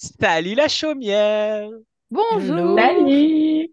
Salut 0.00 0.54
la 0.54 0.66
chaumière! 0.66 1.68
Bonjour. 2.10 2.78
Salut! 2.78 3.70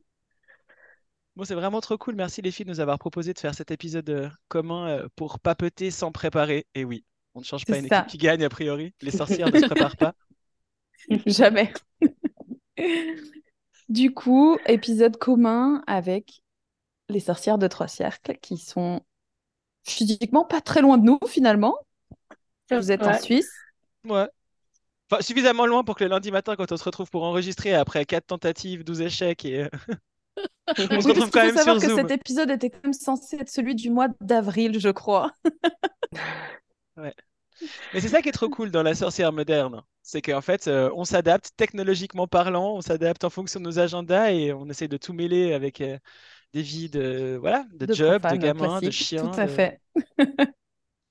Bon, 1.37 1.45
c'est 1.45 1.55
vraiment 1.55 1.79
trop 1.79 1.97
cool. 1.97 2.15
Merci 2.15 2.41
les 2.41 2.51
filles 2.51 2.65
de 2.65 2.71
nous 2.71 2.81
avoir 2.81 2.99
proposé 2.99 3.33
de 3.33 3.39
faire 3.39 3.55
cet 3.55 3.71
épisode 3.71 4.09
euh, 4.09 4.29
commun 4.49 4.89
euh, 4.89 5.07
pour 5.15 5.39
papoter 5.39 5.89
sans 5.89 6.11
préparer. 6.11 6.67
Et 6.75 6.83
oui, 6.83 7.05
on 7.33 7.39
ne 7.39 7.45
change 7.45 7.63
pas 7.63 7.77
une 7.77 7.85
équipe 7.85 8.07
qui 8.07 8.17
gagne 8.17 8.43
a 8.43 8.49
priori. 8.49 8.93
Les 9.01 9.11
sorcières 9.11 9.53
ne 9.53 9.57
se 9.57 9.67
préparent 9.67 9.95
pas. 9.95 10.15
jamais. 11.25 11.71
Du 13.87 14.13
coup, 14.13 14.57
épisode 14.65 15.15
commun 15.15 15.81
avec 15.87 16.43
les 17.07 17.21
sorcières 17.21 17.57
de 17.57 17.67
Trois 17.67 17.87
Cercles 17.87 18.37
qui 18.41 18.57
sont 18.57 18.99
physiquement 19.85 20.43
pas 20.43 20.59
très 20.59 20.81
loin 20.81 20.97
de 20.97 21.05
nous 21.05 21.19
finalement. 21.25 21.77
Vous 22.69 22.91
êtes 22.91 23.03
en. 23.03 23.17
Suisse. 23.17 23.49
Ouais. 24.03 24.27
Enfin, 25.09 25.21
suffisamment 25.21 25.65
loin 25.65 25.83
pour 25.83 25.95
que 25.95 26.03
le 26.03 26.09
lundi 26.09 26.31
matin, 26.31 26.55
quand 26.55 26.71
on 26.71 26.77
se 26.77 26.83
retrouve 26.83 27.09
pour 27.09 27.23
enregistrer 27.23 27.73
après 27.73 28.05
quatre 28.05 28.27
tentatives, 28.27 28.83
12 28.83 29.01
échecs, 29.01 29.45
et 29.45 29.63
euh, 29.63 29.69
on 30.91 31.01
se 31.01 31.07
retrouve 31.07 31.31
quand 31.31 31.39
faut 31.39 31.45
même 31.45 31.55
savoir 31.55 31.79
sur 31.79 31.81
que 31.81 31.87
Zoom. 31.87 31.95
cet 31.95 32.11
épisode 32.11 32.49
était 32.51 32.69
quand 32.69 32.83
même 32.83 32.93
censé 32.93 33.37
être 33.37 33.49
celui 33.49 33.75
du 33.75 33.89
mois 33.89 34.07
d'avril, 34.21 34.79
je 34.79 34.89
crois. 34.89 35.31
Ouais. 36.97 37.13
Mais 37.93 38.01
c'est 38.01 38.09
ça 38.09 38.21
qui 38.21 38.29
est 38.29 38.33
trop 38.33 38.49
cool 38.49 38.71
dans 38.71 38.83
la 38.83 38.95
sorcière 38.95 39.33
moderne. 39.33 39.83
C'est 40.03 40.21
qu'en 40.21 40.41
fait, 40.41 40.67
euh, 40.67 40.91
on 40.95 41.05
s'adapte 41.05 41.51
technologiquement 41.57 42.27
parlant, 42.27 42.75
on 42.75 42.81
s'adapte 42.81 43.23
en 43.23 43.29
fonction 43.29 43.59
de 43.59 43.65
nos 43.65 43.79
agendas 43.79 44.31
et 44.31 44.53
on 44.53 44.67
essaie 44.69 44.87
de 44.87 44.97
tout 44.97 45.13
mêler 45.13 45.53
avec 45.53 45.81
euh, 45.81 45.97
des 46.53 46.61
vies 46.61 46.89
de, 46.89 47.37
voilà, 47.39 47.65
de 47.73 47.85
De 47.85 47.93
jobs, 47.93 48.25
de 48.25 48.35
gamins, 48.35 48.81
de 48.81 48.89
classique, 48.89 49.15
tout 49.17 49.39
à 49.39 49.45
de... 49.45 49.51
fait. 49.51 49.81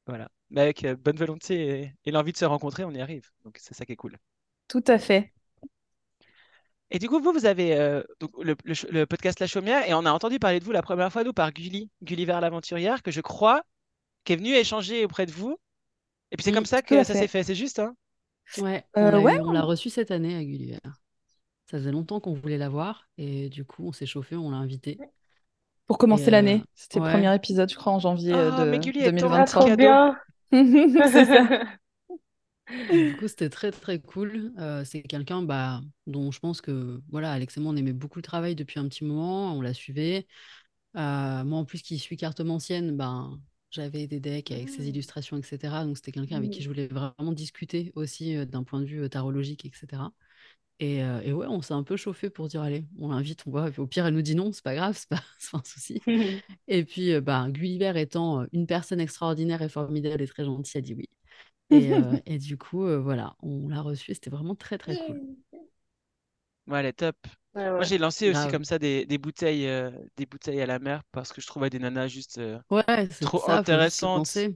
Voilà. 0.07 0.29
Mais 0.51 0.63
avec 0.63 0.85
euh, 0.85 0.97
bonne 0.97 1.17
volonté 1.17 1.81
et, 1.83 1.95
et 2.05 2.11
l'envie 2.13 2.33
de 2.33 2.37
se 2.39 2.45
rencontrer, 2.45 2.85
on 2.85 2.93
y 2.93 3.01
arrive. 3.01 3.31
Donc 3.45 3.59
c'est 3.61 3.75
ça 3.75 3.85
qui 3.87 3.93
est 3.93 3.97
cool. 3.97 4.19
Tout 4.69 4.85
à 4.89 4.99
fait. 5.01 5.33
Et 6.91 6.99
du 6.99 7.09
coup, 7.09 7.21
vous, 7.21 7.33
vous 7.33 7.47
avez 7.47 7.77
euh, 7.77 8.03
donc, 8.21 8.31
le, 8.43 8.57
le 8.65 8.75
ch- 8.75 8.91
le 8.93 9.07
podcast 9.07 9.41
La 9.41 9.47
Chaumière 9.47 9.89
et 9.89 9.95
on 9.95 10.05
a 10.07 10.13
entendu 10.13 10.39
parler 10.39 10.61
de 10.61 10.65
vous 10.65 10.73
la 10.73 10.83
première 10.83 11.13
fois, 11.13 11.25
nous, 11.25 11.33
par 11.33 11.53
Gulli, 11.53 11.91
Gulliver 12.03 12.39
l'aventurière, 12.41 13.03
que 13.03 13.11
je 13.11 13.21
crois 13.21 13.63
qui 14.25 14.35
est 14.35 14.37
venu 14.37 14.51
échanger 14.55 15.05
auprès 15.05 15.27
de 15.27 15.33
vous. 15.33 15.59
Et 16.33 16.37
puis 16.37 16.45
c'est 16.45 16.53
Mm, 16.53 16.55
comme 16.55 16.67
ça 16.67 16.83
que 16.83 17.05
ça 17.05 17.15
s'est 17.15 17.29
fait. 17.29 17.45
c'est 17.45 17.55
juste, 17.57 17.79
hein? 17.81 17.97
Ouais, 18.57 18.87
on 19.01 19.07
Euh, 19.07 19.11
l'a 19.11 19.23
ouais, 19.23 19.35
eu- 19.35 19.41
on 19.41 19.53
l'a 19.53 19.63
reçu 19.63 19.91
cette 19.91 20.11
année 20.11 20.35
à 20.37 20.43
Gulliver. 20.45 20.79
Ça 21.67 21.79
faisait 21.79 21.93
longtemps 21.93 22.21
qu'on 22.21 22.35
voulait 22.35 22.59
la 22.59 22.69
voir 22.69 23.09
et 23.19 23.49
du 23.51 23.65
coup 23.65 23.89
on 23.89 23.93
s'est 23.93 24.07
chauffé, 24.07 24.37
on 24.37 24.51
l'a 24.51 24.59
invité. 24.59 24.99
pour 25.87 25.99
commencer 25.99 26.31
euh, 26.31 26.31
l'année. 26.31 26.63
C'était 26.75 27.01
le 27.01 27.07
premier 27.07 27.35
épisode, 27.35 27.71
je 27.71 27.77
crois, 27.77 27.93
en 27.93 27.99
janvier 28.01 28.33
Oh, 28.33 28.65
mais 28.71 28.79
de 28.79 28.83
Gulli 28.83 29.01
est 29.01 29.13
ton 29.15 29.33
Ah, 29.33 29.45
petit 29.45 29.57
trop 29.57 29.61
2023. 29.61 29.77
cadeau. 29.77 29.77
bien! 29.77 30.17
C'est 31.13 31.25
ça. 31.25 31.63
et 32.91 33.11
du 33.11 33.17
coup 33.17 33.29
c'était 33.29 33.51
très 33.51 33.71
très 33.71 34.01
cool. 34.01 34.53
Euh, 34.59 34.85
c'est 34.85 35.03
quelqu'un 35.03 35.43
bah, 35.43 35.83
dont 36.07 36.31
je 36.31 36.41
pense 36.41 36.61
que 36.61 37.01
voilà, 37.11 37.33
Alex 37.33 37.57
et 37.57 37.61
moi 37.61 37.73
on 37.73 37.77
aimait 37.77 37.93
beaucoup 37.93 38.19
le 38.19 38.25
travail 38.25 38.55
depuis 38.55 38.79
un 38.81 38.89
petit 38.89 39.05
moment, 39.05 39.55
on 39.55 39.61
la 39.61 39.75
suivait. 39.75 40.27
Euh, 40.97 41.45
moi 41.45 41.59
en 41.59 41.65
plus 41.65 41.83
qui 41.83 41.99
suis 41.99 42.17
cartomancienne, 42.17 42.97
ben, 42.97 43.39
j'avais 43.71 44.07
des 44.07 44.21
decks 44.21 44.51
avec 44.51 44.69
ses 44.69 44.89
illustrations, 44.89 45.37
etc. 45.37 45.85
Donc 45.85 45.97
c'était 45.97 46.13
quelqu'un 46.13 46.37
avec 46.37 46.51
qui 46.51 46.63
je 46.63 46.69
voulais 46.69 46.87
vraiment 46.89 47.33
discuter 47.33 47.93
aussi 47.95 48.37
euh, 48.37 48.47
d'un 48.47 48.65
point 48.65 48.81
de 48.81 48.87
vue 48.87 49.03
euh, 49.03 49.09
tarologique, 49.09 49.67
etc. 49.67 50.03
Et, 50.79 51.03
euh, 51.03 51.21
et 51.23 51.33
ouais, 51.33 51.47
on 51.49 51.63
s'est 51.63 51.73
un 51.75 51.83
peu 51.83 51.97
chauffé 51.97 52.29
pour 52.31 52.49
dire, 52.49 52.61
allez, 52.63 52.87
on 52.99 53.09
l'invite, 53.11 53.47
on 53.47 53.51
voit. 53.51 53.71
Au 53.79 53.87
pire, 53.87 54.07
elle 54.07 54.15
nous 54.15 54.23
dit 54.23 54.35
non, 54.35 54.53
c'est 54.53 54.63
pas 54.65 54.75
grave, 54.75 54.95
c'est 54.99 55.09
pas, 55.09 55.23
c'est 55.39 55.51
pas 55.53 55.59
un 55.59 55.65
souci. 55.65 56.03
Et 56.69 56.85
puis, 56.85 57.13
euh, 57.15 57.21
bah, 57.21 57.47
Gulliver 57.51 57.93
étant 58.01 58.43
euh, 58.43 58.47
une 58.53 58.67
personne 58.67 59.01
extraordinaire 59.01 59.63
et 59.63 59.69
formidable 59.71 60.23
et 60.23 60.27
très 60.29 60.45
gentille, 60.45 60.79
a 60.79 60.83
dit 60.83 60.95
oui. 60.95 61.09
Et, 61.71 61.95
euh, 61.95 62.19
et 62.27 62.39
du 62.39 62.59
coup, 62.59 62.87
euh, 62.87 62.99
voilà, 63.01 63.37
on 63.43 63.69
l'a 63.69 63.83
reçu 63.83 64.13
et 64.13 64.15
c'était 64.15 64.31
vraiment 64.31 64.55
très, 64.57 64.79
très 64.79 64.97
cool. 64.97 65.21
Ouais, 66.67 66.81
elle 66.81 66.87
est 66.87 66.93
top. 66.95 67.17
Ouais, 67.55 67.71
Moi, 67.77 67.85
j'ai 67.85 67.99
lancé 67.99 68.31
aussi 68.31 68.49
comme 68.49 68.65
ça 68.65 68.79
des, 68.79 69.07
des 69.07 69.19
bouteilles, 69.19 69.67
euh, 69.69 69.91
des 70.17 70.27
bouteilles 70.27 70.61
à 70.63 70.67
la 70.67 70.79
mer 70.79 71.03
parce 71.13 71.33
que 71.33 71.41
je 71.41 71.47
trouvais 71.47 71.71
des 71.71 71.79
nanas 71.79 72.09
juste 72.09 72.39
euh, 72.39 72.59
Ouais, 72.71 73.09
c'est 73.11 73.29
trop 73.29 73.39
ça, 73.39 73.53
intéressantes. 73.53 74.49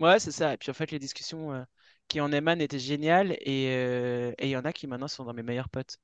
Ouais, 0.00 0.20
c'est 0.20 0.32
ça. 0.32 0.54
Et 0.54 0.58
puis 0.58 0.70
en 0.70 0.74
fait, 0.74 0.90
les 0.92 0.98
discussions 0.98 1.52
euh, 1.54 1.64
qui 2.10 2.20
en 2.20 2.32
émanent 2.32 2.60
étaient 2.62 2.78
géniales 2.80 3.32
et 3.40 3.68
euh, 3.70 4.32
et 4.38 4.48
il 4.48 4.50
y 4.50 4.56
en 4.58 4.64
a 4.66 4.72
qui 4.74 4.86
maintenant 4.86 5.08
sont 5.08 5.24
dans 5.24 5.34
mes 5.34 5.42
meilleurs 5.42 5.70
potes. 5.70 5.98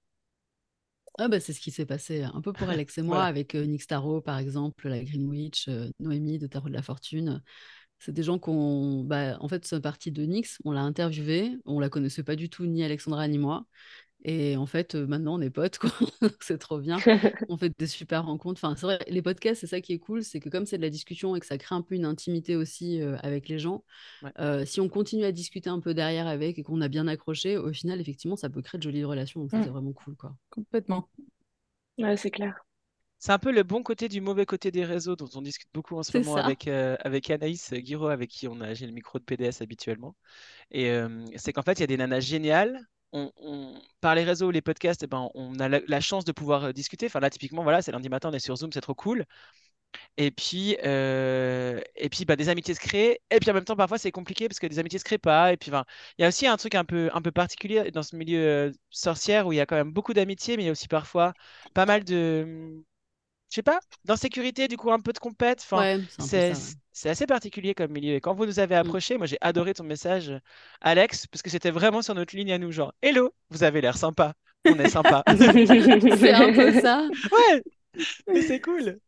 Ah 1.19 1.29
bah, 1.29 1.41
c'est 1.41 1.53
ce 1.55 1.61
qui 1.61 1.71
s'est 1.71 1.87
passé 1.87 2.23
un 2.25 2.43
peu 2.43 2.53
pour 2.53 2.69
Alex 2.69 2.99
et 2.99 3.03
moi 3.03 3.25
Voilà. 3.25 3.27
avec 3.27 3.55
euh, 3.55 3.65
Nick 3.65 3.83
Starro, 3.83 4.21
par 4.21 4.39
exemple, 4.39 4.89
la 4.89 5.03
Green 5.03 5.27
Witch, 5.27 5.67
euh, 5.69 5.89
Noémie 5.99 6.39
de 6.39 6.47
Tarot 6.47 6.69
de 6.69 6.75
la 6.75 6.83
Fortune. 6.83 7.43
C'est 7.99 8.13
des 8.13 8.23
gens 8.23 8.39
qu'on. 8.39 9.05
Bah, 9.05 9.39
en 9.41 9.49
fait, 9.49 9.65
c'est 9.67 9.81
partie 9.81 10.13
de 10.13 10.25
Nix, 10.25 10.59
on 10.65 10.73
l'a 10.73 10.83
interviewé, 10.83 11.57
on 11.67 11.81
la 11.81 11.89
connaissait 11.91 12.25
pas 12.25 12.37
du 12.37 12.51
tout, 12.51 12.67
ni 12.67 12.85
Alexandra 12.85 13.29
ni 13.29 13.39
moi. 13.39 13.67
Et 14.29 14.57
en 14.57 14.67
fait, 14.67 14.97
euh, 14.97 15.07
maintenant, 15.07 15.37
on 15.39 15.41
est 15.41 15.51
potes, 15.51 15.79
quoi. 15.79 15.91
C'est 16.43 16.59
trop 16.59 16.81
bien. 16.81 17.07
On 17.49 17.57
fait 17.57 17.73
des 17.79 17.87
super 17.87 18.27
rencontres. 18.27 18.61
Enfin, 18.65 18.75
c'est 18.77 18.87
vrai, 18.87 18.99
les 19.09 19.23
podcasts, 19.23 19.61
c'est 19.61 19.69
ça 19.69 19.81
qui 19.81 19.93
est 19.93 20.01
cool, 20.01 20.25
c'est 20.25 20.41
que 20.41 20.49
comme 20.49 20.67
c'est 20.67 20.79
de 20.79 20.83
la 20.83 20.91
discussion 20.91 21.37
et 21.37 21.41
que 21.41 21.47
ça 21.47 21.59
crée 21.59 21.77
un 21.77 21.83
peu 21.83 21.95
une 21.95 22.05
intimité 22.05 22.57
aussi 22.57 23.01
euh, 23.01 23.17
avec 23.23 23.49
les 23.49 23.61
gens, 23.61 23.85
Ouais. 24.23 24.33
euh, 24.41 24.65
si 24.67 24.81
on 24.81 24.89
continue 24.89 25.25
à 25.25 25.33
discuter 25.33 25.71
un 25.71 25.81
peu 25.81 25.95
derrière 25.95 26.27
avec 26.29 26.59
et 26.59 26.65
qu'on 26.65 26.81
a 26.83 26.89
bien 26.89 27.09
accroché, 27.09 27.59
au 27.59 27.73
final, 27.73 28.01
effectivement, 28.01 28.37
ça 28.37 28.51
peut 28.51 28.63
créer 28.63 28.79
de 28.79 28.85
jolies 28.85 29.05
relations. 29.05 29.41
Donc 29.43 29.53
ça, 29.53 29.63
c'est 29.63 29.71
vraiment 29.71 29.93
cool, 29.93 30.17
quoi. 30.17 30.37
complètement. 30.51 31.09
Ouais, 31.99 32.17
c'est 32.17 32.31
clair. 32.31 32.55
C'est 33.19 33.33
un 33.33 33.39
peu 33.39 33.51
le 33.53 33.63
bon 33.63 33.83
côté 33.83 34.09
du 34.09 34.21
mauvais 34.21 34.47
côté 34.47 34.71
des 34.71 34.85
réseaux 34.85 35.17
dont 35.17 35.29
on 35.35 35.43
discute 35.43 35.69
beaucoup 35.73 35.97
en 35.97 36.03
ce 36.03 36.13
C'est 36.13 36.23
moment 36.23 36.37
ça. 36.37 36.37
avec, 36.37 36.69
euh, 36.69 36.97
avec 37.01 37.31
Anaïs 37.31 37.73
Guiraud, 37.73 38.09
avec 38.09 38.31
qui 38.31 38.47
on 38.47 38.61
a, 38.61 38.75
j'ai 38.75 38.87
le 38.87 38.93
micro 38.93 39.19
de 39.19 39.25
PDS 39.25 39.63
habituellement. 39.63 40.15
Et 40.73 40.91
euh, 40.91 41.25
c'est 41.37 41.53
qu'en 41.55 41.63
fait, 41.63 41.75
il 41.75 41.81
y 41.83 41.85
a 41.85 41.89
des 41.89 41.97
nanas 41.99 42.21
géniales. 42.21 42.81
Par 44.01 44.15
les 44.15 44.25
réseaux 44.25 44.51
les 44.51 44.61
podcasts, 44.63 45.03
eh 45.03 45.07
ben, 45.07 45.31
on 45.35 45.59
a 45.59 45.69
la, 45.69 46.01
chance 46.01 46.25
de 46.25 46.33
pouvoir 46.33 46.65
euh, 46.65 46.73
discuter. 46.73 47.07
Enfin, 47.07 47.21
là, 47.21 47.31
typiquement, 47.31 47.63
voilà, 47.63 47.83
c'est 47.83 47.93
lundi 47.93 48.09
matin, 48.09 48.31
on 48.31 48.33
est 48.33 48.39
sur 48.39 48.57
Zoom, 48.57 48.73
c'est 48.73 48.81
trop 48.81 48.95
cool. 48.95 49.25
Et 50.17 50.31
puis, 50.31 50.77
euh, 50.85 51.81
et 51.97 52.09
puis 52.09 52.25
bah, 52.25 52.37
des 52.37 52.49
amitiés 52.49 52.75
se 52.75 52.81
créent. 52.81 53.21
Et 53.31 53.41
puis 53.41 53.51
en 53.51 53.55
même 53.55 53.65
temps, 53.65 53.77
parfois, 53.77 53.99
c'est 53.99 54.13
compliqué 54.13 54.49
parce 54.49 54.59
que 54.59 54.67
des 54.67 54.79
amitiés 54.79 54.99
se 54.99 55.05
créent 55.05 55.19
pas. 55.19 55.53
Et 55.53 55.57
puis, 55.57 55.71
il 55.71 56.23
y 56.23 56.25
a 56.25 56.29
aussi 56.29 56.47
un 56.47 56.57
truc 56.57 56.75
un 56.75 56.85
peu, 56.85 57.11
un 57.15 57.23
peu 57.23 57.33
particulier 57.33 57.91
dans 57.91 58.03
ce 58.03 58.17
milieu 58.17 58.41
euh, 58.41 58.73
sorcière 58.91 59.47
où 59.47 59.53
il 59.53 59.57
y 59.57 59.61
a 59.61 59.67
quand 59.67 59.77
même 59.77 59.93
beaucoup 59.93 60.15
d'amitiés, 60.15 60.57
mais 60.57 60.65
il 60.65 60.67
y 60.67 60.69
a 60.69 60.73
aussi 60.73 60.89
parfois 60.89 61.35
pas 61.75 61.87
mal 61.87 62.05
de, 62.05 62.83
je 63.57 63.61
sais 63.61 63.63
pas, 63.63 63.81
d'insécurité, 64.05 64.69
du 64.69 64.77
coup, 64.77 64.93
un 64.93 65.01
peu 65.01 65.15
de 65.15 65.19
compète. 65.19 65.61
Enfin, 65.63 65.81
Ouais, 65.81 65.99
c'est 66.19 66.53
ouais. 66.53 67.11
assez 67.11 67.27
particulier 67.27 67.75
comme 67.75 67.91
milieu. 67.91 68.15
Et 68.15 68.21
quand 68.21 68.35
vous 68.35 68.45
nous 68.45 68.59
avez 68.59 68.75
Mm. 68.75 68.81
approché, 68.81 69.17
moi, 69.17 69.27
j'ai 69.27 69.39
adoré 69.41 69.73
ton 69.73 69.85
message, 69.85 70.31
Alex, 70.83 71.27
parce 71.27 71.41
que 71.41 71.49
c'était 71.49 71.71
vraiment 71.71 72.03
sur 72.03 72.15
notre 72.15 72.37
ligne 72.37 72.53
à 72.53 72.59
nous, 72.59 72.71
genre, 72.71 72.93
Hello, 73.01 73.33
vous 73.49 73.65
avez 73.65 73.81
l'air 73.81 73.97
sympa. 73.97 74.35
On 74.67 74.79
est 74.79 74.91
sympa. 74.91 75.23
C'est 76.19 76.33
un 76.35 76.53
peu 76.53 76.81
ça. 76.81 77.09
Ouais, 77.33 77.63
mais 78.29 78.43
c'est 78.43 78.61
cool. 78.61 78.99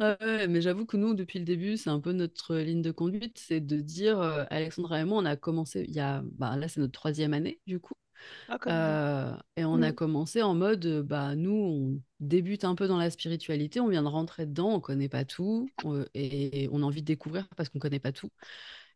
Ouais, 0.00 0.46
mais 0.48 0.62
j'avoue 0.62 0.86
que 0.86 0.96
nous, 0.96 1.12
depuis 1.12 1.38
le 1.40 1.44
début, 1.44 1.76
c'est 1.76 1.90
un 1.90 2.00
peu 2.00 2.12
notre 2.12 2.56
ligne 2.56 2.82
de 2.82 2.92
conduite, 2.92 3.36
c'est 3.38 3.60
de 3.60 3.80
dire, 3.80 4.20
euh, 4.20 4.44
Alexandra 4.48 5.00
et 5.00 5.04
moi, 5.04 5.18
on 5.20 5.24
a 5.26 5.36
commencé, 5.36 5.84
il 5.88 5.94
y 5.94 6.00
a, 6.00 6.22
bah, 6.38 6.56
là, 6.56 6.68
c'est 6.68 6.80
notre 6.80 6.92
troisième 6.92 7.34
année, 7.34 7.60
du 7.66 7.80
coup. 7.80 7.94
Ah. 8.48 8.58
Euh, 8.68 9.34
et 9.56 9.64
on 9.64 9.82
a 9.82 9.92
Mm. 9.92 9.92
commencé 9.92 10.42
en 10.42 10.54
mode, 10.54 10.86
euh, 10.86 11.02
bah, 11.02 11.34
nous, 11.36 11.52
on 11.52 12.02
débute 12.20 12.64
un 12.64 12.74
peu 12.74 12.88
dans 12.88 12.98
la 12.98 13.10
spiritualité, 13.10 13.80
on 13.80 13.88
vient 13.88 14.02
de 14.02 14.08
rentrer 14.08 14.46
dedans, 14.46 14.70
on 14.74 14.80
connaît 14.80 15.08
pas 15.08 15.24
tout, 15.24 15.72
euh, 15.86 16.06
et 16.14 16.68
on 16.72 16.82
a 16.82 16.86
envie 16.86 17.02
de 17.02 17.06
découvrir 17.06 17.48
parce 17.56 17.68
qu'on 17.70 17.78
connaît 17.78 18.00
pas 18.00 18.12
tout. 18.12 18.30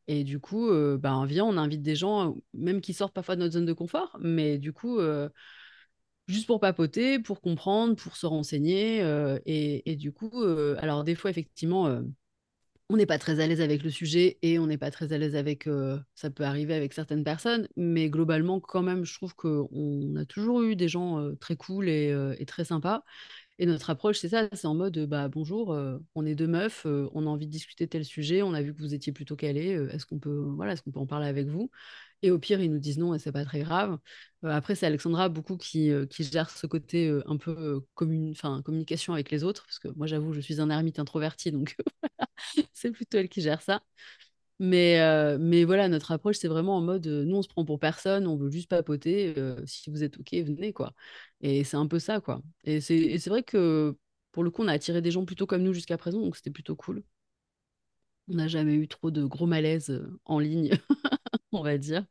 Et 0.09 0.25
du 0.25 0.41
coup, 0.41 0.69
euh, 0.71 0.99
bah, 0.99 1.17
on 1.17 1.25
vient, 1.27 1.45
on 1.47 1.57
invite 1.59 1.83
des 1.83 1.97
gens, 1.97 2.37
même 2.55 2.81
qui 2.81 2.95
sortent 2.95 3.15
parfois 3.15 3.37
de 3.37 3.41
notre 3.43 3.55
zone 3.55 3.67
de 3.67 3.73
confort, 3.75 4.19
mais 4.21 4.59
du 4.59 4.73
coup, 4.73 4.99
euh, 5.01 5.29
juste 6.29 6.47
pour 6.47 6.61
papoter, 6.61 7.19
pour 7.19 7.41
comprendre, 7.41 7.97
pour 7.97 8.17
se 8.17 8.27
renseigner. 8.27 8.99
et, 9.47 9.91
et 9.91 9.97
du 9.97 10.13
coup, 10.13 10.43
alors 10.79 11.05
des 11.05 11.15
fois, 11.15 11.31
effectivement, 11.31 12.03
on 12.93 12.97
n'est 12.97 13.07
pas 13.07 13.19
très 13.19 13.41
à 13.41 13.47
l'aise 13.47 13.61
avec 13.63 13.83
le 13.83 13.91
sujet 13.91 14.39
et 14.43 14.59
on 14.59 14.67
n'est 14.67 14.77
pas 14.77 14.91
très 14.91 15.13
à 15.15 15.19
l'aise 15.19 15.35
avec, 15.35 15.67
euh, 15.67 15.99
ça 16.15 16.31
peut 16.31 16.45
arriver 16.45 16.75
avec 16.75 16.93
certaines 16.93 17.25
personnes, 17.25 17.67
mais 17.77 18.11
globalement, 18.11 18.61
quand 18.61 18.83
même, 18.83 19.05
je 19.05 19.15
trouve 19.15 19.35
qu'on 19.35 20.15
a 20.17 20.25
toujours 20.27 20.63
eu 20.63 20.77
des 20.77 20.89
gens 20.89 21.19
euh, 21.19 21.35
très 21.37 21.57
cool 21.57 21.89
et, 21.89 22.11
euh, 22.13 22.35
et 22.39 22.45
très 22.45 22.65
sympas. 22.65 23.03
Et 23.59 23.67
notre 23.67 23.91
approche, 23.91 24.19
c'est 24.19 24.31
ça, 24.31 24.49
c'est 24.53 24.67
en 24.67 24.75
mode, 24.75 24.99
bah 25.07 25.29
bonjour, 25.29 25.77
on 26.15 26.27
est 26.27 26.35
deux 26.35 26.47
meufs, 26.49 26.85
on 26.87 27.27
a 27.27 27.31
envie 27.31 27.47
de 27.47 27.53
discuter 27.53 27.87
tel 27.87 28.05
sujet, 28.05 28.43
on 28.43 28.55
a 28.55 28.63
vu 28.63 28.75
que 28.75 28.81
vous 28.81 28.95
étiez 28.95 29.13
plutôt 29.13 29.37
calés, 29.37 29.75
euh, 29.77 29.89
est-ce 29.91 30.05
qu'on 30.07 30.19
peut, 30.19 30.49
en 30.97 31.07
parler 31.07 31.27
avec 31.29 31.47
vous? 31.47 31.71
Et 32.23 32.31
au 32.31 32.39
pire, 32.39 32.61
ils 32.63 32.71
nous 32.73 32.79
disent 32.79 32.99
non 32.99 33.15
et 33.15 33.19
c'est 33.21 33.33
pas 33.33 33.45
très 33.45 33.61
grave. 33.61 33.99
Après, 34.45 34.75
c'est 34.75 34.87
Alexandra 34.87 35.29
beaucoup 35.29 35.57
qui, 35.59 35.91
qui 36.11 36.25
gère 36.25 36.51
ce 36.51 36.67
côté 36.67 37.11
un 37.27 37.37
peu 37.37 37.53
euh, 37.59 37.81
commun- 37.95 38.31
enfin, 38.33 38.63
communication 38.65 39.13
avec 39.15 39.31
les 39.31 39.45
autres, 39.45 39.65
parce 39.67 39.79
que 39.79 39.89
moi, 39.97 40.07
j'avoue, 40.07 40.33
je 40.33 40.41
suis 40.41 40.61
un 40.61 40.71
ermite 40.71 40.99
introverti, 40.99 41.53
donc 41.53 41.77
c'est 42.75 42.93
plutôt 42.93 43.19
elle 43.19 43.29
qui 43.29 43.41
gère 43.43 43.63
ça. 43.63 43.83
Mais, 44.65 45.01
euh, 45.01 45.39
mais 45.41 45.65
voilà, 45.65 45.89
notre 45.89 46.13
approche, 46.13 46.37
c'est 46.37 46.47
vraiment 46.47 46.77
en 46.77 46.81
mode, 46.81 47.09
euh, 47.09 47.25
nous, 47.25 47.37
on 47.39 47.43
se 47.43 47.49
prend 47.49 47.65
pour 47.65 47.81
personne, 47.81 48.29
on 48.29 48.37
veut 48.37 48.49
juste 48.49 48.69
papoter. 48.71 49.35
euh, 49.37 49.57
si 49.67 49.91
vous 49.91 50.05
êtes 50.05 50.19
OK, 50.19 50.33
venez, 50.35 50.73
quoi. 50.73 50.95
Et 51.41 51.65
c'est 51.65 51.77
un 51.77 51.89
peu 51.89 51.99
ça, 51.99 52.21
quoi. 52.21 52.43
Et 52.63 52.81
c'est 52.81 53.29
vrai 53.29 53.43
que, 53.43 53.97
pour 54.31 54.45
le 54.45 54.53
coup, 54.53 54.63
on 54.63 54.69
a 54.69 54.73
attiré 54.73 55.03
des 55.03 55.11
gens 55.11 55.25
plutôt 55.25 55.47
comme 55.49 55.65
nous 55.65 55.73
jusqu'à 55.73 55.99
présent, 55.99 56.21
donc 56.21 56.37
c'était 56.37 56.53
plutôt 56.53 56.77
cool. 56.77 57.03
On 58.29 58.35
n'a 58.35 58.47
jamais 58.47 58.75
eu 58.75 58.87
trop 58.87 59.11
de 59.11 59.25
gros 59.25 59.47
malaise 59.47 59.91
euh, 59.91 60.17
en 60.27 60.39
ligne, 60.39 60.71
on 61.53 61.65
va 61.65 61.77
dire. 61.77 62.07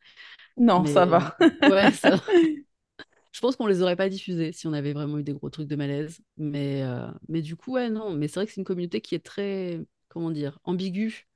Non, 0.57 0.85
ça 0.85 1.05
va. 1.05 1.37
ouais, 1.39 1.91
ça, 1.93 2.17
je 3.31 3.39
pense 3.39 3.55
qu'on 3.55 3.67
les 3.67 3.81
aurait 3.81 3.95
pas 3.95 4.09
diffusés 4.09 4.51
si 4.51 4.67
on 4.67 4.73
avait 4.73 4.91
vraiment 4.91 5.19
eu 5.19 5.23
des 5.23 5.31
gros 5.33 5.49
trucs 5.49 5.69
de 5.69 5.77
malaise. 5.77 6.19
Mais, 6.35 6.83
mais 7.29 7.41
du 7.41 7.55
coup, 7.55 7.71
ouais, 7.75 7.89
non. 7.89 8.11
Mais 8.13 8.27
c'est 8.27 8.35
vrai 8.35 8.45
que 8.45 8.51
c'est 8.51 8.59
une 8.59 8.65
communauté 8.65 8.99
qui 8.99 9.15
est 9.15 9.23
très, 9.25 9.79
comment 10.09 10.31
dire, 10.31 10.59
ambiguë. 10.65 11.29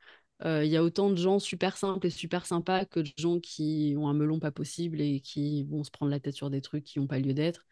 Euh, 0.46 0.64
Il 0.64 0.72
y 0.72 0.78
a 0.78 0.84
autant 0.84 1.10
de 1.10 1.16
gens 1.16 1.40
super 1.40 1.78
simples 1.78 2.08
et 2.08 2.10
super 2.10 2.46
sympas 2.46 2.86
que 2.86 3.00
de 3.00 3.10
gens 3.18 3.40
qui 3.40 3.96
ont 3.98 4.08
un 4.08 4.14
melon 4.14 4.40
pas 4.40 4.52
possible 4.52 5.02
et 5.02 5.20
qui 5.20 5.64
vont 5.64 5.84
se 5.84 5.92
prendre 5.92 6.12
la 6.12 6.20
tête 6.20 6.36
sur 6.36 6.50
des 6.50 6.62
trucs 6.62 6.84
qui 6.84 7.00
n'ont 7.00 7.08
pas 7.08 7.20
lieu 7.20 7.34
d'être. 7.34 7.66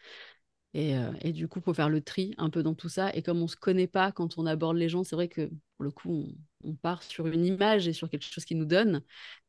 Et, 0.74 0.98
euh, 0.98 1.12
du 1.32 1.48
coup, 1.48 1.62
faut 1.62 1.74
faire 1.74 1.90
le 1.90 2.02
tri 2.02 2.34
un 2.38 2.50
peu 2.50 2.64
dans 2.64 2.74
tout 2.74 2.90
ça. 2.90 3.14
Et 3.16 3.22
comme 3.22 3.42
on 3.42 3.48
se 3.48 3.56
connaît 3.56 3.88
pas 3.88 4.12
quand 4.12 4.38
on 4.40 4.46
aborde 4.48 4.78
les 4.78 4.90
gens, 4.90 5.04
c'est 5.04 5.16
vrai 5.16 5.28
que 5.28 5.48
pour 5.78 5.84
le 5.84 5.92
coup, 5.92 6.28
on, 6.64 6.76
part 6.76 7.04
sur 7.04 7.28
une 7.28 7.46
image 7.46 7.88
et 7.88 7.94
sur 7.94 8.10
quelque 8.10 8.26
chose 8.26 8.46
qui 8.46 8.56
nous 8.56 8.66
donne. 8.66 9.04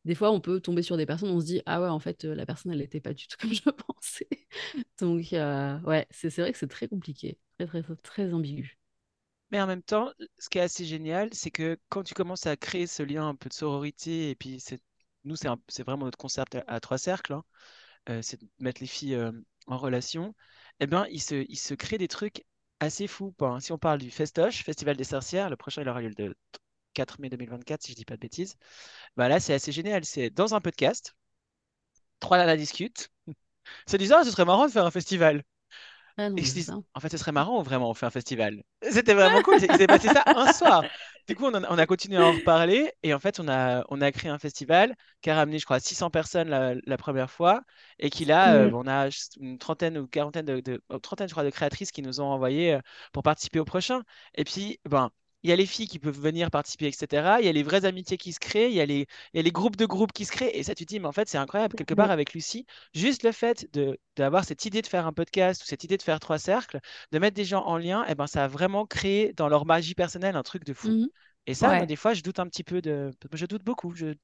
Des 0.04 0.14
fois, 0.14 0.30
on 0.32 0.40
peut 0.40 0.60
tomber 0.60 0.82
sur 0.82 0.96
des 0.98 1.06
personnes, 1.06 1.30
on 1.30 1.40
se 1.40 1.46
dit 1.46 1.62
ah 1.66 1.80
ouais, 1.80 1.88
en 1.88 2.00
fait, 2.00 2.24
euh, 2.26 2.34
la 2.34 2.46
personne, 2.46 2.72
elle 2.72 2.78
n'était 2.78 3.00
pas 3.00 3.14
du 3.14 3.26
tout 3.26 3.36
comme 3.40 3.54
je 3.54 3.62
pensais. 3.70 4.28
Donc 5.00 5.32
ouais, 5.86 6.06
c'est 6.10 6.36
vrai 6.38 6.52
que 6.52 6.58
c'est 6.58 6.68
très 6.68 6.88
compliqué, 6.88 7.38
très 7.58 7.66
très, 7.66 7.82
très 8.02 8.32
ambigu. 8.34 8.78
Mais 9.54 9.60
en 9.60 9.68
même 9.68 9.84
temps, 9.84 10.10
ce 10.40 10.48
qui 10.48 10.58
est 10.58 10.62
assez 10.62 10.84
génial, 10.84 11.32
c'est 11.32 11.52
que 11.52 11.78
quand 11.88 12.02
tu 12.02 12.12
commences 12.12 12.44
à 12.46 12.56
créer 12.56 12.88
ce 12.88 13.04
lien 13.04 13.28
un 13.28 13.36
peu 13.36 13.48
de 13.48 13.54
sororité, 13.54 14.30
et 14.30 14.34
puis 14.34 14.60
nous, 15.22 15.36
c'est 15.36 15.84
vraiment 15.84 16.06
notre 16.06 16.18
concept 16.18 16.58
à, 16.66 16.80
trois 16.80 16.98
cercles, 16.98 17.34
hein, 17.34 17.44
euh, 18.08 18.20
c'est 18.20 18.40
de 18.40 18.48
mettre 18.58 18.80
les 18.80 18.88
filles 18.88 19.14
euh, 19.14 19.30
en 19.68 19.78
relation, 19.78 20.34
eh 20.80 20.88
bien, 20.88 21.06
il 21.06 21.22
se, 21.22 21.46
il 21.48 21.76
crée 21.76 21.98
des 21.98 22.08
trucs 22.08 22.44
assez 22.80 23.06
fous. 23.06 23.32
hein. 23.42 23.60
Si 23.60 23.70
on 23.70 23.78
parle 23.78 24.00
du 24.00 24.10
Festoche, 24.10 24.64
Festival 24.64 24.96
des 24.96 25.04
Sorcières, 25.04 25.50
le 25.50 25.56
prochain, 25.56 25.82
il 25.82 25.88
aura 25.88 26.00
lieu 26.00 26.10
le 26.18 26.34
4 26.94 27.20
mai 27.20 27.30
2024, 27.30 27.80
si 27.84 27.92
je 27.92 27.96
dis 27.96 28.04
pas 28.04 28.16
de 28.16 28.20
bêtises. 28.22 28.56
Bah 29.16 29.28
là, 29.28 29.38
c'est 29.38 29.54
assez 29.54 29.70
génial. 29.70 30.04
C'est 30.04 30.30
dans 30.30 30.56
un 30.56 30.60
podcast, 30.60 31.14
trois 32.18 32.38
nanas 32.38 32.56
discutent, 32.56 33.08
se 33.86 33.96
disant, 33.96 34.16
ah, 34.18 34.24
ce 34.24 34.32
serait 34.32 34.44
marrant 34.44 34.66
de 34.66 34.72
faire 34.72 34.86
un 34.86 34.90
festival. 34.90 35.44
Ah 36.16 36.30
non, 36.30 36.36
Et 36.36 36.42
en 36.94 37.00
fait, 37.00 37.08
ce 37.08 37.16
serait 37.16 37.32
marrant 37.32 37.60
vraiment, 37.62 37.90
on 37.90 37.94
fait 37.94 38.06
un 38.06 38.10
festival. 38.10 38.62
C'était 38.82 39.14
vraiment 39.14 39.42
cool. 39.42 39.56
Il 39.60 39.76
s'est 39.76 39.86
passé 39.86 40.08
ça 40.08 40.22
un 40.26 40.52
soir. 40.52 40.84
Du 41.26 41.34
coup, 41.34 41.46
on, 41.46 41.54
a 41.54 41.86
continué 41.86 42.18
à 42.18 42.26
en 42.26 42.32
reparler. 42.32 42.92
Et 43.02 43.14
en 43.14 43.18
fait, 43.18 43.40
on 43.40 43.48
a, 43.48 43.84
on 43.88 44.00
a 44.00 44.12
créé 44.12 44.30
un 44.30 44.38
festival 44.38 44.94
qui 45.22 45.30
a 45.30 45.34
ramené, 45.34 45.58
je 45.58 45.64
crois, 45.64 45.80
600 45.80 46.10
personnes 46.10 46.48
la, 46.48 46.74
la 46.86 46.96
première 46.96 47.30
fois. 47.30 47.62
Et 47.98 48.10
qui 48.10 48.24
là, 48.26 48.54
euh, 48.54 48.70
on 48.72 48.86
a 48.86 49.08
une 49.40 49.58
trentaine 49.58 49.98
ou 49.98 50.06
quarantaine 50.06 50.44
de, 50.46 50.60
de- 50.60 50.82
oh, 50.88 50.98
trentaine, 50.98 51.28
je 51.28 51.32
crois, 51.34 51.44
de 51.44 51.50
créatrices 51.50 51.90
qui 51.92 52.02
nous 52.02 52.20
ont 52.20 52.26
envoyé 52.26 52.74
euh, 52.74 52.80
pour 53.12 53.22
participer 53.22 53.58
au 53.58 53.64
prochain. 53.64 54.02
Et 54.34 54.44
puis, 54.44 54.78
ben, 54.88 55.10
il 55.44 55.50
y 55.50 55.52
a 55.52 55.56
les 55.56 55.66
filles 55.66 55.86
qui 55.86 55.98
peuvent 55.98 56.18
venir 56.18 56.50
participer, 56.50 56.86
etc. 56.86 57.36
Il 57.38 57.44
y 57.44 57.48
a 57.48 57.52
les 57.52 57.62
vraies 57.62 57.84
amitiés 57.84 58.16
qui 58.16 58.32
se 58.32 58.40
créent. 58.40 58.70
Il 58.70 58.74
y 58.74 58.80
a 58.80 58.86
les, 58.86 59.06
il 59.32 59.36
y 59.36 59.38
a 59.38 59.42
les 59.42 59.52
groupes 59.52 59.76
de 59.76 59.84
groupes 59.84 60.12
qui 60.12 60.24
se 60.24 60.32
créent. 60.32 60.56
Et 60.56 60.62
ça, 60.62 60.74
tu 60.74 60.86
te 60.86 60.88
dis, 60.88 60.98
mais 60.98 61.06
en 61.06 61.12
fait, 61.12 61.28
c'est 61.28 61.36
incroyable. 61.36 61.76
Quelque 61.76 61.92
part, 61.92 62.10
avec 62.10 62.32
Lucie, 62.32 62.66
juste 62.94 63.22
le 63.22 63.30
fait 63.30 63.68
de 63.74 63.98
d'avoir 64.16 64.44
cette 64.44 64.64
idée 64.64 64.80
de 64.80 64.86
faire 64.86 65.06
un 65.06 65.12
podcast 65.12 65.62
ou 65.62 65.66
cette 65.66 65.84
idée 65.84 65.98
de 65.98 66.02
faire 66.02 66.18
trois 66.18 66.38
cercles, 66.38 66.80
de 67.12 67.18
mettre 67.18 67.36
des 67.36 67.44
gens 67.44 67.62
en 67.64 67.76
lien, 67.76 68.04
eh 68.08 68.14
ben, 68.14 68.26
ça 68.26 68.44
a 68.44 68.48
vraiment 68.48 68.86
créé 68.86 69.34
dans 69.34 69.48
leur 69.48 69.66
magie 69.66 69.94
personnelle 69.94 70.34
un 70.34 70.42
truc 70.42 70.64
de 70.64 70.72
fou. 70.72 70.88
Mhm. 70.88 71.08
Et 71.46 71.52
ça, 71.52 71.68
moi, 71.68 71.84
des 71.84 71.96
fois, 71.96 72.14
je 72.14 72.22
doute 72.22 72.38
un 72.38 72.46
petit 72.46 72.64
peu 72.64 72.80
de. 72.80 73.10
Je 73.32 73.46
doute 73.46 73.64
beaucoup. 73.64 73.94
Je... 73.94 74.14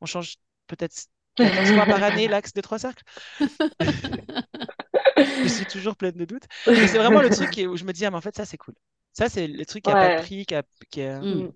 On 0.00 0.06
change 0.06 0.36
peut-être 0.66 0.94
14 1.36 1.72
fois 1.72 1.84
par 1.84 2.02
année 2.02 2.26
l'axe 2.26 2.54
de 2.54 2.62
trois 2.62 2.78
cercles. 2.78 3.02
Je 5.16 5.48
suis 5.48 5.66
toujours 5.66 5.96
pleine 5.96 6.16
de 6.16 6.24
doutes. 6.24 6.44
Mais 6.66 6.88
c'est 6.88 6.98
vraiment 6.98 7.20
le 7.22 7.30
truc 7.30 7.50
où 7.68 7.76
je 7.76 7.84
me 7.84 7.92
dis, 7.92 8.04
ah, 8.04 8.10
mais 8.10 8.16
en 8.16 8.20
fait, 8.20 8.34
ça, 8.34 8.44
c'est 8.44 8.56
cool. 8.56 8.74
Ça, 9.14 9.28
c'est 9.30 9.46
le 9.46 9.64
truc 9.64 9.84
qui 9.84 9.90
n'a 9.90 9.96
pas 9.96 10.16
de 10.16 10.22
prix, 10.22 10.44
qui 10.46 10.54
a... 10.54 10.62
qui 10.90 11.02
a- 11.02 11.20
Mm. 11.20 11.44
Mm. 11.44 11.52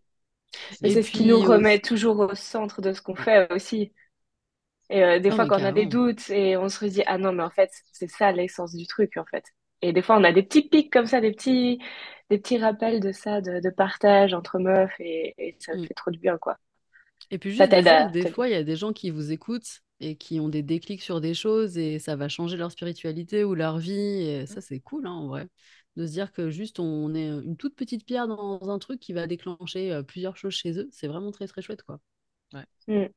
Et 0.83 0.89
Et 0.89 0.91
c'est 0.91 1.03
ce 1.03 1.11
qui 1.11 1.27
nous 1.27 1.37
aussi- 1.37 1.47
remet 1.47 1.79
toujours 1.81 2.19
au 2.21 2.35
centre 2.35 2.81
de 2.83 2.93
ce 2.95 3.03
qu'on 3.03 3.15
fait 3.17 3.53
aussi. 3.53 3.93
Et 4.91 5.03
euh, 5.05 5.21
des 5.21 5.31
Ah, 5.31 5.35
fois, 5.37 5.47
quand 5.47 5.61
on 5.61 5.65
a 5.65 5.73
des 5.73 5.87
doutes 5.87 6.31
et 6.31 6.57
on 6.57 6.69
se 6.69 6.85
dit, 6.87 7.03
ah 7.07 7.19
non, 7.19 7.33
mais 7.33 7.43
en 7.43 7.51
fait, 7.51 7.71
c'est 7.93 8.09
ça 8.11 8.33
l'essence 8.33 8.75
du 8.75 8.87
truc, 8.87 9.17
en 9.19 9.25
fait. 9.27 9.45
Et 9.83 9.93
des 9.93 10.03
fois, 10.03 10.17
on 10.19 10.25
a 10.25 10.33
des 10.33 10.43
petits 10.43 10.69
pics 10.69 10.93
comme 10.93 11.07
ça, 11.07 11.21
des 11.21 11.33
petits, 11.33 11.79
des 12.31 12.39
petits 12.39 12.59
rappels 12.59 13.01
de 13.01 13.13
ça, 13.13 13.41
de, 13.43 13.61
de 13.61 13.71
partage 13.71 14.35
entre 14.35 14.59
meufs, 14.59 14.95
et, 15.01 15.35
et 15.39 15.57
ça 15.61 15.75
Mm. 15.75 15.87
fait 15.87 15.95
trop 15.95 16.11
du 16.11 16.19
bien, 16.19 16.39
quoi. 16.39 16.57
Et 17.31 17.39
puis 17.39 17.51
juste 17.51 17.61
de 17.61 17.75
à 17.75 17.83
que 17.83 18.13
des 18.13 18.27
fois, 18.27 18.49
il 18.49 18.53
y 18.53 18.55
a 18.55 18.63
des 18.65 18.77
gens 18.77 18.93
qui 18.93 19.11
vous 19.11 19.33
écoutent 19.33 19.81
et 20.01 20.17
qui 20.17 20.41
ont 20.41 20.49
des 20.49 20.63
déclics 20.63 21.03
sur 21.03 21.21
des 21.21 21.35
choses 21.35 21.77
et 21.77 21.99
ça 21.99 22.17
va 22.17 22.29
changer 22.29 22.57
leur 22.57 22.71
spiritualité 22.71 23.45
ou 23.45 23.55
leur 23.55 23.79
vie. 23.79 23.93
Et 24.23 24.47
ça, 24.47 24.61
c'est 24.61 24.81
cool, 24.81 25.07
hein, 25.07 25.13
en 25.13 25.27
vrai. 25.29 25.49
De 25.99 26.07
se 26.07 26.13
dire 26.13 26.33
que 26.33 26.49
juste 26.49 26.81
on 26.81 27.15
est 27.15 27.29
une 27.29 27.59
toute 27.59 27.77
petite 27.77 28.07
pierre 28.07 28.27
dans 28.29 28.71
un 28.71 28.79
truc 28.79 29.01
qui 29.01 29.13
va 29.13 29.27
déclencher 29.27 29.93
euh, 29.93 30.03
plusieurs 30.03 30.39
choses 30.39 30.55
chez 30.55 30.79
eux. 30.79 30.89
C'est 30.93 31.09
vraiment 31.09 31.33
très, 31.33 31.47
très 31.47 31.61
chouette, 31.61 31.83
quoi. 31.83 32.01
Mm. 32.89 33.09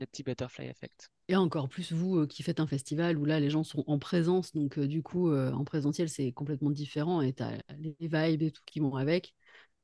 Le 0.00 0.06
petit 0.06 0.22
butterfly 0.22 0.66
effect. 0.66 1.10
Et 1.28 1.36
encore 1.36 1.68
plus 1.68 1.92
vous 1.92 2.20
euh, 2.20 2.26
qui 2.26 2.42
faites 2.42 2.58
un 2.58 2.66
festival 2.66 3.18
où 3.18 3.24
là 3.24 3.38
les 3.38 3.50
gens 3.50 3.62
sont 3.62 3.84
en 3.86 3.98
présence, 3.98 4.52
donc 4.52 4.78
euh, 4.78 4.88
du 4.88 5.02
coup 5.02 5.30
euh, 5.30 5.52
en 5.52 5.64
présentiel 5.64 6.08
c'est 6.08 6.32
complètement 6.32 6.70
différent 6.70 7.20
et 7.20 7.32
tu 7.34 7.42
as 7.42 7.58
les 7.78 7.94
vibes 8.00 8.42
et 8.42 8.50
tout 8.50 8.62
qui 8.66 8.80
vont 8.80 8.96
avec. 8.96 9.34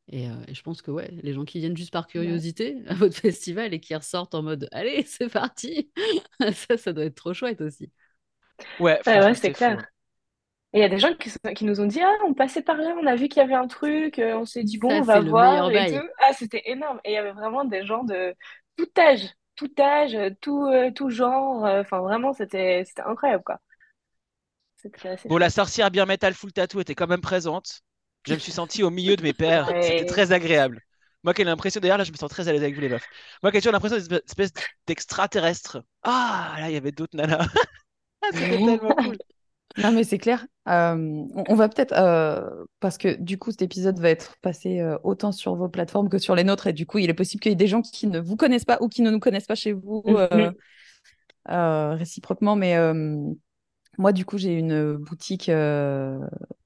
Et, 0.09 0.29
euh, 0.31 0.35
et 0.49 0.55
je 0.55 0.63
pense 0.63 0.83
que 0.83 0.91
ouais, 0.91 1.11
les 1.23 1.33
gens 1.33 1.45
qui 1.45 1.59
viennent 1.59 1.77
juste 1.77 1.93
par 1.93 2.07
curiosité 2.07 2.83
à 2.87 2.95
votre 2.95 3.17
festival 3.21 3.75
et 3.75 3.81
qui 3.81 3.95
ressortent 3.95 4.35
en 4.35 4.43
mode 4.43 4.69
allez 4.73 5.05
c'est 5.07 5.29
parti, 5.29 5.91
ça 6.69 6.77
ça 6.77 6.93
doit 6.93 7.05
être 7.05 7.15
trop 7.17 7.35
chouette 7.35 7.61
aussi. 7.61 7.91
Ouais, 8.81 9.01
Ouais, 9.07 9.21
ouais, 9.21 9.35
c'est 9.35 9.53
clair. 9.53 9.87
Et 10.77 10.81
il 10.81 10.83
y 10.83 10.85
a 10.85 10.91
des 10.91 10.99
gens 10.99 11.15
qui, 11.15 11.65
nous 11.65 11.81
ont 11.81 11.87
dit, 11.87 12.03
ah, 12.03 12.13
on 12.27 12.35
passait 12.35 12.61
par 12.61 12.77
là, 12.77 12.95
on 13.01 13.07
a 13.07 13.17
vu 13.17 13.29
qu'il 13.29 13.41
y 13.41 13.43
avait 13.43 13.55
un 13.55 13.67
truc, 13.67 14.19
euh, 14.19 14.37
on 14.37 14.45
s'est 14.45 14.63
dit, 14.63 14.77
bon, 14.77 14.91
Ça 14.91 14.97
on 14.99 15.03
va 15.05 15.21
voir 15.21 15.71
et 15.71 15.91
tout. 15.91 16.07
Ah, 16.19 16.35
c'était 16.35 16.65
énorme. 16.67 17.01
Et 17.03 17.13
il 17.13 17.15
y 17.15 17.17
avait 17.17 17.33
vraiment 17.33 17.65
des 17.65 17.87
gens 17.87 18.05
de 18.05 18.35
tout 18.77 18.91
âge, 18.99 19.23
tout 19.55 19.71
âge, 19.79 20.15
euh, 20.15 20.29
tout, 20.43 20.67
euh, 20.67 20.91
tout 20.91 21.09
genre. 21.09 21.63
Enfin, 21.65 22.01
vraiment, 22.01 22.35
c'était, 22.35 22.85
c'était 22.85 23.01
incroyable, 23.01 23.43
quoi. 23.43 23.59
Bon, 25.25 25.39
la 25.39 25.49
sorcière 25.49 25.91
bien 25.91 26.05
metal 26.05 26.35
full 26.35 26.53
tattoo 26.53 26.83
était 26.83 26.95
quand 26.95 27.07
même 27.07 27.23
présente. 27.23 27.81
Je 28.27 28.35
me 28.35 28.39
suis 28.39 28.53
senti 28.53 28.83
au 28.83 28.91
milieu 28.91 29.17
de 29.17 29.23
mes 29.23 29.33
pairs. 29.33 29.69
C'était 29.81 30.05
très 30.05 30.33
agréable. 30.33 30.83
Moi 31.25 31.33
qui 31.33 31.41
ai 31.41 31.45
l'impression, 31.47 31.81
d'ailleurs, 31.81 31.97
là, 31.97 32.05
je 32.05 32.13
me 32.13 32.19
sens 32.19 32.29
très 32.29 32.49
à 32.49 32.53
l'aise 32.53 32.63
avec 32.63 32.75
vous, 32.75 32.83
les 32.83 32.91
meufs. 32.91 33.09
Moi 33.43 33.51
qui 33.51 33.57
ai 33.57 33.61
toujours 33.63 33.73
l'impression 33.73 33.97
d'une 33.97 34.21
espèce 34.27 34.53
d'extraterrestre. 34.87 35.83
Ah, 36.03 36.55
là, 36.59 36.69
il 36.69 36.75
y 36.75 36.77
avait 36.77 36.93
d'autres 36.93 37.17
nanas. 37.17 37.49
Ah, 38.23 38.29
C'était 38.33 38.57
tellement 38.57 38.95
cool. 38.95 39.19
Non, 39.79 39.93
mais 39.93 40.05
c'est 40.05 40.19
clair. 40.19 40.47
Euh, 40.69 41.23
on, 41.49 41.55
va 41.55 41.69
peut-être, 41.69 41.93
euh, 41.97 42.65
parce 42.81 42.99
que 42.99 43.15
du 43.21 43.39
coup, 43.39 43.51
cet 43.51 43.63
épisode 43.63 43.99
va 43.99 44.11
être 44.11 44.37
passé 44.41 44.81
euh, 44.81 44.99
autant 45.05 45.33
sur 45.33 45.55
vos 45.55 45.69
plateformes 45.69 46.09
que 46.09 46.19
sur 46.19 46.35
les 46.35 46.45
nôtres, 46.45 46.67
et 46.67 46.73
du 46.73 46.87
coup, 46.87 46.99
il 46.99 47.11
est 47.11 47.15
possible 47.15 47.41
qu'il 47.41 47.51
y 47.51 47.53
ait 47.53 47.57
des 47.57 47.67
gens 47.67 47.83
qui 47.83 48.07
ne 48.07 48.19
vous 48.19 48.37
connaissent 48.37 48.65
pas 48.65 48.79
ou 48.81 48.89
qui 48.89 49.03
ne 49.03 49.11
nous 49.11 49.21
connaissent 49.21 49.47
pas 49.47 49.55
chez 49.55 49.73
vous 49.73 50.03
euh, 51.49 51.95
réciproquement. 51.95 52.57
Mais 52.57 52.77
moi, 53.99 54.13
du 54.13 54.25
coup, 54.25 54.39
j'ai 54.39 54.55
une 54.55 54.97
boutique 54.97 55.51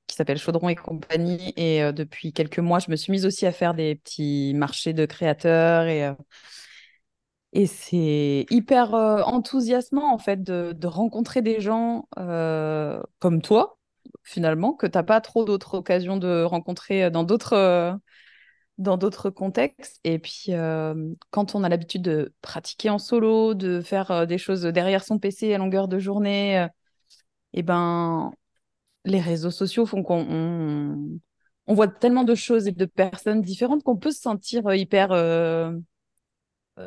qui 0.06 0.16
s'appelle 0.16 0.38
Chaudron 0.38 0.68
et 0.68 0.76
compagnie, 0.76 1.52
et 1.56 1.92
depuis 1.92 2.32
quelques 2.32 2.58
mois, 2.58 2.78
je 2.78 2.90
me 2.90 2.96
suis 2.96 3.12
mise 3.12 3.26
aussi 3.26 3.46
à 3.46 3.52
faire 3.52 3.74
des 3.74 3.96
petits 3.96 4.54
marchés 4.54 4.92
de 4.92 5.04
créateurs 5.04 5.86
et 5.86 6.10
et 7.52 7.66
c'est 7.66 8.46
hyper 8.50 8.94
euh, 8.94 9.22
enthousiasmant 9.22 10.12
en 10.12 10.18
fait 10.18 10.42
de, 10.42 10.86
rencontrer 10.86 11.42
des 11.42 11.60
gens 11.60 12.08
euh, 12.18 13.02
comme 13.18 13.42
toi, 13.42 13.78
finalement, 14.22 14.72
que 14.74 14.86
t'as 14.86 15.02
pas 15.02 15.20
trop 15.20 15.44
d'autres 15.44 15.74
occasions 15.74 16.16
de 16.16 16.44
rencontrer 16.44 17.04
euh, 17.04 17.10
dans 17.10 17.24
d'autres 17.24 17.98
dans 18.78 18.96
d'autres 18.96 19.30
contextes. 19.30 20.00
Et 20.04 20.18
puis 20.18 20.50
quand 21.30 21.54
on 21.54 21.64
a 21.64 21.68
l'habitude 21.68 22.02
de 22.02 22.34
pratiquer 22.40 22.90
en 22.90 22.98
solo, 22.98 23.54
de 23.54 23.80
faire 23.82 24.26
des 24.26 24.38
choses 24.38 24.62
derrière 24.62 25.04
son 25.04 25.18
PC 25.18 25.52
à 25.54 25.58
longueur 25.58 25.88
de 25.88 25.98
journée, 25.98 26.66
et 27.52 27.62
ben 27.62 28.32
les 29.04 29.20
réseaux 29.20 29.50
sociaux 29.50 29.86
font 29.86 30.02
qu'on 30.02 30.26
on, 31.66 31.74
voit 31.74 31.88
tellement 31.88 32.24
de 32.24 32.34
choses 32.34 32.68
et 32.68 32.72
de 32.72 32.84
personnes 32.86 33.42
différentes 33.42 33.82
qu'on 33.82 33.96
peut 33.96 34.12
se 34.12 34.20
sentir 34.20 34.72
hyper 34.74 35.12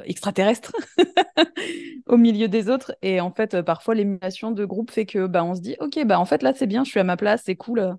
extraterrestre 0.06 0.74
au 2.08 2.18
milieu 2.18 2.48
des 2.48 2.70
autres. 2.70 2.96
Et 3.02 3.22
en 3.22 3.32
fait, 3.32 3.54
euh, 3.56 3.64
parfois, 3.64 3.96
l'émulation 3.96 4.52
de 4.52 4.66
groupe 4.66 4.92
fait 4.92 5.06
que 5.06 5.28
bah, 5.28 5.44
on 5.44 5.56
se 5.56 5.62
dit, 5.62 5.76
OK, 5.80 6.00
bah, 6.06 6.20
en 6.20 6.26
fait, 6.26 6.44
là, 6.44 6.54
c'est 6.56 6.68
bien, 6.68 6.84
je 6.84 6.90
suis 6.92 7.00
à 7.00 7.04
ma 7.04 7.18
place, 7.18 7.44
c'est 7.46 7.56
cool. 7.56 7.80
euh, 7.80 7.94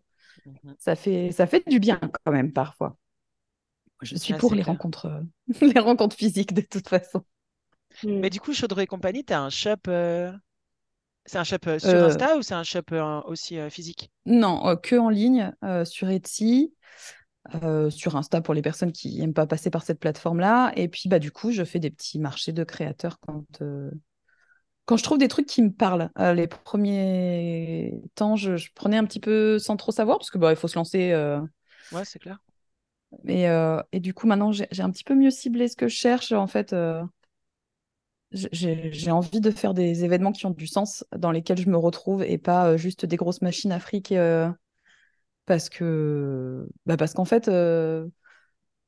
Mhm. 0.47 0.75
Ça 0.79 0.97
fait, 0.97 1.33
ça 1.33 1.47
fait 1.47 1.65
du 1.69 1.79
bien 1.81 2.01
quand 2.25 2.33
même, 2.33 2.53
parfois. 2.53 2.97
Je 4.03 4.15
suis 4.17 4.35
pour 4.35 4.55
les 4.55 4.63
clair. 4.63 4.63
rencontres, 4.63 5.07
euh, 5.07 5.21
les 5.75 5.81
rencontres 5.81 6.17
physiques 6.17 6.53
de 6.55 6.61
toute 6.61 6.89
façon. 6.89 7.25
Mm. 8.03 8.25
Mais 8.25 8.31
du 8.31 8.41
coup, 8.41 8.53
Chaudron 8.55 8.81
et 8.83 8.87
compagnie, 8.87 9.25
t'as 9.25 9.41
un 9.41 9.51
shop. 9.51 9.77
euh, 9.89 10.33
C'est 11.27 11.39
un 11.39 11.45
shop 11.45 11.59
euh, 11.69 11.79
sur 11.81 12.03
Euh, 12.03 12.05
Insta 12.05 12.37
ou 12.39 12.43
c'est 12.43 12.55
un 12.55 12.65
shop 12.65 12.83
euh, 12.93 13.23
aussi 13.23 13.59
euh, 13.59 13.71
physique? 13.71 14.11
non, 14.27 14.67
euh, 14.69 14.77
que 14.77 14.97
en 14.97 15.09
ligne, 15.11 15.53
euh, 15.65 15.85
sur 15.85 16.09
Etsy, 16.11 16.75
euh, 17.63 17.91
sur 17.91 18.17
Insta 18.17 18.41
pour 18.41 18.55
les 18.55 18.63
personnes 18.63 18.93
qui 18.93 19.19
n'aiment 19.19 19.35
pas 19.35 19.47
passer 19.47 19.71
par 19.71 19.83
cette 19.83 20.01
plateforme-là. 20.01 20.73
Et 20.77 20.89
puis, 20.89 21.09
bah, 21.09 21.19
du 21.19 21.31
coup, 21.31 21.51
je 21.51 21.65
fais 21.65 21.79
des 21.79 21.91
petits 21.91 22.19
marchés 22.19 22.53
de 22.53 22.65
créateurs 22.65 23.19
quand, 23.21 23.45
euh, 23.63 23.91
quand 24.87 24.97
je 24.97 25.03
trouve 25.03 25.19
des 25.19 25.29
trucs 25.29 25.47
qui 25.47 25.63
me 25.63 25.71
parlent. 25.73 26.11
Euh, 26.19 26.35
les 26.35 26.47
premiers 26.47 28.01
temps, 28.15 28.37
je, 28.37 28.57
je 28.57 28.71
prenais 28.75 28.97
un 28.97 29.05
petit 29.05 29.21
peu 29.21 29.59
sans 29.59 29.77
trop 29.77 29.93
savoir, 29.93 30.19
parce 30.19 30.31
que 30.31 30.39
bah, 30.39 30.51
il 30.53 30.57
faut 30.57 30.69
se 30.69 30.77
lancer. 30.77 31.13
Ouais, 31.93 32.05
c'est 32.05 32.19
clair. 32.19 32.39
et, 33.29 33.45
et 33.93 34.01
du 34.01 34.15
coup, 34.15 34.27
maintenant, 34.27 34.53
j'ai 34.53 34.83
un 34.83 34.91
petit 34.91 35.05
peu 35.05 35.15
mieux 35.15 35.31
ciblé 35.31 35.69
ce 35.69 35.77
que 35.77 35.89
je 35.89 35.95
cherche. 35.97 36.33
En 36.33 36.47
fait, 36.47 36.75
j'ai 38.33 39.11
envie 39.11 39.41
de 39.41 39.51
faire 39.51 39.75
des 39.75 40.05
événements 40.05 40.33
qui 40.33 40.47
ont 40.47 40.51
du 40.51 40.67
sens, 40.67 41.05
dans 41.17 41.31
lesquels 41.31 41.59
je 41.59 41.69
me 41.69 41.77
retrouve 41.77 42.23
et 42.25 42.39
pas 42.39 42.77
juste 42.77 43.07
des 43.07 43.17
grosses 43.17 43.43
machines 43.43 43.71
à 43.71 43.79
fric. 43.79 44.13
Parce 45.47 45.69
que, 45.69 46.67
bah 46.87 46.97
parce 46.97 47.15
qu'en 47.15 47.25
fait, 47.25 47.49
euh, 47.49 48.07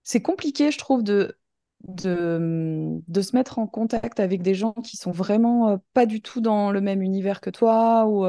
c'est 0.03 0.23
compliqué, 0.23 0.71
je 0.71 0.79
trouve, 0.79 1.03
de, 1.03 1.39
de, 1.87 2.99
de, 3.07 3.21
se 3.21 3.37
mettre 3.37 3.59
en 3.59 3.67
contact 3.67 4.21
avec 4.21 4.43
des 4.43 4.55
gens 4.55 4.73
qui 4.73 4.97
sont 4.97 5.13
vraiment 5.13 5.83
pas 5.93 6.07
du 6.07 6.23
tout 6.23 6.41
dans 6.41 6.71
le 6.71 6.81
même 6.81 7.03
univers 7.03 7.41
que 7.41 7.51
toi 7.51 8.07
ou 8.07 8.25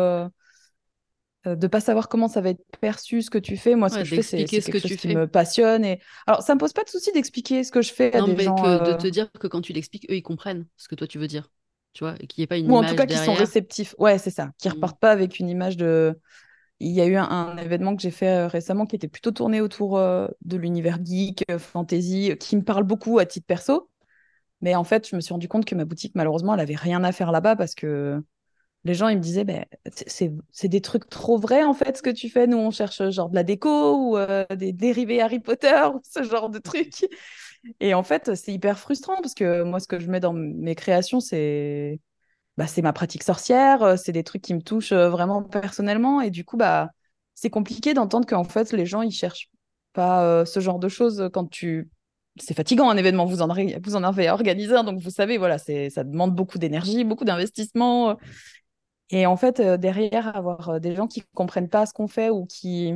euh, 1.47 1.55
de 1.55 1.67
pas 1.67 1.79
savoir 1.79 2.09
comment 2.09 2.27
ça 2.27 2.41
va 2.41 2.49
être 2.49 2.63
perçu 2.81 3.21
ce 3.21 3.29
que 3.29 3.37
tu 3.37 3.57
fais. 3.57 3.75
Moi, 3.75 3.89
ce 3.89 3.99
que 3.99 4.03
je 4.03 4.15
fais, 4.15 4.21
c'est 4.21 4.45
quelque 4.45 4.65
ce 4.65 4.71
que 4.71 4.79
chose 4.79 4.91
tu 4.91 4.97
qui 4.97 5.15
me 5.15 5.27
passionne. 5.27 5.85
Et 5.85 5.99
alors, 6.25 6.41
ça 6.41 6.53
me 6.55 6.59
pose 6.59 6.73
pas 6.73 6.83
de 6.83 6.89
souci 6.89 7.11
d'expliquer 7.11 7.63
ce 7.63 7.71
que 7.71 7.81
je 7.81 7.93
fais 7.93 8.13
à 8.15 8.21
des 8.21 8.43
gens. 8.43 8.55
de 8.55 8.67
euh, 8.67 8.97
te 8.97 9.07
dire 9.07 9.31
que 9.31 9.47
quand 9.47 9.61
tu 9.61 9.73
l'expliques, 9.73 10.09
eux, 10.09 10.15
ils 10.15 10.23
comprennent 10.23 10.65
ce 10.77 10.87
que 10.87 10.95
toi 10.95 11.07
tu 11.07 11.19
veux 11.19 11.27
dire. 11.27 11.49
Tu 11.93 12.03
vois, 12.03 12.15
et 12.19 12.27
qu'il 12.27 12.41
n'y 12.41 12.43
ait 12.43 12.47
pas 12.47 12.57
une 12.57 12.69
Ou 12.69 12.75
en 12.75 12.83
tout 12.83 12.95
cas, 12.95 13.05
qui 13.05 13.17
sont 13.17 13.33
réceptifs. 13.33 13.95
Ouais, 13.97 14.17
c'est 14.17 14.29
ça. 14.29 14.51
Qui 14.57 14.67
ne 14.67 14.73
mmh. 14.73 14.75
repartent 14.75 14.99
pas 14.99 15.11
avec 15.11 15.39
une 15.39 15.49
image 15.49 15.77
de. 15.77 16.19
Il 16.79 16.91
y 16.91 17.01
a 17.01 17.05
eu 17.05 17.15
un, 17.15 17.57
événement 17.57 17.95
que 17.95 18.01
j'ai 18.01 18.11
fait 18.11 18.45
euh, 18.45 18.47
récemment 18.47 18.85
qui 18.85 18.95
était 18.95 19.07
plutôt 19.07 19.31
tourné 19.31 19.61
autour 19.61 19.97
de 19.97 20.57
l'univers 20.57 20.99
geek, 21.03 21.43
fantasy, 21.57 22.35
qui 22.39 22.55
me 22.55 22.63
parle 22.63 22.83
beaucoup 22.83 23.19
à 23.19 23.25
titre 23.25 23.47
perso. 23.47 23.89
Mais 24.61 24.75
en 24.75 24.83
fait, 24.83 25.07
je 25.07 25.15
me 25.15 25.21
suis 25.21 25.33
rendu 25.33 25.47
compte 25.47 25.65
que 25.65 25.75
ma 25.75 25.85
boutique, 25.85 26.13
malheureusement, 26.15 26.53
elle 26.53 26.59
avait 26.59 26.75
rien 26.75 27.03
à 27.03 27.11
faire 27.11 27.31
là-bas 27.31 27.55
parce 27.55 27.75
que 27.75 28.21
les 28.87 28.93
gens, 28.93 29.09
ils 29.09 29.17
me 29.17 29.21
disaient, 29.21 29.43
ben, 29.43 29.65
c'est 29.93 30.67
des 30.67 30.81
trucs 30.81 31.09
trop 31.09 31.37
vrais, 31.37 31.63
en 31.63 31.73
fait, 31.73 31.97
ce 31.97 32.01
que 32.01 32.09
tu 32.09 32.29
fais. 32.29 32.47
Nous, 32.47 32.57
on 32.57 32.71
cherche 32.71 33.01
euh, 33.01 33.11
genre 33.11 33.29
de 33.29 33.35
la 33.35 33.43
déco 33.43 33.95
ou 33.97 34.17
euh, 34.17 34.45
des 34.55 34.71
dérivés 34.73 35.21
Harry 35.21 35.39
Potter 35.39 35.81
ou 35.93 36.01
ce 36.03 36.23
genre 36.23 36.49
de 36.49 36.59
trucs. 36.59 37.05
Et 37.79 37.93
en 37.93 38.03
fait, 38.03 38.35
c'est 38.35 38.53
hyper 38.53 38.79
frustrant 38.79 39.17
parce 39.21 39.33
que 39.33 39.63
moi, 39.63 39.79
ce 39.79 39.87
que 39.87 39.99
je 39.99 40.09
mets 40.09 40.19
dans 40.19 40.33
mes 40.33 40.75
créations, 40.75 41.19
c'est 41.19 41.99
bah, 42.57 42.65
ma 42.81 42.93
pratique 42.93 43.23
sorcière, 43.23 43.83
euh, 43.83 43.95
c'est 43.97 44.11
des 44.11 44.23
trucs 44.23 44.41
qui 44.41 44.53
me 44.53 44.61
touchent 44.61 44.93
vraiment 44.93 45.43
personnellement. 45.43 46.21
Et 46.21 46.29
du 46.31 46.45
coup, 46.45 46.57
bah, 46.57 46.89
c'est 47.33 47.49
compliqué 47.49 47.93
d'entendre 47.93 48.27
qu'en 48.27 48.43
fait, 48.43 48.71
les 48.73 48.85
gens, 48.85 49.01
ils 49.01 49.11
cherchent 49.11 49.49
pas 49.93 50.45
ce 50.45 50.59
genre 50.59 50.79
de 50.79 50.89
choses 50.89 51.29
quand 51.33 51.49
tu 51.49 51.89
c'est 52.39 52.53
fatigant 52.53 52.89
un 52.91 52.97
événement, 52.97 53.25
vous 53.25 53.41
en, 53.41 53.49
avez, 53.49 53.79
vous 53.83 53.95
en 53.95 54.03
avez 54.03 54.29
organisé 54.29 54.75
donc 54.83 54.99
vous 54.99 55.09
savez, 55.09 55.39
voilà, 55.39 55.57
ça 55.57 56.03
demande 56.03 56.35
beaucoup 56.35 56.59
d'énergie, 56.59 57.03
beaucoup 57.03 57.25
d'investissement. 57.25 58.15
Et 59.09 59.25
en 59.25 59.37
fait, 59.37 59.59
euh, 59.59 59.77
derrière, 59.77 60.35
avoir 60.35 60.69
euh, 60.69 60.79
des 60.79 60.95
gens 60.95 61.07
qui 61.07 61.21
ne 61.21 61.25
comprennent 61.33 61.69
pas 61.69 61.85
ce 61.85 61.93
qu'on 61.93 62.07
fait 62.07 62.29
ou 62.29 62.45
qui 62.45 62.93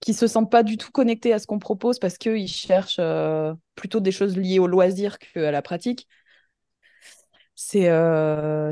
qui 0.00 0.12
se 0.12 0.26
sentent 0.26 0.50
pas 0.50 0.62
du 0.62 0.76
tout 0.76 0.90
connectés 0.90 1.32
à 1.32 1.38
ce 1.38 1.46
qu'on 1.46 1.58
propose 1.58 1.98
parce 1.98 2.18
qu'ils 2.18 2.48
cherchent 2.48 2.98
euh, 2.98 3.54
plutôt 3.74 4.00
des 4.00 4.12
choses 4.12 4.36
liées 4.36 4.58
au 4.58 4.66
loisir 4.66 5.18
qu'à 5.18 5.50
la 5.50 5.62
pratique, 5.62 6.06
c'est 7.54 7.88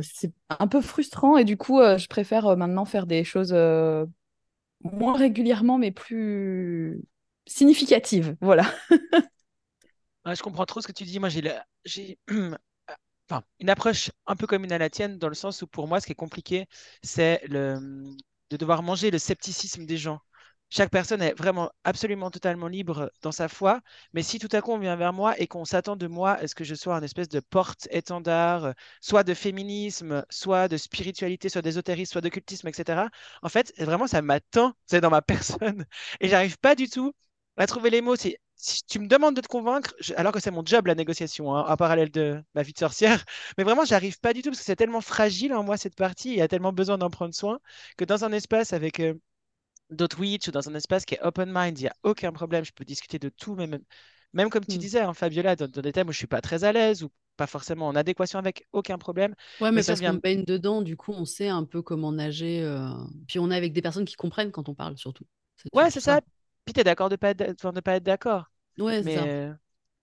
c'est 0.03 0.33
un 0.49 0.69
peu 0.69 0.81
frustrant. 0.81 1.37
Et 1.37 1.45
du 1.45 1.57
coup, 1.57 1.81
je 1.81 2.07
préfère 2.09 2.57
maintenant 2.57 2.85
faire 2.85 3.07
des 3.07 3.25
choses 3.25 3.55
moins 4.83 5.17
régulièrement, 5.17 5.79
mais 5.79 5.91
plus 5.91 7.03
significatives. 7.47 8.37
Voilà. 8.41 8.65
je 10.27 10.43
comprends 10.43 10.67
trop 10.67 10.81
ce 10.81 10.87
que 10.87 10.93
tu 10.93 11.05
dis. 11.05 11.19
Moi, 11.19 11.29
j'ai 11.85 12.19
une 12.29 13.71
approche 13.71 14.11
un 14.27 14.37
peu 14.37 14.47
comme 14.47 14.65
une 14.65 14.73
à 14.73 14.79
la 14.79 14.91
tienne, 14.91 15.19
dans 15.19 15.29
le 15.29 15.35
sens 15.35 15.63
où 15.63 15.67
pour 15.67 15.89
moi, 15.89 16.01
ce 16.01 16.07
qui 16.07 16.13
est 16.13 16.17
compliqué, 16.17 16.67
c'est 17.03 17.41
le, 17.49 17.79
de 18.51 18.57
devoir 18.57 18.83
manger 18.83 19.11
le 19.11 19.19
scepticisme 19.19 19.87
des 19.87 19.97
gens. 19.97 20.21
Chaque 20.75 20.89
personne 20.91 21.21
est 21.21 21.35
vraiment 21.35 21.71
absolument 21.85 22.31
totalement 22.31 22.67
libre 22.67 23.13
dans 23.21 23.31
sa 23.31 23.49
foi, 23.49 23.81
mais 24.15 24.23
si 24.23 24.39
tout 24.39 24.49
à 24.53 24.63
coup 24.63 24.73
on 24.73 24.79
vient 24.79 24.97
vers 24.97 25.13
moi 25.13 25.39
et 25.39 25.47
qu'on 25.47 25.67
s'attend 25.67 25.97
de 25.97 26.07
moi 26.07 26.33
à 26.33 26.49
ce 26.49 26.55
que 26.55 26.65
je 26.65 26.75
sois 26.75 26.97
un 26.97 27.03
espèce 27.03 27.29
de 27.29 27.41
porte-étendard, 27.41 28.73
soit 29.03 29.23
de 29.23 29.35
féminisme, 29.35 30.25
soit 30.31 30.69
de 30.69 30.79
spiritualité, 30.79 31.51
soit 31.51 31.61
d'ésotérisme, 31.61 32.13
soit 32.13 32.21
d'occultisme, 32.23 32.69
etc., 32.69 33.11
en 33.43 33.49
fait, 33.51 33.75
vraiment, 33.79 34.07
ça 34.07 34.23
m'attend, 34.23 34.73
c'est 34.87 35.03
dans 35.03 35.11
ma 35.11 35.21
personne. 35.21 35.85
Et 36.21 36.29
j'arrive 36.29 36.57
pas 36.59 36.75
du 36.75 36.89
tout 36.89 37.13
à 37.59 37.67
trouver 37.67 37.91
les 37.91 38.01
mots. 38.01 38.17
Si 38.17 38.37
tu 38.89 38.99
me 38.99 39.09
demandes 39.09 39.37
de 39.37 39.43
te 39.43 39.49
convaincre, 39.49 39.95
alors 40.17 40.33
que 40.33 40.41
c'est 40.41 40.51
mon 40.51 40.65
job 40.65 40.87
la 40.87 40.95
négociation, 40.95 41.55
hein, 41.55 41.67
en 41.69 41.77
parallèle 41.77 42.11
de 42.11 42.43
ma 42.55 42.63
vie 42.63 42.73
de 42.73 42.79
sorcière, 42.79 43.25
mais 43.59 43.65
vraiment 43.65 43.85
j'arrive 43.85 44.19
pas 44.21 44.33
du 44.33 44.41
tout 44.43 44.49
parce 44.51 44.61
que 44.61 44.65
c'est 44.65 44.77
tellement 44.77 45.01
fragile 45.03 45.53
en 45.53 45.63
moi 45.65 45.77
cette 45.77 45.97
partie, 45.97 46.31
il 46.31 46.37
y 46.39 46.43
a 46.43 46.49
tellement 46.49 46.73
besoin 46.73 46.97
d'en 46.99 47.11
prendre 47.11 47.35
soin 47.35 47.59
que 47.99 48.05
dans 48.07 48.25
un 48.25 48.33
espace 48.33 48.73
avec 48.73 49.01
euh, 49.01 49.15
d'autres 49.93 50.21
witch 50.21 50.49
ou 50.49 50.51
dans 50.51 50.69
un 50.69 50.75
espace 50.75 51.05
qui 51.05 51.15
est 51.15 51.23
open 51.23 51.51
mind, 51.53 51.79
il 51.79 51.83
n'y 51.83 51.89
a 51.89 51.95
aucun 52.03 52.33
problème, 52.33 52.65
je 52.65 52.73
peux 52.73 52.85
discuter 52.85 53.19
de 53.19 53.29
tout, 53.29 53.55
même, 53.55 53.79
même 54.33 54.51
comme 54.51 54.65
tu 54.65 54.77
hmm. 54.77 54.81
disais, 54.81 55.01
hein, 55.01 55.15
Fabiola, 55.15 55.57
dans, 55.57 55.69
des 55.69 55.93
thèmes 55.93 56.09
où 56.09 56.13
je 56.13 56.19
suis 56.19 56.27
pas 56.27 56.41
très 56.41 56.65
à 56.65 56.73
l'aise 56.73 57.03
ou 57.03 57.11
pas 57.37 57.47
forcément 57.47 57.89
en 57.89 57.97
adéquation 57.97 58.39
avec, 58.39 58.67
aucun 58.73 58.99
problème. 58.99 59.35
Ouais, 59.61 59.73
mais, 59.73 59.83
parce 59.83 60.01
qu'on 60.01 60.15
baigne 60.15 60.45
dedans, 60.45 60.83
du 60.83 60.97
coup, 60.97 61.13
on 61.13 61.25
sait 61.25 61.49
un 61.49 61.65
peu 61.65 61.83
comment 61.83 62.13
nager. 62.13 62.63
Euh, 62.63 62.91
puis 63.27 63.39
on 63.39 63.51
est 63.51 63.57
avec 63.57 63.73
des 63.73 63.83
personnes 63.83 64.05
qui 64.05 64.17
comprennent 64.17 64.51
quand 64.51 64.69
on 64.69 64.75
parle, 64.75 64.99
surtout. 64.99 65.25
Ouais, 65.73 65.91
c'est 65.91 66.01
ça. 66.01 66.21
Puis 66.65 66.75
tu 66.75 66.81
es 66.81 66.85
d'accord 66.85 67.09
de 67.09 67.17
pas 67.17 67.35
de 67.35 67.81
pas 67.81 67.97
être 67.97 68.03
d'accord. 68.03 68.45
Ouais, 68.79 69.03
Mais 69.03 69.19
euh, 69.19 69.53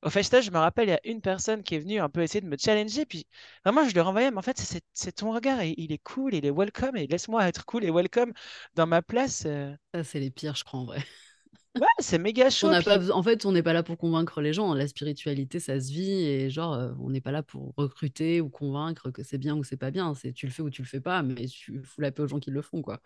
au 0.02 0.10
festage, 0.10 0.46
je 0.46 0.52
me 0.52 0.58
rappelle, 0.58 0.88
il 0.88 0.92
y 0.92 0.94
a 0.94 1.00
une 1.04 1.22
personne 1.22 1.64
qui 1.64 1.76
est 1.76 1.80
venue 1.80 2.00
un 2.00 2.10
peu 2.10 2.22
essayer 2.22 2.42
de 2.42 2.48
me 2.48 2.58
challenger. 2.58 3.06
Puis 3.06 3.28
vraiment, 3.66 3.88
je 3.88 3.94
lui 3.94 4.00
renvoyais, 4.00 4.32
mais 4.32 4.38
en 4.38 4.42
fait, 4.42 4.58
c'est 4.94 5.12
ton 5.12 5.34
regard. 5.34 5.64
il 5.64 5.92
est 5.92 6.04
cool, 6.04 6.36
il 6.36 6.46
est 6.46 6.52
welcome. 6.52 6.96
Et 6.96 7.08
laisse-moi 7.08 7.48
être 7.48 7.66
cool 7.66 7.84
et 7.84 7.92
welcome 7.92 8.32
dans 8.76 8.88
ma 8.88 9.02
place. 9.02 9.44
Euh. 9.46 9.74
Ça, 9.94 10.04
c'est 10.04 10.20
les 10.20 10.32
pires, 10.32 10.56
je 10.56 10.64
crois, 10.64 10.80
en 10.80 10.86
vrai. 10.86 11.04
Ouais, 11.76 11.86
c'est 12.00 12.18
méga 12.18 12.50
chaud. 12.50 12.68
On 12.68 12.82
pas... 12.82 13.12
En 13.12 13.22
fait, 13.22 13.46
on 13.46 13.52
n'est 13.52 13.62
pas 13.62 13.74
là 13.74 13.84
pour 13.84 13.98
convaincre 13.98 14.42
les 14.42 14.54
gens. 14.54 14.74
La 14.74 14.88
spiritualité, 14.88 15.60
ça 15.60 15.80
se 15.80 15.92
vit. 15.92 16.12
Et 16.12 16.50
genre, 16.50 16.74
euh, 16.74 16.92
on 17.00 17.10
n'est 17.10 17.22
pas 17.22 17.32
là 17.32 17.44
pour 17.44 17.74
recruter 17.78 18.42
ou 18.42 18.50
convaincre 18.50 19.12
que 19.12 19.24
c'est 19.24 19.38
bien 19.38 19.56
ou 19.56 19.64
c'est 19.64 19.78
pas 19.78 19.92
bien. 19.92 20.14
C'est 20.16 20.34
tu 20.34 20.48
le 20.48 20.52
fais 20.52 20.64
ou 20.64 20.70
tu 20.70 20.82
le 20.82 20.88
fais 20.88 21.00
pas, 21.00 21.22
mais 21.22 21.46
tu 21.46 21.82
fous 21.84 22.02
la 22.02 22.12
paix 22.12 22.24
aux 22.24 22.28
gens 22.28 22.40
qui 22.40 22.50
le 22.50 22.62
font, 22.62 22.82
quoi. 22.82 23.02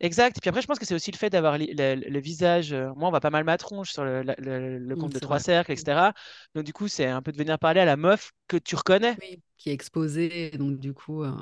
Exact. 0.00 0.36
Et 0.36 0.40
puis 0.40 0.48
après, 0.48 0.60
je 0.60 0.66
pense 0.66 0.78
que 0.78 0.84
c'est 0.84 0.94
aussi 0.94 1.10
le 1.10 1.16
fait 1.16 1.30
d'avoir 1.30 1.56
le, 1.56 2.18
visage. 2.18 2.72
Euh, 2.72 2.92
moi, 2.96 3.08
on 3.08 3.12
va 3.12 3.20
pas 3.20 3.30
mal 3.30 3.44
ma 3.44 3.56
tronche 3.56 3.92
sur 3.92 4.04
le, 4.04 4.22
mmh, 4.22 4.96
compte 4.96 5.12
de 5.12 5.18
trois 5.18 5.38
cercles, 5.38 5.72
etc. 5.72 6.12
Donc, 6.54 6.64
du 6.64 6.72
coup, 6.72 6.88
c'est 6.88 7.06
un 7.06 7.22
peu 7.22 7.32
de 7.32 7.38
venir 7.38 7.58
parler 7.58 7.80
à 7.80 7.84
la 7.84 7.96
meuf 7.96 8.32
que 8.48 8.56
tu 8.56 8.74
reconnais. 8.74 9.16
Oui, 9.20 9.40
qui 9.56 9.70
est 9.70 9.72
exposée. 9.72 10.50
Donc, 10.50 10.78
du 10.78 10.92
coup. 10.92 11.22
Euh, 11.22 11.32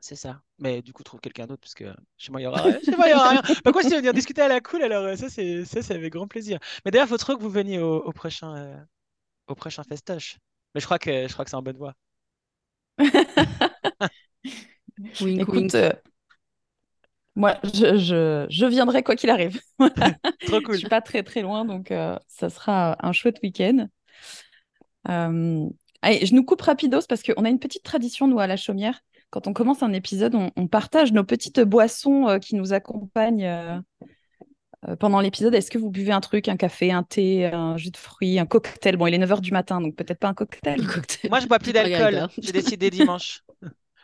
c'est 0.00 0.16
ça. 0.16 0.42
Mais 0.58 0.82
du 0.82 0.92
coup, 0.92 1.04
trouve 1.04 1.20
quelqu'un 1.20 1.46
d'autre 1.46 1.60
parce 1.60 1.74
que 1.74 1.84
chez 2.16 2.32
moi, 2.32 2.40
il 2.40 2.44
y 2.44 2.46
aura 2.48 2.62
rien. 2.62 2.80
Chez 2.84 2.96
moi, 2.96 3.06
il 3.06 3.12
y 3.12 3.14
aura 3.14 3.30
rien. 3.30 3.42
Par 3.62 3.72
contre, 3.72 3.86
si 3.86 3.94
venir 3.94 4.12
discuter 4.12 4.42
à 4.42 4.48
la 4.48 4.60
cool, 4.60 4.82
alors 4.82 5.04
euh, 5.04 5.14
ça, 5.14 5.28
c'est 5.28 5.64
ça, 5.64 5.80
c'est 5.80 5.94
avec 5.94 6.12
grand 6.12 6.26
plaisir. 6.26 6.58
Mais 6.84 6.90
d'ailleurs, 6.90 7.06
il 7.06 7.10
faut 7.10 7.18
trop 7.18 7.36
que 7.36 7.42
vous 7.42 7.50
veniez 7.50 7.78
au, 7.78 8.10
prochain, 8.12 8.84
au 9.46 9.54
prochain 9.54 9.84
festoche. 9.84 10.38
Mais 10.74 10.80
je 10.80 10.86
crois 10.86 10.98
que 10.98 11.28
je 11.28 11.32
crois 11.32 11.44
que 11.44 11.50
c'est 11.50 11.56
en 11.56 11.62
bonne 11.62 11.76
voie. 11.76 11.94
Écoute, 15.20 15.76
moi, 17.34 17.56
je, 17.64 17.96
je, 17.96 18.46
je, 18.50 18.66
viendrai 18.66 19.02
quoi 19.02 19.16
qu'il 19.16 19.30
arrive. 19.30 19.60
Trop 20.46 20.60
cool. 20.60 20.74
je 20.74 20.80
suis 20.80 20.88
pas 20.88 21.00
très 21.00 21.22
très 21.22 21.42
loin, 21.42 21.64
donc 21.64 21.90
euh, 21.90 22.18
ça 22.28 22.50
sera 22.50 22.96
un 23.04 23.12
chouette 23.12 23.38
week-end. 23.42 23.88
Euh, 25.08 25.66
allez, 26.02 26.26
je 26.26 26.34
nous 26.34 26.44
coupe 26.44 26.60
rapidos 26.60 27.06
parce 27.08 27.22
qu'on 27.22 27.44
a 27.44 27.48
une 27.48 27.58
petite 27.58 27.82
tradition, 27.82 28.28
nous, 28.28 28.38
à 28.38 28.46
la 28.46 28.56
chaumière. 28.56 29.00
Quand 29.30 29.46
on 29.46 29.54
commence 29.54 29.82
un 29.82 29.94
épisode, 29.94 30.34
on, 30.34 30.66
partage 30.66 31.12
nos 31.12 31.24
petites 31.24 31.60
boissons 31.60 32.28
euh, 32.28 32.38
qui 32.38 32.54
nous 32.54 32.74
accompagnent 32.74 33.82
pendant 35.00 35.20
l'épisode. 35.20 35.54
Est-ce 35.54 35.70
que 35.70 35.78
vous 35.78 35.90
buvez 35.90 36.12
un 36.12 36.20
truc, 36.20 36.48
un 36.48 36.58
café, 36.58 36.92
un 36.92 37.02
thé, 37.02 37.46
un 37.46 37.78
jus 37.78 37.90
de 37.90 37.96
fruits, 37.96 38.38
un 38.38 38.44
cocktail? 38.44 38.98
Bon, 38.98 39.06
il 39.06 39.14
est 39.14 39.18
9h 39.18 39.40
du 39.40 39.52
matin, 39.52 39.80
donc 39.80 39.96
peut-être 39.96 40.18
pas 40.18 40.28
un 40.28 40.34
cocktail. 40.34 40.82
Moi, 41.30 41.40
je 41.40 41.46
bois 41.46 41.58
plus 41.58 41.72
d'alcool. 41.72 42.28
J'ai 42.36 42.52
décidé 42.52 42.90
dimanche. 42.90 43.42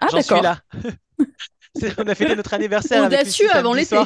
Ah, 0.00 0.06
J'en 0.10 0.22
suis 0.22 0.40
là. 0.40 0.60
on 1.98 2.06
a 2.06 2.14
fêté 2.14 2.34
notre 2.36 2.54
anniversaire. 2.54 3.04
Audacieux 3.04 3.50
avant 3.52 3.74
l'été. 3.74 3.96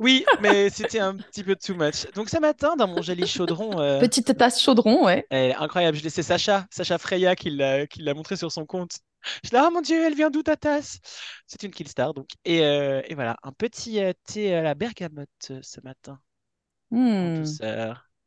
Oui, 0.00 0.24
mais 0.40 0.70
c'était 0.70 1.00
un 1.00 1.16
petit 1.16 1.42
peu 1.42 1.56
too 1.56 1.74
much. 1.74 2.06
Donc 2.14 2.28
ce 2.28 2.38
matin, 2.38 2.76
dans 2.76 2.86
mon 2.86 3.02
joli 3.02 3.26
chaudron. 3.26 3.80
Euh, 3.80 3.98
Petite 3.98 4.36
tasse 4.36 4.62
chaudron, 4.62 5.04
ouais. 5.04 5.26
incroyable. 5.58 5.96
Je 5.96 6.04
laissais 6.04 6.22
Sacha, 6.22 6.66
Sacha 6.70 6.98
Freya 6.98 7.34
qui 7.34 7.50
l'a 7.50 8.14
montré 8.14 8.36
sur 8.36 8.52
son 8.52 8.64
compte. 8.64 8.98
Je 9.42 9.50
dis, 9.50 9.56
oh 9.58 9.70
mon 9.72 9.80
Dieu, 9.80 10.06
elle 10.06 10.14
vient 10.14 10.30
d'où 10.30 10.44
ta 10.44 10.56
tasse? 10.56 11.00
C'est 11.48 11.64
une 11.64 11.72
Killstar, 11.72 12.14
donc. 12.14 12.28
Et, 12.44 12.62
euh, 12.62 13.02
et, 13.06 13.16
voilà, 13.16 13.36
un 13.42 13.50
petit 13.50 14.00
euh, 14.00 14.12
thé 14.24 14.54
à 14.54 14.62
la 14.62 14.74
bergamote 14.74 15.28
ce 15.60 15.80
matin. 15.82 16.20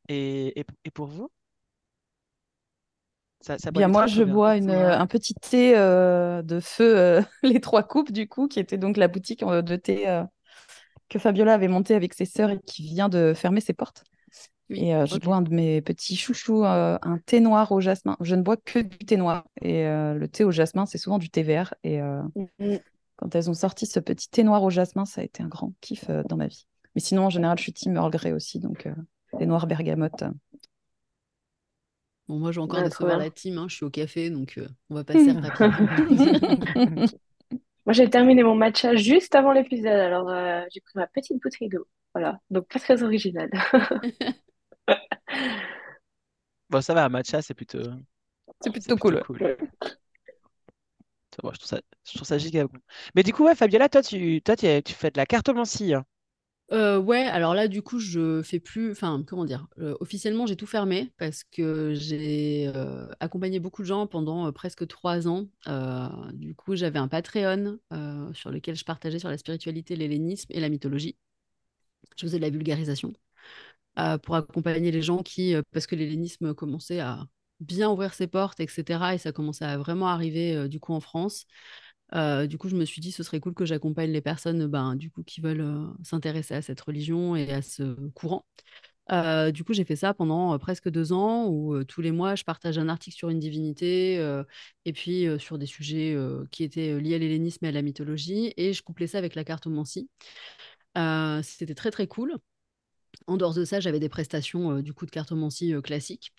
Et, 0.10 0.60
et, 0.60 0.66
et 0.84 0.92
pour 0.92 1.08
vous? 1.08 1.32
Bien, 3.74 3.88
moi, 3.88 4.08
je 4.08 4.24
bois 4.24 4.58
une, 4.58 4.72
un 4.72 5.08
petit 5.08 5.34
thé 5.34 5.74
euh, 5.76 6.42
de 6.42 6.60
feu, 6.60 6.98
euh, 6.98 7.22
les 7.44 7.60
trois 7.60 7.84
coupes, 7.84 8.12
du 8.12 8.28
coup, 8.28 8.48
qui 8.48 8.60
était 8.60 8.78
donc 8.78 8.98
la 8.98 9.08
boutique 9.08 9.44
euh, 9.44 9.62
de 9.62 9.76
thé 9.76 10.22
que 11.10 11.20
Fabiola 11.20 11.54
avait 11.54 11.68
montée 11.68 11.96
avec 11.96 12.14
ses 12.14 12.26
sœurs 12.26 12.52
et 12.52 12.60
qui 12.66 12.84
vient 12.84 13.10
de 13.10 13.34
fermer 13.36 13.60
ses 13.60 13.74
portes. 13.74 14.06
et 14.70 14.94
je 15.06 15.20
bois 15.20 15.36
un 15.36 15.42
de 15.42 15.54
mes 15.54 15.82
petits 15.82 16.16
chouchous, 16.16 16.64
un 16.64 17.20
thé 17.26 17.42
noir 17.42 17.72
au 17.74 17.82
jasmin. 17.82 18.16
Je 18.22 18.36
ne 18.36 18.42
bois 18.42 18.56
que 18.56 18.80
du 18.80 18.98
thé 19.00 19.18
noir. 19.18 19.44
Et 19.62 19.84
le 19.84 20.26
thé 20.28 20.46
au 20.46 20.52
jasmin, 20.52 20.86
c'est 20.86 20.98
souvent 20.98 21.18
du 21.18 21.30
thé 21.30 21.44
vert. 21.44 21.74
Et 21.84 22.00
mm-hmm. 22.00 22.80
quand 23.18 23.36
elles 23.36 23.50
ont 23.50 23.54
sorti 23.54 23.86
ce 23.86 24.00
petit 24.00 24.30
thé 24.30 24.44
noir 24.44 24.64
au 24.64 24.70
jasmin, 24.70 25.04
ça 25.04 25.20
a 25.20 25.26
été 25.26 25.44
un 25.44 25.50
grand 25.50 25.74
kiff 25.82 26.10
dans 26.30 26.38
ma 26.38 26.48
vie. 26.48 26.66
Mais 26.96 27.02
sinon, 27.02 27.26
en 27.26 27.30
général, 27.30 27.58
je 27.58 27.64
suis 27.64 27.74
team 27.74 27.94
Earl 27.98 28.10
Grey 28.10 28.32
aussi. 28.32 28.60
Donc, 28.60 28.88
thé 29.38 29.46
noir 29.46 29.68
bergamote. 29.68 30.24
Bon, 32.28 32.40
moi, 32.40 32.52
j'ai 32.52 32.60
encore 32.62 32.84
trop 32.90 33.06
décevoir 33.06 33.18
bien. 33.18 33.20
la 33.20 33.30
team, 33.30 33.58
hein, 33.58 33.68
je 33.70 33.76
suis 33.76 33.86
au 33.86 33.90
café, 33.90 34.30
donc 34.30 34.58
euh, 34.58 34.68
on 34.90 34.96
va 34.96 35.04
passer 35.04 35.32
rapidement. 35.32 35.74
Moi, 37.86 37.94
j'ai 37.94 38.10
terminé 38.10 38.44
mon 38.44 38.56
matcha 38.56 38.96
juste 38.96 39.34
avant 39.36 39.52
l'épisode, 39.54 39.88
alors 39.88 40.30
euh, 40.30 40.62
j'ai 40.72 40.82
pris 40.82 40.94
ma 40.96 41.08
petite 41.08 41.42
bouteille 41.42 41.70
d'eau. 41.70 41.88
Voilà, 42.14 42.40
donc 42.52 42.68
pas 42.68 42.80
très 42.80 43.02
original. 43.04 43.50
Bon, 46.70 46.82
ça 46.82 46.94
va, 46.94 47.08
matcha, 47.10 47.42
c'est 47.42 47.54
plutôt, 47.54 47.82
C'est 48.62 48.72
c'est 48.80 48.94
plutôt 48.94 48.96
plutôt 48.96 49.18
cool. 49.18 49.20
cool. 49.20 49.44
Ça 51.36 51.42
va, 51.44 51.52
je 51.54 51.60
trouve 51.60 51.68
ça, 51.70 51.82
je 52.06 52.14
trouve 52.16 52.28
ça 52.28 52.38
giga 52.38 52.68
bon. 52.68 52.80
Mais 53.16 53.24
du 53.24 53.34
coup, 53.34 53.46
ouais, 53.46 53.56
Fabiola, 53.56 53.90
toi, 53.90 54.02
tu, 54.02 54.42
toi, 54.44 54.56
tu, 54.56 54.68
tu 54.84 54.94
fais 54.94 55.12
de 55.12 55.18
la 55.18 55.26
cartomancie. 55.26 55.94
hein. 55.94 56.06
Euh, 56.72 56.98
ouais, 57.00 57.24
alors 57.26 57.54
là, 57.54 57.68
du 57.68 57.82
coup, 57.82 58.00
je 58.00 58.42
fais 58.44 58.60
plus. 58.62 58.92
Enfin, 58.92 59.24
comment 59.28 59.44
dire? 59.44 59.68
euh, 59.80 59.94
officiellement, 60.00 60.46
j'ai 60.48 60.56
tout 60.56 60.66
fermé 60.68 61.12
parce 61.18 61.44
que 61.44 61.94
j'ai 61.94 62.72
euh, 62.74 63.08
accompagné 63.20 63.60
beaucoup 63.60 63.82
de 63.82 63.88
gens 63.88 64.08
pendant 64.08 64.50
presque 64.54 64.88
trois 64.88 65.28
ans. 65.28 65.48
Du 66.34 66.56
coup, 66.56 66.76
j'avais 66.76 67.00
un 67.00 67.10
Patreon 67.10 67.78
sur 68.34 68.52
lequel 68.52 68.76
je 68.76 68.86
partageais 68.86 69.20
sur 69.20 69.30
la 69.30 69.38
spiritualité, 69.38 69.96
l'hellénisme 69.98 70.48
et 70.52 70.60
la 70.62 70.70
mythologie. 70.70 71.18
Je 72.18 72.26
faisais 72.26 72.38
de 72.38 72.44
la 72.44 72.50
vulgarisation 72.50 73.14
pour 74.24 74.36
accompagner 74.36 74.92
les 74.92 75.02
gens 75.02 75.24
qui, 75.24 75.56
parce 75.72 75.88
que 75.88 75.96
l'hellénisme 75.96 76.54
commençait 76.54 77.00
à 77.00 77.26
bien 77.60 77.90
ouvrir 77.92 78.14
ses 78.14 78.28
portes, 78.28 78.60
etc. 78.60 79.16
Et 79.16 79.18
ça 79.18 79.32
commençait 79.32 79.66
à 79.66 79.78
vraiment 79.78 80.08
arriver 80.08 80.68
du 80.70 80.80
coup 80.80 80.94
en 80.94 81.00
France. 81.02 81.46
Euh, 82.14 82.48
du 82.48 82.58
coup, 82.58 82.70
je 82.70 82.76
me 82.76 82.86
suis 82.86 83.02
dit, 83.02 83.12
ce 83.12 83.24
serait 83.24 83.40
cool 83.40 83.54
que 83.54 83.66
j'accompagne 83.66 84.12
les 84.12 84.22
personnes 84.22 84.68
ben, 84.68 84.96
du 84.96 85.10
coup, 85.10 85.24
qui 85.24 85.42
veulent 85.42 85.62
euh, 85.62 85.86
s'intéresser 86.04 86.56
à 86.56 86.62
cette 86.62 86.82
religion 86.82 87.36
et 87.36 87.52
à 87.52 87.62
ce 87.62 87.96
courant. 88.12 88.46
Euh, 89.12 89.52
du 89.52 89.64
coup, 89.64 89.74
j'ai 89.74 89.84
fait 89.84 89.96
ça 89.96 90.14
pendant 90.14 90.58
presque 90.60 90.90
deux 90.90 91.12
ans 91.14 91.48
où 91.48 91.84
tous 91.84 92.02
les 92.02 92.12
mois, 92.12 92.36
je 92.36 92.44
partage 92.44 92.78
un 92.78 92.88
article 92.90 93.18
sur 93.18 93.30
une 93.30 93.40
divinité 93.40 94.16
et 94.86 94.94
puis 94.94 95.26
sur 95.40 95.58
des 95.58 95.66
sujets 95.66 96.16
qui 96.52 96.64
étaient 96.64 97.00
liés 97.00 97.16
à 97.16 97.18
l'hellénisme 97.18 97.66
et 97.66 97.70
à 97.70 97.72
la 97.72 97.82
mythologie. 97.82 98.54
Et 98.58 98.74
je 98.74 98.82
couplais 98.84 99.08
ça 99.08 99.18
avec 99.18 99.36
la 99.36 99.44
cartomancie. 99.44 100.10
C'était 101.44 101.76
très, 101.76 101.92
très 101.92 102.08
cool. 102.08 102.38
En 103.28 103.38
dehors 103.38 103.54
de 103.54 103.66
ça, 103.66 103.80
j'avais 103.80 104.00
des 104.00 104.10
prestations 104.10 104.80
du 104.82 104.94
coup 104.94 105.06
de 105.06 105.12
cartomancie 105.12 105.74
euh, 105.74 105.82
classiques. 105.82 106.34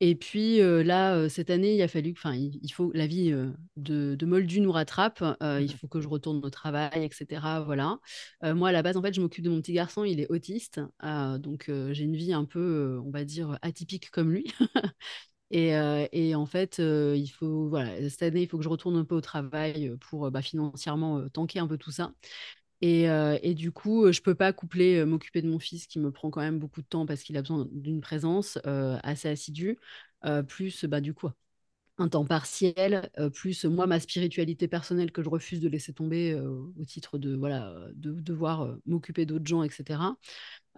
Et 0.00 0.16
puis 0.16 0.60
euh, 0.60 0.82
là, 0.82 1.14
euh, 1.16 1.28
cette 1.28 1.50
année, 1.50 1.76
il 1.76 1.82
a 1.82 1.88
fallu, 1.88 2.12
enfin, 2.16 2.34
il, 2.34 2.58
il 2.62 2.70
faut, 2.72 2.90
la 2.94 3.06
vie 3.06 3.30
euh, 3.32 3.50
de, 3.76 4.16
de 4.16 4.26
Moldu 4.26 4.60
nous 4.60 4.72
rattrape. 4.72 5.22
il 5.40 5.70
Mhm. 5.70 5.78
faut 5.78 5.88
que 5.88 6.00
je 6.00 6.08
retourne 6.08 6.44
au 6.44 6.50
travail, 6.50 7.04
etc. 7.04 7.60
Voilà. 7.60 7.98
Moi, 8.42 8.68
à 8.70 8.72
la 8.72 8.82
base, 8.82 8.96
en 8.96 9.02
fait, 9.02 9.14
je 9.14 9.20
m'occupe 9.20 9.44
de 9.44 9.50
mon 9.50 9.60
petit 9.60 9.72
garçon. 9.72 10.04
Il 10.04 10.20
est 10.20 10.30
autiste, 10.30 10.80
donc 11.02 11.70
j'ai 11.92 12.04
une 12.04 12.16
vie 12.16 12.32
un 12.32 12.44
peu, 12.44 13.00
on 13.04 13.10
va 13.10 13.24
dire, 13.24 13.58
atypique 13.62 14.10
comme 14.10 14.32
lui. 14.32 14.44
Et, 15.52 15.70
et 16.12 16.34
en 16.34 16.46
fait, 16.46 16.78
il 16.80 17.28
faut, 17.28 17.68
voilà, 17.68 18.10
cette 18.10 18.22
année, 18.24 18.42
il 18.42 18.48
faut 18.48 18.58
que 18.58 18.64
je 18.64 18.68
retourne 18.70 18.96
un 18.96 19.04
peu 19.04 19.14
au 19.16 19.20
travail 19.20 19.92
pour 20.00 20.30
bah, 20.30 20.42
financièrement 20.42 21.28
tanker 21.30 21.60
un 21.60 21.68
peu 21.68 21.78
tout 21.78 21.92
ça. 21.92 22.12
Et, 22.80 23.08
euh, 23.08 23.38
et 23.42 23.54
du 23.54 23.72
coup, 23.72 24.10
je 24.12 24.20
peux 24.20 24.34
pas 24.34 24.52
coupler 24.52 24.98
euh, 25.00 25.06
m'occuper 25.06 25.42
de 25.42 25.48
mon 25.48 25.58
fils 25.58 25.86
qui 25.86 25.98
me 25.98 26.10
prend 26.10 26.30
quand 26.30 26.40
même 26.40 26.58
beaucoup 26.58 26.82
de 26.82 26.86
temps 26.86 27.06
parce 27.06 27.22
qu'il 27.22 27.36
a 27.36 27.42
besoin 27.42 27.66
d'une 27.72 28.00
présence 28.00 28.58
euh, 28.66 28.98
assez 29.02 29.28
assidue, 29.28 29.78
plus 30.48 30.84
bah, 30.86 31.00
du 31.02 31.12
coup 31.14 31.28
un 31.98 32.08
temps 32.08 32.24
partiel, 32.26 33.10
plus 33.34 33.64
moi 33.66 33.86
ma 33.86 34.00
spiritualité 34.00 34.68
personnelle 34.68 35.12
que 35.12 35.22
je 35.22 35.28
refuse 35.30 35.60
de 35.60 35.68
laisser 35.68 35.92
tomber 35.94 36.34
au 36.34 36.84
titre 36.86 37.18
de 37.18 37.36
voilà 37.36 37.74
de 37.94 38.12
devoir 38.12 38.76
m'occuper 38.86 39.26
d'autres 39.26 39.46
gens, 39.46 39.62
etc. 39.64 40.16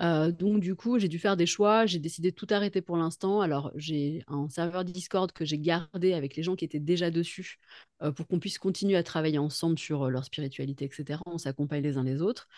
Euh, 0.01 0.31
donc 0.31 0.61
du 0.61 0.75
coup, 0.75 0.99
j'ai 0.99 1.09
dû 1.09 1.19
faire 1.19 1.37
des 1.37 1.47
choix. 1.47 1.87
J'ai 1.87 1.99
décidé 1.99 2.31
de 2.31 2.37
tout 2.37 2.47
arrêter 2.51 2.83
pour 2.83 2.97
l'instant. 2.97 3.41
Alors 3.41 3.73
j'ai 3.77 4.23
un 4.29 4.49
serveur 4.49 4.85
Discord 4.85 5.33
que 5.33 5.45
j'ai 5.45 5.59
gardé 5.59 6.13
avec 6.13 6.37
les 6.37 6.43
gens 6.43 6.57
qui 6.57 6.65
étaient 6.65 6.81
déjà 6.81 7.11
dessus 7.11 7.59
euh, 8.03 8.13
pour 8.13 8.27
qu'on 8.27 8.39
puisse 8.39 8.59
continuer 8.59 8.97
à 8.97 9.03
travailler 9.03 9.39
ensemble 9.39 9.79
sur 9.79 10.05
euh, 10.05 10.11
leur 10.11 10.25
spiritualité, 10.25 10.85
etc. 10.87 11.21
On 11.27 11.39
s'accompagne 11.39 11.83
les 11.83 11.97
uns 11.97 12.05
les 12.05 12.21
autres. 12.23 12.49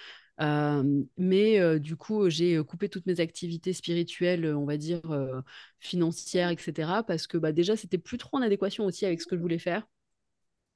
Mais 1.16 1.80
du 1.80 1.96
coup, 1.96 2.30
j'ai 2.30 2.62
coupé 2.64 2.88
toutes 2.88 3.06
mes 3.06 3.20
activités 3.20 3.72
spirituelles, 3.72 4.54
on 4.54 4.64
va 4.66 4.76
dire 4.76 5.00
financières, 5.80 6.50
etc. 6.50 7.02
Parce 7.02 7.26
que 7.26 7.38
bah, 7.38 7.52
déjà, 7.52 7.76
c'était 7.76 7.98
plus 7.98 8.18
trop 8.18 8.36
en 8.38 8.42
adéquation 8.42 8.84
aussi 8.84 9.04
avec 9.06 9.20
ce 9.20 9.26
que 9.26 9.36
je 9.36 9.40
voulais 9.40 9.58
faire. 9.58 9.84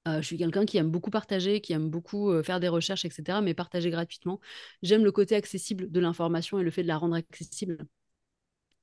Euh, 0.09 0.21
je 0.21 0.27
suis 0.27 0.37
quelqu'un 0.37 0.65
qui 0.67 0.79
aime 0.79 0.91
beaucoup 0.91 1.11
partager, 1.11 1.61
qui 1.61 1.73
aime 1.73 1.88
beaucoup 1.88 2.31
euh, 2.31 2.43
faire 2.43 2.59
des 2.61 2.69
recherches, 2.69 3.05
etc., 3.05 3.41
mais 3.41 3.55
partager 3.55 3.91
gratuitement. 3.91 4.41
J'aime 4.83 5.05
le 5.05 5.12
côté 5.12 5.37
accessible 5.37 5.91
de 5.91 6.01
l'information 6.01 6.59
et 6.59 6.65
le 6.65 6.71
fait 6.73 6.83
de 6.83 6.88
la 6.88 6.99
rendre 6.99 7.15
accessible. 7.15 7.79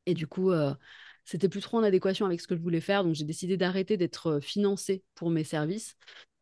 Et 0.05 0.13
du 0.13 0.27
coup, 0.27 0.51
euh, 0.51 0.73
c'était 1.25 1.49
plus 1.49 1.61
trop 1.61 1.77
en 1.77 1.83
adéquation 1.83 2.25
avec 2.25 2.41
ce 2.41 2.47
que 2.47 2.55
je 2.55 2.61
voulais 2.61 2.81
faire. 2.81 3.03
Donc, 3.03 3.15
j'ai 3.15 3.25
décidé 3.25 3.57
d'arrêter 3.57 3.97
d'être 3.97 4.39
financée 4.41 5.03
pour 5.15 5.29
mes 5.29 5.43
services. 5.43 5.95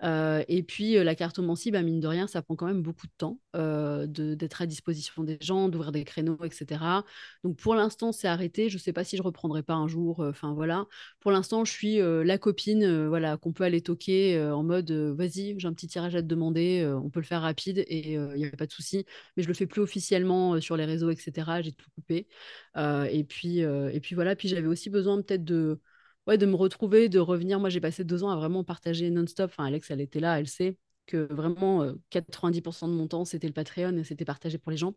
Euh, 0.04 0.44
et 0.48 0.64
puis, 0.64 0.98
euh, 0.98 1.04
la 1.04 1.16
cartomancie, 1.16 1.72
bah, 1.72 1.82
mine 1.82 2.00
de 2.00 2.08
rien, 2.08 2.28
ça 2.28 2.42
prend 2.42 2.56
quand 2.56 2.68
même 2.68 2.82
beaucoup 2.82 3.08
de 3.08 3.12
temps 3.18 3.40
euh, 3.56 4.06
d'être 4.08 4.62
à 4.62 4.66
disposition 4.68 5.24
des 5.24 5.38
gens, 5.42 5.70
d'ouvrir 5.70 5.92
des 5.92 6.04
créneaux, 6.04 6.38
etc. 6.44 7.04
Donc, 7.44 7.58
pour 7.58 7.76
l'instant, 7.76 8.12
c'est 8.12 8.28
arrêté. 8.28 8.70
Je 8.70 8.76
ne 8.76 8.80
sais 8.80 8.94
pas 8.94 9.04
si 9.04 9.18
je 9.18 9.24
reprendrai 9.24 9.64
pas 9.64 9.74
un 9.74 9.88
jour. 9.88 10.20
Enfin, 10.20 10.54
voilà. 10.54 10.86
Pour 11.20 11.32
l'instant, 11.32 11.66
je 11.66 11.72
suis 11.72 11.98
la 12.00 12.38
copine 12.38 13.08
voilà, 13.08 13.38
qu'on 13.38 13.54
peut 13.54 13.64
aller 13.64 13.82
toquer 13.82 14.40
en 14.40 14.64
mode 14.64 14.92
vas-y, 14.92 15.56
j'ai 15.60 15.68
un 15.68 15.74
petit 15.74 15.88
tirage 15.88 16.16
à 16.16 16.22
te 16.22 16.28
demander, 16.28 16.86
on 17.04 17.10
peut 17.10 17.20
le 17.20 17.26
faire 17.26 17.42
rapide 17.42 17.80
et 17.88 18.14
il 18.14 18.36
n'y 18.36 18.46
a 18.46 18.52
pas 18.52 18.66
de 18.68 18.72
souci. 18.72 19.06
Mais 19.36 19.44
je 19.44 19.48
le 19.48 19.54
fais 19.54 19.66
plus 19.68 19.82
officiellement 19.82 20.60
sur 20.62 20.78
les 20.78 20.86
réseaux, 20.86 21.10
etc. 21.10 21.62
J'ai 21.62 21.72
tout 21.72 21.90
coupé. 21.96 22.28
Et 22.76 23.24
puis, 23.24 23.60
et 23.60 24.00
puis 24.02 24.16
voilà. 24.16 24.36
Puis 24.36 24.48
j'avais 24.48 24.68
aussi 24.68 24.90
besoin 24.90 25.22
peut-être 25.22 25.44
de, 25.44 25.80
ouais, 26.28 26.38
de 26.38 26.46
me 26.46 26.56
retrouver, 26.56 27.10
de 27.10 27.20
revenir. 27.20 27.60
Moi, 27.60 27.70
j'ai 27.70 27.82
passé 27.82 28.04
deux 28.04 28.24
ans 28.24 28.30
à 28.30 28.36
vraiment 28.36 28.64
partager 28.64 29.10
non-stop. 29.10 29.52
Enfin, 29.52 29.66
Alex, 29.66 29.92
elle 29.92 30.02
était 30.02 30.20
là, 30.20 30.40
elle 30.40 30.48
sait 30.48 30.78
que 31.06 31.32
vraiment 31.34 31.84
euh, 31.84 31.94
90% 32.10 32.88
de 32.88 32.94
mon 32.94 33.08
temps, 33.08 33.26
c'était 33.26 33.48
le 33.48 33.54
Patreon 33.54 33.98
et 33.98 34.04
c'était 34.04 34.26
partagé 34.26 34.58
pour 34.58 34.72
les 34.72 34.78
gens 34.78 34.94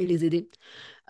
et 0.00 0.06
les 0.06 0.24
aider. 0.24 0.50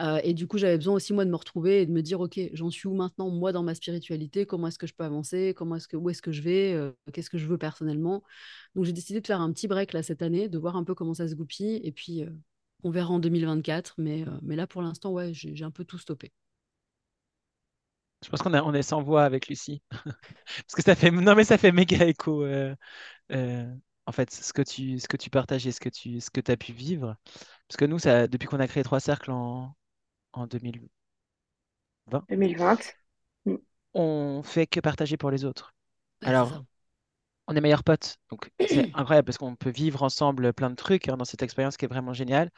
Euh, 0.00 0.20
et 0.24 0.34
du 0.34 0.46
coup, 0.46 0.58
j'avais 0.58 0.76
besoin 0.76 0.94
aussi, 0.94 1.12
moi, 1.14 1.24
de 1.24 1.30
me 1.30 1.36
retrouver 1.36 1.82
et 1.82 1.86
de 1.86 1.92
me 1.92 2.02
dire, 2.02 2.20
OK, 2.20 2.38
j'en 2.52 2.70
suis 2.70 2.88
où 2.88 2.94
maintenant, 2.94 3.30
moi, 3.30 3.52
dans 3.52 3.62
ma 3.62 3.74
spiritualité? 3.74 4.46
Comment 4.46 4.68
est-ce 4.68 4.78
que 4.78 4.86
je 4.86 4.94
peux 4.94 5.04
avancer? 5.04 5.54
Comment 5.56 5.76
est-ce 5.76 5.88
que, 5.88 5.96
Où 5.96 6.10
est-ce 6.10 6.22
que 6.22 6.32
je 6.32 6.42
vais? 6.42 6.74
Euh, 6.74 6.92
Qu'est-ce 7.12 7.30
que 7.30 7.38
je 7.38 7.46
veux 7.46 7.58
personnellement? 7.58 8.22
Donc, 8.74 8.84
j'ai 8.84 8.92
décidé 8.92 9.20
de 9.22 9.26
faire 9.26 9.40
un 9.40 9.52
petit 9.52 9.68
break 9.68 9.92
là 9.94 10.02
cette 10.02 10.22
année, 10.22 10.48
de 10.50 10.58
voir 10.58 10.76
un 10.76 10.84
peu 10.84 10.94
comment 10.94 11.14
ça 11.14 11.28
se 11.28 11.34
goupille. 11.34 11.80
Et 11.84 11.92
puis, 11.92 12.24
euh, 12.24 12.30
on 12.82 12.90
verra 12.90 13.10
en 13.12 13.18
2024. 13.20 13.94
Mais, 13.98 14.26
euh, 14.28 14.32
mais 14.42 14.56
là, 14.56 14.66
pour 14.66 14.82
l'instant, 14.82 15.12
ouais, 15.12 15.32
j'ai 15.34 15.64
un 15.64 15.70
peu 15.70 15.84
tout 15.86 15.98
stoppé. 15.98 16.32
Je 18.24 18.30
pense 18.30 18.42
qu'on 18.42 18.54
a, 18.54 18.62
on 18.62 18.74
est 18.74 18.82
sans 18.82 19.02
voix 19.02 19.24
avec 19.24 19.48
Lucie. 19.48 19.82
Parce 20.46 20.74
que 20.76 20.82
ça 20.82 20.94
fait, 20.94 21.10
non, 21.10 21.34
mais 21.34 21.44
ça 21.44 21.58
fait 21.58 21.72
méga 21.72 22.06
écho. 22.06 22.44
euh, 22.44 22.74
euh, 23.32 23.74
en 24.06 24.12
fait, 24.12 24.30
ce 24.32 24.52
que 24.52 24.62
tu, 24.62 24.98
ce 25.00 25.08
que 25.08 25.16
tu 25.18 25.30
partages 25.30 25.66
et 25.66 25.72
ce 25.72 25.80
que 25.80 25.88
tu, 25.90 26.20
ce 26.20 26.30
que 26.30 26.40
as 26.52 26.56
pu 26.56 26.72
vivre. 26.72 27.16
Parce 27.68 27.78
que 27.78 27.84
nous, 27.86 27.98
ça, 28.00 28.28
depuis 28.28 28.48
qu'on 28.48 28.60
a 28.60 28.68
créé 28.68 28.84
Trois 28.84 29.00
Cercles 29.00 29.32
en, 29.32 29.76
en 30.34 30.46
2020, 30.48 32.26
2020. 32.28 32.78
Mm. 33.46 33.56
on 33.94 34.42
fait 34.44 34.66
que 34.66 34.80
partager 34.80 35.16
pour 35.16 35.30
les 35.30 35.44
autres. 35.44 35.74
Alors. 36.22 36.64
On 37.46 37.56
est 37.56 37.60
meilleurs 37.60 37.84
potes. 37.84 38.16
Donc, 38.30 38.50
c'est 38.66 38.90
incroyable 38.94 39.26
parce 39.26 39.38
qu'on 39.38 39.54
peut 39.54 39.70
vivre 39.70 40.02
ensemble 40.02 40.52
plein 40.52 40.70
de 40.70 40.74
trucs 40.76 41.08
hein, 41.08 41.16
dans 41.16 41.24
cette 41.24 41.42
expérience 41.42 41.76
qui 41.76 41.84
est 41.84 41.88
vraiment 41.88 42.12
géniale. 42.12 42.50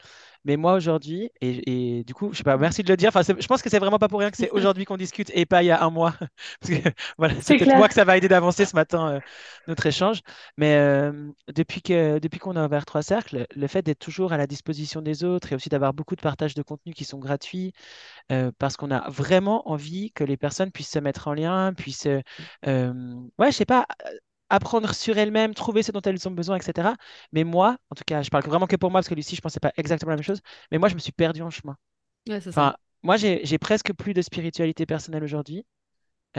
Mais 0.44 0.56
moi, 0.56 0.74
aujourd'hui, 0.74 1.30
et, 1.40 1.98
et 1.98 2.04
du 2.04 2.14
coup, 2.14 2.30
je 2.32 2.38
sais 2.38 2.44
pas, 2.44 2.56
merci 2.56 2.84
de 2.84 2.88
le 2.88 2.96
dire. 2.96 3.08
Enfin, 3.08 3.22
je 3.22 3.46
pense 3.48 3.62
que 3.62 3.68
c'est 3.68 3.80
vraiment 3.80 3.98
pas 3.98 4.08
pour 4.08 4.20
rien 4.20 4.30
que 4.30 4.36
c'est 4.36 4.50
aujourd'hui 4.52 4.84
qu'on 4.84 4.96
discute 4.96 5.30
et 5.34 5.44
pas 5.44 5.64
il 5.64 5.66
y 5.66 5.70
a 5.72 5.82
un 5.82 5.90
mois. 5.90 6.14
Parce 6.60 6.80
que 6.80 6.88
voilà, 7.18 7.34
c'est 7.40 7.58
peut-être 7.58 7.76
moi 7.76 7.88
que 7.88 7.94
ça 7.94 8.04
va 8.04 8.16
aider 8.16 8.28
d'avancer 8.28 8.64
ce 8.64 8.76
matin, 8.76 9.14
euh, 9.14 9.20
notre 9.66 9.84
échange. 9.86 10.20
Mais 10.56 10.76
euh, 10.76 11.30
depuis 11.52 11.82
que, 11.82 12.20
depuis 12.20 12.38
qu'on 12.38 12.54
a 12.54 12.64
ouvert 12.64 12.86
Trois 12.86 13.02
Cercles, 13.02 13.46
le 13.54 13.66
fait 13.66 13.82
d'être 13.82 13.98
toujours 13.98 14.32
à 14.32 14.36
la 14.36 14.46
disposition 14.46 15.02
des 15.02 15.24
autres 15.24 15.52
et 15.52 15.56
aussi 15.56 15.68
d'avoir 15.68 15.92
beaucoup 15.94 16.14
de 16.14 16.22
partages 16.22 16.54
de 16.54 16.62
contenus 16.62 16.94
qui 16.94 17.04
sont 17.04 17.18
gratuits, 17.18 17.72
euh, 18.30 18.52
parce 18.58 18.76
qu'on 18.76 18.92
a 18.92 19.10
vraiment 19.10 19.68
envie 19.68 20.12
que 20.12 20.22
les 20.22 20.36
personnes 20.36 20.70
puissent 20.70 20.90
se 20.90 21.00
mettre 21.00 21.28
en 21.28 21.34
lien, 21.34 21.72
puissent, 21.74 22.06
ouais, 22.06 22.22
je 22.64 23.50
sais 23.50 23.64
pas, 23.64 23.86
apprendre 24.50 24.94
sur 24.94 25.18
elles-mêmes, 25.18 25.54
trouver 25.54 25.82
ce 25.82 25.92
dont 25.92 26.00
elles 26.02 26.26
ont 26.28 26.30
besoin, 26.32 26.56
etc. 26.56 26.96
Mais 27.32 27.44
moi, 27.44 27.76
en 27.90 27.94
tout 27.94 28.04
cas, 28.06 28.22
je 28.22 28.30
parle 28.30 28.44
vraiment 28.44 28.66
que 28.66 28.76
pour 28.76 28.90
moi, 28.90 29.00
parce 29.00 29.08
que 29.08 29.14
Lucie, 29.14 29.36
je 29.36 29.40
pensais 29.42 29.60
pas 29.60 29.72
exactement 29.76 30.10
la 30.10 30.16
même 30.16 30.24
chose, 30.24 30.40
mais 30.70 30.78
moi, 30.78 30.88
je 30.88 30.94
me 30.94 31.00
suis 31.00 31.12
perdu 31.12 31.42
en 31.42 31.50
chemin. 31.50 31.76
Ouais, 32.28 32.40
c'est 32.40 32.52
ça. 32.52 32.62
Enfin, 32.62 32.76
moi, 33.02 33.16
j'ai 33.16 33.44
j'ai 33.44 33.58
presque 33.58 33.92
plus 33.94 34.14
de 34.14 34.22
spiritualité 34.22 34.86
personnelle 34.86 35.24
aujourd'hui. 35.24 35.66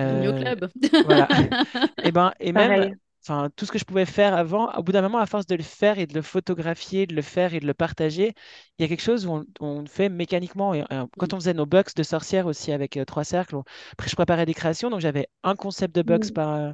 Bienvenue 0.04 0.28
au 0.30 0.34
Euh, 0.34 0.34
club. 0.34 0.72
voilà. 1.04 1.30
Et 2.02 2.12
ben, 2.12 2.34
et 2.40 2.54
même, 2.54 2.96
enfin, 3.24 3.50
tout 3.56 3.66
ce 3.66 3.72
que 3.72 3.80
je 3.80 3.86
pouvais 3.86 4.06
faire 4.06 4.36
avant, 4.36 4.72
au 4.76 4.84
bout 4.84 4.92
d'un 4.92 5.02
moment, 5.02 5.18
à 5.20 5.26
force 5.26 5.46
de 5.48 5.56
le 5.56 5.64
faire 5.64 6.00
et 6.00 6.08
de 6.08 6.14
le 6.14 6.22
photographier, 6.22 7.08
de 7.08 7.16
le 7.16 7.22
faire 7.24 7.54
et 7.54 7.60
de 7.60 7.68
le 7.68 7.74
partager, 7.74 8.34
il 8.78 8.84
y 8.84 8.86
a 8.86 8.88
quelque 8.88 9.02
chose 9.04 9.26
où 9.28 9.32
on, 9.34 9.46
on 9.60 9.82
le 9.82 9.88
fait 9.88 10.10
mécaniquement. 10.10 10.74
Et, 10.74 10.84
euh, 10.92 11.06
quand 11.18 11.34
on 11.34 11.38
faisait 11.38 11.54
nos 11.54 11.66
box 11.66 11.94
de 11.96 12.04
sorcières 12.04 12.46
aussi 12.48 12.72
avec 12.72 12.98
euh, 12.98 13.06
trois 13.06 13.24
cercles, 13.24 13.56
on- 13.58 13.64
après 13.94 14.10
je 14.10 14.16
préparais 14.16 14.46
des 14.46 14.54
créations, 14.54 14.90
donc 14.90 15.02
j'avais 15.02 15.28
un 15.44 15.56
concept 15.56 15.96
de 15.96 16.02
box 16.04 16.32
Mm. 16.32 16.32
par, 16.32 16.50
euh, 16.56 16.72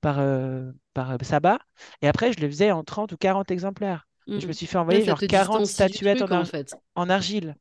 par, 0.00 0.18
euh, 0.20 0.72
par 0.94 1.12
euh, 1.12 1.16
sabbat, 1.22 1.58
et 2.02 2.08
après 2.08 2.32
je 2.32 2.40
le 2.40 2.48
faisais 2.48 2.70
en 2.72 2.84
30 2.84 3.12
ou 3.12 3.16
40 3.16 3.50
exemplaires. 3.50 4.06
Je 4.36 4.46
me 4.46 4.52
Mm. 4.52 4.54
suis 4.54 4.66
fait 4.66 4.78
envoyer 4.78 5.04
genre 5.04 5.18
te 5.18 5.24
40 5.24 5.66
distancie 5.66 5.88
du 5.90 5.98
statuettes 5.98 6.22
en, 6.22 6.28
truc, 6.28 6.32
en 6.32 6.44
ar- 6.44 6.46
fait. 6.46 6.74
en 6.94 7.10
argile. 7.10 7.56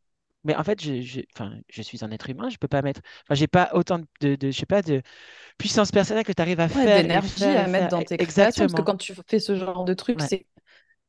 Mais 0.46 0.56
en 0.56 0.64
fait, 0.64 0.82
je, 0.82 1.02
je, 1.02 1.22
je 1.70 1.82
suis 1.82 2.04
un 2.06 2.12
être 2.12 2.30
humain, 2.30 2.50
je 2.50 2.58
peux 2.58 2.68
pas 2.70 2.82
mettre. 2.82 3.02
Enfin, 3.26 3.36
j'ai 3.36 3.48
pas 3.48 3.72
autant 3.74 4.00
de, 4.22 4.36
de, 4.36 4.52
je 4.52 4.58
sais 4.58 4.66
pas, 4.66 4.82
de 4.82 5.02
puissance 5.58 5.92
personnelle 5.92 6.26
que 6.26 6.34
tu 6.34 6.42
arrives 6.42 6.60
à 6.62 6.70
Ouais, 6.70 6.88
faire 6.88 7.06
d'énergie 7.06 7.58
à 7.58 7.66
et 7.66 7.68
mettre 7.68 7.88
faire. 7.88 7.90
dans 7.90 8.02
E- 8.02 8.06
tes 8.06 8.20
créations, 8.20 8.68
parce 8.68 8.74
que 8.74 8.82
quand 8.82 8.98
tu 8.98 9.14
fais 9.28 9.40
ce 9.40 9.56
genre 9.56 9.86
de 9.86 9.94
truc, 9.94 10.22
Ouais, 10.22 10.30
c'est 10.30 10.46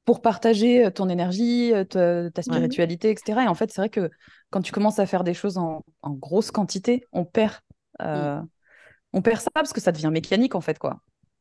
pour 0.06 0.22
partager 0.22 0.86
euh, 0.86 0.90
ton 0.90 1.08
énergie, 1.08 1.74
euh, 1.74 1.84
ta, 2.30 2.42
ouais, 2.46 2.70
spiritualité, 2.70 3.10
etc. 3.10 3.44
Et 3.44 3.48
en 3.48 3.54
fait, 3.54 3.72
c'est 3.72 3.80
vrai 3.82 3.90
que 3.90 4.10
quand 4.50 4.62
tu 4.62 4.72
commences 4.72 4.98
à 5.00 5.06
faire 5.06 5.24
des 5.24 5.34
choses 5.34 5.58
en, 5.58 5.84
en 6.02 6.10
grosse 6.12 6.50
quantité, 6.52 7.06
on 7.12 7.24
perd, 7.26 7.54
Mm, 8.14 8.30
euh, 8.30 8.40
on 9.12 9.22
perd 9.22 9.40
ça 9.40 9.50
parce 9.54 9.72
que 9.72 9.80
ça 9.82 9.92
devient 9.92 10.10
mécanique, 10.12 10.54
en 10.56 10.62
fait, 10.62 10.78
quoi. 10.78 11.00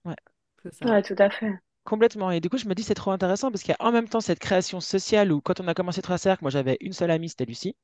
Ouais. 0.10 0.15
c'est 0.63 0.74
ça. 0.74 0.89
Ouais, 0.89 1.02
tout 1.04 1.15
à 1.19 1.30
fait. 1.30 1.54
Complètement. 1.86 2.32
Et 2.32 2.39
du 2.41 2.50
coup, 2.50 2.58
je 2.58 2.67
me 2.67 2.76
dis, 2.76 2.84
c'est 2.84 2.93
trop 2.95 3.12
intéressant 3.12 3.52
parce 3.52 3.63
qu'il 3.63 3.72
y 3.80 3.84
a 3.84 3.88
en 3.88 3.91
même 3.91 4.08
temps 4.10 4.22
cette 4.22 4.39
création 4.39 4.80
sociale 4.82 5.32
où, 5.32 5.41
quand 5.41 5.60
on 5.62 5.67
a 5.67 5.74
commencé 5.74 6.02
Trois 6.02 6.17
Cercles, 6.17 6.43
moi, 6.43 6.52
j'avais 6.52 6.78
une 6.82 6.93
seule 6.93 7.12
amie, 7.12 7.30
c'était 7.30 7.45
Lucie. 7.45 7.76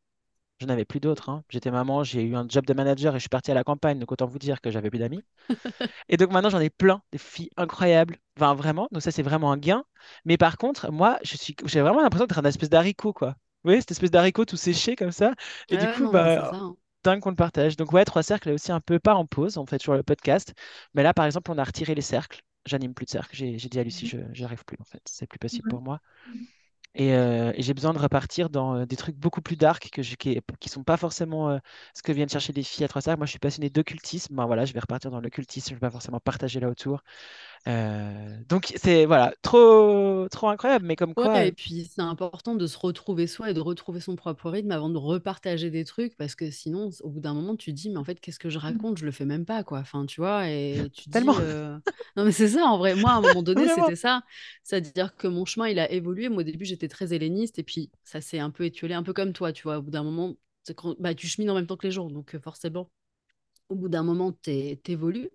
Je 0.62 0.66
n'avais 0.68 0.86
plus 0.86 1.00
d'autres. 1.02 1.30
hein. 1.30 1.44
J'étais 1.50 1.72
maman, 1.72 2.04
j'ai 2.04 2.24
eu 2.24 2.36
un 2.36 2.48
job 2.50 2.66
de 2.66 2.74
manager 2.74 3.16
et 3.16 3.20
je 3.20 3.24
suis 3.24 3.30
parti 3.30 3.52
à 3.52 3.56
la 3.56 3.64
campagne, 3.66 4.00
donc 4.00 4.12
autant 4.12 4.28
vous 4.28 4.40
dire 4.40 4.62
que 4.62 4.72
j'avais 4.72 4.90
plus 4.92 5.00
d'amis. 5.00 5.26
Et 6.10 6.18
donc 6.18 6.32
maintenant, 6.32 6.50
j'en 6.50 6.60
ai 6.60 6.70
plein, 6.72 7.02
des 7.12 7.18
filles 7.20 7.50
incroyables. 7.58 8.18
Enfin, 8.38 8.56
vraiment. 8.56 8.88
Donc 8.92 9.02
ça, 9.04 9.12
c'est 9.12 9.24
vraiment 9.24 9.52
un 9.52 9.58
gain. 9.58 9.86
Mais 10.26 10.38
par 10.38 10.58
contre, 10.58 10.92
moi, 10.92 11.20
je 11.24 11.38
suis, 11.38 11.56
j'ai 11.66 11.82
vraiment 11.82 12.02
l'impression 12.02 12.26
d'être 12.28 12.40
un 12.40 12.46
espèce 12.46 12.70
d'haricot, 12.70 13.14
quoi. 13.14 13.30
Vous 13.32 13.70
voyez, 13.70 13.82
cette 13.82 13.92
espèce 13.92 14.12
d'haricot 14.12 14.46
tout 14.46 14.58
séché 14.58 14.96
comme 14.96 15.12
ça. 15.12 15.34
Et 15.70 15.76
Ouais, 15.76 15.78
du 15.78 15.88
ouais, 15.94 16.00
coup, 16.00 16.08
non, 16.08 16.14
mais 16.14 16.28
c'est 16.30 16.42
bah, 16.42 16.50
ça. 16.50 16.56
hein. 16.58 16.76
Dingue 17.06 17.22
qu'on 17.22 17.30
le 17.32 17.36
partage. 17.38 17.78
Donc 17.78 17.94
ouais, 17.94 18.06
Trois 18.06 18.24
Cercles 18.24 18.50
est 18.50 18.54
aussi 18.54 18.72
un 18.74 18.82
peu 18.82 19.00
pas 19.00 19.15
en 19.15 19.26
pause, 19.28 19.58
on 19.58 19.65
fait 19.68 19.80
toujours 19.80 19.96
le 19.96 20.04
podcast. 20.04 20.54
Mais 20.96 21.04
là, 21.04 21.13
par 21.13 21.26
exemple, 21.26 21.52
on 21.52 21.58
a 21.60 21.63
retiré 21.63 21.96
les 21.96 22.02
cercles. 22.02 22.41
J'anime 22.65 22.94
plus 22.96 23.06
de 23.06 23.12
cercles. 23.12 23.36
J'ai 23.36 23.58
dit 23.58 23.80
à 23.80 23.84
Lucie, 23.84 24.08
je 24.08 24.18
j'y 24.34 24.44
arrive 24.46 24.65
plus, 24.65 24.78
en 24.82 24.86
fait. 24.86 25.02
C'est 25.06 25.28
plus 25.28 25.39
possible 25.39 25.68
pour 25.68 25.82
moi. 25.82 26.02
Et, 26.98 27.13
euh, 27.13 27.52
et 27.56 27.62
j'ai 27.62 27.74
besoin 27.74 27.94
de 27.94 28.00
repartir 28.00 28.50
dans 28.50 28.76
euh, 28.78 28.86
des 28.86 28.96
trucs 28.96 29.18
beaucoup 29.18 29.41
plus 29.41 29.58
dark 29.58 29.89
que 29.91 30.02
je- 30.02 30.15
qui, 30.15 30.39
qui 30.62 30.70
sont 30.70 30.84
pas 30.86 30.96
forcément 30.98 31.50
euh, 31.50 31.60
ce 31.94 32.02
que 32.02 32.13
viennent 32.13 32.30
chercher 32.30 32.54
les 32.54 32.63
filles 32.63 32.86
à 32.86 32.88
Trois 32.88 33.02
Cercles. 33.02 33.20
Moi, 33.20 33.26
je 33.26 33.32
suis 33.32 33.39
passionné 33.39 33.70
d'occultisme. 33.70 34.36
Ben 34.36 34.46
voilà, 34.46 34.63
je 34.65 34.72
vais 34.74 34.80
repartir 34.80 35.12
dans 35.12 35.20
l'occultisme. 35.20 35.70
Je 35.72 35.74
vais 35.76 35.80
pas 35.82 35.91
forcément 35.91 36.22
partager 36.22 36.60
là 36.62 36.70
autour. 36.70 37.02
Euh, 37.67 38.43
donc 38.47 38.73
c'est 38.78 39.06
voilà, 39.06 39.34
trop 39.41 40.28
trop 40.30 40.49
incroyable. 40.49 40.86
Mais 40.86 40.95
comme 40.95 41.15
quoi, 41.15 41.32
Ouais, 41.34 41.47
euh, 41.47 41.49
et 41.49 41.51
puis 41.54 41.86
c'est 41.86 42.01
important 42.01 42.56
de 42.56 42.67
se 42.67 42.78
retrouver 42.78 43.25
soi 43.25 43.49
et 43.51 43.54
de 43.54 43.62
retrouver 43.62 44.01
son 44.01 44.17
propre 44.17 44.49
rythme 44.49 44.71
avant 44.71 44.89
de 44.89 44.97
repartager 44.97 45.69
des 45.69 45.86
trucs 45.86 46.17
parce 46.17 46.36
que 46.36 46.51
sinon, 46.51 46.89
au 47.04 47.10
bout 47.10 47.21
d'un 47.21 47.34
moment, 47.34 47.56
tu 47.56 47.71
te 47.71 47.75
dis, 47.78 47.89
mais 47.89 47.95
en 47.97 48.04
fait, 48.04 48.19
qu'est-ce 48.19 48.38
que 48.38 48.49
je 48.49 48.60
raconte? 48.60 48.97
Je 48.97 49.06
le 49.06 49.12
fais 49.13 49.23
même 49.23 49.45
pas, 49.45 49.63
quoi. 49.63 49.80
Enfin, 49.80 50.06
tu 50.06 50.19
vois, 50.19 50.49
et 50.49 50.89
tu 50.93 51.06
te 51.06 51.10
dis, 51.12 51.38
euh, 51.38 51.78
non, 52.17 52.25
mais 52.25 52.34
c'est 52.34 52.49
ça, 52.49 52.65
en 52.65 52.78
vrai. 52.78 52.95
Moi, 52.95 53.12
à 53.12 53.15
un 53.15 53.21
moment 53.21 53.43
donné, 53.43 53.69
c'était 53.69 53.95
ça. 53.95 54.23
C'est-à-dire 54.63 55.15
que 55.15 55.28
mon 55.30 55.45
chemin, 55.45 55.69
il 55.69 55.80
a 55.80 55.89
évolué. 55.89 56.28
Moi, 56.28 56.39
au 56.41 56.43
début, 56.43 56.65
j'étais 56.65 56.89
très 56.89 57.13
helléniste 57.13 57.60
et 57.60 57.63
puis 57.63 57.91
ça 58.04 58.19
s'est 58.19 58.39
un 58.39 58.49
peu 58.51 58.65
étiolé, 58.65 58.93
un 58.93 59.04
peu 59.04 59.13
comme 59.13 59.32
toi, 59.32 59.54
tu 59.54 59.63
vois. 59.63 59.78
Au 59.78 59.82
bout 59.82 59.91
d'un 59.91 60.04
moment, 60.04 60.36
c'est 60.63 60.75
quand- 60.75 60.95
bah, 60.99 61.15
tu 61.15 61.28
chemines 61.28 61.49
en 61.49 61.56
même 61.56 61.67
temps 61.67 61.78
que 61.78 61.88
les 61.88 61.91
gens, 61.91 62.10
donc 62.10 62.38
forcément, 62.39 62.89
au 63.69 63.75
bout 63.75 63.89
d'un 63.89 64.04
moment, 64.04 64.32
t'é- 64.32 64.80
t'évolues. 64.84 65.30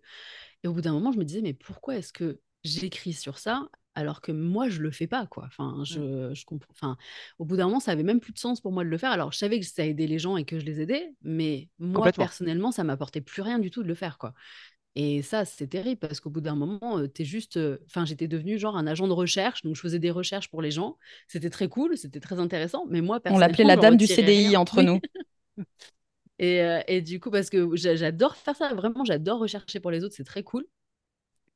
Et 0.64 0.68
au 0.68 0.73
bout 0.75 0.81
d'un 0.83 0.92
moment, 0.92 1.12
je 1.12 1.18
me 1.18 1.25
disais, 1.25 1.42
mais 1.42 1.55
pourquoi 1.55 1.96
est-ce 1.96 2.12
que 2.12 2.40
j'écris 2.64 3.12
sur 3.12 3.38
ça 3.38 3.68
alors 3.96 4.20
que 4.20 4.31
moi, 4.31 4.68
je 4.68 4.81
le 4.81 4.92
fais 4.92 5.09
pas, 5.09 5.27
quoi? 5.27 5.44
Enfin, 5.49 5.79
Mm. 5.81 5.85
je, 5.85 6.33
je 6.33 6.44
comprends. 6.44 6.70
Enfin, 6.73 6.96
au 7.40 7.44
bout 7.44 7.57
d'un 7.57 7.64
moment, 7.66 7.81
ça 7.81 7.90
avait 7.90 8.05
même 8.05 8.20
plus 8.20 8.33
de 8.33 8.38
sens 8.38 8.61
pour 8.61 8.70
moi 8.70 8.85
de 8.85 8.88
le 8.88 8.96
faire. 8.96 9.11
Alors, 9.11 9.33
je 9.33 9.38
savais 9.38 9.59
que 9.59 9.66
ça 9.66 9.85
aidait 9.85 10.07
les 10.07 10.20
gens 10.20 10.37
et 10.37 10.44
que 10.44 10.61
je 10.61 10.64
les 10.64 10.81
aidais, 10.81 11.12
mais 11.23 11.68
moi, 11.81 12.12
personnellement, 12.12 12.70
ça 12.70 12.85
m'apportait 12.85 13.20
plus 13.20 13.42
rien 13.42 13.59
du 13.59 13.70
tout 13.73 13.83
de 13.83 13.88
le 13.88 13.96
faire, 13.96 14.16
quoi. 14.16 14.33
Et 14.96 15.23
ça, 15.23 15.44
c'est 15.44 15.68
terrible 15.68 15.99
parce 15.99 16.20
qu'au 16.20 16.31
bout 16.31 16.40
d'un 16.40 16.55
moment, 16.57 17.07
t'es 17.09 17.25
juste. 17.25 17.59
Enfin, 17.87 18.05
j'étais 18.05 18.29
devenue 18.29 18.59
genre 18.59 18.77
un 18.77 18.87
agent 18.87 19.09
de 19.09 19.12
recherche, 19.12 19.62
donc 19.62 19.77
je 19.77 19.81
faisais 19.81 19.99
des 19.99 20.11
recherches 20.11 20.51
pour 20.51 20.62
les 20.62 20.70
gens. 20.70 20.96
C'était 21.29 21.51
très 21.51 21.68
cool, 21.68 21.96
c'était 21.96 22.20
très 22.20 22.38
intéressant, 22.38 22.87
mais 22.88 23.01
moi, 23.01 23.20
On 23.29 23.38
l'appelait 23.38 23.64
personnellement, 23.64 23.68
la 23.68 23.77
dame 23.77 23.96
du 23.96 24.07
CDI 24.07 24.49
rien. 24.49 24.61
entre 24.61 24.83
nous. 24.83 25.01
Et, 26.40 26.62
euh, 26.62 26.83
et 26.88 27.03
du 27.03 27.20
coup, 27.20 27.31
parce 27.33 27.50
que 27.50 27.76
j'a- 27.76 27.96
j'adore 27.96 28.37
faire 28.37 28.57
ça, 28.57 28.74
vraiment, 28.74 29.05
j'adore 29.07 29.40
rechercher 29.40 29.81
pour 29.81 29.92
les 29.92 30.05
autres, 30.05 30.16
c'est 30.16 30.24
très 30.24 30.44
cool. 30.44 30.66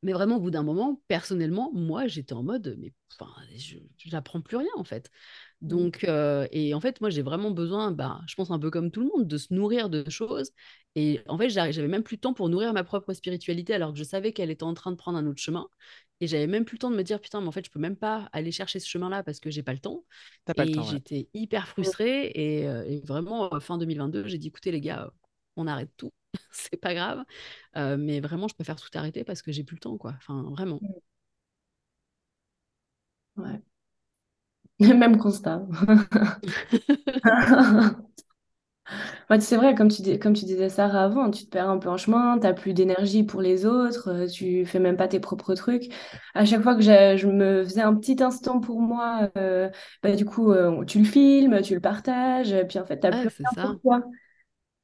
Mais 0.03 0.13
vraiment, 0.13 0.37
au 0.37 0.41
bout 0.41 0.51
d'un 0.51 0.63
moment, 0.63 1.01
personnellement, 1.09 1.73
moi, 1.75 2.07
j'étais 2.09 2.35
en 2.35 2.43
mode, 2.43 2.77
mais 2.79 2.93
enfin, 3.13 3.31
j'apprends 3.99 4.41
plus 4.43 4.57
rien, 4.59 4.71
en 4.77 4.85
fait. 4.85 5.11
Donc, 5.65 6.05
euh, 6.05 6.47
et 6.53 6.75
en 6.75 6.81
fait, 6.81 7.01
moi, 7.01 7.11
j'ai 7.11 7.23
vraiment 7.23 7.51
besoin, 7.51 7.91
bah, 7.91 8.21
je 8.29 8.35
pense 8.35 8.51
un 8.51 8.59
peu 8.59 8.71
comme 8.71 8.91
tout 8.91 9.01
le 9.01 9.07
monde, 9.09 9.27
de 9.27 9.39
se 9.39 9.53
nourrir 9.55 9.89
de 9.91 10.09
choses. 10.11 10.53
Et 10.95 11.21
en 11.27 11.39
fait, 11.39 11.49
j'avais 11.51 11.89
même 11.89 12.03
plus 12.03 12.17
le 12.17 12.21
temps 12.21 12.35
pour 12.35 12.51
nourrir 12.51 12.73
ma 12.75 12.85
propre 12.85 13.15
spiritualité, 13.15 13.75
alors 13.75 13.93
que 13.93 13.99
je 13.99 14.05
savais 14.05 14.33
qu'elle 14.33 14.51
était 14.51 14.63
en 14.65 14.75
train 14.75 14.93
de 14.93 14.97
prendre 14.97 15.19
un 15.19 15.27
autre 15.27 15.41
chemin. 15.41 15.69
Et 16.21 16.27
j'avais 16.27 16.47
même 16.47 16.65
plus 16.65 16.77
le 16.77 16.81
temps 16.81 16.91
de 16.91 16.97
me 16.97 17.03
dire, 17.03 17.21
putain, 17.21 17.41
mais 17.41 17.49
en 17.49 17.53
fait, 17.53 17.65
je 17.65 17.71
peux 17.71 17.79
même 17.81 17.97
pas 17.97 18.29
aller 18.33 18.53
chercher 18.53 18.79
ce 18.79 18.89
chemin-là 18.89 19.23
parce 19.25 19.41
que 19.41 19.51
j'ai 19.51 19.63
pas 19.63 19.73
le 19.73 19.81
temps. 19.81 20.05
T'as 20.45 20.55
pas 20.55 20.65
le 20.65 20.71
Et 20.73 20.79
ouais. 20.79 20.85
j'étais 20.85 21.29
hyper 21.35 21.67
frustrée. 21.69 22.31
Et, 22.35 22.69
euh, 22.69 22.85
et 22.85 23.01
vraiment, 23.01 23.51
fin 23.61 23.79
2022, 23.79 24.27
j'ai 24.29 24.39
dit, 24.39 24.49
écoutez, 24.49 24.71
les 24.71 24.81
gars, 24.81 25.13
on 25.57 25.67
arrête 25.67 25.91
tout. 25.97 26.13
C'est 26.53 26.77
pas 26.81 26.95
grave. 26.95 27.25
Euh, 27.77 27.97
mais 27.97 28.21
vraiment, 28.21 28.49
je 28.49 28.55
préfère 28.55 28.77
tout 28.77 28.89
arrêter 28.95 29.25
parce 29.25 29.43
que 29.43 29.53
j'ai 29.53 29.65
plus 29.65 29.77
le 29.77 29.81
temps, 29.81 29.97
quoi. 29.99 30.15
Enfin, 30.19 30.43
vraiment. 30.51 30.81
Ouais. 33.37 33.63
Même 34.95 35.19
constat. 35.19 35.63
Ouais, 39.31 39.41
c'est 39.41 39.57
vrai, 39.57 39.75
comme 39.75 39.89
tu, 39.91 40.03
dis- 40.03 40.19
comme 40.19 40.35
tu 40.35 40.45
disais 40.45 40.69
Sarah 40.69 41.05
avant, 41.05 41.31
tu 41.31 41.45
te 41.45 41.51
perds 41.51 41.69
un 41.69 41.79
peu 41.79 41.89
en 41.89 41.97
chemin, 41.97 42.39
t'as 42.39 42.53
plus 42.53 42.75
d'énergie 42.75 43.23
pour 43.25 43.41
les 43.43 43.67
autres, 43.67 44.09
euh, 44.11 44.27
tu 44.27 44.65
fais 44.67 44.79
même 44.79 44.97
pas 44.97 45.09
tes 45.09 45.21
propres 45.21 45.55
trucs. 45.55 45.93
À 46.35 46.45
chaque 46.45 46.63
fois 46.63 46.75
que 46.75 46.83
je 46.83 47.27
me 47.27 47.65
faisais 47.65 47.81
un 47.83 47.95
petit 47.95 48.23
instant 48.23 48.61
pour 48.61 48.81
moi, 48.81 49.31
euh, 49.37 49.71
bah, 50.03 50.15
du 50.15 50.25
coup, 50.25 50.53
euh, 50.53 50.85
tu 50.85 50.99
le 50.99 51.05
filmes, 51.05 51.61
tu 51.63 51.75
le 51.75 51.81
partages, 51.81 52.55
puis 52.69 52.79
en 52.79 52.85
fait, 52.87 52.99
t'as 53.01 53.13
Ah, 53.13 53.27
plus 53.29 53.29
rien 53.29 53.51
ça. 53.55 53.75
pour 53.75 53.81
toi. 53.81 54.03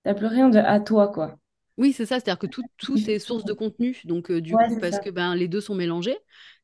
T'as 0.05 0.14
plus 0.14 0.26
rien 0.26 0.50
de 0.50 0.59
à 0.59 0.81
toi, 0.81 1.09
quoi. 1.09 1.38
Oui, 1.76 1.92
c'est 1.94 2.05
ça, 2.05 2.16
c'est-à-dire 2.20 2.38
que 2.38 2.46
tout, 2.46 2.68
tout 2.76 2.98
est 3.09 3.18
source 3.18 3.44
de 3.44 3.53
contenu. 3.55 4.00
Donc, 4.05 4.31
euh, 4.31 4.40
du 4.42 4.59
Ouais, 4.59 4.68
coup, 4.68 4.76
parce 4.76 4.98
ça. 4.98 5.00
que 5.00 5.09
ben, 5.09 5.35
les 5.35 5.48
deux 5.48 5.61
sont 5.62 5.74
mélangés. 5.74 6.18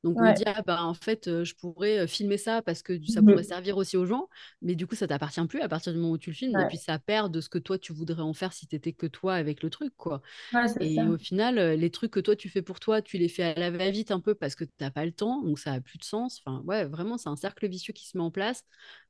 Donc, 0.06 0.22
on 0.22 0.30
dit, 0.32 0.44
ah, 0.46 0.62
ben, 0.66 0.78
en 0.82 0.94
fait, 0.94 1.44
je 1.44 1.54
pourrais 1.54 2.06
filmer 2.08 2.38
ça 2.38 2.62
parce 2.62 2.82
que 2.82 2.98
ça 3.08 3.22
pourrait 3.22 3.42
Mhm. 3.42 3.44
servir 3.44 3.76
aussi 3.76 3.96
aux 3.96 4.06
gens. 4.06 4.28
Mais 4.62 4.74
du 4.76 4.86
coup, 4.86 4.94
ça 4.94 5.06
t'appartient 5.08 5.44
plus 5.48 5.60
à 5.60 5.68
partir 5.68 5.92
du 5.92 5.98
moment 5.98 6.12
où 6.14 6.18
tu 6.18 6.30
le 6.30 6.36
filmes. 6.36 6.58
Et 6.60 6.66
puis, 6.66 6.78
ça 6.78 6.98
perd 6.98 7.32
de 7.32 7.40
ce 7.40 7.48
que 7.48 7.58
toi, 7.58 7.78
tu 7.78 7.92
voudrais 7.92 8.22
en 8.22 8.32
faire 8.34 8.52
si 8.52 8.66
t'étais 8.68 8.92
que 8.92 9.06
toi 9.06 9.34
avec 9.34 9.62
le 9.62 9.70
truc, 9.70 9.94
quoi. 9.96 10.22
ouais, 10.52 10.68
c'est 10.68 10.80
Et 10.80 10.94
ça. 10.94 11.08
au 11.08 11.18
final, 11.18 11.56
les 11.78 11.90
trucs 11.90 12.12
que 12.12 12.20
toi, 12.20 12.36
tu 12.36 12.48
fais 12.50 12.62
pour 12.62 12.80
toi, 12.80 13.02
tu 13.02 13.18
les 13.18 13.28
fais 13.28 13.42
à 13.44 13.54
la 13.54 13.70
va-vite 13.70 14.10
un 14.10 14.20
peu 14.20 14.34
parce 14.34 14.54
que 14.54 14.64
t'as 14.64 14.90
pas 14.90 15.06
le 15.06 15.12
temps. 15.12 15.42
Donc, 15.42 15.58
ça 15.58 15.72
a 15.72 15.80
plus 15.80 15.98
de 15.98 16.04
sens. 16.04 16.40
Enfin, 16.44 16.62
ouais, 16.66 16.84
vraiment, 16.86 17.18
c'est 17.18 17.28
un 17.30 17.36
cercle 17.36 17.68
vicieux 17.68 17.92
qui 17.94 18.06
se 18.08 18.16
met 18.18 18.22
en 18.24 18.30
place 18.30 18.62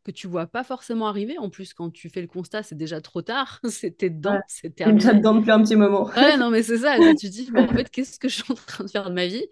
que 0.07 0.13
tu 0.13 0.27
vois 0.29 0.47
pas 0.47 0.65
forcément 0.65 1.09
arriver. 1.09 1.39
En 1.39 1.51
plus, 1.51 1.75
quand 1.75 1.91
tu 1.91 2.09
fais 2.11 2.23
le 2.23 2.29
constat, 2.29 2.63
c'est 2.63 2.77
déjà 2.77 3.01
trop 3.01 3.23
tard. 3.23 3.61
C'était 3.71 4.11
Ouais. 4.29 4.39
dedans, 4.39 4.45
c'est 4.49 4.75
T'es 4.83 4.93
déjà 4.93 5.15
terminé. 5.15 5.15
dedans 5.15 5.35
depuis 5.37 5.51
un 5.53 5.63
petit 5.63 5.77
moment. 5.77 6.11
Ouais, 6.17 6.37
non, 6.39 6.51
mais 6.51 6.63
c'est 6.63 6.79
ça. 6.79 7.01
Tu 7.03 7.15
te 7.15 7.27
dis, 7.33 7.51
mais 7.53 7.61
en 7.61 7.73
fait, 7.75 7.91
qu'est-ce 7.91 8.19
que 8.19 8.29
je 8.29 8.37
suis 8.43 8.53
en 8.53 8.55
train 8.55 8.85
de 8.85 8.91
faire 8.91 9.09
de 9.11 9.15
ma 9.15 9.27
vie? 9.27 9.45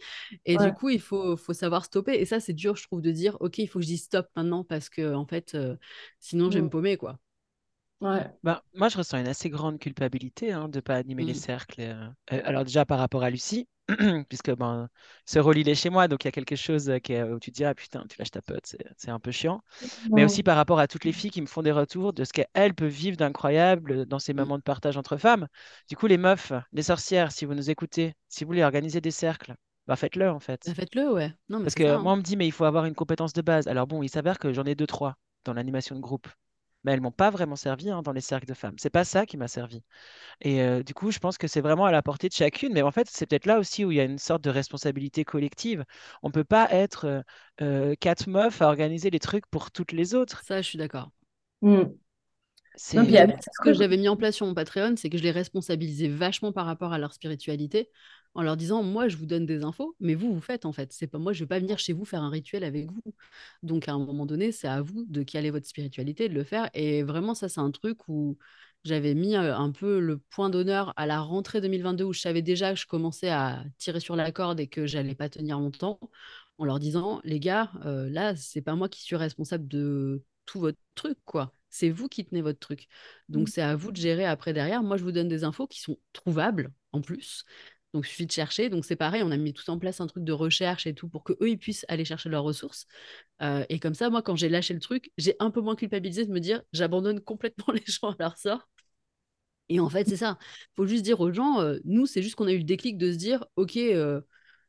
Et 0.46 0.56
Ouais. 0.56 0.58
du 0.58 0.72
coup, 0.72 0.88
il 0.88 1.00
faut, 1.00 1.36
faut 1.36 1.52
savoir 1.52 1.84
stopper. 1.84 2.14
Et 2.14 2.24
ça, 2.24 2.40
c'est 2.40 2.54
dur, 2.54 2.76
je 2.76 2.84
trouve, 2.84 3.02
de 3.02 3.10
dire, 3.12 3.36
OK, 3.40 3.58
il 3.58 3.66
faut 3.68 3.78
que 3.80 3.84
je 3.84 3.88
dise 3.90 4.04
stop 4.04 4.28
maintenant 4.36 4.64
parce 4.64 4.88
que, 4.88 5.14
en 5.14 5.26
fait, 5.26 5.54
euh, 5.54 5.76
sinon, 6.20 6.50
je 6.50 6.58
vais 6.58 6.62
me 6.62 6.68
Mm. 6.68 6.70
paumer, 6.70 6.96
quoi. 6.96 7.18
Ouais. 8.04 8.30
Ben, 8.42 8.60
moi, 8.74 8.88
je 8.88 8.98
ressens 8.98 9.18
une 9.18 9.28
assez 9.28 9.48
grande 9.48 9.78
culpabilité 9.78 10.52
hein, 10.52 10.68
de 10.68 10.76
ne 10.78 10.80
pas 10.82 10.96
animer 10.96 11.24
les 11.24 11.32
Mm. 11.32 11.34
cercles. 11.34 11.80
euh. 11.80 12.08
Euh, 12.32 12.42
alors 12.44 12.64
déjà 12.64 12.84
par 12.84 12.98
rapport 12.98 13.22
à 13.22 13.30
Lucie, 13.30 13.66
puisque 14.28 14.50
ben, 14.54 14.88
ce 15.26 15.38
rôle 15.38 15.58
il 15.58 15.68
est 15.68 15.74
chez 15.74 15.88
moi, 15.90 16.06
donc 16.06 16.24
il 16.24 16.26
y 16.26 16.28
a 16.28 16.32
quelque 16.32 16.54
chose 16.56 16.90
euh, 16.90 16.98
qui 16.98 17.14
est- 17.14 17.22
où 17.22 17.38
tu 17.40 17.50
te 17.50 17.56
dis, 17.56 17.64
ah 17.64 17.74
putain, 17.74 18.04
tu 18.08 18.18
lâches 18.18 18.30
ta 18.30 18.42
pote, 18.42 18.76
c'est 18.98 19.10
un 19.10 19.18
peu 19.20 19.30
chiant. 19.30 19.62
Mais 20.14 20.22
Mm. 20.22 20.26
aussi 20.26 20.42
par 20.42 20.56
rapport 20.56 20.78
à 20.80 20.88
toutes 20.88 21.04
les 21.04 21.12
filles 21.12 21.30
qui 21.30 21.42
me 21.42 21.46
font 21.46 21.62
des 21.62 21.72
retours 21.72 22.12
de 22.14 22.24
ce 22.24 22.32
qu'elles 22.32 22.74
peuvent 22.74 22.88
vivre 22.90 23.16
d'incroyable 23.16 24.06
dans 24.06 24.18
ces 24.18 24.34
Mm. 24.34 24.38
moments 24.38 24.58
de 24.58 24.62
partage 24.62 24.96
entre 24.98 25.16
femmes. 25.18 25.48
Du 25.88 25.96
coup, 25.96 26.06
les 26.06 26.18
meufs, 26.18 26.52
les 26.72 26.82
sorcières, 26.82 27.32
si 27.32 27.44
vous 27.46 27.54
nous 27.54 27.70
écoutez, 27.70 28.14
si 28.28 28.44
vous 28.44 28.48
voulez 28.48 28.64
organiser 28.64 29.00
des 29.00 29.10
cercles, 29.10 29.54
bah 29.86 29.96
faites-le 29.96 30.30
en 30.30 30.40
fait. 30.40 30.64
Bah, 30.66 30.74
faites-le, 30.74 31.12
ouais. 31.12 31.34
Non, 31.48 31.58
mais 31.58 31.64
Parce 31.64 31.74
ça. 31.74 31.80
que 31.80 31.84
hein. 31.96 31.98
moi, 32.00 32.12
on 32.14 32.16
me 32.16 32.22
dit, 32.22 32.36
mais 32.36 32.46
il 32.46 32.52
faut 32.52 32.64
avoir 32.64 32.84
une 32.86 32.94
compétence 32.94 33.32
de 33.32 33.42
base. 33.42 33.66
Alors 33.68 33.86
bon, 33.86 34.02
il 34.02 34.08
s'avère 34.10 34.38
que 34.38 34.52
j'en 34.52 34.64
ai 34.64 34.74
deux, 34.74 34.86
trois 34.86 35.16
dans 35.44 35.54
l'animation 35.54 35.94
de 35.96 36.00
groupe. 36.00 36.28
Mais 36.84 36.92
elles 36.92 37.00
m'ont 37.00 37.10
pas 37.10 37.30
vraiment 37.30 37.56
servi 37.56 37.90
hein, 37.90 38.02
dans 38.02 38.12
les 38.12 38.20
cercles 38.20 38.46
de 38.46 38.54
femmes. 38.54 38.74
C'est 38.78 38.90
pas 38.90 39.04
ça 39.04 39.26
qui 39.26 39.36
m'a 39.36 39.48
servi. 39.48 39.82
Et 40.40 40.62
euh, 40.62 40.82
du 40.82 40.94
coup, 40.94 41.10
je 41.10 41.18
pense 41.18 41.38
que 41.38 41.48
c'est 41.48 41.60
vraiment 41.60 41.86
à 41.86 41.92
la 41.92 42.02
portée 42.02 42.28
de 42.28 42.34
chacune. 42.34 42.72
Mais 42.72 42.82
en 42.82 42.90
fait, 42.90 43.08
c'est 43.10 43.26
peut-être 43.26 43.46
là 43.46 43.58
aussi 43.58 43.84
où 43.84 43.90
il 43.90 43.96
y 43.96 44.00
a 44.00 44.04
une 44.04 44.18
sorte 44.18 44.42
de 44.42 44.50
responsabilité 44.50 45.24
collective. 45.24 45.84
On 46.22 46.30
peut 46.30 46.44
pas 46.44 46.68
être 46.70 47.06
euh, 47.06 47.22
euh, 47.62 47.94
quatre 47.98 48.28
meufs 48.28 48.60
à 48.62 48.66
organiser 48.66 49.10
les 49.10 49.20
trucs 49.20 49.46
pour 49.46 49.70
toutes 49.70 49.92
les 49.92 50.14
autres. 50.14 50.42
Ça, 50.44 50.60
je 50.60 50.68
suis 50.68 50.78
d'accord. 50.78 51.10
Mm. 51.62 51.84
A 52.96 53.04
du 53.04 53.12
ce 53.12 53.62
que 53.62 53.72
j'avais 53.72 53.96
mis 53.96 54.08
en 54.08 54.16
place 54.16 54.34
sur 54.34 54.46
mon 54.46 54.54
Patreon, 54.54 54.94
c'est 54.96 55.08
que 55.08 55.16
je 55.16 55.22
les 55.22 55.30
responsabilisais 55.30 56.08
vachement 56.08 56.52
par 56.52 56.66
rapport 56.66 56.92
à 56.92 56.98
leur 56.98 57.12
spiritualité, 57.12 57.88
en 58.34 58.42
leur 58.42 58.56
disant, 58.56 58.82
moi, 58.82 59.08
je 59.08 59.16
vous 59.16 59.26
donne 59.26 59.46
des 59.46 59.62
infos, 59.64 59.94
mais 60.00 60.14
vous, 60.14 60.32
vous 60.34 60.40
faites 60.40 60.64
en 60.66 60.72
fait. 60.72 60.92
C'est 60.92 61.06
pas 61.06 61.18
moi, 61.18 61.32
je 61.32 61.40
vais 61.40 61.48
pas 61.48 61.60
venir 61.60 61.78
chez 61.78 61.92
vous 61.92 62.04
faire 62.04 62.22
un 62.22 62.30
rituel 62.30 62.64
avec 62.64 62.90
vous. 62.90 63.02
Donc, 63.62 63.88
à 63.88 63.92
un 63.92 63.98
moment 63.98 64.26
donné, 64.26 64.52
c'est 64.52 64.68
à 64.68 64.82
vous 64.82 65.04
de 65.06 65.22
caler 65.22 65.50
votre 65.50 65.66
spiritualité, 65.66 66.28
de 66.28 66.34
le 66.34 66.44
faire. 66.44 66.68
Et 66.74 67.02
vraiment, 67.02 67.34
ça, 67.34 67.48
c'est 67.48 67.60
un 67.60 67.70
truc 67.70 68.08
où 68.08 68.36
j'avais 68.84 69.14
mis 69.14 69.34
un 69.36 69.70
peu 69.72 69.98
le 70.00 70.18
point 70.18 70.50
d'honneur 70.50 70.92
à 70.96 71.06
la 71.06 71.20
rentrée 71.20 71.60
2022, 71.60 72.04
où 72.04 72.12
je 72.12 72.20
savais 72.20 72.42
déjà 72.42 72.74
que 72.74 72.80
je 72.80 72.86
commençais 72.86 73.30
à 73.30 73.64
tirer 73.78 74.00
sur 74.00 74.16
la 74.16 74.30
corde 74.32 74.60
et 74.60 74.66
que 74.66 74.86
j'allais 74.86 75.14
pas 75.14 75.28
tenir 75.28 75.58
longtemps, 75.58 75.98
en 76.58 76.64
leur 76.64 76.78
disant, 76.78 77.20
les 77.24 77.40
gars, 77.40 77.72
euh, 77.84 78.08
là, 78.10 78.36
c'est 78.36 78.62
pas 78.62 78.74
moi 78.74 78.88
qui 78.88 79.02
suis 79.02 79.16
responsable 79.16 79.66
de 79.68 80.22
tout 80.46 80.60
votre 80.60 80.78
truc, 80.94 81.18
quoi. 81.24 81.54
c'est 81.70 81.90
vous 81.90 82.08
qui 82.08 82.24
tenez 82.24 82.42
votre 82.42 82.58
truc. 82.58 82.88
Donc, 83.28 83.48
c'est 83.48 83.62
à 83.62 83.74
vous 83.76 83.90
de 83.92 83.96
gérer 83.96 84.26
après 84.26 84.52
derrière. 84.52 84.82
Moi, 84.82 84.96
je 84.96 85.04
vous 85.04 85.12
donne 85.12 85.28
des 85.28 85.44
infos 85.44 85.66
qui 85.66 85.80
sont 85.80 85.98
trouvables 86.12 86.72
en 86.92 87.00
plus. 87.00 87.44
Donc, 87.94 88.06
il 88.06 88.10
suffit 88.10 88.26
de 88.26 88.32
chercher. 88.32 88.68
Donc, 88.68 88.84
c'est 88.84 88.96
pareil, 88.96 89.22
on 89.24 89.30
a 89.30 89.36
mis 89.38 89.54
tout 89.54 89.68
en 89.70 89.78
place 89.78 90.00
un 90.00 90.06
truc 90.08 90.24
de 90.24 90.32
recherche 90.32 90.86
et 90.86 90.94
tout 90.94 91.08
pour 91.08 91.24
qu'eux, 91.24 91.36
ils 91.48 91.58
puissent 91.58 91.86
aller 91.88 92.04
chercher 92.04 92.28
leurs 92.28 92.44
ressources. 92.44 92.86
Euh, 93.42 93.64
et 93.70 93.80
comme 93.80 93.94
ça, 93.94 94.10
moi, 94.10 94.22
quand 94.22 94.36
j'ai 94.36 94.48
lâché 94.50 94.74
le 94.74 94.80
truc, 94.80 95.12
j'ai 95.18 95.36
un 95.40 95.50
peu 95.50 95.60
moins 95.62 95.76
culpabilisé 95.76 96.26
de 96.26 96.32
me 96.32 96.40
dire, 96.40 96.62
j'abandonne 96.72 97.20
complètement 97.20 97.66
les 97.74 97.84
gens 97.86 98.10
à 98.10 98.16
leur 98.18 98.38
sort. 98.38 98.68
Et 99.68 99.80
en 99.80 99.88
fait, 99.88 100.08
c'est 100.08 100.16
ça. 100.18 100.38
Il 100.42 100.74
faut 100.76 100.86
juste 100.86 101.04
dire 101.04 101.20
aux 101.20 101.32
gens, 101.32 101.60
euh, 101.60 101.78
nous, 101.84 102.06
c'est 102.06 102.22
juste 102.22 102.34
qu'on 102.36 102.46
a 102.46 102.52
eu 102.52 102.58
le 102.58 102.64
déclic 102.64 102.98
de 102.98 103.12
se 103.12 103.16
dire, 103.16 103.46
OK, 103.56 103.76
euh, 103.76 104.20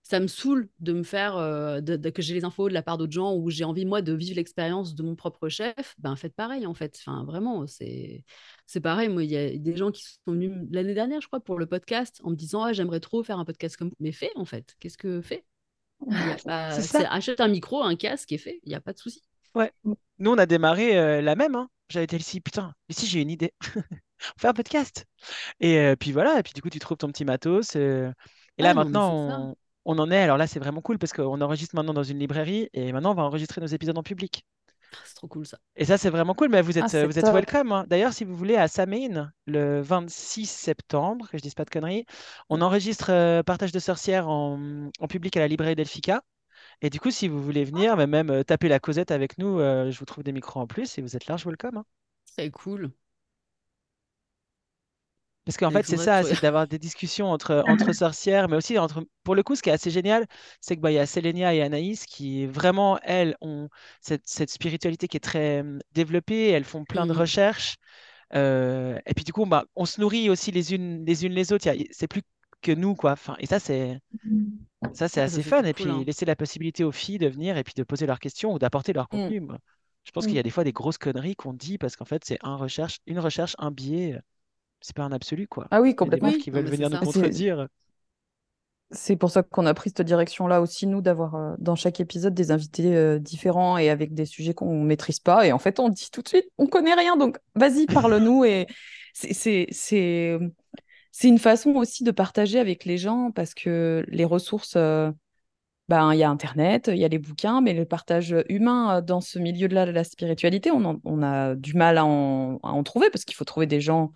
ça 0.07 0.19
me 0.19 0.27
saoule 0.27 0.69
de 0.79 0.93
me 0.93 1.01
faire, 1.03 1.35
euh, 1.35 1.81
de, 1.81 1.95
de- 1.95 2.09
que 2.11 2.21
j'ai 2.21 2.35
les 2.35 2.45
infos 2.45 2.69
de 2.69 2.73
la 2.75 2.83
part 2.83 2.97
d'autres 2.99 3.11
gens 3.13 3.33
ou 3.35 3.49
j'ai 3.49 3.63
envie, 3.63 3.85
moi, 3.85 4.01
de 4.03 4.13
vivre 4.13 4.35
l'expérience 4.35 4.93
de 4.95 5.01
mon 5.03 5.15
propre 5.15 5.49
chef. 5.49 5.95
Ben, 5.97 6.15
faites 6.15 6.35
pareil, 6.35 6.67
en 6.67 6.75
fait. 6.75 6.95
Enfin, 6.99 7.23
vraiment, 7.25 7.65
c'est 7.67 8.23
c'est 8.67 8.81
pareil. 8.81 9.09
Moi, 9.09 9.23
il 9.23 9.31
y 9.31 9.37
a 9.37 9.57
des 9.57 9.75
gens 9.75 9.91
qui 9.91 10.03
sont 10.03 10.19
venus 10.33 10.51
l'année 10.71 10.93
dernière, 10.93 11.21
je 11.21 11.27
crois, 11.27 11.39
pour 11.39 11.57
le 11.57 11.65
podcast 11.65 12.21
en 12.23 12.29
me 12.29 12.35
disant, 12.35 12.63
ah, 12.63 12.71
j'aimerais 12.73 12.99
trop 12.99 13.23
faire 13.23 13.39
un 13.39 13.45
podcast 13.45 13.77
comme 13.77 13.89
vous. 13.89 13.95
Mais 13.99 14.11
fais, 14.11 14.31
en 14.35 14.45
fait. 14.45 14.75
Qu'est-ce 14.79 14.97
que 14.99 15.21
fais? 15.21 15.43
Pas- 16.45 16.77
Achète 17.09 17.41
un 17.41 17.47
micro, 17.47 17.81
un 17.83 17.95
casque 17.95 18.31
et 18.31 18.37
fais. 18.37 18.59
Il 18.63 18.69
n'y 18.69 18.75
a 18.75 18.81
pas 18.81 18.93
de 18.93 18.99
souci. 18.99 19.23
Ouais. 19.55 19.71
Nous, 19.83 20.31
on 20.31 20.37
a 20.37 20.45
démarré 20.45 20.97
euh, 20.99 21.21
la 21.21 21.35
même. 21.35 21.55
Hein. 21.55 21.67
J'avais 21.89 22.05
été 22.05 22.17
ici, 22.17 22.41
putain, 22.41 22.73
ici 22.89 23.07
j'ai 23.07 23.21
une 23.21 23.29
idée. 23.31 23.53
On 24.37 24.39
fait 24.39 24.47
un 24.47 24.53
podcast. 24.53 25.05
Et 25.59 25.77
euh, 25.79 25.95
puis 25.95 26.11
voilà, 26.11 26.39
et 26.39 26.43
puis 26.43 26.53
du 26.53 26.61
coup, 26.61 26.69
tu 26.69 26.79
trouves 26.79 26.97
ton 26.97 27.07
petit 27.09 27.25
matos. 27.25 27.75
et 27.75 27.79
là, 27.79 28.13
mais 28.57 28.67
ça. 28.69 28.73
maintenant, 28.73 29.55
on 29.85 29.97
en 29.99 30.11
est. 30.11 30.21
Alors 30.21 30.37
là, 30.37 30.47
c'est 30.47 30.59
vraiment 30.59 30.81
cool 30.81 30.97
parce 30.99 31.13
qu'on 31.13 31.41
enregistre 31.41 31.75
maintenant 31.75 31.93
dans 31.93 32.03
une 32.03 32.19
librairie 32.19 32.69
et 32.73 32.91
maintenant, 32.91 33.11
on 33.11 33.15
va 33.15 33.23
enregistrer 33.23 33.61
nos 33.61 33.67
épisodes 33.67 33.97
en 33.97 34.03
public. 34.03 34.45
Ah, 34.97 35.01
C'est 35.03 35.15
trop 35.15 35.27
cool 35.27 35.45
ça. 35.45 35.59
Et 35.77 35.85
ça, 35.85 35.97
c'est 35.97 36.09
vraiment 36.09 36.33
cool. 36.33 36.49
Mais 36.49 36.61
vous 36.61 36.77
Ah, 36.79 36.87
êtes, 36.87 36.95
c'est 36.95 37.05
vous 37.05 37.19
êtes 37.19 37.29
welcome. 37.29 37.71
hein. 37.71 37.85
D'ailleurs, 37.87 38.13
si 38.13 38.23
vous 38.23 38.35
voulez, 38.35 38.55
à 38.55 38.67
Samain, 38.67 39.31
le 39.45 39.81
26 39.81 40.45
septembre, 40.49 41.27
que 41.29 41.37
je 41.37 41.43
dise 41.43 41.53
pas 41.55 41.65
de 41.65 41.69
conneries, 41.69 42.05
on 42.49 42.61
enregistre 42.61 43.09
euh, 43.11 43.43
Partage 43.43 43.71
de 43.73 43.79
sorcières 43.79 44.27
en, 44.29 44.89
en 44.99 45.07
public 45.07 45.35
à 45.37 45.41
la 45.41 45.47
librairie 45.47 45.75
Delphica. 45.75 46.23
Et 46.81 46.89
du 46.91 46.99
coup, 46.99 47.11
si 47.11 47.27
vous 47.29 47.43
voulez 47.43 47.65
venir, 47.65 47.97
mais 47.97 48.07
même 48.07 48.29
euh, 48.31 48.43
taper 48.43 48.69
la 48.69 48.79
causette 48.79 49.11
avec 49.11 49.37
nous, 49.39 49.59
euh, 49.59 49.91
je 49.91 49.99
vous 49.99 50.05
trouve 50.05 50.23
des 50.23 50.33
micros 50.33 50.61
en 50.61 50.67
plus 50.67 50.97
et 50.97 51.01
vous 51.03 51.15
êtes 51.17 51.27
large 51.27 51.45
welcome. 51.45 51.77
hein. 51.77 51.85
Très 52.27 52.51
cool. 52.51 52.91
Parce 55.45 55.57
qu'en 55.57 55.71
fait, 55.71 55.85
c'est 55.87 55.97
ça, 55.97 56.23
c'est 56.23 56.39
d'avoir 56.41 56.67
des 56.67 56.79
discussions 56.79 57.27
entre, 57.31 57.63
entre 57.67 57.93
sorcières, 57.93 58.49
mais 58.49 58.57
aussi 58.57 58.79
entre. 58.79 59.05
Pour 59.23 59.35
le 59.35 59.43
coup, 59.43 59.55
ce 59.55 59.61
qui 59.61 59.69
est 59.69 59.73
assez 59.73 59.91
génial, 59.91 60.25
c'est 60.61 60.75
que 60.75 60.81
bah, 60.81 60.91
il 60.91 60.95
y 60.95 60.99
a 60.99 61.05
Sélénia 61.05 61.53
et 61.53 61.61
Anaïs 61.61 62.05
qui 62.05 62.45
vraiment, 62.47 62.99
elles, 63.03 63.35
ont 63.41 63.69
cette, 64.01 64.23
cette 64.27 64.49
spiritualité 64.49 65.07
qui 65.07 65.17
est 65.17 65.19
très 65.19 65.61
hum, 65.61 65.79
développée, 65.93 66.49
elles 66.49 66.63
font 66.65 66.83
plein 66.85 67.05
de 67.07 67.13
Mhm. 67.13 67.19
recherches. 67.19 67.77
euh, 68.35 68.99
et 69.07 69.13
puis 69.15 69.23
du 69.25 69.33
coup, 69.33 69.45
bah, 69.47 69.65
on 69.75 69.85
se 69.85 70.01
nourrit 70.01 70.29
aussi 70.29 70.51
les 70.51 70.73
unes 70.75 71.05
les, 71.05 71.25
unes 71.25 71.33
les 71.33 71.53
autres. 71.53 71.67
C'est 71.91 72.07
plus 72.07 72.23
que 72.61 72.71
nous, 72.73 72.95
quoi. 72.95 73.13
Enfin, 73.13 73.35
et 73.39 73.47
ça, 73.47 73.59
c'est 73.59 73.99
ça, 74.93 75.07
c'est 75.09 75.21
Ça, 75.21 75.21
assez 75.21 75.43
fun. 75.43 75.63
Et 75.63 75.73
cool, 75.73 75.73
puis 75.73 75.89
hein. 75.91 76.05
laisser 76.05 76.25
la 76.25 76.35
possibilité 76.35 76.83
aux 76.83 76.91
filles 76.91 77.17
de 77.17 77.27
venir 77.27 77.57
et 77.57 77.63
puis 77.63 77.73
de 77.75 77.83
poser 77.83 78.05
leurs 78.05 78.19
questions 78.19 78.53
ou 78.53 78.59
d'apporter 78.59 78.93
leur 78.93 79.09
contenu. 79.09 79.41
Je 80.05 80.11
pense 80.11 80.27
qu'il 80.27 80.37
y 80.37 80.39
a 80.39 80.43
des 80.43 80.49
fois 80.51 80.63
des 80.63 80.71
grosses 80.73 80.97
conneries 80.97 81.35
qu'on 81.35 81.53
dit 81.53 81.77
parce 81.77 81.95
qu'en 81.95 82.05
fait, 82.05 82.23
c'est 82.25 82.37
un 82.41 82.55
recherche, 82.55 82.99
une 83.07 83.19
recherche, 83.19 83.55
un 83.59 83.71
biais. 83.71 84.19
C'est 84.85 84.95
pas 84.95 85.03
un 85.03 85.11
absolu, 85.11 85.47
quoi. 85.47 85.65
Ah 85.71 85.81
oui, 85.81 85.87
Il 85.87 85.91
y 85.91 85.93
a 85.93 85.95
des 85.95 85.97
complètement. 85.97 86.29
meufs 86.29 86.37
qui 86.37 86.51
veulent 86.51 86.65
venir 86.65 86.89
c'est 86.89 86.93
nous 86.99 86.99
contredire. 87.03 87.67
C'est 88.91 89.15
pour 89.15 89.31
ça 89.31 89.41
qu'on 89.41 89.65
a 89.65 89.73
pris 89.73 89.89
cette 89.89 90.03
direction-là 90.05 90.61
aussi, 90.61 90.85
nous, 90.85 91.01
d'avoir 91.01 91.33
euh, 91.35 91.55
dans 91.57 91.75
chaque 91.75 91.99
épisode 91.99 92.35
des 92.35 92.51
invités 92.51 92.95
euh, 92.95 93.17
différents 93.17 93.79
et 93.79 93.89
avec 93.89 94.13
des 94.13 94.25
sujets 94.27 94.53
qu'on 94.53 94.75
ne 94.81 94.85
maîtrise 94.85 95.19
pas. 95.19 95.47
Et 95.47 95.51
en 95.51 95.57
fait, 95.57 95.79
on 95.79 95.89
dit 95.89 96.09
tout 96.11 96.21
de 96.21 96.27
suite, 96.27 96.45
on 96.59 96.67
connaît 96.67 96.93
rien, 96.93 97.17
donc 97.17 97.39
vas-y, 97.55 97.87
parle-nous. 97.87 98.45
Et 98.45 98.67
c'est- 99.13 99.33
c'est 99.33 99.65
c'est- 99.71 100.37
c'est 101.11 101.27
une 101.29 101.39
façon 101.39 101.71
aussi 101.71 102.03
de 102.03 102.11
partager 102.11 102.59
avec 102.59 102.85
les 102.85 102.97
gens 102.99 103.31
parce 103.31 103.55
que 103.55 104.05
les 104.09 104.25
ressources, 104.25 104.75
euh, 104.75 105.11
ben, 105.89 106.13
il 106.13 106.19
y 106.19 106.23
a 106.23 106.29
Internet, 106.29 106.89
il 106.91 106.97
y 106.99 107.05
a 107.05 107.07
les 107.07 107.19
bouquins, 107.19 107.61
mais 107.61 107.73
le 107.73 107.85
partage 107.85 108.35
humain 108.49 109.01
dans 109.01 109.21
ce 109.21 109.39
milieu-là 109.39 109.85
de 109.85 109.91
la 109.91 110.03
spiritualité, 110.03 110.71
on, 110.71 110.83
en- 110.85 111.01
on 111.05 111.23
a 111.23 111.55
du 111.55 111.75
mal 111.75 111.97
à 111.99 112.05
en, 112.05 112.57
à 112.63 112.69
en 112.69 112.83
trouver 112.83 113.09
parce 113.11 113.25
qu'il 113.25 113.35
faut 113.35 113.45
trouver 113.45 113.67
des 113.67 113.81
gens 113.81 114.11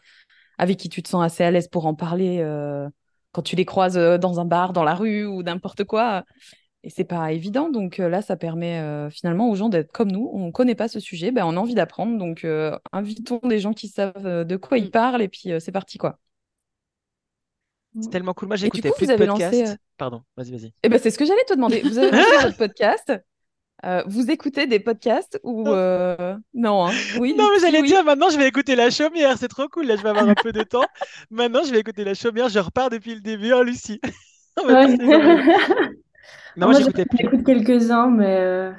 avec 0.59 0.77
qui 0.77 0.89
tu 0.89 1.01
te 1.03 1.09
sens 1.09 1.23
assez 1.25 1.43
à 1.43 1.51
l'aise 1.51 1.67
pour 1.69 1.87
en 1.87 1.95
parler 1.95 2.39
euh, 2.41 2.87
quand 3.33 3.41
tu 3.43 3.55
les 3.57 3.65
croises 3.65 3.97
euh, 3.97 4.19
dans 4.19 4.39
un 4.39 4.45
bar, 4.45 4.73
dans 4.73 4.83
la 4.83 4.95
rue 4.95 5.25
ou 5.25 5.43
n'importe 5.43 5.85
quoi. 5.85 6.25
Et 6.83 6.89
c'est 6.91 7.05
pas 7.05 7.31
évident. 7.33 7.69
Donc 7.69 7.99
euh, 7.99 8.09
là, 8.09 8.21
ça 8.21 8.37
permet 8.37 8.79
euh, 8.79 9.09
finalement 9.09 9.49
aux 9.49 9.55
gens 9.55 9.69
d'être 9.69 9.91
comme 9.91 10.11
nous. 10.11 10.29
On 10.33 10.51
connaît 10.51 10.75
pas 10.75 10.87
ce 10.89 10.99
sujet, 11.01 11.31
ben, 11.31 11.45
on 11.45 11.57
a 11.57 11.59
envie 11.59 11.75
d'apprendre. 11.75 12.17
Donc 12.19 12.45
euh, 12.45 12.77
invitons 12.93 13.39
des 13.43 13.59
gens 13.59 13.73
qui 13.73 13.87
savent 13.89 14.45
de 14.45 14.57
quoi 14.57 14.77
ils 14.77 14.87
Mm. 14.87 14.91
parlent 14.91 15.21
et 15.23 15.29
puis 15.29 15.51
euh, 15.51 15.59
c'est 15.59 15.71
parti 15.73 15.97
quoi. 15.97 16.19
C'est 18.01 18.09
tellement 18.09 18.33
cool. 18.33 18.47
Moi, 18.47 18.57
j'écoutais 18.57 18.91
plus 18.91 19.05
vous 19.05 19.07
de 19.07 19.13
avez 19.13 19.25
podcasts. 19.27 19.77
Pardon, 19.97 20.21
vas-y, 20.37 20.51
vas-y. 20.51 20.73
Eh 20.83 20.89
ben, 20.89 20.99
c'est 20.99 21.11
ce 21.11 21.17
que 21.17 21.25
j'allais 21.25 21.43
te 21.45 21.53
demander. 21.53 21.81
Vous 21.81 21.97
avez 21.97 22.11
lancé 22.17 22.37
votre 22.37 22.57
podcast? 22.57 23.11
Euh, 23.85 24.03
vous 24.07 24.29
écoutez 24.29 24.67
des 24.67 24.79
podcasts 24.79 25.39
ou 25.43 25.71
Non. 25.71 25.73
euh, 25.73 26.37
non 26.53 26.85
hein 26.87 27.05
Oui, 27.11 27.35
Non, 27.35 27.49
mais 27.53 27.59
j'allais 27.59 27.83
oui. 27.83 27.83
dire, 27.83 28.03
maintenant, 28.03 28.29
je 28.29 28.37
vais 28.37 28.47
écouter 28.47 28.75
La 28.75 28.89
Chaumière. 28.91 29.37
C'est 29.37 29.47
trop 29.47 29.67
cool. 29.69 29.85
Là, 29.87 29.95
je 29.97 30.03
vais 30.03 30.09
avoir 30.09 30.27
un 30.29 30.35
peu 30.35 30.51
de 30.51 30.63
temps. 30.63 30.89
Maintenant, 31.29 31.63
je 31.63 31.71
vais 31.71 31.79
écouter 31.79 32.03
La 32.03 32.13
Chaumière. 32.13 32.49
Je 32.49 32.59
repars 32.59 32.89
depuis 32.89 33.15
le 33.15 33.21
début, 33.21 33.53
hein, 33.53 33.63
Lucie. 33.63 33.99
Ouais. 34.57 34.97
Non, 36.55 36.67
moi, 36.67 36.73
Moi, 36.73 36.73
j'écoutais 36.73 37.05
j'en 37.11 37.17
plus. 37.17 37.19
écoute 37.19 37.45
quelques-uns, 37.45 38.09
mais, 38.09 38.37
euh, 38.41 38.71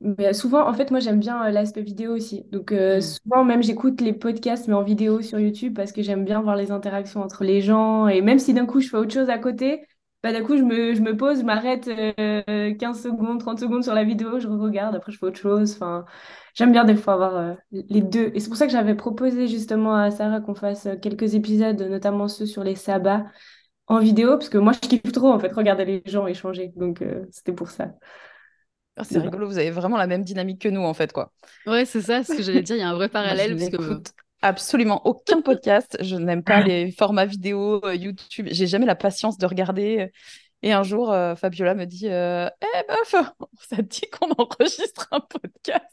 mais 0.00 0.34
souvent, 0.34 0.68
en 0.68 0.74
fait, 0.74 0.90
moi, 0.90 1.00
j'aime 1.00 1.20
bien 1.20 1.48
l'aspect 1.50 1.82
vidéo 1.82 2.14
aussi. 2.14 2.44
Donc, 2.52 2.70
euh, 2.72 3.00
Mm. 3.00 3.00
souvent, 3.00 3.44
même, 3.44 3.62
j'écoute 3.62 4.00
les 4.02 4.12
podcasts, 4.12 4.68
mais 4.68 4.74
en 4.74 4.82
vidéo 4.82 5.22
sur 5.22 5.38
YouTube 5.40 5.74
parce 5.74 5.92
que 5.92 6.02
j'aime 6.02 6.24
bien 6.24 6.42
voir 6.42 6.54
les 6.56 6.70
interactions 6.70 7.22
entre 7.22 7.44
les 7.44 7.62
gens. 7.62 8.06
Et 8.08 8.20
même 8.20 8.38
si 8.38 8.52
d'un 8.54 8.66
coup, 8.66 8.80
je 8.80 8.88
fais 8.90 8.96
autre 8.98 9.12
chose 9.14 9.30
à 9.30 9.38
côté, 9.38 9.86
bah, 10.26 10.32
d'un 10.32 10.44
coup, 10.44 10.56
je 10.56 10.62
me, 10.62 10.92
je 10.94 11.00
me 11.02 11.16
pose, 11.16 11.38
je 11.38 11.44
m'arrête 11.44 11.86
euh, 11.86 12.74
15 12.74 13.00
secondes, 13.00 13.38
30 13.38 13.60
secondes 13.60 13.84
sur 13.84 13.94
la 13.94 14.02
vidéo, 14.02 14.40
je 14.40 14.48
regarde, 14.48 14.96
après, 14.96 15.12
je 15.12 15.18
fais 15.18 15.26
autre 15.26 15.38
chose. 15.38 15.74
Enfin, 15.74 16.04
j'aime 16.54 16.72
bien 16.72 16.84
des 16.84 16.96
fois 16.96 17.14
avoir 17.14 17.36
euh, 17.36 17.54
les 17.70 18.00
deux. 18.00 18.32
Et 18.34 18.40
c'est 18.40 18.48
pour 18.48 18.56
ça 18.56 18.66
que 18.66 18.72
j'avais 18.72 18.96
proposé 18.96 19.46
justement 19.46 19.94
à 19.94 20.10
Sarah 20.10 20.40
qu'on 20.40 20.56
fasse 20.56 20.86
euh, 20.86 20.96
quelques 20.96 21.36
épisodes, 21.36 21.80
notamment 21.80 22.26
ceux 22.26 22.44
sur 22.46 22.64
les 22.64 22.74
sabbats 22.74 23.26
en 23.86 24.00
vidéo, 24.00 24.30
parce 24.30 24.48
que 24.48 24.58
moi, 24.58 24.72
je 24.72 24.80
kiffe 24.80 25.12
trop, 25.12 25.30
en 25.30 25.38
fait, 25.38 25.52
regarder 25.52 25.84
les 25.84 26.02
gens 26.06 26.26
échanger. 26.26 26.72
Donc, 26.74 27.02
euh, 27.02 27.24
c'était 27.30 27.52
pour 27.52 27.70
ça. 27.70 27.92
Ah, 28.96 29.04
c'est 29.04 29.18
rigolo, 29.20 29.46
vous 29.46 29.58
avez 29.58 29.70
vraiment 29.70 29.96
la 29.96 30.08
même 30.08 30.24
dynamique 30.24 30.62
que 30.62 30.70
nous 30.70 30.80
en 30.80 30.94
fait 30.94 31.12
quoi. 31.12 31.30
Ouais, 31.66 31.84
c'est 31.84 32.00
ça, 32.00 32.24
ce 32.24 32.34
que 32.34 32.42
j'allais 32.42 32.62
dire. 32.62 32.76
Il 32.76 32.78
y 32.80 32.82
a 32.82 32.88
un 32.88 32.94
vrai 32.94 33.06
je 33.08 33.12
parallèle 33.12 33.54
parce 33.54 33.68
que 33.68 34.02
absolument 34.42 35.06
aucun 35.06 35.40
podcast. 35.40 35.96
Je 36.00 36.16
n'aime 36.16 36.42
pas 36.42 36.60
les 36.62 36.90
formats 36.90 37.26
vidéo 37.26 37.84
euh, 37.84 37.94
YouTube. 37.94 38.48
J'ai 38.50 38.66
jamais 38.66 38.86
la 38.86 38.96
patience 38.96 39.38
de 39.38 39.46
regarder. 39.46 40.10
Et 40.62 40.72
un 40.72 40.82
jour, 40.82 41.12
euh, 41.12 41.34
Fabiola 41.34 41.74
me 41.74 41.84
dit 41.84 42.08
euh, 42.08 42.48
Eh 42.62 42.90
meuf, 42.90 43.24
ça 43.68 43.76
te 43.76 43.82
dit 43.82 44.02
qu'on 44.10 44.30
enregistre 44.32 45.06
un 45.12 45.20
podcast? 45.20 45.84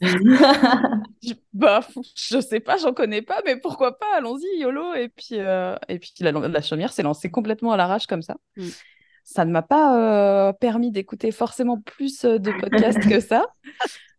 Je, 1.22 1.34
Bah, 1.52 1.80
je 2.16 2.40
sais 2.40 2.60
pas, 2.60 2.76
j'en 2.76 2.92
connais 2.92 3.22
pas, 3.22 3.40
mais 3.44 3.56
pourquoi 3.56 3.98
pas? 3.98 4.16
Allons-y, 4.16 4.60
YOLO. 4.60 4.94
Et 4.94 5.08
puis, 5.08 5.38
euh, 5.38 5.76
et 5.88 5.98
puis 5.98 6.12
la, 6.20 6.32
la 6.32 6.60
chaumière 6.60 6.92
s'est 6.92 7.02
lancée 7.02 7.30
complètement 7.30 7.72
à 7.72 7.76
l'arrache 7.76 8.06
comme 8.06 8.22
ça. 8.22 8.36
Mm. 8.56 8.68
Ça 9.22 9.44
ne 9.44 9.52
m'a 9.52 9.62
pas 9.62 10.52
permis 10.54 10.90
d'écouter 10.90 11.30
forcément 11.30 11.80
plus 11.80 12.24
de 12.24 12.60
podcasts 12.60 13.08
que 13.08 13.20
ça. 13.20 13.46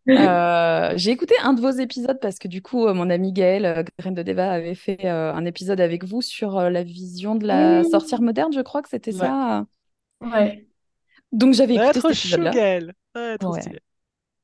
Euh, 0.08 0.94
j'ai 0.98 1.12
écouté 1.12 1.34
un 1.44 1.54
de 1.54 1.62
vos 1.62 1.72
épisodes 1.72 2.20
parce 2.22 2.38
que 2.38 2.48
du 2.48 2.62
coup, 2.62 2.86
euh, 2.88 2.94
mon 2.94 3.10
ami 3.10 3.34
Gaël, 3.34 3.66
euh, 3.66 3.84
Graine 4.00 4.14
de 4.14 4.24
Deva, 4.24 4.52
avait 4.52 4.76
fait 4.76 5.06
euh, 5.06 5.34
un 5.34 5.46
épisode 5.46 5.82
avec 5.82 6.04
vous 6.04 6.22
sur 6.22 6.58
euh, 6.58 6.70
la 6.70 6.84
vision 6.84 7.36
de 7.36 7.48
la 7.48 7.82
Oui. 7.82 7.90
sorcière 7.90 8.22
moderne, 8.22 8.54
je 8.54 8.62
crois 8.62 8.82
que 8.82 8.90
c'était 8.90 9.12
Ouais. 9.14 9.20
ça. 9.20 9.66
Ouais. 10.22 10.68
Donc 11.32 11.54
j'avais 11.54 11.76
écouté 11.76 12.02
cet 12.02 12.12
épisode-là. 12.12 12.52
Gaël. 12.52 12.94
Ouais, 13.16 13.38
trop 13.38 13.54
Ouais. 13.54 13.62
stylé. 13.62 13.80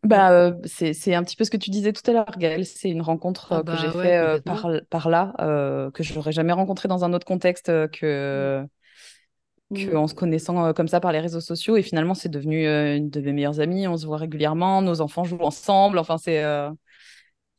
Bah, 0.04 0.54
c'est, 0.66 1.14
un 1.14 1.24
petit 1.24 1.36
peu 1.36 1.44
ce 1.44 1.52
que 1.52 1.58
tu 1.58 1.70
disais 1.70 1.94
tout 1.94 2.02
à 2.10 2.14
l'heure, 2.14 2.38
Gaël. 2.40 2.66
C'est 2.66 2.90
une 2.90 3.04
rencontre 3.04 3.54
Ah 3.54 3.60
que 3.62 3.66
bah 3.68 3.76
j'ai 3.80 3.88
ouais, 3.88 4.04
fait 4.04 4.42
complètement. 4.42 4.82
par, 4.90 5.04
par 5.04 5.10
là, 5.10 5.92
que 5.94 6.02
je 6.04 6.14
n'aurais 6.16 6.32
jamais 6.32 6.54
rencontré 6.54 6.88
dans 6.88 7.06
un 7.06 7.14
autre 7.14 7.26
contexte 7.28 7.68
que, 7.68 7.88
que 7.88 8.68
Mm. 9.72 9.96
en 9.96 10.08
se 10.08 10.14
connaissant 10.16 10.74
comme 10.74 10.88
ça 10.88 11.00
par 11.00 11.12
les 11.12 11.20
réseaux 11.20 11.42
sociaux. 11.42 11.78
Et 11.78 11.84
finalement, 11.84 12.14
c'est 12.14 12.30
devenu 12.30 12.68
une 12.68 13.10
de 13.10 13.22
mes 13.22 13.34
meilleures 13.34 13.60
amies. 13.60 13.88
On 13.88 13.98
se 13.98 14.06
voit 14.06 14.18
régulièrement, 14.18 14.82
nos 14.82 15.02
enfants 15.02 15.24
jouent 15.24 15.42
ensemble. 15.42 15.98
Enfin, 16.00 16.18
c'est 16.18 16.44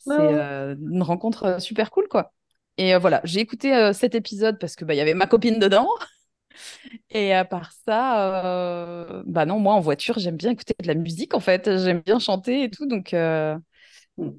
Ouais, 0.07 0.17
c'est 0.17 0.23
ouais. 0.35 0.43
une 0.81 1.03
rencontre 1.03 1.61
super 1.61 1.91
cool, 1.91 2.09
quoi. 2.09 2.33
Et 2.79 2.97
voilà, 2.97 3.21
j'ai 3.25 3.41
écouté 3.41 3.93
cet 3.93 4.15
épisode 4.15 4.59
parce 4.59 4.77
que 4.77 4.85
bah, 4.85 4.95
il 4.95 4.97
y 4.97 5.01
avait 5.01 5.15
ma 5.15 5.27
copine 5.27 5.59
dedans. 5.59 5.89
Et 7.11 7.33
à 7.35 7.45
part 7.45 7.73
ça, 7.87 8.45
euh, 8.45 9.23
bah 9.27 9.47
non, 9.47 9.59
moi 9.59 9.75
en 9.75 9.81
voiture, 9.81 10.19
j'aime 10.19 10.37
bien 10.37 10.51
écouter 10.51 10.75
de 10.81 10.87
la 10.87 10.95
musique 10.95 11.35
en 11.35 11.41
fait. 11.41 11.65
J'aime 11.79 12.01
bien 12.01 12.19
chanter 12.19 12.65
et 12.65 12.71
tout. 12.71 12.87
Donc, 12.87 13.15
euh. 13.15 13.57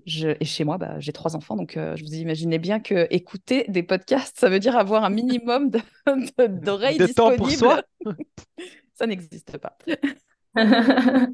Je... 0.05 0.29
et 0.39 0.45
chez 0.45 0.63
moi, 0.63 0.77
bah, 0.77 0.99
j'ai 0.99 1.13
trois 1.13 1.35
enfants. 1.35 1.55
Donc, 1.55 1.77
euh, 1.77 1.95
je 1.95 2.03
vous 2.03 2.13
imaginez 2.15 2.59
bien 2.59 2.79
que 2.79 3.07
écouter 3.09 3.65
des 3.69 3.83
podcasts, 3.83 4.37
ça 4.39 4.49
veut 4.49 4.59
dire 4.59 4.77
avoir 4.77 5.03
un 5.03 5.09
minimum 5.09 5.69
de- 5.69 5.79
de- 6.37 6.47
d'oreilles 6.47 6.97
De 6.97 7.07
temps 7.07 7.35
pour 7.35 7.49
soi. 7.51 7.81
Ça 8.95 9.07
n'existe 9.07 9.57
pas. 9.57 9.77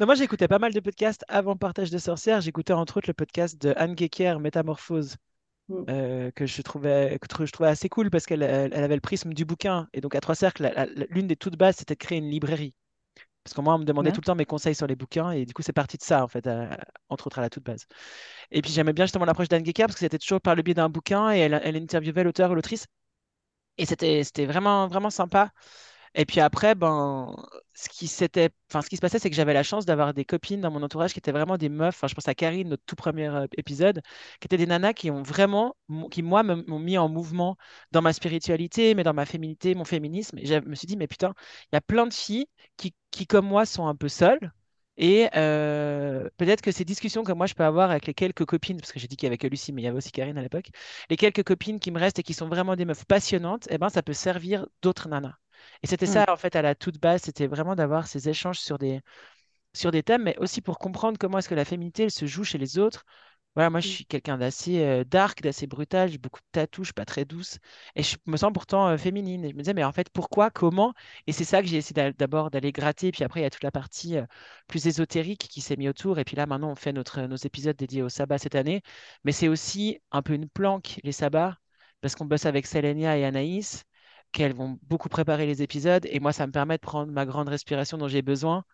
Non, 0.00 0.06
moi, 0.06 0.16
j'écoutais 0.16 0.48
pas 0.48 0.58
mal 0.58 0.72
de 0.72 0.80
podcasts 0.80 1.24
avant 1.28 1.56
Partage 1.56 1.90
de 1.90 1.98
sorcières. 1.98 2.40
J'écoutais 2.40 2.72
entre 2.72 2.96
autres 2.98 3.08
le 3.08 3.14
podcast 3.14 3.60
de 3.62 3.72
Anne 3.76 3.96
Gecker, 3.96 4.40
Métamorphose, 4.40 5.16
Mm. 5.68 5.84
euh, 5.88 6.30
que 6.32 6.44
je 6.44 6.60
trouvais, 6.60 7.18
que 7.22 7.46
je 7.46 7.50
trouvais 7.52 7.70
assez 7.70 7.88
cool 7.88 8.10
parce 8.10 8.26
qu'elle 8.26 8.42
elle, 8.42 8.70
elle 8.74 8.84
avait 8.84 8.96
le 8.96 9.00
prisme 9.00 9.32
du 9.32 9.46
bouquin. 9.46 9.88
Et 9.94 10.02
donc, 10.02 10.14
à 10.14 10.20
Trois 10.20 10.34
Cercles, 10.34 10.70
l'une 11.08 11.26
des 11.26 11.36
toutes 11.36 11.56
bases, 11.56 11.76
c'était 11.76 11.94
de 11.94 11.98
créer 11.98 12.18
une 12.18 12.28
librairie. 12.28 12.74
Parce 13.44 13.54
que 13.54 13.60
moi, 13.60 13.74
on 13.74 13.78
me 13.78 13.84
demandait 13.84 14.10
Ouais. 14.10 14.12
tout 14.12 14.20
le 14.22 14.26
temps 14.26 14.34
mes 14.34 14.46
conseils 14.46 14.74
sur 14.74 14.86
les 14.86 14.96
bouquins. 14.96 15.30
Et 15.32 15.44
du 15.46 15.52
coup, 15.54 15.62
c'est 15.62 15.72
parti 15.74 15.96
de 15.98 16.02
ça, 16.02 16.24
en 16.24 16.28
fait, 16.28 16.46
à- 16.46 16.78
entre 17.10 17.26
autres 17.28 17.38
à 17.38 17.42
la 17.42 17.50
toute 17.50 17.64
base. 17.64 17.86
Et 18.50 18.62
puis, 18.62 18.72
j'aimais 18.72 18.92
bien 18.94 19.06
justement 19.06 19.24
l'approche 19.26 19.48
d'Anne 19.48 19.64
Gecker 19.66 19.84
parce 19.86 19.94
que 19.96 20.00
c'était 20.00 20.18
toujours 20.18 20.40
par 20.40 20.54
le 20.56 20.62
biais 20.62 20.74
d'un 20.74 20.88
bouquin 20.90 21.32
et 21.32 21.38
elle, 21.40 21.60
elle 21.64 21.76
interviewait 21.76 22.24
l'auteur 22.24 22.50
ou 22.52 22.54
l'autrice. 22.56 22.86
Et 23.78 23.86
c'était, 23.86 24.24
c'était 24.24 24.46
vraiment, 24.46 24.88
vraiment 24.88 25.10
sympa. 25.10 25.50
Et 26.14 26.24
puis 26.26 26.40
après, 26.40 26.74
ben, 26.74 27.34
ce 27.74 27.88
qui 27.88 28.06
se 28.08 29.00
passait, 29.00 29.18
c'est 29.18 29.30
que 29.30 29.36
j'avais 29.36 29.54
la 29.54 29.62
chance 29.62 29.84
d'avoir 29.84 30.14
des 30.14 30.24
copines 30.24 30.60
dans 30.60 30.70
mon 30.70 30.82
entourage 30.82 31.12
qui 31.12 31.18
étaient 31.18 31.32
vraiment 31.32 31.56
des 31.58 31.68
meufs. 31.68 31.96
Enfin, 31.96 32.06
je 32.06 32.14
pense 32.14 32.28
à 32.28 32.34
Karine, 32.34 32.68
notre 32.68 32.84
tout 32.86 32.96
premier 32.96 33.28
euh, 33.28 33.46
épisode, 33.56 34.00
qui 34.40 34.46
étaient 34.46 34.56
des 34.56 34.66
nanas 34.66 34.92
qui 34.92 35.10
ont 35.10 35.22
vraiment, 35.22 35.76
qui 36.10 36.22
moi, 36.22 36.42
m'ont 36.42 36.78
mis 36.78 36.98
en 36.98 37.08
mouvement 37.08 37.56
dans 37.90 38.02
ma 38.02 38.12
spiritualité, 38.12 38.94
mais 38.94 39.02
dans 39.02 39.14
ma 39.14 39.26
féminité, 39.26 39.74
mon 39.74 39.84
féminisme. 39.84 40.38
Et 40.38 40.46
je 40.46 40.54
me 40.60 40.74
suis 40.74 40.86
dit, 40.86 40.96
mais 40.96 41.08
putain, 41.08 41.34
il 41.72 41.76
y 41.76 41.78
a 41.78 41.80
plein 41.80 42.06
de 42.06 42.12
filles 42.14 42.46
qui, 42.76 42.94
qui, 43.10 43.26
comme 43.26 43.46
moi, 43.46 43.66
sont 43.66 43.86
un 43.86 43.96
peu 43.96 44.08
seules. 44.08 44.52
Et 44.96 45.28
euh, 45.34 46.28
peut-être 46.36 46.62
que 46.62 46.70
ces 46.70 46.84
discussions 46.84 47.24
que 47.24 47.32
moi 47.32 47.46
je 47.46 47.54
peux 47.54 47.64
avoir 47.64 47.90
avec 47.90 48.06
les 48.06 48.14
quelques 48.14 48.44
copines, 48.44 48.76
parce 48.78 48.92
que 48.92 49.00
j'ai 49.00 49.08
dit 49.08 49.16
qu'il 49.16 49.26
y 49.26 49.28
avait 49.28 49.38
que 49.38 49.48
Lucie, 49.48 49.72
mais 49.72 49.82
il 49.82 49.84
y 49.86 49.88
avait 49.88 49.96
aussi 49.98 50.12
Karine 50.12 50.38
à 50.38 50.42
l'époque, 50.42 50.68
les 51.10 51.16
quelques 51.16 51.42
copines 51.42 51.80
qui 51.80 51.90
me 51.90 51.98
restent 51.98 52.20
et 52.20 52.22
qui 52.22 52.34
sont 52.34 52.48
vraiment 52.48 52.76
des 52.76 52.84
meufs 52.84 53.04
passionnantes, 53.04 53.66
eh 53.70 53.78
ben, 53.78 53.88
ça 53.88 54.02
peut 54.02 54.12
servir 54.12 54.66
d'autres 54.82 55.08
nanas. 55.08 55.34
Et 55.82 55.86
c'était 55.86 56.06
Mm. 56.06 56.06
ça, 56.06 56.24
en 56.28 56.36
fait, 56.36 56.56
à 56.56 56.62
la 56.62 56.74
toute 56.74 57.00
base, 57.00 57.22
c'était 57.22 57.46
vraiment 57.46 57.74
d'avoir 57.76 58.06
ces 58.06 58.28
échanges 58.28 58.58
sur 58.60 58.78
des, 58.78 59.00
sur 59.74 59.90
des 59.90 60.02
thèmes, 60.02 60.22
mais 60.24 60.36
aussi 60.38 60.60
pour 60.60 60.78
comprendre 60.78 61.18
comment 61.18 61.38
est-ce 61.38 61.48
que 61.48 61.54
la 61.54 61.64
féminité 61.64 62.04
elle 62.04 62.10
se 62.10 62.26
joue 62.26 62.44
chez 62.44 62.58
les 62.58 62.78
autres. 62.78 63.04
Voilà, 63.56 63.70
moi, 63.70 63.80
je 63.80 63.86
Mm. 63.86 63.88
suis 63.88 64.06
quelqu'un 64.06 64.36
d'assez 64.38 64.80
euh, 64.84 65.04
dark, 65.04 65.40
d'assez 65.42 65.66
brutal, 65.68 66.10
j'ai 66.10 66.18
beaucoup 66.18 66.40
de 66.40 66.46
tatouages, 66.52 66.92
pas 66.92 67.04
très 67.04 67.24
douce, 67.24 67.58
et 67.96 68.02
je 68.02 68.16
me 68.26 68.36
sens 68.36 68.52
pourtant 68.52 68.88
euh, 68.88 68.96
féminine. 68.98 69.44
Et 69.44 69.50
je 69.50 69.54
me 69.54 69.60
disais, 69.60 69.74
mais 69.74 69.84
en 69.84 69.92
fait, 69.92 70.10
pourquoi, 70.10 70.50
comment? 70.50 70.92
Et 71.28 71.32
c'est 71.32 71.44
ça 71.44 71.62
que 71.62 71.68
j'ai 71.68 71.76
essayé 71.78 71.94
d'a- 71.94 72.12
d'abord 72.12 72.50
d'aller 72.50 72.72
gratter, 72.72 73.12
puis 73.12 73.24
après, 73.24 73.40
il 73.40 73.42
y 73.44 73.46
a 73.46 73.50
toute 73.50 73.62
la 73.64 73.70
partie 73.70 74.16
euh, 74.18 74.24
plus 74.66 74.86
ésotérique 74.88 75.48
qui 75.48 75.60
s'est 75.60 75.76
mise 75.76 75.88
autour, 75.90 76.18
et 76.18 76.24
puis 76.24 76.36
là, 76.36 76.46
maintenant, 76.46 76.70
on 76.72 76.74
fait 76.74 76.92
notre, 76.92 77.20
nos 77.22 77.36
épisodes 77.36 77.76
dédiés 77.76 78.02
au 78.02 78.08
sabbat 78.08 78.38
cette 78.38 78.56
année, 78.56 78.82
mais 79.24 79.32
c'est 79.32 79.48
aussi 79.48 80.00
un 80.10 80.22
peu 80.22 80.34
une 80.34 80.48
planque, 80.48 81.00
les 81.04 81.12
sabbats, 81.12 81.58
parce 82.00 82.14
qu'on 82.16 82.24
bosse 82.26 82.46
avec 82.46 82.66
Selenia 82.66 83.16
et 83.18 83.24
Anaïs, 83.24 83.84
qu'elles 84.34 84.54
vont 84.54 84.78
beaucoup 84.84 85.08
préparer 85.10 85.46
les 85.46 85.62
épisodes, 85.62 86.06
et 86.10 86.20
moi, 86.20 86.32
ça 86.34 86.46
me 86.46 86.52
permet 86.52 86.76
de 86.76 86.82
prendre 86.82 87.12
ma 87.12 87.26
grande 87.26 87.48
respiration 87.48 87.98
dont 87.98 88.08
j'ai 88.08 88.22
besoin 88.22 88.64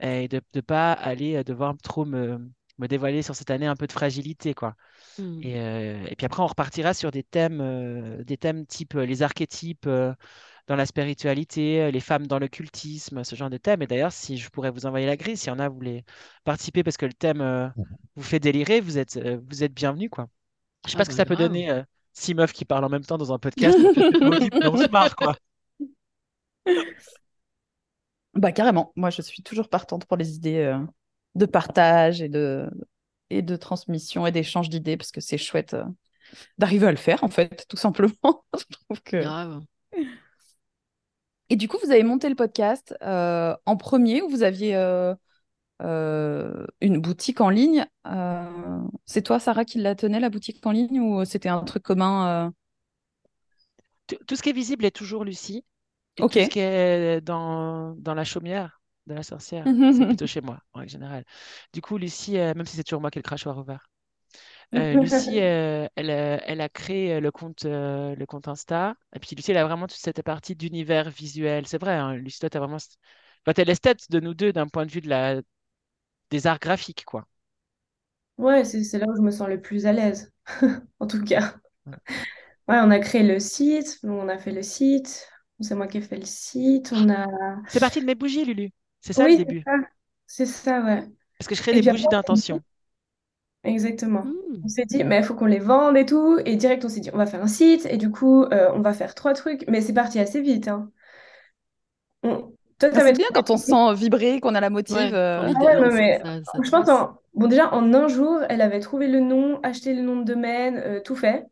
et 0.00 0.28
de 0.28 0.40
ne 0.54 0.60
pas 0.62 0.92
aller 0.92 1.36
euh, 1.36 1.44
devoir 1.44 1.76
trop 1.82 2.04
me, 2.06 2.50
me 2.78 2.88
dévoiler 2.88 3.22
sur 3.22 3.36
cette 3.36 3.50
année 3.50 3.66
un 3.66 3.76
peu 3.76 3.86
de 3.88 3.92
fragilité, 3.92 4.54
quoi. 4.54 4.76
Mm. 5.18 5.44
Et, 5.44 5.60
euh, 5.60 6.06
et 6.08 6.16
puis 6.16 6.26
après, 6.26 6.42
on 6.42 6.46
repartira 6.46 6.94
sur 6.94 7.10
des 7.10 7.22
thèmes, 7.22 7.60
euh, 7.60 8.24
des 8.24 8.36
thèmes 8.38 8.66
type 8.66 8.94
les 8.94 9.22
archétypes 9.22 9.86
euh, 9.86 10.14
dans 10.66 10.76
la 10.76 10.86
spiritualité, 10.86 11.90
les 11.92 12.00
femmes 12.00 12.26
dans 12.26 12.38
l'occultisme, 12.38 13.24
ce 13.24 13.36
genre 13.36 13.50
de 13.50 13.58
thèmes. 13.58 13.82
Et 13.82 13.86
d'ailleurs, 13.86 14.12
si 14.12 14.38
je 14.38 14.48
pourrais 14.50 14.70
vous 14.70 14.86
envoyer 14.86 15.06
la 15.06 15.16
grille, 15.16 15.36
s'il 15.36 15.48
y 15.48 15.52
en 15.52 15.58
a, 15.58 15.68
vous 15.68 15.76
voulez 15.76 16.04
participer 16.44 16.82
parce 16.82 16.96
que 16.96 17.06
le 17.06 17.12
thème 17.14 17.72
vous 18.16 18.22
fait 18.22 18.40
délirer, 18.40 18.80
vous 18.80 18.98
êtes, 18.98 19.18
vous 19.18 19.62
êtes 19.64 19.74
bienvenus, 19.74 20.08
quoi. 20.10 20.28
Je 20.86 20.92
sais 20.92 20.96
Ah 20.96 20.98
pas 20.98 21.04
ce 21.04 21.10
que 21.10 21.14
bah, 21.14 21.16
ça 21.16 21.26
peut 21.26 21.36
donner, 21.36 21.84
six 22.14 22.34
meufs 22.34 22.52
qui 22.52 22.64
parlent 22.64 22.84
en 22.84 22.88
même 22.88 23.04
temps 23.04 23.18
dans 23.18 23.32
un 23.32 23.38
podcast. 23.38 23.76
On 23.76 24.76
se 24.76 24.90
marre, 24.90 25.14
quoi. 25.16 25.36
Bah 28.34 28.50
carrément, 28.50 28.92
moi 28.96 29.10
je 29.10 29.22
suis 29.22 29.42
toujours 29.42 29.68
partante 29.68 30.06
pour 30.06 30.16
les 30.16 30.34
idées 30.34 30.58
euh, 30.58 30.78
de 31.36 31.46
partage 31.46 32.20
et 32.20 32.28
de, 32.28 32.68
et 33.30 33.42
de 33.42 33.54
transmission 33.54 34.26
et 34.26 34.32
d'échange 34.32 34.70
d'idées 34.70 34.96
parce 34.96 35.12
que 35.12 35.20
c'est 35.20 35.38
chouette 35.38 35.74
euh, 35.74 35.84
d'arriver 36.58 36.88
à 36.88 36.90
le 36.90 36.96
faire 36.96 37.22
en 37.22 37.28
fait, 37.28 37.64
tout 37.68 37.76
simplement. 37.76 38.12
je 38.58 38.64
trouve 38.76 39.02
que... 39.02 39.18
Grave. 39.18 39.60
Et 41.50 41.56
du 41.56 41.68
coup, 41.68 41.76
vous 41.84 41.92
avez 41.92 42.02
monté 42.02 42.28
le 42.28 42.34
podcast 42.34 42.96
euh, 43.02 43.54
en 43.66 43.76
premier 43.76 44.22
ou 44.22 44.28
vous 44.28 44.42
aviez 44.42 44.74
une 45.80 46.98
boutique 47.00 47.40
en 47.40 47.50
ligne 47.50 47.86
euh, 48.06 48.80
C'est 49.06 49.22
toi, 49.22 49.38
Sarah, 49.40 49.64
qui 49.64 49.78
la 49.78 49.94
tenait, 49.94 50.20
la 50.20 50.30
boutique 50.30 50.64
en 50.66 50.72
ligne, 50.72 51.00
ou 51.00 51.24
c'était 51.24 51.48
un 51.48 51.62
truc 51.62 51.82
commun 51.82 52.48
euh 52.48 52.50
Tout 54.26 54.36
ce 54.36 54.42
qui 54.42 54.50
est 54.50 54.52
visible 54.52 54.84
est 54.84 54.90
toujours 54.90 55.24
Lucie. 55.24 55.64
Et 56.16 56.24
Ok. 56.24 56.36
tout 56.36 56.40
ce 56.40 56.48
qui 56.48 56.60
est 56.60 57.20
dans, 57.20 57.94
dans 57.96 58.14
la 58.14 58.24
chaumière 58.24 58.80
de 59.06 59.14
la 59.14 59.22
sorcière, 59.22 59.76
c'est 59.90 60.06
plutôt 60.06 60.26
chez 60.26 60.40
moi, 60.40 60.60
en 60.72 60.80
règle 60.80 60.92
générale. 60.92 61.24
Du 61.72 61.80
coup, 61.82 61.98
Lucie, 61.98 62.38
euh, 62.38 62.54
même 62.54 62.66
si 62.66 62.76
c'est 62.76 62.84
toujours 62.84 63.00
moi 63.00 63.10
qui 63.10 63.18
ai 63.18 63.22
le 63.22 63.24
crachoir 63.24 63.58
ouvert, 63.58 63.88
euh, 64.76 64.96
Lucie, 64.96 65.40
euh, 65.40 65.88
elle, 65.96 66.10
euh, 66.10 66.38
elle 66.46 66.60
a 66.62 66.68
créé 66.70 67.14
euh, 67.14 67.20
le 67.20 67.30
compte, 67.32 67.64
euh, 67.66 68.14
le 68.16 68.26
compte 68.26 68.48
Insta. 68.48 68.96
Et 69.14 69.20
puis 69.20 69.36
Lucie, 69.36 69.52
elle 69.52 69.58
a 69.58 69.66
vraiment 69.66 69.86
toute 69.88 69.98
cette 70.00 70.22
partie 70.22 70.56
d'univers 70.56 71.10
visuel. 71.10 71.66
C'est 71.66 71.78
vrai, 71.80 71.94
hein, 71.94 72.14
Lucie, 72.16 72.40
toi, 72.40 72.50
t'as 72.50 72.60
vraiment... 72.60 72.76
Enfin, 72.76 73.54
t'es 73.54 73.64
l'esthète 73.64 74.10
de 74.10 74.20
nous 74.20 74.34
deux 74.34 74.52
d'un 74.52 74.68
point 74.68 74.86
de 74.86 74.92
vue 74.92 75.00
de 75.02 75.08
la... 75.10 75.42
des 76.30 76.46
arts 76.46 76.58
graphiques, 76.60 77.04
quoi. 77.06 77.26
Ouais, 78.38 78.64
c'est 78.64 78.98
là 78.98 79.06
où 79.08 79.16
je 79.16 79.20
me 79.22 79.30
sens 79.32 79.48
le 79.48 79.60
plus 79.60 79.86
à 79.86 79.92
l'aise, 79.92 80.32
en 81.00 81.06
tout 81.06 81.22
cas. 81.24 81.54
Ouais. 81.86 81.94
Ouais, 82.68 82.76
on 82.82 82.90
a 82.90 82.98
créé 82.98 83.22
le 83.22 83.38
site, 83.40 83.98
on 84.04 84.28
a 84.28 84.38
fait 84.38 84.52
le 84.52 84.62
site, 84.62 85.28
c'est 85.60 85.74
moi 85.74 85.86
qui 85.86 85.98
ai 85.98 86.00
fait 86.00 86.16
le 86.16 86.24
site, 86.24 86.92
on 86.92 87.10
a... 87.10 87.26
C'est 87.68 87.78
parti 87.80 88.00
de 88.00 88.06
mes 88.06 88.14
bougies, 88.14 88.46
Lulu. 88.46 88.70
C'est 89.02 89.12
ça 89.12 89.28
le 89.28 89.34
Oui, 89.34 89.36
début. 89.36 89.68
c'est 90.26 90.46
ça, 90.46 90.82
ouais. 90.84 91.08
Parce 91.38 91.46
que 91.48 91.54
je 91.54 91.60
crée 91.62 91.72
Et 91.72 91.80
des 91.80 91.82
bougies 91.82 92.08
d'intention. 92.08 92.60
exactement. 93.64 94.26
Mm. 94.26 94.64
On 94.64 94.68
s'est 94.68 94.84
dit, 94.86 95.04
mais 95.04 95.18
il 95.18 95.24
faut 95.24 95.34
qu'on 95.34 95.44
les 95.46 95.58
vende 95.58 95.96
et 95.96 96.06
tout, 96.06 96.38
et 96.46 96.56
direct, 96.56 96.84
on 96.84 96.88
s'est 96.88 97.00
dit, 97.00 97.10
on 97.12 97.18
va 97.18 97.26
faire 97.26 97.42
un 97.42 97.46
site, 97.48 97.86
et 97.86 97.98
du 97.98 98.10
coup, 98.10 98.44
euh, 98.44 98.70
on 98.74 98.80
va 98.80 98.92
faire 98.94 99.14
trois 99.14 99.34
trucs, 99.34 99.64
mais 99.68 99.80
c'est 99.82 99.92
parti 99.94 100.18
assez 100.18 100.40
vite, 100.40 100.68
hein. 100.68 100.90
On- 102.22 102.56
Toi, 102.78 102.90
Ah, 102.92 102.92
t'avais 102.92 103.12
c'est 103.12 103.16
bien 103.16 103.26
quand 103.34 103.50
on 103.50 103.56
se 103.56 103.66
sent 103.66 103.94
vibrer, 103.94 104.40
qu'on 104.40 104.54
a 104.54 104.60
la 104.60 104.70
motive. 104.70 104.96
Ouais, 104.96 105.10
euh, 105.14 105.52
Ah 105.56 105.64
ouais, 105.64 105.90
mais 105.92 106.22
ça, 106.24 106.42
ça 106.44 106.58
je 106.62 106.70
pense 106.70 106.88
en... 106.88 107.18
Bon, 107.34 107.48
déjà, 107.48 107.72
en 107.74 107.92
un 107.94 108.06
jour, 108.08 108.40
elle 108.48 108.60
avait 108.60 108.80
trouvé 108.80 109.08
le 109.08 109.20
nom, 109.20 109.60
acheté 109.62 109.92
le 109.94 110.02
nom 110.02 110.16
de 110.16 110.24
domaine, 110.24 110.76
euh, 110.78 111.00
tout 111.00 111.16
fait. 111.16 111.46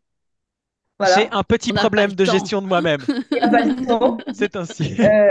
J'ai 1.14 1.28
un 1.32 1.42
petit 1.42 1.72
On 1.72 1.74
problème 1.74 2.12
de 2.12 2.24
temps. 2.24 2.32
gestion 2.32 2.62
de 2.62 2.66
moi-même. 2.66 3.00
Il 3.30 3.38
n'y 3.38 3.40
a 3.40 3.48
pas 3.48 3.62
le 3.64 3.74
temps. 3.86 4.18
C'est 4.32 4.56
ainsi. 4.56 4.94
Euh, 5.00 5.30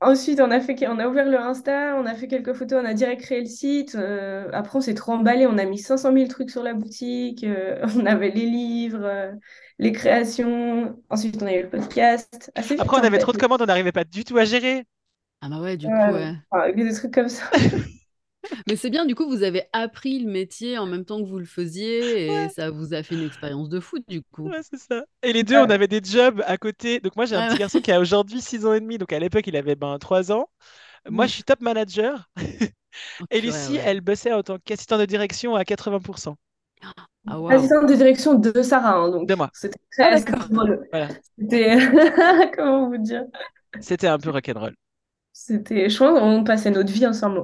ensuite, 0.00 0.40
on 0.40 0.50
a 0.50 0.60
fait, 0.60 0.76
on 0.88 0.98
a 0.98 1.08
ouvert 1.08 1.26
le 1.26 1.38
Insta, 1.38 1.96
on 1.96 2.06
a 2.06 2.14
fait 2.14 2.28
quelques 2.28 2.54
photos, 2.54 2.82
on 2.82 2.86
a 2.86 2.94
direct 2.94 3.22
créé 3.22 3.40
le 3.40 3.46
site. 3.46 3.94
euh, 3.96 4.48
après, 4.52 4.78
on 4.78 4.80
s'est 4.80 4.94
trop 4.94 5.12
emballé, 5.12 5.46
on 5.46 5.58
a 5.58 5.64
mis 5.66 5.78
500 5.78 6.12
000 6.12 6.28
trucs 6.28 6.50
sur 6.50 6.62
la 6.62 6.74
boutique. 6.74 7.44
euh, 7.44 7.84
on 7.96 8.06
avait 8.06 8.30
les 8.30 8.46
livres, 8.46 9.04
euh, 9.04 9.32
les 9.78 9.92
créations. 9.92 10.96
Ensuite, 11.10 11.42
on 11.42 11.46
a 11.46 11.54
eu 11.54 11.62
le 11.64 11.70
podcast. 11.70 12.50
Assez 12.54 12.76
vite, 12.76 12.80
Après, 12.80 12.96
on 12.96 13.02
en 13.02 13.04
avait 13.04 13.18
fait. 13.18 13.18
trop 13.18 13.32
de 13.32 13.38
commandes, 13.38 13.62
on 13.62 13.66
n'arrivait 13.66 13.92
pas 13.92 14.04
du 14.04 14.24
tout 14.24 14.36
à 14.38 14.44
gérer. 14.44 14.84
Ah 15.40 15.48
bah 15.48 15.60
ouais, 15.60 15.76
du 15.76 15.86
Ouais, 15.86 15.92
coup, 15.92 16.12
ouais. 16.12 16.34
enfin, 16.50 16.72
des 16.72 16.92
trucs 16.92 17.14
comme 17.14 17.28
ça. 17.28 17.44
Mais 18.66 18.76
c'est 18.76 18.90
bien, 18.90 19.04
du 19.06 19.14
coup, 19.14 19.28
vous 19.28 19.42
avez 19.42 19.64
appris 19.72 20.18
le 20.20 20.30
métier 20.30 20.78
en 20.78 20.86
même 20.86 21.04
temps 21.04 21.22
que 21.22 21.28
vous 21.28 21.38
le 21.38 21.44
faisiez 21.44 22.26
et 22.26 22.30
Ouais. 22.30 22.48
ça 22.48 22.70
vous 22.70 22.94
a 22.94 23.02
fait 23.02 23.14
une 23.14 23.24
expérience 23.26 23.68
de 23.68 23.80
foot, 23.80 24.02
du 24.08 24.22
coup. 24.22 24.48
Ouais, 24.48 24.60
c'est 24.62 24.78
ça. 24.78 25.04
Et 25.22 25.32
les 25.32 25.42
deux, 25.44 25.56
on 25.56 25.68
avait 25.70 25.88
des 25.88 26.00
jobs 26.02 26.42
à 26.46 26.56
côté. 26.56 27.00
Donc 27.00 27.16
moi, 27.16 27.26
j'ai 27.26 27.36
un 27.36 27.42
Ouais, 27.42 27.48
petit 27.48 27.58
garçon 27.58 27.80
qui 27.80 27.92
a 27.92 28.00
aujourd'hui 28.00 28.40
6 28.40 28.64
ans 28.66 28.72
et 28.74 28.80
demi. 28.80 28.98
Donc 28.98 29.12
à 29.12 29.18
l'époque, 29.18 29.46
il 29.46 29.56
avait 29.56 29.76
ben, 29.76 29.98
3 29.98 30.32
ans. 30.32 30.48
Moi, 31.08 31.26
Mm. 31.26 31.28
je 31.28 31.32
suis 31.34 31.44
top 31.44 31.60
manager. 31.62 32.30
Et 33.30 33.40
Lucie, 33.40 33.74
ouais. 33.74 33.82
elle 33.84 34.00
bossait 34.00 34.32
en 34.32 34.42
tant 34.42 34.58
qu'assistante 34.58 35.00
de 35.00 35.06
direction 35.06 35.54
à 35.56 35.64
80%. 35.64 36.36
Ah. 36.82 37.36
Assistante 37.50 37.88
de 37.88 37.94
direction 37.94 38.34
de 38.34 38.62
Sarah, 38.62 38.94
hein, 38.96 39.10
donc 39.10 39.28
De 39.28 39.34
moi. 39.34 39.50
c'était 39.52 39.78
Ah, 39.98 40.18
très. 40.20 40.34
Voilà. 40.50 41.08
C'était, 41.38 41.76
comment 42.56 42.88
vous 42.88 42.98
dire? 42.98 43.24
C'était 43.80 44.08
un 44.08 44.18
peu 44.18 44.30
rock'n'roll. 44.30 44.74
C'était, 45.42 45.88
je 45.90 45.98
qu'on 45.98 46.44
passait 46.44 46.70
notre 46.70 46.92
vie 46.92 47.06
ensemble. 47.06 47.42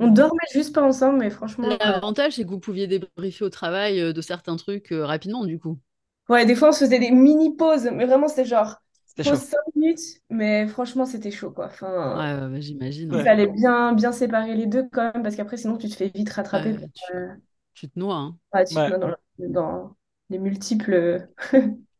On 0.00 0.08
dormait 0.08 0.38
juste 0.54 0.74
pas 0.74 0.82
ensemble, 0.82 1.18
mais 1.20 1.30
franchement, 1.30 1.78
euh, 1.86 2.00
L'avantage, 2.00 2.34
c'est 2.34 2.44
que 2.44 2.50
vous 2.50 2.60
pouviez 2.60 2.86
débriefer 2.86 3.42
au 3.44 3.48
travail 3.50 3.98
euh, 4.00 4.12
de 4.12 4.20
certains 4.20 4.56
trucs 4.56 4.92
euh, 4.92 5.06
rapidement, 5.06 5.46
du 5.46 5.58
coup. 5.58 5.80
ouais, 6.28 6.46
des 6.46 6.54
fois 6.54 6.68
on 6.70 6.72
se 6.72 6.80
faisait 6.84 6.98
des 6.98 7.10
mini 7.10 7.56
pauses, 7.56 7.84
mais 7.92 8.06
vraiment 8.06 8.28
c'était 8.28 8.44
genre 8.44 8.76
C'était 9.06 9.22
pause 9.22 9.38
chaud. 9.38 9.42
5 9.42 9.58
minutes, 9.76 10.00
mais 10.30 10.66
franchement 10.68 11.06
c'était 11.06 11.30
chaud 11.30 11.50
quoi. 11.52 11.66
Enfin, 11.66 12.14
Ouais, 12.14 12.34
ouais, 12.34 12.46
ouais, 12.48 12.62
j'imagine. 12.62 13.12
il 13.12 13.20
Ouais. 13.20 13.22
fallait 13.22 13.46
bien, 13.48 13.92
bien 13.94 14.12
séparer 14.12 14.54
les 14.56 14.66
deux 14.66 14.88
quand 14.92 15.12
même, 15.14 15.22
parce 15.22 15.36
qu'après 15.36 15.56
sinon 15.58 15.78
tu 15.78 15.88
te 15.88 15.94
fais 15.96 16.08
vite 16.14 16.30
rattraper. 16.30 16.76
Tu, 16.94 17.14
euh, 17.14 17.28
tu 17.74 17.88
te 17.90 17.98
noies, 17.98 18.16
hein. 18.16 18.38
ouais, 18.54 18.64
tu 18.64 18.82
te 18.82 18.90
dans, 18.90 19.14
dans 19.38 19.96
les 20.30 20.38
multiples 20.38 21.28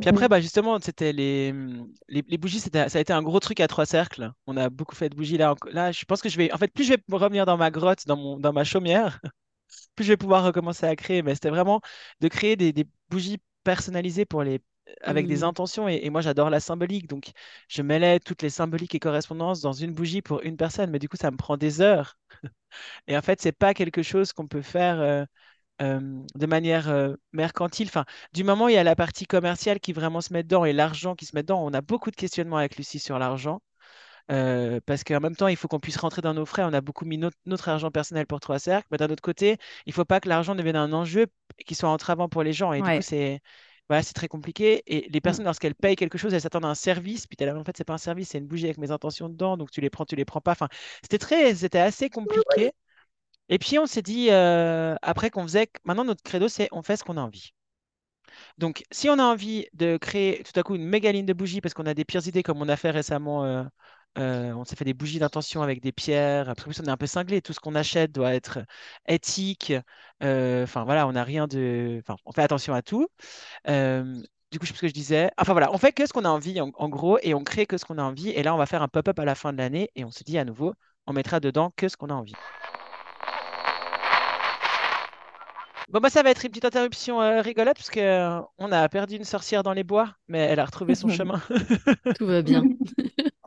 Puis 0.00 0.08
après, 0.10 0.28
contenus. 0.28 0.30
bah 0.30 0.40
justement, 0.40 0.78
c'était 0.80 1.12
les, 1.12 1.52
les, 2.08 2.22
les 2.26 2.38
bougies, 2.38 2.60
ça 2.60 2.68
a 2.84 3.00
été 3.00 3.12
un 3.12 3.22
gros 3.22 3.40
truc 3.40 3.60
à 3.60 3.66
trois 3.68 3.86
cercles. 3.86 4.30
On 4.46 4.56
a 4.56 4.70
beaucoup 4.70 4.94
fait 4.94 5.08
de 5.08 5.16
bougies 5.16 5.36
là. 5.38 5.54
Là, 5.72 5.92
je 5.92 6.04
pense 6.04 6.22
que 6.22 6.28
je 6.28 6.36
vais, 6.36 6.52
en 6.52 6.58
fait, 6.58 6.68
plus 6.72 6.84
je 6.84 6.90
vais 6.94 7.02
revenir 7.12 7.46
dans 7.46 7.56
ma 7.56 7.70
grotte, 7.70 8.06
dans 8.06 8.16
mon, 8.16 8.38
dans 8.38 8.52
ma 8.52 8.64
chaumière, 8.64 9.20
plus 9.96 10.04
je 10.04 10.12
vais 10.12 10.16
pouvoir 10.18 10.44
recommencer 10.44 10.86
à 10.86 10.96
créer. 10.96 11.22
Mais 11.22 11.34
c'était 11.34 11.50
vraiment 11.50 11.80
de 12.20 12.28
créer 12.28 12.56
des, 12.56 12.72
des 12.72 12.86
bougies 13.10 13.38
personnalisées 13.64 14.24
pour 14.26 14.42
les, 14.44 14.60
avec 15.02 15.26
des 15.28 15.42
Mhm. 15.42 15.44
intentions. 15.44 15.88
Et, 15.88 16.00
et 16.04 16.10
moi, 16.10 16.20
j'adore 16.22 16.50
la 16.50 16.60
symbolique. 16.60 17.08
Donc, 17.08 17.32
je 17.68 17.82
mêlais 17.82 18.20
toutes 18.20 18.42
les 18.42 18.50
symboliques 18.50 18.94
et 18.94 19.00
correspondances 19.00 19.60
dans 19.62 19.72
une 19.74 19.92
bougie 19.94 20.22
pour 20.22 20.42
une 20.42 20.56
personne. 20.56 20.90
Mais 20.90 20.98
du 21.00 21.08
coup, 21.08 21.16
ça 21.18 21.30
me 21.30 21.36
prend 21.36 21.56
des 21.56 21.80
heures. 21.80 22.18
Et 23.08 23.16
en 23.16 23.22
fait, 23.22 23.40
c'est 23.40 23.52
pas 23.52 23.74
quelque 23.74 24.02
chose 24.02 24.32
qu'on 24.32 24.46
peut 24.48 24.62
faire 24.62 25.00
euh, 25.00 25.24
euh, 25.82 26.00
de 26.34 26.46
manière 26.46 26.88
euh, 26.88 27.14
mercantile. 27.32 27.88
Enfin, 27.88 28.04
du 28.32 28.44
moment 28.44 28.66
où 28.66 28.68
il 28.68 28.74
y 28.74 28.78
a 28.78 28.84
la 28.84 28.96
partie 28.96 29.26
commerciale 29.26 29.80
qui 29.80 29.92
vraiment 29.92 30.20
se 30.20 30.32
met 30.32 30.42
dedans 30.42 30.64
et 30.64 30.72
l'argent 30.72 31.14
qui 31.14 31.26
se 31.26 31.34
met 31.36 31.42
dedans, 31.42 31.64
on 31.64 31.72
a 31.72 31.80
beaucoup 31.80 32.10
de 32.10 32.16
questionnements 32.16 32.56
avec 32.58 32.76
Lucie 32.76 32.98
sur 32.98 33.18
l'argent. 33.18 33.62
Euh, 34.30 34.80
parce 34.86 35.04
qu'en 35.04 35.20
même 35.20 35.36
temps, 35.36 35.48
il 35.48 35.56
faut 35.56 35.68
qu'on 35.68 35.80
puisse 35.80 35.96
rentrer 35.96 36.22
dans 36.22 36.34
nos 36.34 36.44
frais. 36.46 36.62
On 36.64 36.72
a 36.72 36.80
beaucoup 36.80 37.04
mis 37.06 37.18
notre, 37.18 37.36
notre 37.46 37.68
argent 37.68 37.90
personnel 37.90 38.26
pour 38.26 38.40
Trois 38.40 38.58
Cercles, 38.58 38.86
mais 38.90 38.98
d'un 38.98 39.08
autre 39.10 39.22
côté, 39.22 39.56
il 39.86 39.92
faut 39.92 40.04
pas 40.04 40.20
que 40.20 40.28
l'argent 40.28 40.54
devienne 40.54 40.76
un 40.76 40.92
enjeu 40.92 41.26
qui 41.66 41.74
soit 41.74 41.88
entravant 41.88 42.28
pour 42.28 42.42
les 42.42 42.52
gens. 42.52 42.72
Et 42.72 42.82
du 42.82 42.92
coup, 42.92 43.02
c'est 43.02 43.40
voilà, 43.88 44.02
c'est 44.02 44.12
très 44.12 44.28
compliqué. 44.28 44.82
Et 44.86 45.08
les 45.10 45.20
Mm. 45.20 45.22
personnes, 45.22 45.44
lorsqu'elles 45.46 45.74
payent 45.74 45.96
quelque 45.96 46.18
chose, 46.18 46.34
elles 46.34 46.42
s'attendent 46.42 46.66
à 46.66 46.68
un 46.68 46.74
service. 46.74 47.26
Puis 47.26 47.36
là, 47.44 47.56
en 47.56 47.64
fait, 47.64 47.76
c'est 47.76 47.84
pas 47.84 47.94
un 47.94 47.98
service, 47.98 48.28
c'est 48.30 48.38
une 48.38 48.46
bougie 48.46 48.66
avec 48.66 48.76
mes 48.78 48.90
intentions 48.90 49.28
dedans. 49.30 49.56
Donc 49.56 49.70
tu 49.70 49.80
les 49.80 49.88
prends, 49.90 50.04
tu 50.04 50.16
les 50.16 50.24
prends 50.26 50.40
pas. 50.42 50.52
Enfin, 50.52 50.68
c'était 51.02 51.18
très, 51.18 51.54
c'était 51.54 51.78
assez 51.78 52.10
compliqué. 52.10 52.72
Et 53.48 53.58
puis 53.58 53.78
on 53.78 53.86
s'est 53.86 54.02
dit 54.02 54.28
euh, 54.30 54.94
après 55.02 55.30
qu'on 55.30 55.42
faisait, 55.42 55.68
maintenant 55.84 56.04
notre 56.04 56.22
credo, 56.22 56.48
c'est 56.48 56.68
on 56.72 56.82
fait 56.82 56.96
ce 56.96 57.04
qu'on 57.04 57.16
a 57.16 57.22
envie. 57.22 57.52
Donc, 58.58 58.84
si 58.90 59.08
on 59.08 59.18
a 59.18 59.22
envie 59.24 59.66
de 59.74 59.96
créer 59.96 60.42
tout 60.44 60.58
à 60.58 60.62
coup 60.62 60.74
une 60.74 60.84
méga 60.86 61.12
ligne 61.12 61.26
de 61.26 61.32
bougies 61.32 61.60
parce 61.60 61.74
qu'on 61.74 61.86
a 61.86 61.94
des 61.94 62.04
pires 62.04 62.26
idées 62.26 62.42
comme 62.42 62.60
on 62.62 62.68
a 62.68 62.76
fait 62.76 62.90
récemment, 62.90 63.44
euh, 63.44 63.64
euh, 64.18 64.52
on 64.54 64.64
s'est 64.64 64.76
fait 64.76 64.84
des 64.84 64.94
bougies 64.94 65.18
d'intention 65.18 65.62
avec 65.62 65.80
des 65.80 65.92
pierres. 65.92 66.46
Parce 66.46 66.62
plus, 66.62 66.80
on 66.80 66.84
est 66.84 66.90
un 66.90 66.96
peu 66.96 67.06
cinglé. 67.06 67.40
Tout 67.42 67.52
ce 67.52 67.60
qu'on 67.60 67.74
achète 67.74 68.12
doit 68.12 68.34
être 68.34 68.60
éthique. 69.06 69.72
Enfin, 70.22 70.84
voilà, 70.84 71.06
on 71.08 71.12
n'a 71.12 71.24
rien 71.24 71.46
de. 71.46 72.00
Enfin, 72.02 72.16
on 72.26 72.32
fait 72.32 72.42
attention 72.42 72.74
à 72.74 72.82
tout. 72.82 73.08
Du 74.50 74.58
coup, 74.58 74.64
je 74.64 74.70
sais 74.72 74.76
ce 74.76 74.80
que 74.80 74.88
je 74.88 74.94
disais. 74.94 75.30
Enfin, 75.36 75.52
voilà, 75.52 75.72
on 75.74 75.78
fait 75.78 75.92
que 75.92 76.06
ce 76.06 76.12
qu'on 76.12 76.24
a 76.24 76.28
envie, 76.30 76.60
en, 76.60 76.70
en 76.74 76.88
gros, 76.88 77.18
et 77.22 77.34
on 77.34 77.44
crée 77.44 77.66
que 77.66 77.76
ce 77.76 77.84
qu'on 77.84 77.98
a 77.98 78.02
envie. 78.02 78.30
Et 78.30 78.42
là, 78.42 78.54
on 78.54 78.58
va 78.58 78.66
faire 78.66 78.82
un 78.82 78.88
pop-up 78.88 79.18
à 79.18 79.24
la 79.26 79.34
fin 79.34 79.52
de 79.52 79.58
l'année 79.58 79.90
et 79.94 80.04
on 80.04 80.10
se 80.10 80.24
dit 80.24 80.38
à 80.38 80.44
nouveau, 80.44 80.74
on 81.06 81.12
mettra 81.12 81.38
dedans 81.40 81.70
que 81.76 81.88
ce 81.88 81.96
qu'on 81.96 82.08
a 82.08 82.14
envie. 82.14 82.34
Bon, 85.90 86.00
bah, 86.00 86.10
ça 86.10 86.22
va 86.22 86.30
être 86.30 86.44
une 86.44 86.50
petite 86.50 86.66
interruption 86.66 87.22
euh, 87.22 87.40
rigolote 87.40 87.76
parce 87.76 87.88
que, 87.88 88.00
euh, 88.00 88.40
on 88.58 88.70
a 88.72 88.86
perdu 88.90 89.16
une 89.16 89.24
sorcière 89.24 89.62
dans 89.62 89.72
les 89.72 89.84
bois, 89.84 90.14
mais 90.28 90.38
elle 90.40 90.60
a 90.60 90.66
retrouvé 90.66 90.94
son 90.94 91.08
chemin. 91.08 91.40
Tout 92.18 92.26
va 92.26 92.42
bien. 92.42 92.62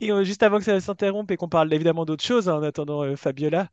Et 0.00 0.10
euh, 0.12 0.24
juste 0.24 0.42
avant 0.42 0.58
que 0.58 0.64
ça 0.64 0.80
s'interrompe 0.80 1.30
et 1.30 1.36
qu'on 1.36 1.48
parle 1.48 1.72
évidemment 1.72 2.04
d'autres 2.04 2.24
choses, 2.24 2.48
hein, 2.48 2.56
en 2.56 2.62
attendant 2.62 3.02
euh, 3.04 3.16
Fabiola, 3.16 3.68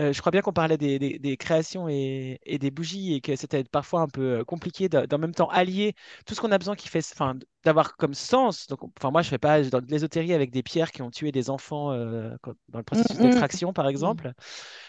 euh, 0.00 0.12
je 0.12 0.20
crois 0.20 0.30
bien 0.32 0.42
qu'on 0.42 0.52
parlait 0.52 0.78
des, 0.78 0.98
des- 0.98 1.18
des 1.18 1.36
créations 1.36 1.88
et, 1.88 2.40
et 2.44 2.58
des 2.58 2.70
bougies 2.70 3.14
et 3.14 3.20
que 3.20 3.36
c'était 3.36 3.64
parfois 3.64 4.00
un 4.02 4.08
peu 4.08 4.44
compliqué 4.44 4.88
de- 4.88 5.06
d'en 5.06 5.18
même 5.18 5.34
temps 5.34 5.48
allier 5.50 5.94
tout 6.26 6.34
ce 6.34 6.40
qu'on 6.40 6.52
a 6.52 6.58
besoin 6.58 6.76
qui 6.76 6.88
fait, 6.88 7.04
enfin, 7.12 7.34
d'avoir 7.64 7.96
comme 7.96 8.14
sens. 8.14 8.66
Donc, 8.68 8.80
enfin, 8.98 9.10
moi, 9.10 9.22
je 9.22 9.28
fais 9.30 9.38
pas 9.38 9.62
dans 9.62 9.80
de 9.80 9.86
l'ésotérie 9.90 10.34
avec 10.34 10.50
des 10.50 10.62
pierres 10.62 10.92
qui 10.92 11.02
ont 11.02 11.10
tué 11.10 11.32
des 11.32 11.50
enfants 11.50 11.92
dans 12.68 12.78
le 12.78 12.84
processus 12.84 13.18
Mm, 13.18 13.24
mm. 13.24 13.48
d'extraction, 13.48 13.72
par 13.72 13.88
exemple. 13.88 14.32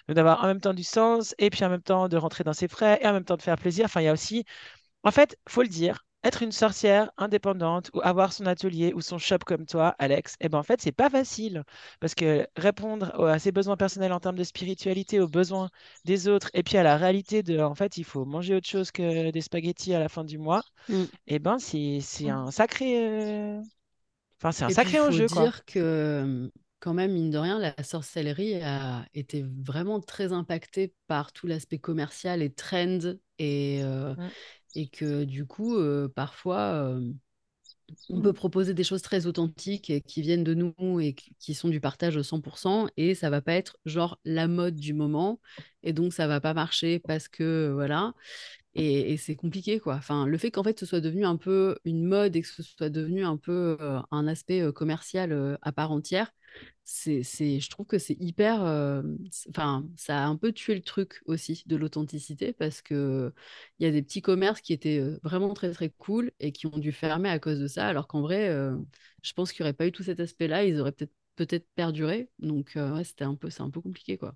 Donc, 0.08 0.16
d'avoir 0.16 0.44
en 0.44 0.48
même 0.48 0.62
temps 0.62 0.74
du 0.74 0.84
sens 0.84 1.36
et 1.38 1.50
puis 1.50 1.64
en 1.66 1.70
même 1.70 1.82
temps 1.82 2.08
de 2.10 2.18
rentrer 2.18 2.44
dans 2.44 2.54
ses 2.54 2.68
frais 2.68 3.00
et 3.02 3.08
en 3.08 3.14
même 3.14 3.26
temps 3.26 3.38
de 3.38 3.42
faire 3.42 3.58
plaisir. 3.58 3.86
Enfin, 3.86 4.02
il 4.02 4.06
y 4.06 4.08
a 4.08 4.14
aussi 4.14 4.46
en 5.04 5.12
fait, 5.12 5.38
faut 5.50 5.62
le 5.64 5.68
dire, 5.70 6.06
être 6.24 6.44
une 6.44 6.52
sorcière 6.52 7.12
indépendante 7.18 7.92
ou 7.94 8.02
avoir 8.04 8.34
son 8.34 8.46
atelier 8.46 8.94
ou 8.94 9.02
son 9.02 9.18
shop 9.18 9.40
comme 9.46 9.66
toi, 9.66 9.96
Alex, 10.00 10.36
eh 10.42 10.50
ben 10.50 10.58
en 10.60 10.64
fait, 10.64 10.82
c'est 10.82 10.92
pas 10.92 11.10
facile 11.10 11.64
parce 12.00 12.16
que 12.16 12.48
répondre 12.58 13.14
à 13.28 13.40
ses 13.40 13.52
besoins 13.52 13.78
personnels 13.78 14.14
en 14.14 14.20
termes 14.20 14.38
de 14.38 14.44
spiritualité, 14.44 15.20
aux 15.20 15.28
besoins 15.30 15.70
des 16.06 16.28
autres 16.28 16.50
et 16.54 16.64
puis 16.64 16.78
à 16.78 16.84
la 16.84 16.98
réalité 16.98 17.44
de 17.44 17.60
en 17.60 17.76
fait, 17.76 17.98
il 17.98 18.04
faut 18.06 18.26
manger 18.26 18.56
autre 18.56 18.68
chose 18.68 18.92
que 18.92 19.32
des 19.32 19.42
spaghettis 19.42 19.94
à 19.94 20.00
la 20.00 20.10
fin 20.10 20.24
du 20.26 20.38
mois, 20.38 20.64
Mm. 20.90 21.10
eh 21.28 21.40
ben 21.40 21.60
c'est 21.60 22.00
c'est 22.02 22.30
un 22.30 22.52
sacré 22.52 23.06
euh, 23.08 23.62
enfin 24.42 24.52
c'est 24.54 24.66
un 24.66 24.70
Et 24.70 24.76
puis, 24.76 24.94
sacré 24.96 24.98
faut 24.98 25.22
quoi. 25.30 25.52
dire 25.52 25.66
que, 25.66 26.52
quand 26.80 26.94
même, 26.94 27.14
mine 27.14 27.32
de 27.32 27.38
rien, 27.38 27.60
la 27.60 27.76
sorcellerie 27.84 28.62
a 28.62 29.06
été 29.14 29.44
vraiment 29.44 30.00
très 30.00 30.32
impactée 30.34 30.94
par 31.08 31.34
tout 31.34 31.48
l'aspect 31.48 31.80
commercial 31.80 32.42
et 32.42 32.54
trend, 32.54 33.00
et, 33.40 33.82
euh, 33.84 34.16
Mm. 34.18 34.34
Et 34.76 34.88
que 34.90 35.24
du 35.26 35.46
coup, 35.46 35.76
euh, 35.78 36.08
parfois, 36.10 36.60
euh, 36.60 37.12
on 38.10 38.22
peut 38.22 38.34
proposer 38.34 38.74
des 38.74 38.84
choses 38.84 39.02
très 39.02 39.26
authentiques 39.28 39.90
et 39.90 40.02
qui 40.02 40.22
viennent 40.22 40.44
de 40.44 40.54
nous 40.54 41.00
et 41.00 41.14
qui 41.14 41.36
qui 41.40 41.54
sont 41.56 41.70
du 41.70 41.80
partage 41.80 42.18
au 42.18 42.24
100%, 42.24 42.88
et 42.98 43.16
ça 43.16 43.30
va 43.30 43.42
pas 43.42 43.54
être 43.54 43.78
genre 43.86 44.20
la 44.26 44.48
mode 44.48 44.76
du 44.76 44.94
moment, 44.94 45.40
et 45.84 45.94
donc 45.94 46.14
ça 46.14 46.28
va 46.28 46.42
pas 46.42 46.54
marcher 46.54 47.00
parce 47.00 47.28
que, 47.28 47.72
voilà. 47.74 48.14
Et, 48.76 49.18
c'est 49.18 49.36
compliqué, 49.36 49.80
quoi. 49.80 49.96
Enfin, 49.96 50.26
le 50.28 50.38
fait 50.38 50.52
qu'en 50.52 50.64
fait 50.64 50.80
ce 50.80 50.86
soit 50.86 51.02
devenu 51.02 51.26
un 51.26 51.38
peu 51.38 51.78
une 51.86 52.06
mode 52.06 52.36
et 52.36 52.42
que 52.42 52.48
ce 52.48 52.62
soit 52.64 52.90
devenu 52.90 53.26
un 53.26 53.36
peu 53.38 53.78
un 54.12 54.28
aspect 54.28 54.72
commercial 54.74 55.58
à 55.62 55.72
part 55.72 55.92
entière, 55.92 56.32
c'est, 56.84 57.24
je 57.24 57.70
trouve 57.70 57.88
que 57.88 57.98
c'est 57.98 58.16
hyper. 58.20 58.62
Enfin, 59.50 59.86
ça 59.98 60.24
a 60.24 60.28
un 60.28 60.36
peu 60.36 60.52
tué 60.54 60.76
le 60.76 60.82
truc 60.82 61.22
aussi 61.26 61.64
de 61.66 61.76
l'authenticité 61.76 62.54
parce 62.54 62.82
que 62.82 63.34
il 63.80 63.86
y 63.86 63.90
a 63.90 63.92
des 63.92 64.02
petits 64.04 64.22
commerces 64.22 64.62
qui 64.62 64.74
étaient 64.74 65.02
vraiment 65.24 65.54
très 65.54 65.72
très 65.72 65.90
cool 65.90 66.32
et 66.40 66.52
qui 66.52 66.68
ont 66.68 66.78
dû 66.78 66.92
fermer 66.92 67.30
à 67.30 67.40
cause 67.40 67.60
de 67.60 67.68
ça, 67.68 67.88
alors 67.88 68.08
qu'en 68.08 68.22
vrai, 68.22 68.50
je 69.24 69.34
pense 69.34 69.52
qu'il 69.52 69.64
n'y 69.64 69.70
aurait 69.70 69.74
pas 69.78 69.88
eu 69.88 69.92
tout 69.92 70.04
cet 70.04 70.20
aspect-là, 70.20 70.64
ils 70.64 70.80
auraient 70.80 70.92
peut-être 70.92 71.14
peut-être 71.36 71.68
perduré. 71.74 72.30
Donc, 72.40 72.78
c'était 73.04 73.24
un 73.24 73.36
peu, 73.36 73.50
c'est 73.50 73.62
un 73.62 73.70
peu 73.70 73.82
compliqué, 73.82 74.18
quoi. 74.18 74.36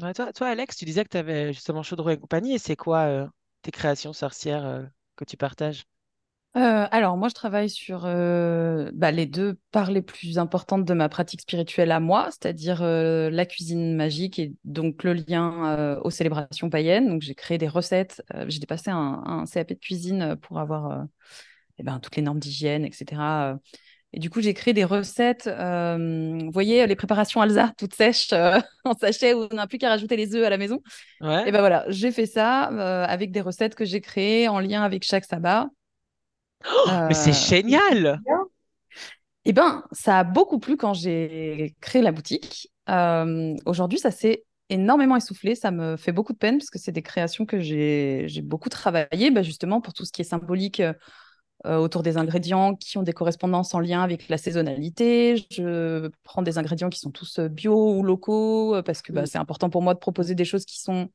Toi, 0.00 0.32
toi, 0.32 0.48
Alex, 0.48 0.76
tu 0.76 0.84
disais 0.84 1.04
que 1.04 1.10
tu 1.10 1.18
avais 1.18 1.52
justement 1.52 1.82
Chaudron 1.82 2.10
et 2.10 2.18
compagnie 2.18 2.54
et 2.54 2.58
c'est 2.58 2.76
quoi 2.76 3.00
euh, 3.00 3.26
tes 3.60 3.70
créations 3.70 4.12
sorcières 4.12 4.64
euh, 4.64 4.82
que 5.16 5.24
tu 5.24 5.36
partages? 5.36 5.84
Euh, 6.56 6.86
alors, 6.90 7.16
moi, 7.16 7.28
je 7.28 7.34
travaille 7.34 7.70
sur 7.70 8.02
bah, 8.02 9.10
les 9.10 9.26
deux 9.26 9.58
parts 9.70 9.90
les 9.90 10.02
plus 10.02 10.38
importantes 10.38 10.84
de 10.84 10.92
ma 10.92 11.08
pratique 11.08 11.40
spirituelle 11.42 11.90
à 11.90 12.00
moi, 12.00 12.28
c'est-à-dire 12.30 12.82
la 12.82 13.46
cuisine 13.46 13.96
magique 13.96 14.38
et 14.38 14.54
donc 14.64 15.02
le 15.02 15.14
lien 15.14 15.98
aux 16.02 16.10
célébrations 16.10 16.68
païennes. 16.68 17.08
Donc, 17.08 17.22
j'ai 17.22 17.34
créé 17.34 17.56
des 17.56 17.68
recettes. 17.68 18.22
j'ai 18.48 18.58
dépassé 18.58 18.90
un, 18.90 19.44
CAP 19.50 19.70
de 19.70 19.74
cuisine 19.74 20.36
pour 20.42 20.58
avoir 20.58 21.06
eh 21.78 21.82
ben, 21.82 22.00
toutes 22.00 22.16
les 22.16 22.22
normes 22.22 22.40
d'hygiène, 22.40 22.84
etc. 22.84 23.56
Et 24.14 24.18
du 24.18 24.28
coup, 24.28 24.42
j'ai 24.42 24.52
créé 24.52 24.74
des 24.74 24.84
recettes. 24.84 25.46
euh, 25.46 26.38
vous 26.38 26.50
voyez, 26.50 26.86
les 26.86 26.96
préparations 26.96 27.40
Alsa, 27.40 27.72
toutes 27.78 27.94
sèches, 27.94 28.32
euh, 28.32 28.60
en 28.84 28.94
sachet, 28.94 29.32
où 29.32 29.48
on 29.50 29.54
n'a 29.54 29.66
plus 29.66 29.78
qu'à 29.78 29.88
rajouter 29.88 30.16
les 30.16 30.34
œufs 30.34 30.44
à 30.44 30.50
la 30.50 30.58
maison. 30.58 30.80
Ouais. 31.20 31.48
Et 31.48 31.52
ben 31.52 31.60
voilà, 31.60 31.84
j'ai 31.88 32.12
fait 32.12 32.26
ça 32.26 32.70
euh, 32.70 33.04
avec 33.06 33.32
des 33.32 33.40
recettes 33.40 33.74
que 33.74 33.84
j'ai 33.86 34.00
créées 34.00 34.48
en 34.48 34.60
lien 34.60 34.82
avec 34.82 35.02
chaque 35.04 35.24
sabbat. 35.24 35.68
Mais 36.86 37.14
c'est 37.14 37.32
génial! 37.32 38.20
Eh 39.44 39.52
ben, 39.52 39.82
ça 39.90 40.20
a 40.20 40.24
beaucoup 40.24 40.60
plu 40.60 40.76
quand 40.76 40.94
j'ai 40.94 41.74
créé 41.80 42.02
la 42.02 42.12
boutique. 42.12 42.70
Aujourd'hui, 43.66 43.98
ça 43.98 44.10
s'est 44.10 44.44
énormément 44.68 45.16
essoufflé. 45.16 45.54
Ça 45.54 45.70
me 45.70 45.96
fait 45.96 46.12
beaucoup 46.12 46.32
de 46.32 46.38
peine 46.38 46.58
parce 46.58 46.70
que 46.70 46.78
c'est 46.78 46.92
des 46.92 47.02
créations 47.02 47.46
que 47.46 47.58
j'ai 47.60 48.28
beaucoup 48.42 48.68
travaillé, 48.68 49.30
bah, 49.32 49.42
justement 49.42 49.80
pour 49.80 49.94
tout 49.94 50.04
ce 50.04 50.12
qui 50.12 50.20
est 50.20 50.24
symbolique 50.24 50.82
euh, 51.66 51.76
autour 51.78 52.02
des 52.02 52.16
ingrédients 52.16 52.74
qui 52.74 52.98
ont 52.98 53.02
des 53.02 53.12
correspondances 53.12 53.74
en 53.74 53.80
lien 53.80 54.02
avec 54.02 54.28
la 54.28 54.38
saisonnalité. 54.38 55.36
Je 55.50 56.10
prends 56.24 56.42
des 56.42 56.58
ingrédients 56.58 56.90
qui 56.90 56.98
sont 57.00 57.10
tous 57.10 57.38
euh, 57.38 57.48
bio 57.48 57.96
ou 57.98 58.02
locaux 58.02 58.74
euh, 58.76 58.82
parce 58.82 59.02
que 59.02 59.12
bah, 59.12 59.22
Mm. 59.22 59.26
c'est 59.26 59.38
important 59.38 59.70
pour 59.70 59.82
moi 59.82 59.94
de 59.94 59.98
proposer 59.98 60.34
des 60.34 60.44
choses 60.44 60.64
qui 60.64 60.80
sont 60.80 61.08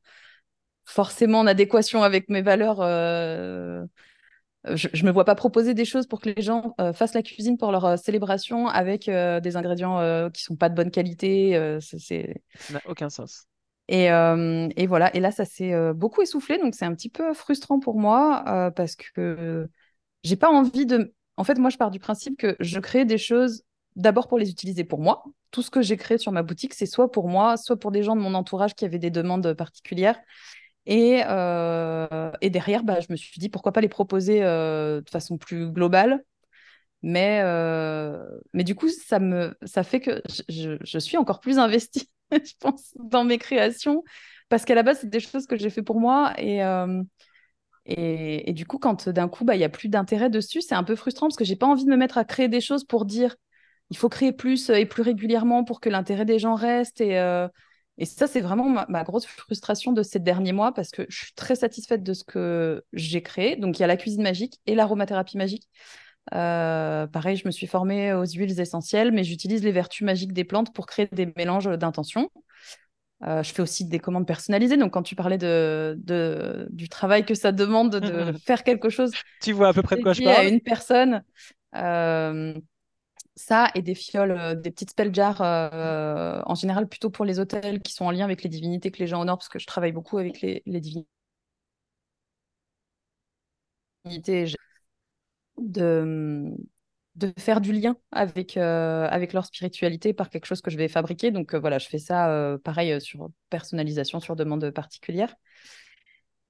forcément 0.86 1.40
en 1.40 1.46
adéquation 1.46 2.02
avec 2.02 2.28
mes 2.28 2.42
valeurs. 2.42 2.80
euh, 2.80 3.84
je, 4.74 4.88
je 4.92 5.04
me 5.04 5.10
vois 5.12 5.24
pas 5.24 5.34
proposer 5.34 5.74
des 5.74 5.84
choses 5.84 6.06
pour 6.06 6.20
que 6.20 6.30
les 6.30 6.42
gens 6.42 6.74
euh, 6.80 6.92
fassent 6.92 7.14
la 7.14 7.22
cuisine 7.22 7.56
pour 7.56 7.72
leur 7.72 7.84
euh, 7.84 7.96
célébration 7.96 8.66
avec 8.68 9.08
euh, 9.08 9.40
des 9.40 9.56
ingrédients 9.56 10.30
qui 10.30 10.42
sont 10.42 10.56
pas 10.56 10.68
de 10.68 10.74
bonne 10.74 10.90
qualité. 10.90 11.78
c'est, 11.80 12.42
Ça 12.58 12.74
n'a 12.74 12.80
aucun 12.86 13.08
sens. 13.10 13.46
Et, 13.88 14.06
et 14.06 14.86
voilà. 14.86 15.14
Et 15.16 15.20
là, 15.20 15.30
ça 15.30 15.44
s'est 15.44 15.72
beaucoup 15.94 16.20
essoufflé, 16.22 16.58
donc 16.58 16.74
c'est 16.74 16.84
un 16.84 16.94
petit 16.94 17.08
peu 17.08 17.32
frustrant 17.32 17.80
pour 17.80 17.98
moi 17.98 18.70
parce 18.76 18.96
que 18.96 19.68
j'ai 20.24 20.36
pas 20.36 20.50
envie 20.50 20.86
de. 20.86 21.14
En 21.36 21.44
fait, 21.44 21.58
moi, 21.58 21.70
je 21.70 21.76
pars 21.76 21.90
du 21.90 21.98
principe 22.00 22.36
que 22.38 22.56
je 22.60 22.78
crée 22.80 23.04
des 23.04 23.18
choses 23.18 23.62
d'abord 23.96 24.28
pour 24.28 24.38
les 24.38 24.50
utiliser 24.50 24.84
pour 24.84 25.00
moi. 25.00 25.24
Tout 25.50 25.62
ce 25.62 25.70
que 25.70 25.82
j'ai 25.82 25.96
créé 25.96 26.18
sur 26.18 26.32
ma 26.32 26.42
boutique, 26.42 26.74
c'est 26.74 26.86
soit 26.86 27.10
pour 27.10 27.28
moi, 27.28 27.56
soit 27.56 27.78
pour 27.78 27.90
des 27.90 28.02
gens 28.02 28.16
de 28.16 28.20
mon 28.20 28.34
entourage 28.34 28.74
qui 28.74 28.84
avaient 28.84 28.98
des 28.98 29.10
demandes 29.10 29.54
particulières. 29.54 30.20
Et, 30.86 31.22
euh, 31.26 32.30
derrière, 32.42 32.84
bah, 32.84 33.00
je 33.00 33.08
me 33.10 33.16
suis 33.16 33.40
dit 33.40 33.48
pourquoi 33.48 33.72
pas 33.72 33.80
les 33.82 33.88
proposer 33.88 34.42
euh, 34.44 35.00
de 35.02 35.10
façon 35.10 35.38
plus 35.38 35.70
globale. 35.70 36.24
Mais, 37.02 37.40
euh, 37.44 38.18
mais 38.54 38.64
du 38.64 38.74
coup, 38.74 38.88
ça, 38.88 39.20
me, 39.20 39.56
ça 39.64 39.84
fait 39.84 40.00
que 40.00 40.22
je, 40.48 40.76
je- 40.82 40.98
suis 40.98 41.16
encore 41.16 41.40
plus 41.40 41.58
investie, 41.58 42.10
je 42.32 42.52
pense, 42.60 42.94
dans 42.98 43.24
mes 43.24 43.38
créations. 43.38 44.02
Parce 44.48 44.64
qu'à 44.64 44.74
la 44.74 44.82
base, 44.82 45.00
c'est 45.00 45.10
des 45.10 45.20
choses 45.20 45.46
que 45.46 45.56
j'ai 45.56 45.70
fait 45.70 45.82
pour 45.82 46.00
moi. 46.00 46.32
Et, 46.38 46.62
et, 47.88 48.52
du 48.52 48.66
coup, 48.66 48.78
quand 48.78 49.08
d'un 49.08 49.28
coup, 49.28 49.44
bah, 49.44 49.54
il 49.54 49.58
n'y 49.58 49.64
a 49.64 49.70
plus 49.70 49.88
d'intérêt 49.88 50.28
dessus, 50.28 50.60
c'est 50.60 50.74
un 50.74 50.84
peu 50.84 50.94
frustrant 50.94 51.28
parce 51.28 51.36
que 51.36 51.44
j'ai 51.44 51.56
pas 51.56 51.66
envie 51.66 51.84
de 51.84 51.90
me 51.90 51.96
mettre 51.96 52.18
à 52.18 52.24
créer 52.24 52.48
des 52.48 52.60
choses 52.60 52.84
pour 52.84 53.06
dire 53.06 53.36
il 53.90 53.96
faut 53.96 54.10
créer 54.10 54.32
plus 54.32 54.68
et 54.70 54.84
plus 54.84 55.02
régulièrement 55.02 55.64
pour 55.64 55.80
que 55.80 55.88
l'intérêt 55.88 56.26
des 56.26 56.38
gens 56.38 56.54
reste. 56.54 57.00
Et, 57.00 57.18
euh, 57.18 57.48
ça, 58.04 58.26
c'est 58.26 58.40
vraiment 58.40 58.68
ma, 58.68 58.86
ma 58.88 59.04
grosse 59.04 59.26
frustration 59.26 59.92
de 59.92 60.02
ces 60.02 60.18
derniers 60.20 60.52
mois 60.52 60.72
parce 60.72 60.90
que 60.90 61.06
je 61.08 61.16
suis 61.24 61.32
très 61.34 61.56
satisfaite 61.56 62.02
de 62.02 62.12
ce 62.12 62.24
que 62.24 62.84
j'ai 62.92 63.22
créé. 63.22 63.56
Donc, 63.56 63.78
il 63.78 63.82
y 63.82 63.84
a 63.84 63.88
la 63.88 63.96
cuisine 63.96 64.22
magique 64.22 64.60
et 64.66 64.74
l'aromathérapie 64.74 65.38
magique. 65.38 65.68
Euh, 66.34 67.06
pareil, 67.06 67.36
je 67.36 67.46
me 67.46 67.50
suis 67.50 67.66
formée 67.66 68.12
aux 68.12 68.26
huiles 68.26 68.60
essentielles, 68.60 69.12
mais 69.12 69.24
j'utilise 69.24 69.64
les 69.64 69.72
vertus 69.72 70.04
magiques 70.04 70.32
des 70.34 70.44
plantes 70.44 70.74
pour 70.74 70.86
créer 70.86 71.08
des 71.10 71.32
mélanges 71.36 71.70
d'intentions. 71.78 72.28
Euh, 73.24 73.42
je 73.42 73.52
fais 73.52 73.62
aussi 73.62 73.84
des 73.84 73.98
commandes 73.98 74.26
personnalisées. 74.26 74.76
Donc, 74.76 74.92
quand 74.92 75.02
tu 75.02 75.16
parlais 75.16 75.38
de, 75.38 75.96
de- 75.98 76.68
du 76.70 76.88
travail 76.88 77.24
que 77.26 77.34
ça 77.34 77.52
demande 77.52 77.96
de 77.96 78.32
faire 78.46 78.62
quelque 78.64 78.90
chose 78.90 79.16
Tu 79.40 79.52
vois 79.52 79.68
à 79.68 79.72
peu 79.72 79.82
près 79.82 79.96
de 79.96 80.00
quoi 80.00 80.12
je 80.12 80.20
dédié 80.20 80.34
à 80.34 80.44
parle? 80.44 80.46
une 80.46 80.60
personne, 80.60 81.24
euh, 81.76 82.54
ça 83.36 83.70
et 83.74 83.82
des 83.82 83.94
fioles, 83.96 84.32
euh, 84.32 84.54
des 84.56 84.70
petites 84.72 84.90
spell 84.92 85.14
jars, 85.14 85.42
euh, 85.42 86.42
en 86.46 86.54
général 86.56 86.88
plutôt 86.88 87.10
pour 87.10 87.24
les 87.26 87.40
hôtels 87.40 87.82
qui 87.82 87.92
sont 87.94 88.06
en 88.06 88.10
lien 88.12 88.24
avec 88.24 88.42
les 88.44 88.50
divinités 88.50 88.90
que 88.92 88.98
les 89.00 89.06
gens 89.08 89.22
honorent, 89.22 89.38
parce 89.38 89.48
que 89.50 89.58
je 89.60 89.66
travaille 89.66 89.92
beaucoup 89.92 90.18
avec 90.18 90.40
les, 90.42 90.62
les 90.66 90.80
divinités. 90.80 91.08
De, 95.58 96.54
de 97.18 97.32
faire 97.38 97.60
du 97.60 97.72
lien 97.72 97.96
avec, 98.12 98.56
euh, 98.56 99.06
avec 99.10 99.32
leur 99.32 99.44
spiritualité 99.44 100.12
par 100.12 100.30
quelque 100.30 100.46
chose 100.46 100.62
que 100.62 100.70
je 100.70 100.76
vais 100.78 100.88
fabriquer. 100.88 101.30
Donc 101.30 101.54
euh, 101.54 101.58
voilà, 101.58 101.78
je 101.78 101.88
fais 101.88 101.98
ça 101.98 102.30
euh, 102.30 102.58
pareil 102.58 103.00
sur 103.00 103.30
personnalisation, 103.50 104.20
sur 104.20 104.36
demande 104.36 104.70
particulière. 104.70 105.34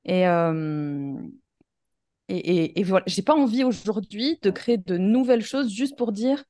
Et, 0.04 0.24
et, 2.28 2.38
et, 2.38 2.80
et 2.80 2.82
voilà, 2.82 3.04
j'ai 3.06 3.22
pas 3.22 3.34
envie 3.34 3.64
aujourd'hui 3.64 4.38
de 4.42 4.50
créer 4.50 4.78
de 4.78 4.96
nouvelles 4.98 5.42
choses 5.44 5.70
juste 5.72 5.96
pour 5.96 6.12
dire, 6.12 6.44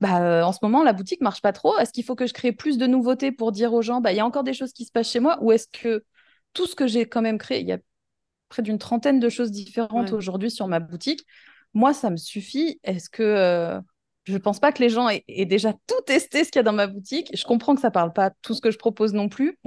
bah, 0.00 0.46
en 0.46 0.52
ce 0.52 0.58
moment, 0.62 0.82
la 0.82 0.92
boutique 0.92 1.20
marche 1.20 1.42
pas 1.42 1.52
trop. 1.52 1.76
Est-ce 1.78 1.92
qu'il 1.92 2.04
faut 2.04 2.14
que 2.16 2.26
je 2.26 2.32
crée 2.32 2.52
plus 2.52 2.78
de 2.78 2.86
nouveautés 2.86 3.32
pour 3.32 3.52
dire 3.52 3.72
aux 3.72 3.82
gens, 3.82 4.00
bah, 4.00 4.12
il 4.12 4.16
y 4.16 4.20
a 4.20 4.26
encore 4.26 4.44
des 4.44 4.54
choses 4.54 4.72
qui 4.72 4.84
se 4.84 4.92
passent 4.92 5.10
chez 5.10 5.20
moi? 5.20 5.38
Ou 5.42 5.52
est-ce 5.52 5.68
que 5.72 6.04
tout 6.52 6.66
ce 6.66 6.74
que 6.74 6.86
j'ai 6.86 7.08
quand 7.08 7.22
même 7.22 7.38
créé, 7.38 7.60
il 7.60 7.68
y 7.68 7.72
a 7.72 7.78
près 8.48 8.62
d'une 8.62 8.78
trentaine 8.78 9.20
de 9.20 9.28
choses 9.28 9.52
différentes 9.52 10.10
Ouais. 10.10 10.16
aujourd'hui 10.16 10.50
sur 10.50 10.66
ma 10.66 10.80
boutique. 10.80 11.24
Moi, 11.74 11.94
ça 11.94 12.10
me 12.10 12.16
suffit. 12.16 12.80
Est-ce 12.84 13.10
que 13.10 13.22
euh, 13.22 13.80
je 14.24 14.36
pense 14.38 14.60
pas 14.60 14.72
que 14.72 14.82
les 14.82 14.88
gens 14.90 15.08
aient, 15.08 15.24
aient 15.28 15.46
déjà 15.46 15.72
tout 15.86 16.00
testé 16.06 16.44
ce 16.44 16.50
qu'il 16.50 16.58
y 16.58 16.60
a 16.60 16.62
dans 16.64 16.72
ma 16.72 16.86
boutique 16.86 17.30
Je 17.36 17.44
comprends 17.44 17.74
que 17.74 17.80
ça 17.80 17.90
parle 17.90 18.12
pas 18.12 18.30
tout 18.42 18.54
ce 18.54 18.60
que 18.60 18.70
je 18.70 18.78
propose 18.78 19.12
non 19.14 19.28
plus, 19.28 19.58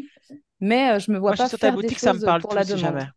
mais 0.61 0.93
euh, 0.93 0.99
je 0.99 1.11
me 1.11 1.19
vois 1.19 1.33
Moi, 1.33 1.35
je 1.35 1.41
pas 1.41 1.49
suis 1.49 1.49
sur 1.49 1.59
ta 1.59 1.69
faire 1.69 1.77
des 1.77 1.91
boutique, 1.91 1.99
ça 1.99 2.13
me 2.13 2.21
parle 2.21 2.43
pour 2.43 2.53
tout 2.53 2.55
la 2.55 2.63
si 2.63 2.77
demande. 2.77 2.77
jamais. 2.77 3.09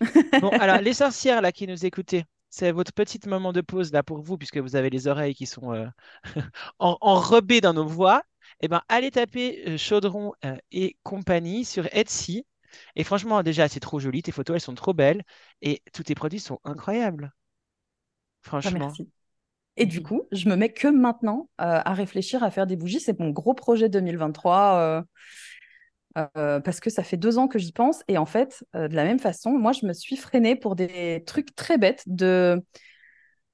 Bon, 0.40 0.52
alors, 0.58 0.80
les 0.80 0.92
sorcières 0.94 1.40
là 1.40 1.52
qui 1.52 1.66
nous 1.66 1.86
écoutez, 1.86 2.24
c'est 2.50 2.72
votre 2.72 2.92
petit 2.92 3.18
moment 3.28 3.52
de 3.52 3.60
pause 3.62 3.92
là 3.92 4.02
pour 4.02 4.20
vous, 4.22 4.36
puisque 4.38 4.58
vous 4.58 4.76
avez 4.76 4.90
les 4.90 5.06
oreilles 5.08 5.34
qui 5.34 5.46
sont 5.46 5.72
euh, 5.72 5.86
en- 6.78 6.98
enrobées 7.00 7.60
dans 7.60 7.72
nos 7.74 7.86
voix. 7.86 8.22
Eh 8.60 8.68
ben, 8.68 8.82
allez 8.88 9.10
taper 9.10 9.64
euh, 9.68 9.78
Chaudron 9.78 10.32
euh, 10.44 10.56
et 10.70 10.96
compagnie 11.02 11.64
sur 11.64 11.86
Etsy. 11.94 12.46
Et 12.96 13.04
franchement, 13.04 13.42
déjà, 13.42 13.68
c'est 13.68 13.80
trop 13.80 13.98
joli, 14.00 14.22
tes 14.22 14.32
photos, 14.32 14.54
elles 14.56 14.60
sont 14.60 14.74
trop 14.74 14.92
belles. 14.94 15.22
Et 15.62 15.82
tous 15.92 16.02
tes 16.04 16.14
produits 16.14 16.40
sont 16.40 16.60
incroyables. 16.64 17.32
Ah, 18.46 18.58
Franchement. 18.60 18.78
merci. 18.78 19.08
Et 19.76 19.86
du 19.86 20.02
coup, 20.02 20.22
je 20.32 20.48
me 20.48 20.56
mets 20.56 20.72
que 20.72 20.88
maintenant 20.88 21.48
euh, 21.60 21.80
à 21.84 21.92
réfléchir 21.92 22.42
à 22.42 22.50
faire 22.50 22.66
des 22.66 22.76
bougies. 22.76 23.00
C'est 23.00 23.18
mon 23.20 23.30
gros 23.30 23.54
projet 23.54 23.88
2023 23.88 24.78
euh, 24.78 25.02
euh, 26.36 26.60
parce 26.60 26.80
que 26.80 26.88
ça 26.88 27.02
fait 27.02 27.18
deux 27.18 27.38
ans 27.38 27.46
que 27.46 27.58
j'y 27.58 27.72
pense. 27.72 28.02
Et 28.08 28.16
en 28.16 28.26
fait, 28.26 28.64
de 28.74 28.94
la 28.94 29.04
même 29.04 29.18
façon, 29.18 29.50
moi, 29.50 29.72
je 29.72 29.84
me 29.86 29.92
suis 29.92 30.16
freinée 30.16 30.56
pour 30.56 30.76
des 30.76 31.22
trucs 31.26 31.54
très 31.54 31.76
bêtes. 31.76 32.02
De... 32.06 32.62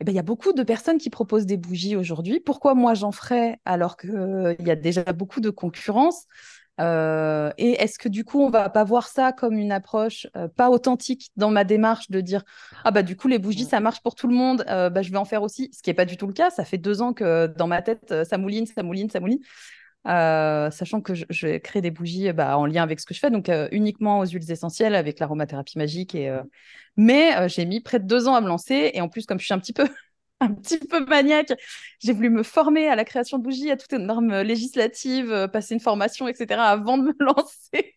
Eh 0.01 0.05
ben, 0.05 0.13
il 0.13 0.17
y 0.17 0.21
a 0.21 0.23
beaucoup 0.23 0.53
de 0.53 0.63
personnes 0.63 0.99
qui 0.99 1.11
proposent 1.11 1.47
des 1.47 1.57
bougies 1.57 1.97
aujourd'hui. 1.97 2.41
Pourquoi 2.41 2.75
moi 2.75 2.95
j'en 2.95 3.13
ferais 3.13 3.59
alors 3.65 3.97
qu'il 3.97 4.57
y 4.61 4.71
a 4.71 4.77
déjà 4.77 5.05
beaucoup 5.13 5.41
de 5.41 5.51
concurrence? 5.51 6.27
Euh, 6.83 7.51
et 7.59 7.73
est-ce 7.83 7.99
que 7.99 8.09
du 8.09 8.25
coup, 8.25 8.41
on 8.41 8.51
va 8.51 8.69
pas 8.69 8.85
voir 8.85 9.07
ça 9.07 9.33
comme 9.33 9.55
une 9.55 9.73
approche 9.73 10.27
euh, 10.37 10.49
pas 10.49 10.69
authentique 10.71 11.31
dans 11.37 11.51
ma 11.51 11.65
démarche 11.65 12.11
de 12.11 12.21
dire 12.21 12.43
ah 12.85 12.91
bah 12.91 13.03
du 13.03 13.17
coup 13.17 13.29
les 13.29 13.39
bougies 13.39 13.65
Mm. 13.65 13.69
ça 13.69 13.81
marche 13.81 14.01
pour 14.03 14.15
tout 14.15 14.27
le 14.27 14.35
monde, 14.35 14.65
euh, 14.69 14.91
bah, 14.91 15.03
je 15.03 15.11
vais 15.11 15.19
en 15.19 15.25
faire 15.25 15.43
aussi, 15.43 15.71
ce 15.73 15.83
qui 15.83 15.91
est 15.91 15.95
pas 15.95 16.05
du 16.05 16.17
tout 16.17 16.27
le 16.27 16.33
cas. 16.33 16.51
Ça 16.51 16.65
fait 16.65 16.79
deux 16.79 17.03
ans 17.03 17.13
que 17.13 17.47
dans 17.47 17.67
ma 17.67 17.83
tête 17.83 18.15
ça 18.29 18.39
mouline, 18.39 18.67
ça 18.67 18.83
mouline, 18.83 19.11
ça 19.11 19.21
mouline, 19.21 19.39
sachant 20.05 21.01
que 21.01 21.15
je, 21.15 21.25
je 21.31 21.59
crée 21.59 21.81
des 21.81 21.91
bougies 21.91 22.33
bah, 22.33 22.59
en 22.59 22.67
lien 22.67 22.83
avec 22.83 23.01
ce 23.01 23.07
que 23.07 23.15
je 23.15 23.21
fais, 23.21 23.31
donc 23.31 23.51
uniquement 23.71 24.21
aux 24.21 24.27
huiles 24.27 24.51
essentielles 24.51 24.95
avec 24.95 25.21
l'aromathérapie 25.21 25.79
magique. 25.79 26.15
Et, 26.15 26.37
Mais 26.97 27.49
j'ai 27.49 27.65
mis 27.65 27.81
près 27.81 28.01
de 28.01 28.07
deux 28.07 28.27
ans 28.29 28.35
à 28.35 28.41
me 28.41 28.49
lancer 28.49 28.91
et 28.95 29.01
en 29.01 29.09
plus 29.09 29.27
comme 29.27 29.39
je 29.39 29.45
suis 29.45 29.55
un 29.55 29.59
petit 29.59 29.73
peu 29.73 29.89
un 30.43 30.53
petit 30.55 30.79
peu 30.79 31.05
maniaque. 31.07 31.53
J'ai 32.01 32.13
voulu 32.13 32.31
me 32.31 32.43
former 32.43 32.89
à 32.89 32.97
la 32.97 33.05
création 33.05 33.39
de 33.39 33.43
bougies, 33.43 33.71
à 33.71 33.77
toutes 33.77 33.93
les 33.93 33.99
normes 33.99 34.41
législatives, 34.43 35.31
euh, 35.31 35.49
passer 35.49 35.75
une 35.75 35.81
formation, 35.81 36.29
etc., 36.29 36.61
avant 36.61 36.99
de 36.99 37.05
me 37.05 37.15
lancer. 37.21 37.95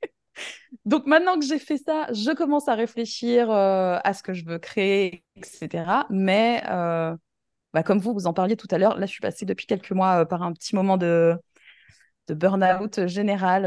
Donc 0.85 1.05
maintenant 1.07 1.39
que 1.39 1.45
j'ai 1.45 1.59
fait 1.59 1.77
ça, 1.77 2.07
je 2.11 2.31
commence 2.33 2.67
à 2.67 2.75
réfléchir 2.75 3.49
euh, 3.49 3.97
à 4.03 4.13
ce 4.13 4.21
que 4.21 4.33
je 4.33 4.45
veux 4.45 4.59
créer, 4.59 5.23
etc. 5.35 6.05
Mais 6.09 6.61
euh, 6.69 7.15
bah, 7.73 7.83
comme 7.83 7.99
vous, 7.99 8.13
vous 8.13 8.27
en 8.27 8.33
parliez 8.33 8.57
tout 8.57 8.67
à 8.71 8.77
l'heure, 8.77 8.97
là, 8.97 9.05
je 9.05 9.11
suis 9.11 9.21
passée 9.21 9.45
depuis 9.45 9.65
quelques 9.65 9.91
mois 9.91 10.25
par 10.25 10.43
un 10.43 10.53
petit 10.53 10.75
moment 10.75 10.97
de, 10.97 11.35
de 12.27 12.33
burn-out 12.33 13.07
général. 13.07 13.65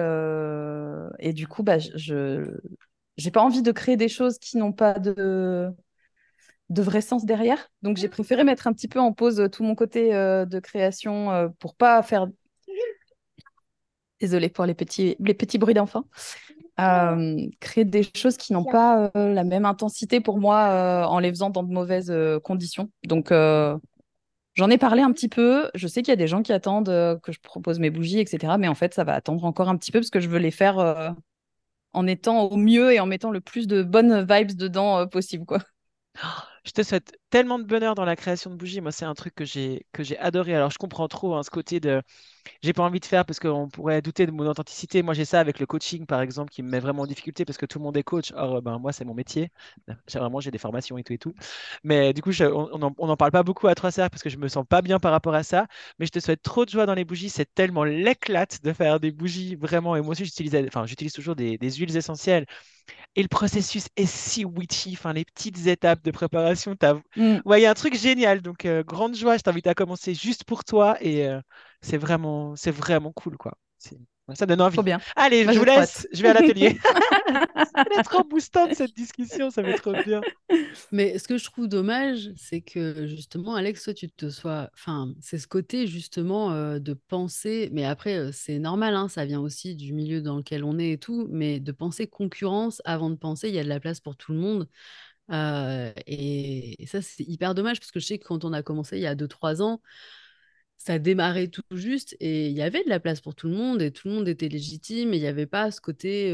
et 1.19 1.33
du 1.33 1.49
coup, 1.49 1.63
bah, 1.63 1.79
je 1.79 2.55
n'ai 3.25 3.31
pas 3.31 3.43
envie 3.43 3.63
de 3.63 3.73
créer 3.73 3.97
des 3.97 4.09
choses 4.09 4.39
qui 4.39 4.59
n'ont 4.59 4.73
pas 4.73 4.99
de 4.99 5.73
de 6.71 6.83
vrai 6.83 7.01
sens 7.01 7.25
derrière. 7.25 7.71
Donc 7.83 7.97
j'ai 7.97 8.09
préféré 8.09 8.45
mettre 8.45 8.67
un 8.67 8.73
petit 8.73 8.89
peu 8.89 9.01
en 9.01 9.13
pause 9.13 9.41
euh, 9.41 9.49
tout 9.49 9.63
mon 9.63 9.75
côté 9.75 10.15
euh, 10.15 10.45
de 10.45 10.61
création 10.61 11.31
euh, 11.33 11.49
pour 11.59 11.75
pas 11.75 12.03
faire. 12.03 12.27
Désolée 14.21 14.49
pour 14.49 14.67
les 14.67 14.75
petits, 14.75 15.17
les 15.21 15.35
petits 15.35 15.59
bruits 15.59 15.75
d'enfants. 15.75 16.05
Euh, 16.81 17.47
créer 17.61 17.85
des 17.85 18.07
choses 18.17 18.37
qui 18.37 18.53
n'ont 18.53 18.65
pas 18.65 19.11
la 19.15 19.45
même 19.45 19.65
intensité 19.65 20.21
pour 20.21 20.39
moi 20.39 21.07
en 21.09 21.19
les 21.19 21.31
faisant 21.31 21.51
dans 21.51 21.63
de 21.63 21.73
mauvaises 21.73 22.13
conditions. 22.45 22.91
Donc 23.05 23.31
j'en 23.31 24.71
ai 24.71 24.79
parlé 24.79 25.03
un 25.03 25.13
petit 25.13 25.29
peu. 25.29 25.71
Je 25.75 25.87
sais 25.87 26.03
qu'il 26.03 26.11
y 26.11 26.13
a 26.13 26.17
des 26.17 26.27
gens 26.27 26.43
qui 26.43 26.53
attendent 26.53 27.21
que 27.23 27.33
je 27.33 27.41
propose 27.41 27.79
mes 27.79 27.91
bougies, 27.91 28.19
etc. 28.19 28.59
Mais 28.59 28.69
en 28.69 28.75
fait, 28.75 28.93
ça 28.95 29.05
va 29.05 29.15
attendre 29.15 29.45
encore 29.45 29.69
un 29.69 29.77
petit 29.77 29.93
peu 29.93 30.01
parce 30.01 30.11
que 30.11 30.21
je 30.21 30.29
veux 30.29 30.39
les 30.39 30.51
faire 30.51 31.15
en 31.93 32.07
étant 32.09 32.43
au 32.45 32.57
mieux 32.57 32.93
et 32.93 33.01
en 33.01 33.07
mettant 33.07 33.31
le 33.31 33.41
plus 33.41 33.69
de 33.69 33.85
bonnes 33.85 34.27
vibes 34.29 34.57
dedans 34.57 35.07
possible, 35.07 35.47
quoi. 35.47 35.61
Je 36.69 36.73
te 36.75 36.83
souhaite 36.83 37.13
tellement 37.31 37.59
de 37.59 37.65
bonheur 37.65 37.95
dans 37.95 38.05
la 38.05 38.17
création 38.17 38.51
de 38.51 38.57
bougies. 38.57 38.81
Moi, 38.81 38.93
c'est 38.93 39.05
un 39.05 39.15
truc 39.15 39.35
que 39.35 39.45
j'ai 39.45 39.87
que 39.93 40.03
j'ai 40.03 40.19
adoré. 40.19 40.55
Alors, 40.55 40.71
je 40.71 40.79
comprends 40.79 41.09
trop 41.09 41.35
hein, 41.35 41.43
ce 41.43 41.51
côté 41.51 41.81
de 41.81 42.03
j'ai 42.63 42.73
pas 42.73 42.83
envie 42.85 43.01
de 43.01 43.07
faire 43.07 43.25
parce 43.27 43.41
qu'on 43.41 43.69
pourrait 43.69 44.03
douter 44.03 44.27
de 44.27 44.33
mon 44.33 44.47
authenticité. 44.47 45.03
Moi, 45.03 45.15
j'ai 45.15 45.25
ça 45.27 45.41
avec 45.41 45.61
le 45.61 45.67
coaching, 45.67 46.07
par 46.07 46.23
exemple, 46.23 46.51
qui 46.51 46.63
me 46.63 46.71
met 46.71 46.81
vraiment 46.81 47.03
en 47.03 47.07
difficulté 47.07 47.45
parce 47.45 47.59
que 47.59 47.67
tout 47.67 47.79
le 47.79 47.85
monde 47.85 47.97
est 47.97 48.03
coach. 48.05 48.33
Or, 48.37 48.57
euh, 48.57 48.61
ben, 48.61 48.79
moi, 48.79 48.93
c'est 48.93 49.05
mon 49.05 49.15
métier. 49.15 49.51
Vraiment 50.15 50.41
j'ai 50.41 50.51
des 50.51 50.59
formations 50.59 50.99
et 50.99 51.05
tout 51.05 51.13
et 51.13 51.19
tout. 51.19 51.35
Mais 51.85 52.13
du 52.13 52.23
coup, 52.23 52.33
je- 52.33 52.45
on 52.45 52.69
on 52.73 52.83
en, 52.83 52.95
on 52.99 53.09
en 53.09 53.17
parle 53.17 53.33
pas 53.33 53.43
beaucoup 53.43 53.69
à 53.69 53.75
Trois 53.75 53.91
Cerfs 53.93 54.11
parce 54.11 54.23
que 54.23 54.31
je 54.31 54.37
me 54.39 54.49
sens 54.49 54.65
pas 54.69 54.83
bien 54.83 54.99
par 55.01 55.13
rapport 55.13 55.35
à 55.35 55.43
ça. 55.43 55.67
Mais 55.99 56.07
je 56.07 56.11
te 56.13 56.21
souhaite 56.21 56.43
trop 56.43 56.65
de 56.65 56.71
joie 56.71 56.87
dans 56.87 56.95
les 56.95 57.05
bougies. 57.05 57.31
C'est 57.31 57.53
tellement 57.55 57.85
l'éclate 57.85 58.63
de 58.65 58.73
faire 58.73 59.01
des 59.01 59.11
bougies, 59.13 59.57
vraiment. 59.57 59.97
Et 59.97 60.01
moi 60.03 60.13
aussi, 60.13 60.25
j'utilise 60.25 60.55
enfin, 60.69 60.87
j'utilise 60.87 61.13
toujours 61.13 61.37
des, 61.37 61.59
huiles 61.61 61.97
essentielles. 61.97 62.47
Et 63.17 63.23
le 63.23 63.29
processus 63.29 63.89
est 63.97 64.07
si 64.07 64.45
witchy, 64.45 64.93
enfin, 64.95 65.13
les 65.13 65.25
petites 65.25 65.67
étapes 65.67 66.03
de 66.05 66.11
préparation. 66.11 66.77
Mm. 67.19 67.41
Ouais, 67.45 67.61
il 67.61 67.63
y 67.65 67.67
a 67.67 67.71
un 67.71 67.75
truc 67.75 67.95
génial, 67.95 68.41
donc 68.41 68.65
euh, 68.65 68.83
grande 68.83 69.17
joie, 69.17 69.37
je 69.37 69.43
t'invite 69.43 69.67
à 69.67 69.75
commencer 69.75 70.15
juste 70.15 70.45
pour 70.45 70.65
toi 70.65 70.97
et 71.01 71.27
euh, 71.27 71.41
c'est 71.83 71.99
vraiment, 71.99 72.55
c'est 72.57 72.71
vraiment 72.71 73.13
cool, 73.13 73.37
quoi. 73.37 73.53
Ça 74.35 74.45
donne 74.45 74.61
envie. 74.61 74.75
Trop 74.75 74.83
bien. 74.83 75.01
Allez, 75.17 75.45
je 75.45 75.47
vous 75.47 75.53
j'ai 75.55 75.61
trop 75.61 75.81
laisse, 75.81 76.07
je 76.13 76.23
vais 76.23 76.29
à 76.29 76.35
l'atelier. 76.35 76.79
Elle 77.75 77.99
est 77.99 78.03
trop 78.03 78.25
boostante 78.25 78.75
cette 78.75 78.95
discussion, 78.95 79.51
ça 79.51 79.63
va 79.63 79.71
être 79.71 79.81
trop 79.81 79.93
bien. 80.05 80.21
Mais 80.93 81.19
ce 81.19 81.27
que 81.29 81.39
je 81.39 81.45
trouve 81.45 81.67
dommage, 81.67 82.31
c'est 82.37 82.61
que 82.61 83.07
justement, 83.07 83.55
Alex, 83.55 83.85
toi, 83.85 83.95
tu 83.95 84.11
te 84.11 84.29
sois. 84.29 84.69
Enfin, 84.75 85.15
c'est 85.21 85.39
ce 85.39 85.47
côté 85.47 85.87
justement 85.87 86.53
euh, 86.53 86.79
de 86.79 86.93
penser. 86.93 87.71
Mais 87.73 87.85
après, 87.85 88.31
c'est 88.33 88.59
normal, 88.59 88.95
hein, 88.97 89.09
ça 89.09 89.25
vient 89.25 89.41
aussi 89.41 89.77
du 89.77 89.95
milieu 89.95 90.21
dans 90.21 90.37
lequel 90.37 90.63
on 90.63 90.79
est 90.79 90.93
et 90.93 90.99
tout. 90.99 91.27
Mais 91.31 91.59
de 91.59 91.73
penser 91.73 92.07
concurrence 92.07 92.83
avant 92.85 93.09
de 93.09 93.17
penser 93.17 93.49
il 93.49 93.55
y 93.55 93.59
a 93.59 93.65
de 93.65 93.69
la 93.69 93.81
place 93.81 94.01
pour 94.01 94.17
tout 94.17 94.33
le 94.33 94.39
monde. 94.39 94.69
Et, 95.31 96.77
ça, 96.87 97.03
c'est 97.03 97.25
hyper 97.25 97.55
dommage 97.55 97.81
parce 97.81 97.91
que 97.91 98.01
je 98.01 98.07
sais 98.07 98.19
que 98.19 98.27
quand 98.27 98.45
on 98.45 98.53
a 98.53 98.63
commencé 98.63 98.97
il 98.97 99.03
y 99.03 99.07
a 99.07 99.15
2-3 99.15 99.63
ans, 99.63 99.81
ça 100.77 100.99
démarrait 100.99 101.49
tout 101.49 101.63
juste 101.73 102.17
et 102.21 102.49
il 102.49 102.57
y 102.57 102.63
avait 102.63 102.85
de 102.85 102.89
la 102.89 103.01
place 103.01 103.21
pour 103.21 103.35
tout 103.35 103.49
le 103.49 103.55
monde 103.55 103.83
et 103.83 103.91
tout 103.91 104.09
le 104.09 104.15
monde 104.15 104.29
était 104.29 104.49
légitime 104.49 105.13
et 105.13 105.17
il 105.17 105.21
n'y 105.21 105.27
avait 105.27 105.47
pas 105.47 105.71
ce 105.71 105.81
côté. 105.81 106.33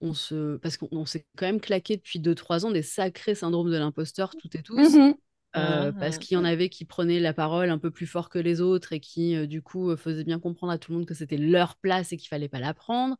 on 0.00 0.14
se... 0.14 0.56
Parce 0.56 0.76
qu'on 0.76 0.88
on 0.90 1.06
s'est 1.06 1.26
quand 1.36 1.46
même 1.46 1.60
claqué 1.60 1.96
depuis 1.96 2.18
2-3 2.18 2.66
ans 2.66 2.70
des 2.70 2.82
sacrés 2.82 3.34
syndromes 3.34 3.70
de 3.70 3.76
l'imposteur, 3.76 4.34
toutes 4.36 4.56
et 4.56 4.62
tous. 4.62 4.94
Mhm. 4.94 5.14
Euh, 5.56 5.92
parce 5.92 6.18
Mhm. 6.18 6.18
qu'il 6.18 6.34
y 6.36 6.38
en 6.38 6.44
avait 6.44 6.68
qui 6.68 6.84
prenaient 6.84 7.20
la 7.20 7.32
parole 7.34 7.70
un 7.70 7.78
peu 7.78 7.90
plus 7.90 8.06
fort 8.06 8.28
que 8.28 8.38
les 8.38 8.60
autres 8.60 8.92
et 8.92 9.00
qui, 9.00 9.36
euh, 9.36 9.46
du 9.46 9.62
coup, 9.62 9.90
euh, 9.90 9.96
faisaient 9.96 10.24
bien 10.24 10.40
comprendre 10.40 10.72
à 10.72 10.78
tout 10.78 10.92
le 10.92 10.98
monde 10.98 11.06
que 11.06 11.14
c'était 11.14 11.36
leur 11.36 11.76
place 11.76 12.12
et 12.12 12.16
qu'il 12.16 12.28
fallait 12.28 12.48
pas 12.48 12.58
la 12.60 12.74
prendre. 12.74 13.16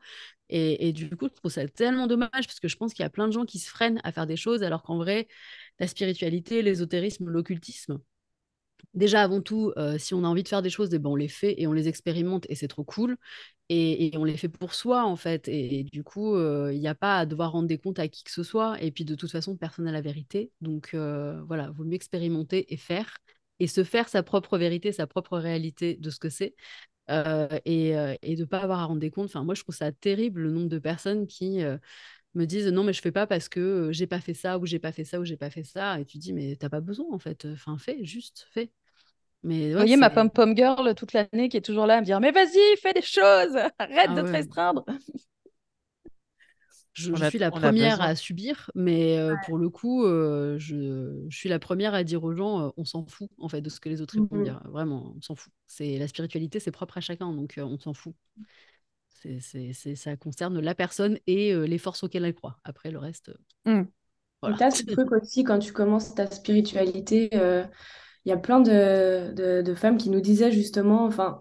Et, 0.50 0.88
et 0.88 0.92
du 0.92 1.10
coup, 1.16 1.28
je 1.28 1.34
trouve 1.34 1.50
ça 1.52 1.66
tellement 1.68 2.06
dommage 2.06 2.30
parce 2.32 2.60
que 2.60 2.68
je 2.68 2.76
pense 2.76 2.92
qu'il 2.94 3.02
y 3.02 3.06
a 3.06 3.10
plein 3.10 3.28
de 3.28 3.32
gens 3.32 3.44
qui 3.46 3.58
se 3.58 3.70
freinent 3.70 4.00
à 4.04 4.12
faire 4.12 4.26
des 4.26 4.36
choses 4.36 4.62
alors 4.62 4.82
qu'en 4.82 4.98
vrai, 4.98 5.28
la 5.78 5.86
spiritualité, 5.88 6.62
l'ésotérisme, 6.62 7.28
l'occultisme, 7.30 8.00
déjà, 8.94 9.22
avant 9.22 9.40
tout, 9.40 9.72
euh, 9.76 9.98
si 9.98 10.14
on 10.14 10.24
a 10.24 10.28
envie 10.28 10.42
de 10.42 10.48
faire 10.48 10.62
des 10.62 10.70
choses, 10.70 10.92
eh 10.92 10.98
ben, 10.98 11.10
on 11.10 11.16
les 11.16 11.28
fait 11.28 11.60
et 11.60 11.66
on 11.66 11.72
les 11.72 11.88
expérimente 11.88 12.46
et 12.48 12.54
c'est 12.54 12.68
trop 12.68 12.84
cool. 12.84 13.16
Et, 13.70 14.12
on 14.16 14.24
les 14.24 14.36
fait 14.36 14.48
pour 14.48 14.74
soi, 14.74 15.04
en 15.04 15.16
fait. 15.16 15.48
Et, 15.48 15.84
du 15.84 16.04
coup, 16.04 16.34
euh, 16.34 16.72
il 16.72 16.80
n'y 16.80 16.88
a 16.88 16.94
pas 16.94 17.18
à 17.18 17.26
devoir 17.26 17.52
rendre 17.52 17.68
des 17.68 17.78
comptes 17.78 17.98
à 17.98 18.08
qui 18.08 18.24
que 18.24 18.30
ce 18.30 18.42
soit. 18.42 18.80
Et 18.82 18.90
puis, 18.90 19.04
de 19.04 19.14
toute 19.14 19.30
façon, 19.30 19.56
personne 19.56 19.86
n'a 19.86 19.92
la 19.92 20.00
vérité. 20.02 20.50
Donc, 20.60 20.90
euh, 20.94 21.40
voilà, 21.46 21.70
vaut 21.70 21.84
mieux 21.84 21.94
expérimenter 21.94 22.72
et 22.72 22.76
faire. 22.76 23.18
Et 23.60 23.66
se 23.66 23.84
faire 23.84 24.08
sa 24.08 24.22
propre 24.22 24.58
vérité, 24.58 24.92
sa 24.92 25.06
propre 25.06 25.38
réalité 25.38 25.96
de 25.96 26.10
ce 26.10 26.18
que 26.18 26.28
c'est. 26.28 26.54
et, 27.08 27.90
et 28.22 28.36
de 28.36 28.40
ne 28.40 28.44
pas 28.44 28.60
avoir 28.60 28.80
à 28.80 28.84
rendre 28.86 29.00
des 29.00 29.10
comptes. 29.10 29.26
Enfin, 29.26 29.44
moi, 29.44 29.54
je 29.54 29.62
trouve 29.62 29.74
ça 29.74 29.92
terrible 29.92 30.42
le 30.42 30.50
nombre 30.50 30.68
de 30.68 30.78
personnes 30.78 31.26
qui 31.26 31.62
me 32.34 32.46
disent 32.46 32.68
non 32.68 32.84
mais 32.84 32.92
je 32.92 33.00
fais 33.02 33.12
pas 33.12 33.26
parce 33.26 33.48
que 33.48 33.90
j'ai 33.92 34.06
pas 34.06 34.20
fait 34.20 34.34
ça 34.34 34.58
ou 34.58 34.66
j'ai 34.66 34.78
pas 34.78 34.92
fait 34.92 35.04
ça 35.04 35.20
ou 35.20 35.24
j'ai 35.24 35.36
pas 35.36 35.50
fait 35.50 35.64
ça. 35.64 36.00
Et 36.00 36.04
tu 36.04 36.18
dis 36.18 36.32
mais 36.32 36.56
t'as 36.56 36.68
pas 36.68 36.80
besoin 36.80 37.06
en 37.12 37.18
fait 37.18 37.46
enfin 37.46 37.78
fais 37.78 38.04
juste 38.04 38.46
fais. 38.52 38.70
Mais 39.44 39.72
Vous 39.72 39.78
voyez 39.78 39.96
ma 39.96 40.08
pom 40.10 40.30
pom 40.30 40.56
girl 40.56 40.94
toute 40.94 41.12
l'année 41.12 41.48
qui 41.48 41.56
est 41.56 41.60
toujours 41.60 41.86
là 41.86 41.96
à 41.96 42.00
me 42.00 42.06
dire 42.06 42.20
mais 42.20 42.30
vas-y 42.30 42.76
fais 42.80 42.92
des 42.92 43.02
choses 43.02 43.56
arrête 43.78 44.12
Ah 44.12 44.14
de 44.14 44.22
te 44.22 44.30
restreindre. 44.30 44.84
Je, 46.92 47.12
On 47.12 47.16
je 47.16 47.22
a- 47.22 47.30
suis 47.30 47.38
la 47.38 47.50
première 47.50 48.00
à 48.00 48.14
subir 48.14 48.70
mais 48.76 49.18
euh, 49.18 49.36
pour 49.36 49.58
le 49.58 49.68
coup 49.68 50.04
euh, 50.04 50.56
je, 50.60 51.24
je 51.28 51.36
suis 51.36 51.48
la 51.48 51.58
première 51.58 51.92
à 51.92 52.04
dire 52.04 52.22
aux 52.22 52.34
gens 52.34 52.60
euh, 52.66 52.70
on 52.76 52.84
s'en 52.84 53.04
fout 53.06 53.28
en 53.38 53.48
fait 53.48 53.60
de 53.60 53.68
ce 53.68 53.80
que 53.80 53.88
les 53.88 54.00
autres 54.00 54.22
vont 54.30 54.38
Mhm. 54.38 54.42
dire. 54.42 54.60
Vraiment 54.66 55.12
on 55.16 55.20
s'en 55.20 55.34
fout. 55.34 55.52
C'est 55.66 55.98
la 55.98 56.06
spiritualité 56.06 56.60
c'est 56.60 56.70
propre 56.70 56.98
à 56.98 57.00
chacun 57.00 57.32
donc 57.32 57.58
euh, 57.58 57.64
on 57.64 57.78
s'en 57.80 57.94
fout 57.94 58.14
c'est- 59.40 59.96
ça 59.96 60.16
concerne 60.16 60.60
la 60.60 60.74
personne 60.74 61.18
et 61.26 61.52
euh, 61.54 61.64
les 61.66 61.78
forces 61.78 62.02
auxquelles 62.04 62.24
elle 62.24 62.34
croit 62.34 62.58
après 62.64 62.90
le 62.90 62.98
reste 62.98 63.30
euh, 63.30 63.34
Mm. 63.64 63.82
Et 64.48 64.54
voilà 64.54 64.56
t'as 64.56 64.70
ce 64.72 64.84
truc 64.84 65.12
aussi, 65.12 65.44
quand 65.44 65.58
tu 65.58 65.72
commences 65.72 66.14
ta 66.14 66.30
spiritualité, 66.30 67.30
euh, 67.34 67.64
il 68.26 68.30
y 68.30 68.32
a 68.32 68.38
plein 68.38 68.60
de, 68.60 69.32
de, 69.34 69.62
de 69.62 69.74
femmes 69.74 69.98
qui 69.98 70.10
nous 70.10 70.20
disaient 70.20 70.52
justement, 70.52 71.04
enfin, 71.06 71.40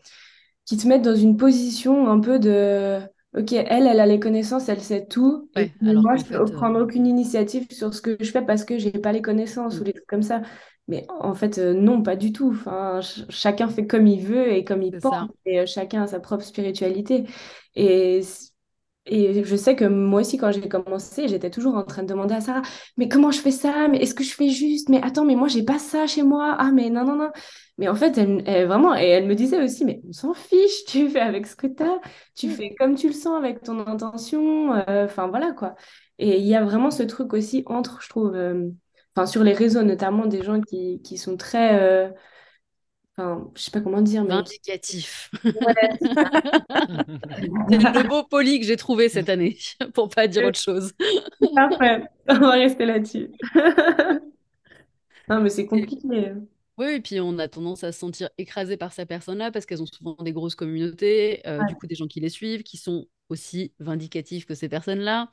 qui 0.65 0.77
te 0.77 0.87
mettent 0.87 1.03
dans 1.03 1.15
une 1.15 1.37
position 1.37 2.09
un 2.09 2.19
peu 2.21 2.39
de, 2.39 2.99
ok, 3.37 3.53
elle, 3.53 3.87
elle 3.87 3.99
a 4.01 4.07
les 4.07 4.19
connaissances, 4.19 4.69
elle 4.69 4.81
sait 4.81 5.07
tout, 5.07 5.49
Ouais, 5.55 5.73
alors 5.85 6.03
moi, 6.03 6.17
je 6.17 6.25
fait, 6.25 6.37
peux 6.37 6.49
prendre 6.51 6.81
aucune 6.81 7.07
initiative 7.07 7.67
sur 7.71 7.93
ce 7.93 8.01
que 8.01 8.17
je 8.21 8.31
fais 8.31 8.43
parce 8.45 8.65
que 8.65 8.79
j'ai 8.79 8.91
pas 8.93 9.13
les 9.13 9.21
connaissances 9.23 9.75
Mm. 9.75 9.81
ou 9.81 9.85
des 9.85 9.93
trucs 9.93 10.07
comme 10.07 10.23
ça. 10.23 10.41
Mais 10.89 11.05
en 11.09 11.33
fait, 11.35 11.59
euh, 11.59 11.73
non, 11.73 12.03
pas 12.03 12.15
du 12.17 12.33
tout. 12.33 12.51
Enfin, 12.51 13.01
ch- 13.01 13.25
chacun 13.29 13.69
fait 13.69 13.87
comme 13.87 14.07
il 14.07 14.25
veut 14.25 14.51
et 14.53 14.65
comme 14.65 14.83
il 14.83 14.97
pense, 14.99 15.15
ça 15.15 15.27
et 15.45 15.59
euh, 15.61 15.65
chacun 15.65 16.03
a 16.03 16.07
sa 16.07 16.19
propre 16.19 16.43
spiritualité. 16.45 17.25
Et 17.75 18.21
et 19.05 19.43
je 19.43 19.55
sais 19.57 19.75
que 19.75 19.83
moi 19.85 20.21
aussi, 20.21 20.37
quand 20.37 20.51
j'ai 20.53 20.69
commencé, 20.69 21.27
j'étais 21.27 21.49
toujours 21.49 21.75
en 21.75 21.83
train 21.83 22.03
de 22.03 22.07
demander 22.07 22.35
à 22.35 22.41
Sarah, 22.41 22.61
mais 22.97 23.09
comment 23.09 23.31
je 23.31 23.39
fais 23.41 23.51
ça? 23.51 23.89
Mais 23.89 23.97
est-ce 23.97 24.15
que 24.15 24.23
je 24.23 24.33
fais 24.33 24.47
juste? 24.49 24.87
Mais 24.89 25.01
attends, 25.03 25.25
mais 25.25 25.35
moi, 25.35 25.49
j'ai 25.49 25.63
pas 25.63 25.77
ça 25.77 26.07
chez 26.07 26.23
moi. 26.23 26.55
Ah, 26.57 26.71
mais 26.71 26.89
non, 26.89 27.03
non, 27.03 27.15
non. 27.17 27.31
Mais 27.77 27.89
en 27.89 27.95
fait, 27.95 28.17
elle, 28.17 28.43
elle- 28.47 28.67
vraiment, 28.67 28.95
et 28.95 29.03
elle 29.09 29.27
me 29.27 29.35
disait 29.35 29.61
aussi, 29.61 29.83
mais 29.83 30.01
on 30.07 30.13
s'en 30.13 30.33
fiche, 30.33 30.85
tu 30.87 31.09
fais 31.09 31.19
avec 31.19 31.47
ce 31.47 31.55
que 31.57 31.67
tu 31.67 31.83
as, 31.83 31.99
tu 32.35 32.49
fais 32.49 32.75
comme 32.79 32.95
tu 32.95 33.07
le 33.07 33.13
sens 33.13 33.37
avec 33.37 33.61
ton 33.63 33.85
intention. 33.87 34.73
euh, 34.87 35.05
Enfin, 35.05 35.27
voilà, 35.27 35.51
quoi. 35.51 35.75
Et 36.19 36.37
il 36.39 36.45
y 36.47 36.55
a 36.55 36.63
vraiment 36.63 36.89
ce 36.91 37.03
truc 37.03 37.33
aussi 37.33 37.63
entre, 37.65 38.01
je 38.01 38.07
trouve, 38.09 38.33
euh, 38.35 38.69
sur 39.25 39.43
les 39.43 39.53
réseaux, 39.53 39.83
notamment 39.83 40.25
des 40.25 40.43
gens 40.43 40.61
qui, 40.61 41.01
qui 41.03 41.17
sont 41.17 41.37
très, 41.37 41.79
euh, 41.81 42.09
enfin, 43.17 43.51
je 43.55 43.61
sais 43.61 43.71
pas 43.71 43.81
comment 43.81 44.01
dire, 44.01 44.23
mais 44.23 44.29
vindicatif 44.29 45.29
Ouais, 45.43 45.51
le 47.69 48.07
mot 48.07 48.23
poli 48.23 48.59
que 48.59 48.65
j'ai 48.65 48.77
trouvé 48.77 49.09
cette 49.09 49.29
année, 49.29 49.57
pour 49.93 50.09
pas 50.09 50.27
dire 50.27 50.45
autre 50.45 50.59
chose. 50.59 50.93
Parfait. 51.55 52.03
On 52.29 52.39
va 52.39 52.51
rester 52.51 52.85
là-dessus. 52.85 53.31
Non, 55.29 55.41
mais 55.41 55.49
c'est 55.49 55.65
compliqué. 55.65 55.97
Oui, 56.77 56.87
et 56.87 57.01
puis 57.01 57.19
on 57.19 57.37
a 57.37 57.47
tendance 57.47 57.83
à 57.83 57.91
se 57.91 57.99
sentir 57.99 58.29
écrasé 58.39 58.77
par 58.77 58.93
ces 58.93 59.05
personnes-là 59.05 59.51
parce 59.51 59.65
qu'elles 59.65 59.83
ont 59.83 59.85
souvent 59.85 60.15
des 60.21 60.33
grosses 60.33 60.55
communautés, 60.55 61.41
euh, 61.47 61.63
du 61.65 61.75
coup 61.75 61.85
des 61.85 61.95
gens 61.95 62.07
qui 62.07 62.19
les 62.19 62.29
suivent, 62.29 62.63
qui 62.63 62.77
sont 62.77 63.05
aussi 63.29 63.73
vindicatifs 63.79 64.45
que 64.45 64.55
ces 64.55 64.69
personnes-là, 64.69 65.29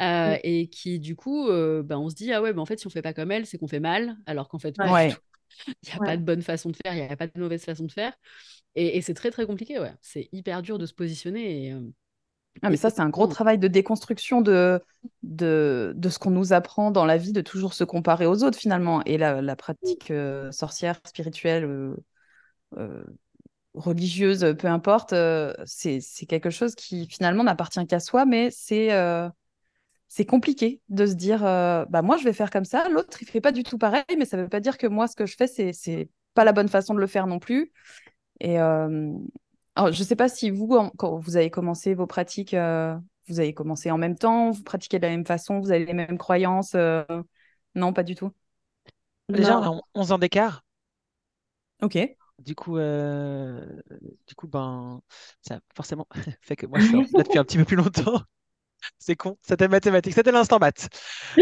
euh, 0.00 0.30
Ouais. 0.32 0.40
et 0.42 0.68
qui 0.68 0.98
du 0.98 1.14
coup, 1.14 1.48
euh, 1.48 1.82
ben, 1.82 1.96
on 1.98 2.10
se 2.10 2.16
dit, 2.16 2.32
ah 2.32 2.42
ouais, 2.42 2.52
ben 2.52 2.60
en 2.60 2.66
fait, 2.66 2.78
si 2.80 2.86
on 2.88 2.90
fait 2.90 3.02
pas 3.02 3.14
comme 3.14 3.30
elles, 3.30 3.46
c'est 3.46 3.56
qu'on 3.56 3.68
fait 3.68 3.80
mal, 3.80 4.16
alors 4.26 4.48
qu'en 4.48 4.58
fait, 4.58 4.74
Ouais. 4.78 5.14
Il 5.84 5.88
n'y 5.90 5.92
a 5.96 6.00
Ouais. 6.00 6.06
pas 6.06 6.16
de 6.16 6.22
bonne 6.24 6.42
façon 6.42 6.70
de 6.70 6.76
faire, 6.76 6.94
il 6.94 6.96
n'y 7.04 7.08
a 7.10 7.16
pas 7.16 7.26
de 7.26 7.38
mauvaise 7.40 7.64
façon 7.64 7.84
de 7.84 7.92
faire. 7.92 8.14
Et, 8.76 8.96
et 8.98 9.02
c'est 9.02 9.14
très, 9.14 9.30
très 9.30 9.46
compliqué, 9.46 9.78
ouais. 9.80 9.94
C'est 10.02 10.28
hyper 10.32 10.62
dur 10.62 10.78
de 10.78 10.86
se 10.86 10.94
positionner. 10.94 11.66
Et, 11.68 11.72
euh, 11.72 11.80
Ah, 12.62 12.68
mais 12.70 12.76
ça, 12.76 12.90
c'est 12.90 13.00
un 13.00 13.08
gros 13.08 13.26
travail 13.26 13.58
de 13.58 13.68
déconstruction 13.68 14.42
de, 14.42 14.82
de, 15.22 15.92
de 15.96 16.08
ce 16.10 16.18
qu'on 16.18 16.30
nous 16.30 16.52
apprend 16.52 16.90
dans 16.90 17.06
la 17.06 17.16
vie, 17.16 17.32
de 17.32 17.40
toujours 17.40 17.72
se 17.72 17.84
comparer 17.84 18.26
aux 18.26 18.42
autres 18.44 18.58
finalement. 18.58 19.02
Et 19.04 19.16
la, 19.16 19.40
la 19.40 19.56
pratique 19.56 20.10
euh, 20.10 20.50
sorcière, 20.52 21.00
spirituelle, 21.06 21.64
euh, 21.64 21.96
euh, 22.78 23.04
religieuse, 23.74 24.54
peu 24.58 24.68
importe, 24.68 25.14
c'est, 25.66 26.00
c'est 26.00 26.26
quelque 26.26 26.50
chose 26.50 26.74
qui 26.76 27.08
finalement 27.08 27.44
n'appartient 27.44 27.86
qu'à 27.86 28.00
soi, 28.00 28.26
mais 28.26 28.50
c'est 28.52 28.90
c'est 30.10 30.26
compliqué 30.26 30.82
de 30.90 31.06
se 31.06 31.14
dire, 31.14 31.46
euh, 31.46 31.86
bah 31.90 32.02
moi 32.02 32.18
je 32.18 32.24
vais 32.24 32.34
faire 32.34 32.50
comme 32.50 32.66
ça, 32.66 32.88
l'autre 32.90 33.22
il 33.22 33.28
fait 33.28 33.42
pas 33.42 33.52
du 33.52 33.64
tout 33.64 33.78
pareil, 33.78 34.04
mais 34.18 34.26
ça 34.26 34.38
veut 34.38 34.50
pas 34.50 34.60
dire 34.60 34.78
que 34.78 34.88
moi 34.88 35.08
ce 35.08 35.16
que 35.16 35.26
je 35.26 35.36
fais, 35.36 35.48
c'est, 35.48 35.72
c'est 35.74 36.10
pas 36.34 36.44
la 36.44 36.52
bonne 36.52 36.68
façon 36.68 36.94
de 36.94 37.00
le 37.00 37.08
faire 37.08 37.28
non 37.28 37.40
plus. 37.40 37.72
Et 38.40 38.60
euh, 38.60 39.12
alors, 39.76 39.92
je 39.92 40.02
sais 40.04 40.16
pas 40.16 40.28
si 40.28 40.50
vous, 40.50 40.68
en- 40.76 40.90
quand 40.90 41.18
vous 41.18 41.36
avez 41.36 41.50
commencé 41.50 41.94
vos 41.94 42.06
pratiques, 42.06 42.54
euh, 42.54 42.96
vous 43.28 43.40
avez 43.40 43.54
commencé 43.54 43.90
en 43.90 43.98
même 43.98 44.16
temps, 44.18 44.50
vous 44.52 44.62
pratiquez 44.64 44.98
de 44.98 45.04
la 45.06 45.10
même 45.10 45.26
façon, 45.26 45.60
vous 45.60 45.70
avez 45.72 45.86
les 45.86 45.94
mêmes 45.94 46.18
croyances. 46.18 46.74
euh, 46.74 47.04
Non, 47.76 47.92
pas 47.92 48.02
du 48.04 48.14
tout? 48.14 48.32
Déjà, 49.32 49.56
on 49.58 49.62
Non. 49.62 49.72
a 49.76 49.80
11 49.94 50.12
ans 50.12 50.18
d'écart. 50.18 50.62
Ok. 51.82 51.96
Du 52.38 52.54
coup, 52.54 52.78
euh, 52.78 53.82
du 54.26 54.34
coup, 54.34 54.48
ben, 54.48 55.02
ça 55.42 55.60
forcément 55.74 56.06
fait 56.40 56.56
que 56.56 56.64
moi, 56.66 56.78
je 56.78 56.86
suis 56.86 56.96
là 57.16 57.22
depuis 57.22 57.38
un 57.38 57.44
petit 57.44 57.58
peu 57.58 57.64
plus 57.66 57.76
longtemps. 57.76 58.22
C'est 58.98 59.16
con, 59.16 59.36
c'était 59.42 59.68
mathématique, 59.68 60.14
c'était 60.14 60.32
l'instant 60.32 60.58
maths. 60.58 60.88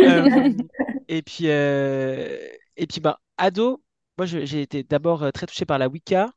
Euh, 0.03 0.25
et 1.09 1.23
puis, 1.23 1.45
euh, 1.49 2.39
et 2.77 2.87
puis, 2.87 3.01
ben, 3.01 3.17
ado, 3.37 3.83
moi, 4.19 4.27
j'ai 4.27 4.63
été 4.63 4.83
d'abord 4.83 5.23
euh, 5.23 5.31
très 5.31 5.47
touché 5.47 5.65
par 5.65 5.79
la 5.79 5.89
Wicca, 5.89 6.31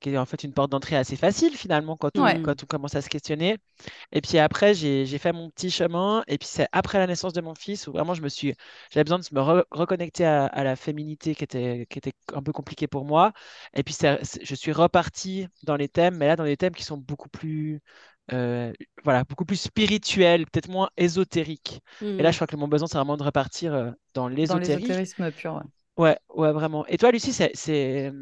qui 0.00 0.10
est 0.10 0.18
en 0.18 0.26
fait 0.26 0.44
une 0.44 0.52
porte 0.54 0.70
d'entrée 0.70 0.96
assez 0.96 1.16
facile 1.16 1.56
finalement 1.56 1.96
quand 1.96 2.18
on, 2.20 2.24
Ouais. 2.24 2.40
quand 2.42 2.62
on 2.62 2.66
commence 2.66 2.94
à 2.96 3.02
se 3.02 3.08
questionner. 3.08 3.58
Et 4.12 4.20
puis 4.22 4.38
après, 4.38 4.74
j'ai, 4.74 5.06
fait 5.18 5.32
mon 5.32 5.50
petit 5.50 5.70
chemin. 5.70 6.24
Et 6.28 6.38
puis 6.38 6.48
c'est 6.50 6.68
après 6.72 6.98
la 6.98 7.06
naissance 7.06 7.32
de 7.32 7.40
mon 7.40 7.54
fils 7.54 7.86
où 7.88 7.92
vraiment 7.92 8.14
je 8.14 8.22
me 8.22 8.28
suis, 8.28 8.54
j'avais 8.90 9.04
besoin 9.04 9.18
de 9.20 9.24
me 9.32 9.40
re- 9.40 9.64
reconnecter 9.70 10.24
à, 10.26 10.46
à 10.46 10.64
la 10.64 10.76
féminité 10.76 11.34
qui 11.34 11.44
était, 11.44 11.86
qui 11.90 11.98
était 11.98 12.12
un 12.34 12.42
peu 12.42 12.52
compliquée 12.52 12.88
pour 12.88 13.04
moi. 13.06 13.32
Et 13.74 13.82
puis 13.82 13.96
je 14.42 14.54
suis 14.54 14.72
reparti 14.72 15.48
dans 15.64 15.76
les 15.76 15.88
thèmes, 15.88 16.16
mais 16.16 16.26
là 16.28 16.36
dans 16.36 16.44
des 16.44 16.56
thèmes 16.56 16.74
qui 16.74 16.84
sont 16.84 16.98
beaucoup 16.98 17.28
plus, 17.28 17.80
euh, 18.32 18.72
voilà, 19.04 19.24
beaucoup 19.24 19.44
plus 19.44 19.56
spirituels, 19.60 20.46
peut-être 20.46 20.68
moins 20.68 20.90
ésotériques. 20.96 21.80
Et 22.18 22.22
là, 22.22 22.30
Mm. 22.30 22.32
je 22.32 22.36
crois 22.36 22.46
que 22.46 22.56
mon 22.56 22.68
besoin, 22.68 22.88
c'est 22.88 22.98
vraiment 22.98 23.16
de 23.16 23.22
repartir 23.24 23.74
euh, 23.74 23.90
dans 24.14 24.28
l'ésotérisme. 24.28 25.30
pur. 25.32 25.54
ouais. 25.54 25.62
Ouais, 25.96 26.18
ouais, 26.34 26.52
vraiment. 26.52 26.86
Et 26.86 26.98
toi, 26.98 27.10
Lucie, 27.10 27.32
c'est, 27.32 27.50
c'est, 27.54 28.12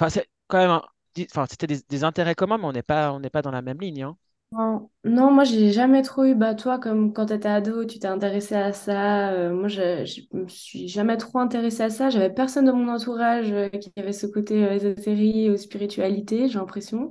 enfin, 0.00 0.08
c'est 0.10 0.28
quand 0.48 0.58
même, 0.58 0.70
un- 0.70 0.82
enfin, 1.30 1.46
c'était 1.50 1.66
des, 1.66 1.80
des 1.88 2.04
intérêts 2.04 2.34
communs, 2.34 2.58
mais 2.58 2.64
on 2.66 2.72
n'est 2.72 2.82
pas, 2.82 3.12
on 3.12 3.20
n'est 3.20 3.30
pas 3.30 3.42
dans 3.42 3.50
la 3.50 3.62
même 3.62 3.80
ligne, 3.80 4.02
hein. 4.02 4.16
Non, 4.50 4.88
non, 5.04 5.30
moi 5.30 5.44
j'ai 5.44 5.72
jamais 5.72 6.00
trop 6.00 6.24
eu, 6.24 6.34
bah 6.34 6.54
toi 6.54 6.78
comme 6.78 7.12
quand 7.12 7.26
t'étais 7.26 7.48
ado, 7.48 7.84
tu 7.84 7.98
t'es 7.98 8.06
intéressé 8.08 8.54
à 8.54 8.72
ça, 8.72 9.30
euh, 9.32 9.52
moi 9.52 9.68
je, 9.68 10.06
je 10.06 10.22
me 10.34 10.48
suis 10.48 10.88
jamais 10.88 11.18
trop 11.18 11.38
intéressée 11.38 11.82
à 11.82 11.90
ça, 11.90 12.08
j'avais 12.08 12.30
personne 12.32 12.64
de 12.64 12.72
mon 12.72 12.88
entourage 12.88 13.52
euh, 13.52 13.68
qui 13.68 13.92
avait 13.98 14.14
ce 14.14 14.26
côté 14.26 14.64
euh, 14.64 14.72
ésotérie 14.72 15.50
ou 15.50 15.56
spiritualité, 15.58 16.48
j'ai 16.48 16.58
l'impression, 16.58 17.10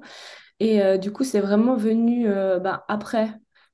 et 0.59 0.81
euh, 0.81 0.97
du 0.97 1.11
coup 1.11 1.23
c'est 1.23 1.39
vraiment 1.39 1.75
venu 1.75 2.27
euh, 2.29 2.59
bah, 2.59 2.85
après, 2.87 3.29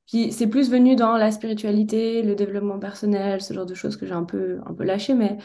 puis 0.08 0.32
c'est 0.32 0.48
plus 0.48 0.70
venu 0.70 0.96
dans 0.96 1.18
la 1.18 1.32
spiritualité, 1.32 2.22
le 2.24 2.36
développement 2.36 2.80
personnel, 2.80 3.42
ce 3.42 3.54
genre 3.54 3.66
de 3.66 3.74
choses 3.76 3.98
que 3.98 4.06
j'ai 4.06 4.14
un 4.14 4.24
peu, 4.26 4.60
un 4.66 4.74
peu 4.74 4.84
lâché, 4.84 5.14
mais 5.14 5.38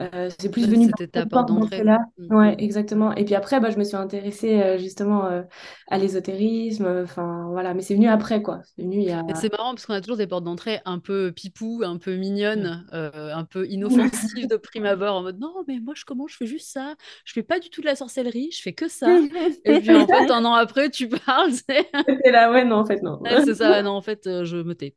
euh, 0.00 0.28
c'est 0.40 0.50
plus 0.50 0.68
venu 0.68 0.86
C'était 0.86 1.06
dans 1.06 1.12
ta 1.12 1.20
cette 1.22 1.30
porte 1.30 1.46
porte 1.46 1.48
d'entrée. 1.48 1.82
d'entrée-là. 1.82 1.98
Mm, 2.18 2.34
Ouais, 2.34 2.54
exactement. 2.58 3.12
Et 3.14 3.24
puis 3.24 3.34
après, 3.34 3.60
bah, 3.60 3.70
je 3.70 3.78
me 3.78 3.84
suis 3.84 3.96
intéressée 3.96 4.60
euh, 4.60 4.78
justement 4.78 5.26
euh, 5.26 5.42
à 5.88 5.98
l'ésotérisme. 5.98 6.86
Enfin, 7.04 7.48
voilà. 7.50 7.74
Mais 7.74 7.82
c'est 7.82 7.94
venu 7.94 8.08
après, 8.08 8.42
quoi. 8.42 8.60
C'est 8.76 8.82
venu 8.82 8.96
il 8.96 9.04
y 9.04 9.10
a. 9.12 9.22
C'est 9.34 9.52
marrant 9.52 9.74
parce 9.74 9.86
qu'on 9.86 9.94
a 9.94 10.00
toujours 10.00 10.16
des 10.16 10.26
portes 10.26 10.44
d'entrée 10.44 10.80
un 10.84 10.98
peu 10.98 11.32
pipou, 11.32 11.82
un 11.84 11.98
peu 11.98 12.14
Mm. 12.14 12.18
mignonnes, 12.18 12.86
un 12.92 13.44
peu 13.44 13.66
inoffensives 13.68 14.48
de 14.48 14.56
prime 14.56 14.86
abord, 14.86 15.16
en 15.16 15.22
mode 15.22 15.38
non, 15.38 15.64
mais 15.68 15.78
moi 15.80 15.94
je 15.96 16.04
commence, 16.04 16.32
je 16.32 16.36
fais 16.38 16.46
juste 16.46 16.70
ça, 16.72 16.94
je 17.24 17.32
fais 17.32 17.42
pas 17.42 17.58
du 17.60 17.70
tout 17.70 17.80
de 17.80 17.86
la 17.86 17.96
sorcellerie, 17.96 18.50
je 18.52 18.62
fais 18.62 18.72
que 18.72 18.88
ça. 18.88 19.06
Et 19.64 19.80
puis 19.80 19.94
en 19.94 20.06
fait, 20.06 20.30
un 20.30 20.44
an 20.44 20.54
après, 20.54 20.90
tu 20.90 21.08
parles, 21.08 21.52
c'est 21.68 22.30
là, 22.30 22.50
ouais, 22.52 22.64
non, 22.64 22.76
en 22.76 22.84
fait, 22.86 23.02
non. 23.02 23.20
Ouais, 23.20 23.42
c'est 23.44 23.54
ça, 23.54 23.82
non, 23.82 23.92
en 23.92 24.02
fait, 24.02 24.22
je 24.44 24.56
me 24.56 24.74
tais. 24.74 24.94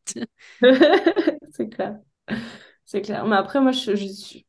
C'est 1.51 1.69
clair. 1.69 1.99
C'est 2.85 3.01
clair. 3.03 3.25
Mais 3.27 3.37
après, 3.37 3.61
moi, 3.61 3.73
je, 3.73 3.95
je 3.95 4.05
suis, 4.07 4.46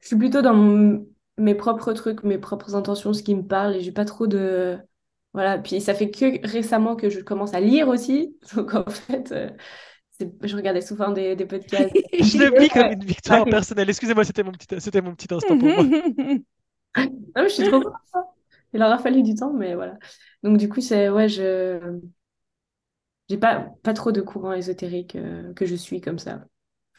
je 0.00 0.06
suis 0.08 0.16
plutôt 0.16 0.42
dans 0.42 0.54
mon- 0.54 1.06
mes 1.38 1.54
propres 1.54 1.92
trucs, 1.92 2.22
mes 2.24 2.38
propres 2.38 2.74
intentions, 2.74 3.12
ce 3.12 3.22
qui 3.22 3.34
me 3.34 3.42
parle, 3.46 3.76
et 3.76 3.80
j'ai 3.80 3.92
pas 3.92 4.04
trop 4.04 4.26
de. 4.26 4.78
Voilà. 5.32 5.58
Puis 5.58 5.80
ça 5.80 5.94
fait 5.94 6.10
que 6.10 6.46
récemment 6.46 6.96
que 6.96 7.08
je 7.10 7.20
commence 7.20 7.54
à 7.54 7.60
lire 7.60 7.88
aussi. 7.88 8.36
Donc 8.54 8.74
en 8.74 8.84
fait, 8.90 9.32
euh, 9.32 9.50
je 10.42 10.56
regardais 10.56 10.80
souvent 10.82 11.12
des, 11.12 11.36
des 11.36 11.46
podcasts. 11.46 11.96
Je 12.20 12.38
le 12.38 12.50
vis 12.56 12.70
comme 12.70 12.90
une 12.90 13.04
victoire 13.04 13.46
Ouais. 13.46 13.48
personnelle. 13.48 13.88
Excusez-moi, 13.90 14.24
c'était 14.24 14.42
mon 14.42 14.52
petit, 14.52 14.66
c'était 14.80 15.00
mon 15.02 15.14
petit 15.14 15.32
instant 15.34 15.56
pour 15.56 15.72
moi. 15.72 15.90
Non, 17.36 17.42
mais 17.42 17.48
je 17.48 17.54
suis 17.54 17.62
trop. 17.62 17.82
Il 18.72 18.82
aura 18.82 18.98
fallu 18.98 19.22
du 19.22 19.34
temps, 19.34 19.52
mais 19.52 19.74
voilà. 19.74 19.98
Donc, 20.42 20.58
du 20.58 20.68
coup, 20.68 20.80
c'est, 20.80 21.08
ouais, 21.10 21.28
je, 21.28 22.00
j'ai 23.30 23.38
pas, 23.38 23.60
pas 23.82 23.94
trop 23.94 24.12
de 24.12 24.20
courant 24.20 24.52
ésotérique 24.52 25.16
euh, 25.16 25.52
que 25.54 25.64
je 25.66 25.74
suis 25.74 26.00
comme 26.02 26.18
ça. 26.18 26.44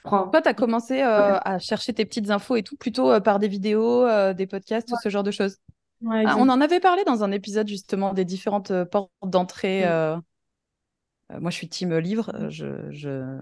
Toi, 0.04 0.42
tu 0.42 0.48
as 0.50 0.54
commencé 0.54 1.02
euh, 1.02 1.38
à 1.44 1.60
chercher 1.60 1.94
tes 1.94 2.06
petites 2.06 2.30
infos 2.30 2.56
et 2.56 2.64
tout, 2.64 2.76
plutôt 2.78 3.12
euh, 3.12 3.20
par 3.20 3.40
des 3.40 3.48
vidéos, 3.48 4.06
euh, 4.06 4.34
des 4.34 4.48
podcasts, 4.48 4.96
ce 4.96 5.10
genre 5.10 5.24
de 5.24 5.32
choses. 5.32 5.58
Ouais, 6.02 6.26
Ah, 6.26 6.36
on 6.38 6.50
en 6.50 6.62
avait 6.62 6.80
parlé 6.80 7.04
dans 7.06 7.24
un 7.24 7.32
épisode 7.32 7.68
justement 7.68 8.14
des 8.14 8.26
différentes 8.26 8.72
portes 8.86 9.12
d'entrée. 9.24 9.86
Moi, 11.30 11.50
je 11.52 11.56
suis 11.56 11.70
team 11.70 11.98
livre. 11.98 12.32
Je, 12.50 12.92
je, 12.92 13.38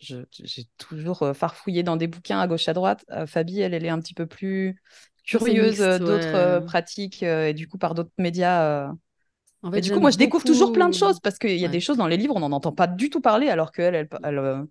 j'ai 0.00 0.64
toujours 0.78 1.24
farfouillé 1.34 1.82
dans 1.82 1.96
des 1.96 2.06
bouquins 2.06 2.40
à 2.40 2.46
gauche 2.46 2.68
à 2.68 2.72
droite. 2.72 3.04
Euh, 3.10 3.26
Fabi, 3.26 3.60
elle, 3.60 3.74
elle 3.74 3.84
est 3.84 3.88
un 3.90 4.00
petit 4.00 4.14
peu 4.14 4.26
plus 4.26 4.80
curieuse 5.24 5.78
d'autres 5.78 6.60
ouais. 6.60 6.64
pratiques 6.64 7.22
euh, 7.22 7.48
et 7.48 7.54
du 7.54 7.68
coup 7.68 7.78
par 7.78 7.94
d'autres 7.94 8.10
médias. 8.18 8.62
euh. 8.88 8.92
En 9.62 9.72
Et 9.74 9.80
fait, 9.80 9.82
du 9.82 9.92
coup, 9.92 10.00
moi, 10.00 10.10
je 10.10 10.18
découvre 10.18 10.44
toujours 10.44 10.72
plein 10.72 10.88
de 10.88 10.94
choses 10.94 11.20
parce 11.20 11.38
qu'il 11.38 11.58
y 11.58 11.64
a 11.64 11.68
Ouais. 11.68 11.70
des 11.70 11.80
choses 11.80 11.98
dans 11.98 12.06
les 12.08 12.16
livres, 12.16 12.34
on 12.36 12.40
n'en 12.40 12.52
entend 12.52 12.72
pas 12.72 12.86
du 12.86 13.10
tout 13.10 13.20
parler, 13.20 13.48
alors 13.50 13.72
que 13.72 13.82
elle, 13.82 13.94
elle, 13.96 14.08
elle, 14.24 14.66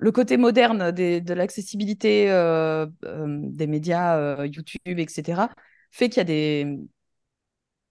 le 0.00 0.12
côté 0.12 0.36
moderne 0.38 0.92
des- 0.92 1.20
de 1.22 1.34
l'accessibilité 1.34 2.30
euh, 2.30 2.86
euh, 3.04 3.38
des 3.44 3.66
médias, 3.68 4.18
euh, 4.18 4.46
YouTube, 4.46 4.98
etc., 4.98 5.50
fait 5.92 6.08
qu'il 6.10 6.18
y 6.18 6.20
a 6.22 6.24
des, 6.24 6.78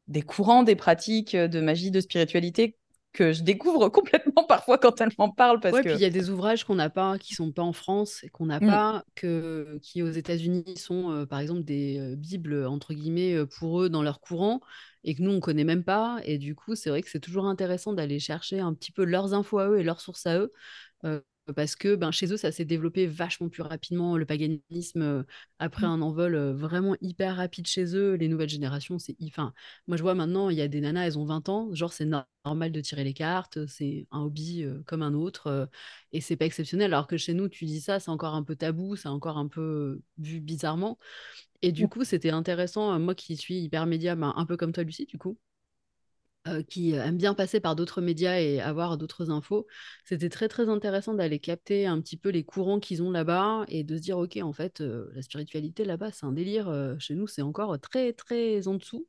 des 0.08 0.22
courants, 0.22 0.64
des 0.64 0.76
pratiques 0.76 1.36
de 1.36 1.62
magie, 1.62 1.92
de 1.92 2.02
spiritualité 2.02 2.78
que 3.14 3.32
je 3.34 3.44
découvre 3.44 3.90
complètement 3.90 4.44
parfois 4.46 4.78
quand 4.78 5.00
elle 5.02 5.12
m'en 5.18 5.30
parle 5.32 5.60
parce 5.60 5.70
Ouais, 5.72 5.84
puis 5.84 5.98
que 5.98 6.00
il 6.00 6.02
y 6.02 6.06
a 6.06 6.10
des 6.10 6.32
ouvrages 6.32 6.64
qu'on 6.64 6.74
n'a 6.76 6.90
pas, 6.90 7.20
qui 7.20 7.36
sont 7.36 7.52
pas 7.52 7.62
en 7.62 7.74
France 7.74 8.24
et 8.24 8.30
qu'on 8.30 8.48
n'a 8.48 8.60
Mm. 8.62 8.80
pas, 8.80 9.06
que, 9.14 9.78
qui 9.84 10.02
aux 10.02 10.10
États-Unis 10.10 10.78
sont 10.78 11.28
par 11.30 11.40
exemple 11.40 11.64
des 11.64 12.16
bibles 12.18 12.66
entre 12.66 12.94
guillemets 12.96 13.46
pour 13.46 13.82
eux 13.84 13.90
dans 13.90 14.02
leur 14.02 14.20
courant 14.20 14.62
et 15.04 15.14
que 15.14 15.22
nous 15.22 15.30
on 15.30 15.40
connaît 15.40 15.64
même 15.64 15.84
pas. 15.84 16.20
Et 16.26 16.40
du 16.40 16.56
coup, 16.56 16.74
c'est 16.76 16.90
vrai 16.90 17.04
que 17.04 17.10
c'est 17.10 17.20
toujours 17.20 17.46
intéressant 17.46 17.94
d'aller 17.94 18.20
chercher 18.20 18.60
un 18.62 18.74
petit 18.74 18.92
peu 18.92 19.04
leurs 19.04 19.36
infos 19.36 19.60
à 19.60 19.68
eux 19.70 19.80
et 19.80 19.84
leurs 19.84 20.02
sources 20.02 20.26
à 20.26 20.40
eux. 20.40 20.52
euh, 21.06 21.22
parce 21.54 21.76
que 21.76 21.96
ben, 21.96 22.12
chez 22.12 22.32
eux, 22.34 22.38
ça 22.38 22.52
s'est 22.52 22.66
développé 22.66 23.08
vachement 23.08 23.50
plus 23.50 23.64
rapidement, 23.64 24.18
le 24.18 24.26
paganisme, 24.26 25.02
euh, 25.02 25.24
après 25.60 25.86
un 25.86 26.02
envol 26.02 26.36
euh, 26.36 26.54
vraiment 26.54 26.96
hyper 27.02 27.36
rapide 27.38 27.68
chez 27.68 27.96
eux. 27.96 28.14
Les 28.16 28.28
nouvelles 28.28 28.50
générations, 28.50 29.00
c'est... 29.00 29.16
Enfin, 29.24 29.54
moi, 29.88 29.98
je 29.98 30.02
vois 30.04 30.16
maintenant, 30.16 30.50
il 30.50 30.58
y 30.58 30.62
a 30.62 30.68
des 30.68 30.82
nanas, 30.82 31.06
elles 31.08 31.18
ont 31.20 31.26
20 31.26 31.48
ans, 31.50 31.74
genre 31.74 31.94
c'est 31.94 32.06
no- 32.06 32.20
normal 32.46 32.72
de 32.72 32.82
tirer 32.82 33.04
les 33.04 33.14
cartes, 33.14 33.66
c'est 33.68 34.08
un 34.12 34.22
hobby 34.22 34.64
euh, 34.64 34.82
comme 34.86 35.02
un 35.04 35.14
autre, 35.14 35.70
et 36.12 36.22
c'est 36.22 36.36
pas 36.38 36.46
exceptionnel. 36.46 36.94
Alors 36.94 37.08
que 37.08 37.18
chez 37.18 37.34
nous, 37.34 37.50
tu 37.50 37.66
dis 37.66 37.82
ça, 37.82 38.00
c'est 38.00 38.10
encore 38.12 38.36
un 38.36 38.44
peu 38.44 38.56
tabou, 38.56 38.96
c'est 38.96 39.10
encore 39.10 39.38
un 39.38 39.48
peu 39.48 40.02
vu 40.18 40.40
bizarrement. 40.40 40.98
Et 41.62 41.72
du 41.72 41.88
coup, 41.90 42.04
c'était 42.04 42.32
intéressant, 42.32 43.00
moi 43.00 43.16
qui 43.16 43.38
suis 43.38 43.60
hyper 43.62 43.86
média, 43.86 44.16
ben, 44.16 44.34
un 44.36 44.46
peu 44.46 44.58
comme 44.58 44.72
toi, 44.74 44.84
Lucie, 44.84 45.06
du 45.06 45.18
coup, 45.18 45.38
euh, 46.50 46.64
qui 46.64 46.92
aime 46.94 47.18
bien 47.18 47.34
passer 47.34 47.60
par 47.60 47.76
d'autres 47.76 48.02
médias 48.02 48.40
et 48.40 48.60
avoir 48.60 48.98
d'autres 48.98 49.30
infos, 49.32 49.68
c'était 50.06 50.30
très 50.30 50.48
très 50.48 50.70
intéressant 50.70 51.14
d'aller 51.14 51.40
capter 51.40 51.86
un 51.86 52.02
petit 52.02 52.18
peu 52.18 52.30
les 52.30 52.44
courants 52.44 52.80
qu'ils 52.80 53.02
ont 53.04 53.12
là-bas 53.12 53.66
et 53.68 53.84
de 53.84 53.98
se 53.98 54.02
dire, 54.02 54.18
ok, 54.18 54.38
en 54.42 54.54
fait, 54.54 54.82
euh, 54.82 55.10
la 55.14 55.22
spiritualité 55.22 55.86
là-bas, 55.86 56.12
c'est 56.12 56.26
un 56.26 56.32
délire, 56.32 56.70
euh, 56.70 56.96
chez 57.00 57.16
nous, 57.16 57.28
c'est 57.28 57.42
encore 57.42 57.80
très 57.80 58.14
très 58.14 58.68
en 58.68 58.76
dessous. 58.76 59.08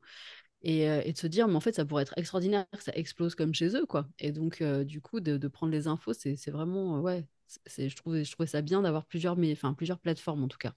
Et, 0.62 0.88
euh, 0.88 1.02
de 1.02 1.16
se 1.16 1.26
dire, 1.26 1.48
mais 1.48 1.54
en 1.56 1.60
fait, 1.60 1.74
ça 1.74 1.84
pourrait 1.84 2.02
être 2.02 2.14
extraordinaire 2.18 2.66
ça 2.78 2.92
explose 2.94 3.34
comme 3.34 3.54
chez 3.54 3.76
eux, 3.76 3.86
quoi. 3.86 4.06
Et 4.18 4.32
donc, 4.32 4.60
euh, 4.60 4.84
du 4.84 5.00
coup, 5.00 5.20
de, 5.20 5.48
prendre 5.48 5.72
les 5.72 5.86
infos, 5.86 6.12
c'est 6.12 6.50
vraiment, 6.50 6.98
euh, 6.98 7.00
ouais, 7.00 7.26
c'est, 7.66 7.88
je 7.88 7.96
trouvais, 7.96 8.24
je 8.24 8.34
ça 8.46 8.62
bien 8.62 8.82
d'avoir 8.82 9.06
plusieurs, 9.06 9.36
mais, 9.36 9.52
enfin, 9.52 9.74
plusieurs 9.74 9.98
plateformes 9.98 10.44
en 10.44 10.48
tout 10.48 10.58
cas. 10.58 10.74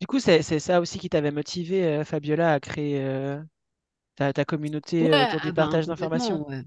Du 0.00 0.06
coup, 0.06 0.18
c'est 0.18 0.42
ça 0.42 0.80
aussi 0.80 0.98
qui 0.98 1.10
t'avait 1.10 1.30
motivé, 1.30 1.84
euh, 1.84 2.04
Fabiola, 2.04 2.54
à 2.54 2.60
créer 2.60 3.00
euh, 3.04 3.40
ta, 4.16 4.32
ta 4.32 4.44
communauté 4.44 5.10
Ouais, 5.10 5.10
euh, 5.12 5.38
du 5.38 5.48
ah 5.48 5.52
ben, 5.52 5.54
partage 5.54 5.86
d'informations. 5.86 6.46
ouais. 6.48 6.62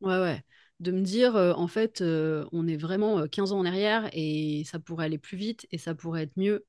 Ouais, 0.00 0.18
ouais. 0.20 0.42
De 0.80 0.92
me 0.92 1.02
dire, 1.02 1.36
euh, 1.36 1.52
en 1.54 1.68
fait, 1.68 2.00
euh, 2.02 2.46
on 2.52 2.66
est 2.68 2.76
vraiment 2.76 3.20
euh, 3.20 3.26
15 3.28 3.52
ans 3.52 3.58
en 3.60 3.64
arrière 3.66 4.08
et 4.12 4.62
ça 4.66 4.78
pourrait 4.78 5.06
aller 5.06 5.18
plus 5.18 5.36
vite 5.38 5.66
et 5.70 5.78
ça 5.78 5.94
pourrait 5.94 6.24
être 6.24 6.36
mieux 6.36 6.66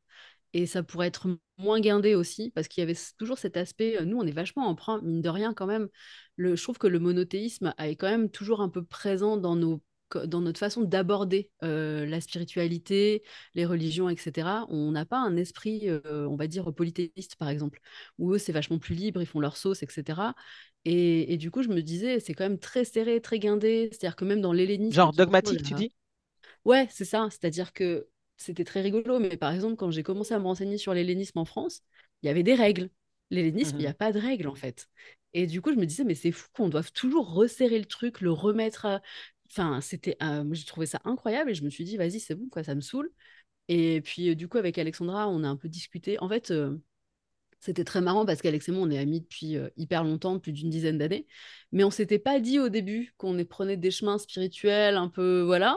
et 0.54 0.66
ça 0.68 0.84
pourrait 0.84 1.08
être 1.08 1.28
moins 1.58 1.80
guindé 1.82 2.16
aussi 2.16 2.52
parce 2.52 2.68
qu'il 2.68 2.82
y 2.82 2.86
avait 2.86 2.98
toujours 3.18 3.38
cet 3.40 3.58
aspect, 3.58 4.04
nous, 4.06 4.18
on 4.18 4.28
est 4.28 4.32
vachement 4.32 4.68
emprunt, 4.68 5.02
mine 5.04 5.22
de 5.22 5.30
rien 5.30 5.54
quand 5.54 5.68
même. 5.68 5.90
Le, 6.38 6.56
je 6.56 6.64
trouve 6.64 6.78
que 6.80 6.88
le 6.88 7.00
monothéisme 7.00 7.74
est 7.80 7.96
quand 7.98 8.10
même 8.10 8.30
toujours 8.32 8.62
un 8.62 8.70
peu 8.70 8.84
présent 8.86 9.38
dans 9.38 9.56
nos, 9.56 9.82
dans 10.26 10.42
notre 10.42 10.60
façon 10.60 10.82
d'aborder 10.84 11.52
euh, 11.64 12.06
la 12.06 12.22
spiritualité, 12.22 13.24
les 13.56 13.66
religions, 13.66 14.10
etc. 14.10 14.66
On 14.70 14.92
n'a 14.92 15.06
pas 15.06 15.20
un 15.20 15.36
esprit, 15.38 15.90
euh, 15.90 16.28
on 16.28 16.36
va 16.36 16.48
dire, 16.48 16.74
polythéiste, 16.74 17.36
par 17.36 17.50
exemple, 17.50 17.80
où 18.18 18.34
eux, 18.34 18.38
c'est 18.38 18.52
vachement 18.54 18.80
plus 18.80 18.96
libre, 18.96 19.22
ils 19.22 19.26
font 19.28 19.40
leur 19.40 19.58
sauce, 19.58 19.84
etc. 19.84 20.36
Et, 20.86 21.34
et 21.34 21.38
du 21.38 21.52
coup, 21.52 21.64
je 21.64 21.70
me 21.70 21.82
disais, 21.82 22.20
c'est 22.20 22.34
quand 22.34 22.46
même 22.46 22.60
très 22.60 22.86
serré, 22.86 23.22
très 23.22 23.40
guindé. 23.40 23.90
C'est-à-dire 23.92 24.16
que 24.16 24.26
même 24.26 24.42
dans 24.42 24.54
l'hellénisme, 24.54 25.10
Genre 25.10 25.14
dogmatique, 25.14 25.64
tu 25.64 25.74
dis? 25.76 25.94
Ouais, 26.66 26.88
c'est 26.92 27.06
ça. 27.06 27.28
C'est-à-dire 27.32 27.74
que 27.74 28.08
c'était 28.38 28.64
très 28.64 28.82
rigolo. 28.82 29.20
Mais 29.20 29.38
par 29.38 29.52
exemple, 29.54 29.76
quand 29.76 29.92
j'ai 29.92 30.04
commencé 30.04 30.34
à 30.34 30.40
me 30.40 30.46
renseigner 30.46 30.78
sur 30.78 30.94
l'hellénisme 30.94 31.40
en 31.40 31.46
France, 31.46 31.82
il 32.24 32.28
y 32.28 32.30
avait 32.30 32.44
des 32.44 32.56
règles. 32.56 32.90
L'hellénisme, 33.30 33.76
il 33.80 33.84
n'y 33.84 33.88
Mhm. 33.88 33.92
a 33.92 33.94
pas 33.94 34.12
de 34.12 34.20
règles, 34.20 34.48
en 34.48 34.56
fait. 34.56 34.88
Et 35.34 35.46
du 35.48 35.62
coup, 35.62 35.72
je 35.74 35.78
me 35.78 35.86
disais, 35.86 36.04
mais 36.04 36.16
c'est 36.16 36.32
fou 36.32 36.48
qu'on 36.54 36.70
doive 36.70 36.92
toujours 36.92 37.32
resserrer 37.34 37.78
le 37.80 37.86
truc, 37.86 38.22
le 38.22 38.32
remettre 38.32 38.86
à... 38.86 39.02
Enfin, 39.50 39.82
c'était... 39.82 40.18
euh, 40.24 40.44
j'ai 40.54 40.66
trouvé 40.66 40.86
ça 40.86 41.00
incroyable 41.06 41.52
et 41.52 41.56
je 41.56 41.64
me 41.64 41.70
suis 41.70 41.84
dit, 41.86 41.98
vas-y, 41.98 42.20
c'est 42.20 42.36
bon, 42.36 42.50
quoi, 42.50 42.64
ça 42.64 42.76
me 42.76 42.82
saoule. 42.82 43.12
Et 43.70 44.02
puis, 44.02 44.30
euh, 44.32 44.36
du 44.36 44.48
coup, 44.50 44.58
avec 44.60 44.78
Alexandra, 44.80 45.30
on 45.30 45.44
a 45.44 45.50
un 45.50 45.58
peu 45.58 45.70
discuté. 45.70 46.20
En 46.22 46.30
fait... 46.30 46.52
euh, 46.52 46.78
c'était 47.60 47.84
très 47.84 48.02
marrant 48.02 48.26
parce 48.26 48.42
qu'Alex 48.42 48.70
et 48.70 48.72
moi, 48.72 48.84
on 48.84 48.92
est 48.92 49.00
amis 49.00 49.22
depuis 49.22 49.58
euh, 49.58 49.70
hyper 49.78 50.04
longtemps, 50.04 50.40
plus 50.40 50.52
d'une 50.52 50.70
dizaine 50.70 50.98
d'années. 51.00 51.28
Mais 51.72 51.84
on 51.84 51.90
s'était 51.90 52.20
pas 52.20 52.40
dit 52.40 52.60
au 52.60 52.70
début 52.70 53.14
qu'on 53.18 53.44
prenait 53.46 53.78
des 53.78 53.90
chemins 53.92 54.20
spirituels, 54.20 54.96
un 54.96 55.10
peu, 55.10 55.42
voilà. 55.42 55.76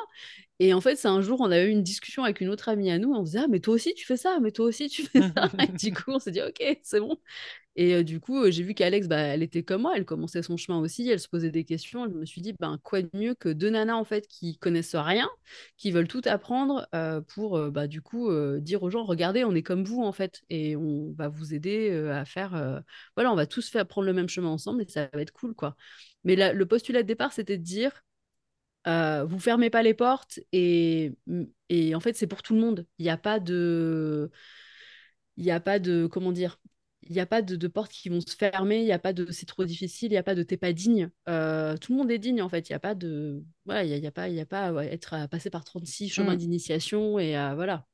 Et 0.58 0.74
en 0.74 0.80
fait, 0.82 0.96
c'est 0.96 1.08
un 1.08 1.22
jour, 1.22 1.40
on 1.40 1.50
a 1.50 1.62
eu 1.62 1.68
une 1.70 1.82
discussion 1.82 2.22
avec 2.24 2.40
une 2.42 2.50
autre 2.50 2.68
amie 2.68 2.90
à 2.90 2.98
nous. 2.98 3.12
On 3.14 3.24
se 3.24 3.30
disait, 3.32 3.44
ah, 3.44 3.48
mais 3.48 3.60
toi 3.60 3.74
aussi, 3.74 3.94
tu 3.94 4.04
fais 4.06 4.18
ça, 4.18 4.38
mais 4.40 4.52
toi 4.52 4.66
aussi, 4.66 4.88
tu 4.90 5.04
fais 5.06 5.22
ça. 5.22 5.50
Et 5.62 5.68
du 5.72 5.92
coup, 5.94 6.12
on 6.12 6.18
s'est 6.18 6.32
dit, 6.32 6.42
ok, 6.42 6.78
c'est 6.82 7.00
bon. 7.00 7.16
Et 7.82 8.04
du 8.04 8.20
coup, 8.20 8.50
j'ai 8.50 8.62
vu 8.62 8.74
qu'Alex, 8.74 9.08
bah, 9.08 9.16
elle 9.16 9.42
était 9.42 9.62
comme 9.62 9.82
moi, 9.82 9.94
elle 9.96 10.04
commençait 10.04 10.42
son 10.42 10.58
chemin 10.58 10.78
aussi, 10.80 11.08
elle 11.08 11.18
se 11.18 11.28
posait 11.28 11.50
des 11.50 11.64
questions. 11.64 12.04
Je 12.04 12.10
me 12.18 12.26
suis 12.26 12.42
dit, 12.42 12.52
ben, 12.60 12.78
quoi 12.82 13.00
de 13.00 13.08
mieux 13.14 13.34
que 13.34 13.48
deux 13.48 13.70
nanas, 13.70 13.94
en 13.94 14.04
fait, 14.04 14.26
qui 14.28 14.58
connaissent 14.58 14.94
rien, 14.94 15.30
qui 15.78 15.90
veulent 15.90 16.06
tout 16.06 16.20
apprendre 16.26 16.86
pour, 17.28 17.58
bah, 17.70 17.86
du 17.86 18.02
coup, 18.02 18.30
dire 18.58 18.82
aux 18.82 18.90
gens, 18.90 19.04
regardez, 19.04 19.44
on 19.44 19.54
est 19.54 19.62
comme 19.62 19.84
vous, 19.84 20.02
en 20.02 20.12
fait, 20.12 20.42
et 20.50 20.76
on 20.76 21.12
va 21.16 21.28
vous 21.28 21.54
aider 21.54 21.90
à 22.12 22.26
faire... 22.26 22.82
Voilà, 23.16 23.32
on 23.32 23.36
va 23.36 23.46
tous 23.46 23.70
faire 23.70 23.86
prendre 23.86 24.06
le 24.06 24.12
même 24.12 24.28
chemin 24.28 24.48
ensemble 24.50 24.82
et 24.82 24.88
ça 24.88 25.08
va 25.14 25.22
être 25.22 25.32
cool, 25.32 25.54
quoi. 25.54 25.74
Mais 26.24 26.52
le 26.52 26.66
postulat 26.66 27.02
de 27.02 27.08
départ, 27.08 27.32
c'était 27.32 27.56
de 27.56 27.62
dire, 27.64 28.02
euh, 28.86 29.24
vous 29.24 29.38
fermez 29.38 29.70
pas 29.70 29.82
les 29.82 29.94
portes 29.94 30.40
et, 30.52 31.12
et 31.68 31.94
en 31.94 32.00
fait, 32.00 32.14
c'est 32.14 32.26
pour 32.26 32.42
tout 32.42 32.54
le 32.54 32.60
monde. 32.60 32.86
Il 32.98 33.04
n'y 33.04 33.10
a 33.10 33.16
pas 33.16 33.40
de 33.40 34.30
il 35.36 35.44
n'y 35.44 35.50
a 35.50 35.60
pas 35.60 35.78
de, 35.78 36.06
comment 36.06 36.32
dire, 36.32 36.60
il 37.11 37.14
n'y 37.14 37.20
a 37.20 37.26
pas 37.26 37.42
de, 37.42 37.56
de 37.56 37.68
portes 37.68 37.92
qui 37.92 38.08
vont 38.11 38.20
se 38.22 38.36
fermer, 38.36 38.78
il 38.80 38.86
n'y 38.86 38.92
a 38.92 39.00
pas 39.00 39.12
de 39.12 39.30
c'est 39.32 39.46
trop 39.46 39.64
difficile, 39.66 40.08
il 40.08 40.12
n'y 40.12 40.18
a 40.18 40.24
pas 40.24 40.36
de 40.36 40.42
t'es 40.44 40.56
pas 40.58 40.72
digne. 40.72 41.11
Euh, 41.28 41.76
tout 41.78 41.92
le 41.92 41.98
monde 41.98 42.11
est 42.12 42.18
digne 42.18 42.42
en 42.42 42.48
fait, 42.50 42.68
il 42.70 42.72
n'y 42.72 42.76
a 42.76 42.80
pas 42.80 42.94
de, 42.96 43.44
voilà, 43.66 43.84
il 43.84 43.90
y 44.04 44.06
a, 44.08 44.12
pas, 44.12 44.28
il 44.30 44.36
y 44.36 44.40
a 44.40 44.46
pas 44.46 44.72
ouais, 44.72 44.92
être 44.94 45.14
à 45.14 45.28
passer 45.28 45.50
par 45.50 45.64
36 45.64 46.08
chemins 46.11 46.36
Mm. 46.36 46.36
d'initiation 46.36 47.18
et 47.20 47.36
à, 47.36 47.54
voilà. 47.56 47.86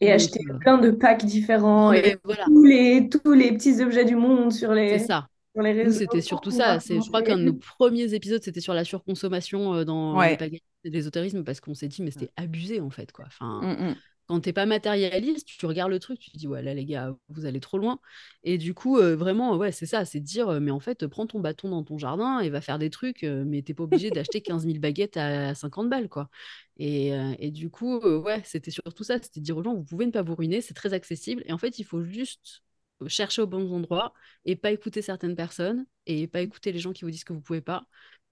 Et 0.00 0.12
Donc, 0.12 0.12
acheter 0.12 0.40
euh, 0.50 0.58
plein 0.60 0.78
de 0.78 0.90
packs 0.90 1.24
différents 1.24 1.92
et 1.92 2.18
voilà, 2.24 2.46
tous 2.46 2.64
les, 2.64 3.08
tous 3.08 3.32
les 3.32 3.52
petits 3.52 3.80
objets 3.82 4.04
du 4.04 4.16
monde 4.16 4.52
sur 4.52 4.72
c'est 4.84 4.98
les, 4.98 4.98
ça. 4.98 5.28
sur 5.54 5.62
les 5.62 5.72
Nous, 5.82 5.92
réseaux 5.92 5.92
c'était 5.92 6.20
surtout 6.22 6.50
ça. 6.50 6.80
C'est, 6.80 7.00
je 7.02 7.08
crois 7.08 7.22
qu'un 7.22 7.38
de 7.38 7.42
nos 7.44 7.54
premiers 7.54 8.14
épisodes, 8.14 8.42
c'était 8.42 8.60
sur 8.60 8.74
la 8.74 8.84
surconsommation 8.84 9.74
euh, 9.74 9.84
dans 9.84 10.18
ouais. 10.18 10.38
l'ésotérisme 10.84 11.44
parce 11.44 11.60
qu'on 11.60 11.74
s'est 11.74 11.88
dit, 11.88 12.02
mais 12.02 12.10
c'était 12.12 12.32
abusé 12.36 12.80
en 12.80 12.90
fait, 12.90 13.12
quoi. 13.12 13.26
Enfin, 13.28 13.62
Mm, 13.62 13.72
mm. 13.90 14.02
Quand 14.28 14.40
t'es 14.40 14.52
pas 14.52 14.66
matérialiste, 14.66 15.46
tu 15.46 15.64
regardes 15.66 15.90
le 15.90 15.98
truc, 15.98 16.18
tu 16.18 16.30
te 16.30 16.36
dis 16.36 16.46
ouais 16.46 16.62
là 16.62 16.74
les 16.74 16.84
gars, 16.84 17.16
vous 17.30 17.46
allez 17.46 17.60
trop 17.60 17.78
loin. 17.78 17.98
Et 18.44 18.58
du 18.58 18.74
coup, 18.74 18.98
euh, 18.98 19.16
vraiment, 19.16 19.56
ouais, 19.56 19.72
c'est 19.72 19.86
ça, 19.86 20.04
c'est 20.04 20.20
de 20.20 20.24
dire, 20.24 20.48
euh, 20.48 20.60
mais 20.60 20.70
en 20.70 20.80
fait, 20.80 21.06
prends 21.06 21.26
ton 21.26 21.40
bâton 21.40 21.70
dans 21.70 21.82
ton 21.82 21.96
jardin 21.96 22.40
et 22.40 22.50
va 22.50 22.60
faire 22.60 22.78
des 22.78 22.90
trucs, 22.90 23.24
euh, 23.24 23.44
mais 23.46 23.62
t'es 23.62 23.72
pas 23.72 23.84
obligé 23.84 24.10
d'acheter 24.10 24.42
15 24.42 24.66
000 24.66 24.78
baguettes 24.78 25.16
à 25.16 25.54
50 25.54 25.88
balles, 25.88 26.08
quoi. 26.08 26.28
Et, 26.76 27.50
du 27.50 27.70
coup, 27.70 27.98
ouais, 27.98 28.42
c'était 28.44 28.70
surtout 28.70 29.02
ça, 29.02 29.18
c'était 29.20 29.40
de 29.40 29.44
dire 29.44 29.56
aux 29.56 29.64
gens, 29.64 29.74
vous 29.74 29.84
pouvez 29.84 30.06
ne 30.06 30.12
pas 30.12 30.22
vous 30.22 30.34
ruiner, 30.34 30.60
c'est 30.60 30.74
très 30.74 30.92
accessible. 30.94 31.42
Et 31.46 31.52
en 31.52 31.58
fait, 31.58 31.78
il 31.78 31.84
faut 31.84 32.04
juste 32.04 32.62
chercher 33.06 33.42
aux 33.42 33.46
bons 33.46 33.72
endroits 33.72 34.12
et 34.44 34.56
pas 34.56 34.70
écouter 34.70 35.02
certaines 35.02 35.36
personnes 35.36 35.86
et 36.06 36.26
pas 36.26 36.40
écouter 36.40 36.72
les 36.72 36.78
gens 36.78 36.92
qui 36.92 37.04
vous 37.04 37.10
disent 37.10 37.24
que 37.24 37.32
vous 37.32 37.40
pouvez 37.40 37.60
pas. 37.60 37.86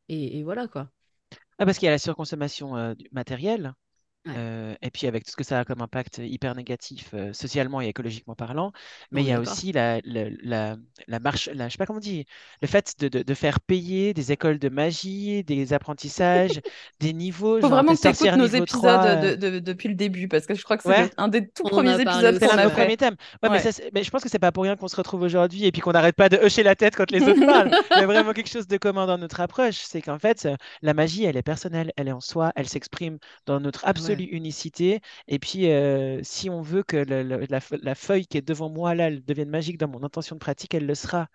Et, 0.09 0.42
voilà, 0.42 0.68
quoi. 0.68 0.90
Ah, 1.59 1.64
parce 1.64 1.78
qu'il 1.78 1.86
y 1.86 1.88
a 1.88 1.92
la 1.92 1.99
surconsommation 1.99 2.76
euh, 2.76 2.94
du 2.94 3.09
euh, 4.29 4.74
et 4.83 4.91
puis 4.91 5.07
avec 5.07 5.24
tout 5.24 5.31
ce 5.31 5.37
que 5.37 5.45
ça 5.45 5.61
a 5.61 5.64
comme 5.64 5.81
impact 5.83 6.18
hyper 6.18 6.55
négatif 6.55 7.11
euh, 7.14 7.33
socialement 7.33 7.81
et 7.81 7.87
écologiquement 7.89 8.35
parlant. 8.35 8.72
Mais 9.12 9.22
il 9.22 9.29
y 9.29 9.33
a 9.33 9.41
aussi 9.41 9.72
la, 9.72 10.01
la, 10.05 10.24
la, 10.43 10.77
la 11.07 11.20
marche, 11.20 11.49
la, 11.55 11.68
je 11.68 11.72
sais 11.72 11.79
pas 11.79 11.87
comment 11.87 11.99
on 11.99 12.01
dit, 12.01 12.27
le 12.62 12.68
fait 12.68 12.95
de, 12.99 13.09
de, 13.09 13.22
de 13.22 13.35
faire 13.35 13.61
payer 13.61 14.14
des 14.14 14.33
écoles 14.33 14.59
de 14.59 14.68
magie, 14.68 15.45
des 15.45 15.72
apprentissages, 15.72 16.61
des 17.01 17.12
niveaux, 17.12 17.57
Faut 17.57 17.62
genre 17.62 17.70
vraiment 17.70 17.95
que 17.95 18.01
tu 18.01 18.07
écoutes 18.09 18.16
sorcière 18.16 18.37
nos 18.37 18.47
épisodes 18.47 18.66
3. 18.66 19.16
de, 19.16 19.35
de- 19.35 19.59
depuis 19.61 19.89
le 19.89 19.95
début, 19.95 20.29
parce 20.29 20.47
que 20.47 20.55
je 20.55 20.62
crois 20.62 20.77
que 20.77 20.83
c'est 20.83 20.89
Ouais. 20.89 21.11
un 21.16 21.29
des 21.29 21.47
tout 21.49 21.62
On 21.64 21.68
premiers 21.68 22.01
épisodes 22.01 22.39
qu'on 22.39 22.47
a 22.59 22.68
fait. 22.70 22.87
Ouais, 23.43 23.49
mais, 23.51 23.59
ça, 23.59 23.70
je 23.95 24.11
pense 24.11 24.22
que 24.22 24.29
c'est 24.29 24.39
pas 24.39 24.53
pour 24.53 24.62
rien 24.64 24.77
qu'on 24.77 24.89
se 24.89 24.97
retrouve 24.97 25.22
aujourd'hui 25.22 25.64
et 25.66 25.72
puis 25.72 25.81
qu'on 25.81 25.93
n'arrête 25.93 26.16
pas 26.16 26.29
de 26.29 26.37
hocher 26.37 26.62
la 26.62 26.74
tête 26.74 26.97
quand 26.97 27.11
les 27.11 27.22
autres 27.22 27.45
parlent. 27.45 27.70
Il 27.97 28.01
y 28.01 28.03
a 28.03 28.07
vraiment 28.07 28.33
quelque 28.33 28.49
chose 28.51 28.66
de 28.66 28.77
commun 28.77 29.07
dans 29.07 29.18
notre 29.18 29.41
approche. 29.41 29.77
C'est 29.77 30.03
qu'en 30.03 30.18
fait, 30.18 30.49
la 30.83 30.95
magie, 30.95 31.24
elle 31.24 31.37
est 31.37 31.43
personnelle, 31.43 31.93
elle 31.97 32.09
est 32.09 32.12
en 32.12 32.20
soi, 32.20 32.53
elle 32.57 32.68
s'exprime 32.68 33.18
dans 33.47 33.61
notre 33.61 33.87
absolue 34.17 34.29
unicité. 34.37 35.01
Et 35.29 35.39
puis, 35.39 35.71
euh, 35.71 36.21
si 36.23 36.51
on 36.51 36.61
veut 36.62 36.83
que 36.83 36.97
le- 36.97 37.23
le- 37.23 37.47
la, 37.49 37.61
fe- 37.61 37.79
la 37.83 37.95
feuille 37.95 38.27
qui 38.27 38.39
est 38.39 38.43
devant 38.43 38.71
moi, 38.71 38.95
là, 38.95 39.09
elle 39.09 39.25
devienne 39.25 39.51
magique 39.51 39.79
dans 39.79 39.89
mon 39.89 40.03
intention 40.03 40.37
de 40.37 40.41
pratique, 40.41 40.75
elle 40.75 40.87
le 40.87 40.95
sera. 40.95 41.29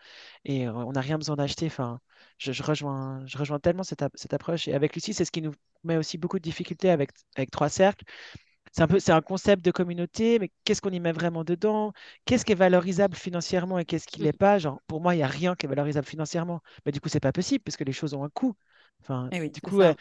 Et 0.45 0.67
on 0.69 0.91
n'a 0.93 1.01
rien 1.01 1.17
besoin 1.17 1.35
d'acheter. 1.35 1.67
Enfin, 1.67 1.99
je, 2.37 2.51
je 2.51 2.63
rejoins, 2.63 3.25
je 3.27 3.37
rejoins 3.37 3.59
tellement 3.59 3.83
cette, 3.83 4.03
cette 4.15 4.33
approche. 4.33 4.67
Et 4.67 4.73
avec 4.73 4.95
Lucie, 4.95 5.13
c'est 5.13 5.25
ce 5.25 5.31
qui 5.31 5.41
nous 5.41 5.53
met 5.83 5.97
aussi 5.97 6.17
beaucoup 6.17 6.37
de 6.39 6.43
difficultés 6.43 6.89
avec, 6.91 7.11
avec 7.35 7.51
Trois 7.51 7.69
Cercles. 7.69 8.05
C'est 8.73 8.83
un 8.83 8.87
peu, 8.87 8.99
c'est 8.99 9.11
un 9.11 9.21
concept 9.21 9.63
de 9.65 9.71
communauté, 9.71 10.39
mais 10.39 10.51
qu'est-ce 10.63 10.81
qu'on 10.81 10.91
y 10.91 10.99
met 10.99 11.11
vraiment 11.11 11.43
dedans? 11.43 11.93
Qu'est-ce 12.25 12.45
qui 12.45 12.53
est 12.53 12.55
valorisable 12.55 13.15
financièrement 13.15 13.79
et 13.79 13.85
qu'est-ce 13.85 14.07
qui 14.07 14.19
Mm. 14.19 14.23
l'est 14.23 14.33
pas? 14.33 14.59
Genre, 14.59 14.81
pour 14.87 15.01
moi, 15.01 15.13
il 15.15 15.17
n'y 15.17 15.23
a 15.23 15.27
rien 15.27 15.55
qui 15.55 15.65
est 15.65 15.69
valorisable 15.69 16.07
financièrement. 16.07 16.61
Mais 16.85 16.91
du 16.93 17.01
coup, 17.01 17.09
c'est 17.09 17.19
pas 17.19 17.33
possible 17.33 17.63
parce 17.63 17.77
que 17.77 17.83
les 17.83 17.91
choses 17.93 18.13
ont 18.13 18.23
un 18.23 18.29
coût. 18.29 18.55
Enfin, 19.01 19.29
Eh 19.31 19.39
oui, 19.39 19.49
du 19.49 19.61
coup, 19.61 19.81
euh, 19.81 19.93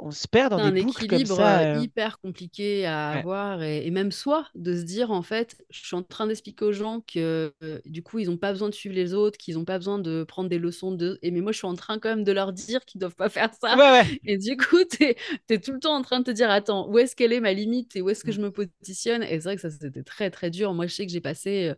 on 0.00 0.10
se 0.10 0.26
perd 0.28 0.50
dans 0.50 0.58
des 0.58 0.68
un 0.68 0.72
boucles 0.72 1.06
comme 1.06 1.18
équilibre 1.18 1.36
ça. 1.36 1.60
euh, 1.60 1.76
euh, 1.76 1.82
hyper 1.82 2.18
compliqué 2.20 2.86
à 2.86 3.12
ouais. 3.12 3.18
avoir 3.18 3.62
et, 3.62 3.86
et 3.86 3.90
même 3.90 4.12
soi 4.12 4.48
de 4.54 4.74
se 4.74 4.82
dire 4.82 5.10
en 5.10 5.22
fait 5.22 5.56
je 5.70 5.84
suis 5.84 5.96
en 5.96 6.02
train 6.02 6.26
d'expliquer 6.26 6.64
aux 6.64 6.72
gens 6.72 7.00
que 7.00 7.52
euh, 7.62 7.80
du 7.84 8.02
coup 8.02 8.18
ils 8.18 8.28
n'ont 8.28 8.36
pas 8.38 8.52
besoin 8.52 8.68
de 8.68 8.74
suivre 8.74 8.94
les 8.94 9.14
autres 9.14 9.36
qu'ils 9.38 9.54
n'ont 9.56 9.64
pas 9.64 9.78
besoin 9.78 9.98
de 9.98 10.24
prendre 10.24 10.48
des 10.48 10.58
leçons 10.58 10.92
de 10.92 11.18
et 11.22 11.30
mais 11.30 11.40
moi 11.40 11.52
je 11.52 11.58
suis 11.58 11.66
en 11.66 11.74
train 11.74 11.98
quand 11.98 12.08
même 12.08 12.24
de 12.24 12.32
leur 12.32 12.52
dire 12.52 12.84
qu'ils 12.84 13.00
doivent 13.00 13.14
pas 13.16 13.28
faire 13.28 13.50
ça 13.60 13.76
Ouais, 13.76 13.90
ouais. 13.90 14.20
et 14.24 14.38
du 14.38 14.56
coup 14.56 14.78
tu 14.90 15.04
es, 15.04 15.58
tout 15.60 15.72
le 15.72 15.80
temps 15.80 15.94
en 15.96 16.02
train 16.02 16.20
de 16.20 16.24
te 16.24 16.30
dire 16.30 16.50
attends 16.50 16.88
où 16.88 16.98
est-ce 16.98 17.14
qu'elle 17.16 17.32
est 17.32 17.40
ma 17.40 17.52
limite 17.52 17.96
et 17.96 18.02
où 18.02 18.10
est-ce 18.10 18.24
que 18.24 18.30
Mm. 18.30 18.32
je 18.32 18.40
me 18.40 18.50
positionne 18.50 19.22
et 19.22 19.28
c'est 19.40 19.44
vrai 19.44 19.56
que 19.56 19.62
ça 19.62 19.70
c'était 19.70 20.02
très 20.02 20.30
très 20.30 20.50
dur 20.50 20.72
moi 20.74 20.86
je 20.86 20.94
sais 20.94 21.06
que 21.06 21.12
j'ai 21.12 21.20
passé 21.20 21.72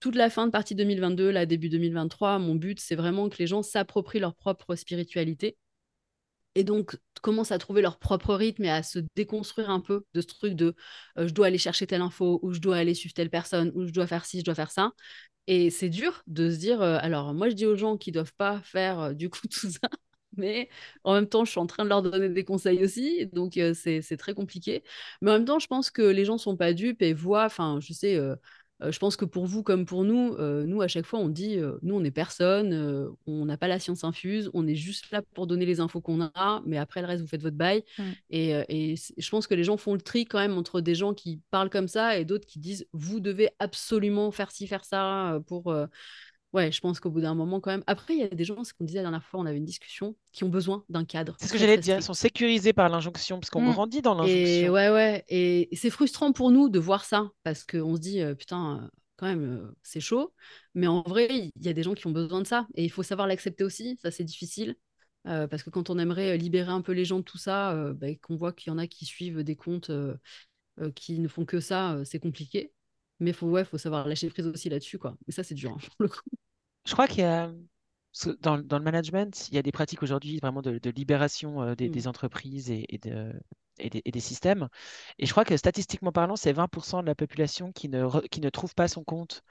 toute 0.00 0.16
la 0.16 0.30
fin 0.30 0.46
de 0.46 0.52
partie 0.52 0.74
2022 0.74 1.30
là 1.30 1.46
début 1.46 1.68
2023 1.68 2.38
mon 2.38 2.54
but 2.54 2.80
c'est 2.80 2.96
vraiment 2.96 3.28
que 3.28 3.36
les 3.38 3.46
gens 3.46 3.62
s'approprient 3.62 4.20
leur 4.20 4.34
propre 4.34 4.74
spiritualité 4.76 5.56
et 6.54 6.64
donc 6.64 6.96
commencent 7.22 7.52
à 7.52 7.58
trouver 7.58 7.82
leur 7.82 7.98
propre 7.98 8.34
rythme 8.34 8.64
et 8.64 8.70
à 8.70 8.82
se 8.82 8.98
déconstruire 9.16 9.70
un 9.70 9.80
peu 9.80 10.04
de 10.14 10.20
ce 10.20 10.26
truc 10.26 10.54
de 10.54 10.74
euh, 11.18 11.26
je 11.28 11.32
dois 11.34 11.46
aller 11.48 11.58
chercher 11.58 11.86
telle 11.86 12.02
info 12.02 12.38
ou 12.42 12.52
je 12.52 12.60
dois 12.60 12.76
aller 12.76 12.94
suivre 12.94 13.14
telle 13.14 13.30
personne 13.30 13.72
ou 13.74 13.86
je 13.86 13.92
dois 13.92 14.06
faire 14.06 14.24
ci, 14.26 14.40
je 14.40 14.44
dois 14.44 14.54
faire 14.54 14.70
ça. 14.70 14.92
Et 15.46 15.70
c'est 15.70 15.90
dur 15.90 16.22
de 16.26 16.50
se 16.50 16.56
dire, 16.58 16.82
euh, 16.82 16.98
alors 17.00 17.34
moi 17.34 17.48
je 17.50 17.54
dis 17.54 17.66
aux 17.66 17.76
gens 17.76 17.96
qu'ils 17.98 18.14
doivent 18.14 18.34
pas 18.36 18.60
faire 18.62 18.98
euh, 19.00 19.12
du 19.14 19.30
coup 19.30 19.40
tout 19.50 19.70
ça, 19.70 19.88
mais 20.36 20.68
en 21.04 21.14
même 21.14 21.28
temps 21.28 21.44
je 21.44 21.50
suis 21.52 21.60
en 21.60 21.66
train 21.66 21.84
de 21.84 21.88
leur 21.90 22.02
donner 22.02 22.28
des 22.30 22.44
conseils 22.44 22.82
aussi, 22.84 23.26
donc 23.28 23.54
c'est 23.74 24.02
c'est 24.02 24.16
très 24.16 24.34
compliqué. 24.34 24.82
Mais 25.22 25.30
en 25.30 25.34
même 25.34 25.44
temps 25.46 25.58
je 25.58 25.66
pense 25.68 25.90
que 25.90 26.02
les 26.02 26.24
gens 26.24 26.38
sont 26.38 26.56
pas 26.56 26.72
dupes 26.74 27.02
et 27.02 27.12
voient, 27.14 27.44
enfin 27.46 27.78
je 27.80 27.92
sais, 27.92 28.18
euh, 28.84 28.92
je 28.92 28.98
pense 28.98 29.16
que 29.16 29.24
pour 29.24 29.46
vous 29.46 29.62
comme 29.62 29.86
pour 29.86 30.04
nous, 30.04 30.34
euh, 30.38 30.64
nous 30.64 30.82
à 30.82 30.88
chaque 30.88 31.06
fois 31.06 31.18
on 31.18 31.28
dit, 31.28 31.58
euh, 31.58 31.78
nous 31.82 31.94
on 31.94 32.04
est 32.04 32.10
personne, 32.10 33.14
on 33.26 33.44
n'a 33.44 33.56
pas 33.56 33.68
la 33.68 33.78
science 33.78 34.04
infuse, 34.04 34.50
on 34.54 34.66
est 34.66 34.74
juste 34.74 35.10
là 35.10 35.22
pour 35.34 35.46
donner 35.46 35.66
les 35.66 35.80
infos 35.80 36.00
qu'on 36.00 36.22
a, 36.22 36.62
mais 36.66 36.78
après 36.78 37.00
le 37.00 37.06
reste 37.06 37.22
vous 37.22 37.28
faites 37.28 37.42
votre 37.42 37.56
bail. 37.56 37.84
Mm. 37.98 38.02
Et, 38.30 38.50
et 38.68 38.94
je 39.16 39.30
pense 39.30 39.46
que 39.46 39.54
les 39.54 39.64
gens 39.64 39.76
font 39.76 39.94
le 39.94 40.00
tri 40.00 40.24
quand 40.24 40.38
même 40.38 40.56
entre 40.56 40.80
des 40.80 40.94
gens 40.94 41.14
qui 41.14 41.40
parlent 41.50 41.70
comme 41.70 41.88
ça 41.88 42.18
et 42.18 42.24
d'autres 42.24 42.46
qui 42.46 42.58
disent 42.58 42.86
vous 42.92 43.20
devez 43.20 43.50
absolument 43.58 44.30
faire 44.30 44.50
ci, 44.50 44.66
faire 44.66 44.84
ça 44.84 45.40
pour. 45.46 45.74
Ouais, 46.54 46.72
je 46.72 46.80
pense 46.80 47.00
qu'au 47.00 47.10
bout 47.10 47.20
d'un 47.20 47.34
moment 47.34 47.60
quand 47.60 47.70
même. 47.72 47.84
Après, 47.86 48.14
il 48.14 48.20
y 48.20 48.22
a 48.22 48.28
des 48.28 48.44
gens, 48.44 48.62
ce 48.64 48.72
qu'on 48.72 48.84
disait 48.84 48.98
la 48.98 49.02
dernière 49.04 49.24
fois, 49.24 49.40
on 49.40 49.46
avait 49.46 49.58
une 49.58 49.64
discussion, 49.64 50.16
qui 50.32 50.44
ont 50.44 50.48
besoin 50.48 50.84
d'un 50.88 51.04
cadre 51.04 51.36
C'est 51.38 51.48
ce 51.48 51.52
que 51.52 51.58
j'allais 51.58 51.78
dire. 51.78 51.96
Ils 51.96 52.02
sont 52.02 52.14
sécurisés 52.14 52.72
par 52.72 52.88
l'injonction 52.88 53.40
parce 53.40 53.50
qu'on 53.50 53.60
Mm. 53.60 53.72
grandit 53.72 54.02
dans 54.02 54.14
Et 54.22 54.68
l'injonction. 54.68 54.72
ouais, 54.72 54.90
ouais. 54.90 55.24
Et 55.28 55.68
c'est 55.76 55.90
frustrant 55.90 56.32
pour 56.32 56.50
nous 56.50 56.68
de 56.68 56.78
voir 56.78 57.04
ça 57.04 57.30
parce 57.42 57.64
qu'on 57.64 57.96
se 57.96 58.00
dit, 58.00 58.20
euh, 58.22 58.34
putain, 58.34 58.82
euh, 58.84 58.88
quand 59.16 59.26
même, 59.26 59.44
euh, 59.44 59.76
c'est 59.82 60.00
chaud. 60.00 60.32
Mais 60.74 60.86
en 60.86 61.02
vrai, 61.02 61.28
il 61.56 61.64
y 61.64 61.68
a 61.68 61.72
des 61.72 61.82
gens 61.82 61.94
qui 61.94 62.06
ont 62.06 62.12
besoin 62.12 62.40
de 62.40 62.46
ça. 62.46 62.66
Et 62.74 62.84
il 62.84 62.90
faut 62.90 63.02
savoir 63.02 63.26
l'accepter 63.26 63.64
aussi. 63.64 63.98
Ça, 64.00 64.10
c'est 64.10 64.24
difficile. 64.24 64.76
Euh, 65.26 65.48
parce 65.48 65.62
que 65.62 65.70
quand 65.70 65.88
on 65.90 65.98
aimerait 65.98 66.36
libérer 66.36 66.70
un 66.70 66.82
peu 66.82 66.92
les 66.92 67.04
gens 67.06 67.18
de 67.18 67.24
tout 67.24 67.38
ça, 67.38 67.72
euh, 67.72 67.94
bah, 67.94 68.08
et 68.10 68.16
qu'on 68.18 68.36
voit 68.36 68.52
qu'il 68.52 68.70
y 68.70 68.74
en 68.74 68.78
a 68.78 68.86
qui 68.86 69.06
suivent 69.06 69.42
des 69.42 69.56
comptes 69.56 69.90
euh, 69.90 70.16
qui 70.94 71.18
ne 71.20 71.28
font 71.28 71.44
que 71.44 71.60
ça, 71.60 71.98
c'est 72.04 72.20
compliqué. 72.20 72.72
Mais 73.20 73.32
faut, 73.32 73.48
ouais, 73.48 73.64
faut 73.64 73.78
savoir 73.78 74.08
lâcher 74.08 74.28
prise 74.30 74.46
aussi 74.46 74.68
là-dessus, 74.68 74.98
quoi. 74.98 75.16
Mais 75.26 75.32
ça, 75.34 75.44
c'est 75.44 75.54
dur, 75.54 75.72
hein, 75.72 75.78
pour 75.98 76.04
le 76.04 76.08
coup. 76.08 76.20
Je 76.86 76.92
crois 76.92 77.06
qu'il 77.08 77.20
y 77.20 77.22
a 77.22 77.50
dans, 78.40 78.58
dans 78.58 78.78
le 78.78 78.84
management, 78.84 79.48
il 79.48 79.54
y 79.54 79.58
a 79.58 79.62
des 79.62 79.72
pratiques 79.72 80.02
aujourd'hui 80.02 80.38
vraiment 80.38 80.62
de, 80.62 80.78
de 80.78 80.90
libération 80.90 81.62
euh, 81.62 81.74
des, 81.74 81.88
Mm. 81.88 81.90
des 81.90 82.06
entreprises 82.08 82.70
et, 82.70 82.86
et 82.88 82.98
de, 82.98 83.32
et, 83.78 83.90
des, 83.90 84.02
et 84.04 84.10
des 84.12 84.20
systèmes. 84.20 84.68
Et 85.18 85.26
je 85.26 85.32
crois 85.32 85.44
que 85.44 85.56
statistiquement 85.56 86.12
parlant, 86.12 86.36
c'est 86.36 86.52
20% 86.52 87.02
de 87.02 87.06
la 87.08 87.14
population 87.16 87.72
qui 87.72 87.88
ne, 87.88 88.02
re- 88.04 88.28
qui 88.28 88.40
ne 88.40 88.50
trouve 88.50 88.74
pas 88.74 88.88
son 88.88 89.04
compte 89.04 89.42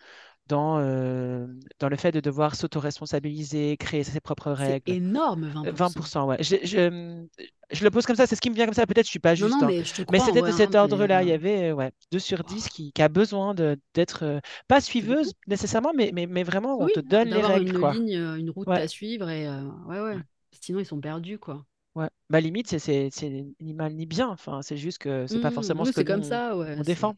dans, 0.48 0.80
euh, 0.80 1.48
dans 1.80 1.90
le 1.90 1.96
fait 1.98 2.12
de 2.12 2.20
devoir 2.20 2.56
s'autoresponsabiliser, 2.56 3.78
créer 3.78 4.04
ses 4.04 4.20
propres 4.22 4.52
C'est 4.56 4.82
règles. 4.82 4.86
énorme, 4.88 5.46
Euh, 5.66 5.72
20%. 5.72 6.10
20%, 6.12 6.28
ouais. 6.28 6.38
Je, 6.44 6.58
je, 6.64 7.26
je 7.72 7.84
le 7.84 7.92
pose 7.92 8.06
comme 8.06 8.16
ça, 8.16 8.28
c'est 8.28 8.36
ce 8.36 8.42
qui 8.42 8.50
me 8.50 8.56
vient 8.56 8.66
comme 8.66 8.74
ça. 8.76 8.86
Peut-être 8.88 9.06
je 9.06 9.12
suis 9.12 9.20
pas 9.20 9.36
Non, 9.38 9.48
juste, 9.48 9.62
non, 9.62 9.64
hein. 9.64 9.74
mais 9.74 9.84
je 9.84 9.94
te 9.94 10.02
Mais 10.10 10.20
c'était 10.20 10.42
ouais, 10.42 10.44
de 10.44 10.52
hein, 10.52 10.54
cet 10.54 10.76
mais 10.76 10.76
ordre-là. 10.76 11.24
Il 11.24 11.30
y 11.30 11.32
euh, 11.32 11.34
avait 11.34 11.72
euh, 11.72 11.74
ouais, 11.74 11.92
2 12.12 12.20
sur 12.20 12.44
oh, 12.46 12.46
10 12.46 12.70
qui, 12.70 12.92
qui 12.94 13.02
a 13.02 13.10
besoin 13.10 13.54
de, 13.56 13.80
d'être, 13.94 14.24
euh, 14.24 14.40
pas 14.68 14.82
c'est 14.98 15.18
suiveuse 15.20 15.34
nécessairement, 15.48 15.94
mais, 15.96 16.12
mais, 16.14 16.28
mais 16.28 16.44
vraiment, 16.44 16.82
on 16.82 16.88
Oui, 16.88 16.92
te 16.92 17.00
donne 17.00 17.30
les 17.30 17.42
règles, 17.42 17.72
une 17.72 17.74
quoi. 17.74 17.98
ligne, 17.98 18.16
euh, 18.16 18.36
une 18.38 18.50
route 18.52 18.68
Ouais. 18.68 18.80
à 18.80 18.88
suivre 18.88 19.30
et 19.30 19.48
euh, 19.48 19.62
ouais, 19.88 20.00
ouais. 20.02 20.22
Sinon, 20.52 20.80
ils 20.80 20.86
sont 20.86 21.00
perdus, 21.02 21.40
quoi. 21.40 21.66
Ouais. 21.96 22.10
Bah, 22.30 22.40
limite, 22.42 22.68
c'est 22.70 22.80
c'est- 22.80 23.10
c'est 23.12 23.30
ni 23.60 23.74
mal 23.74 23.94
ni 23.96 24.06
bien. 24.06 24.30
Enfin, 24.30 24.62
c'est 24.64 24.78
juste 24.78 24.98
que 24.98 25.28
c'est 25.28 25.40
pas 25.40 25.52
Mmh, 25.52 25.52
forcément 25.52 25.86
oui, 25.86 25.86
ce 25.86 25.94
que 25.94 26.00
c'est 26.00 26.06
nous, 26.06 26.16
comme 26.16 26.24
on, 26.24 26.24
ça, 26.24 26.56
on 26.76 26.82
ouais. 26.82 26.84
défend. 26.84 27.16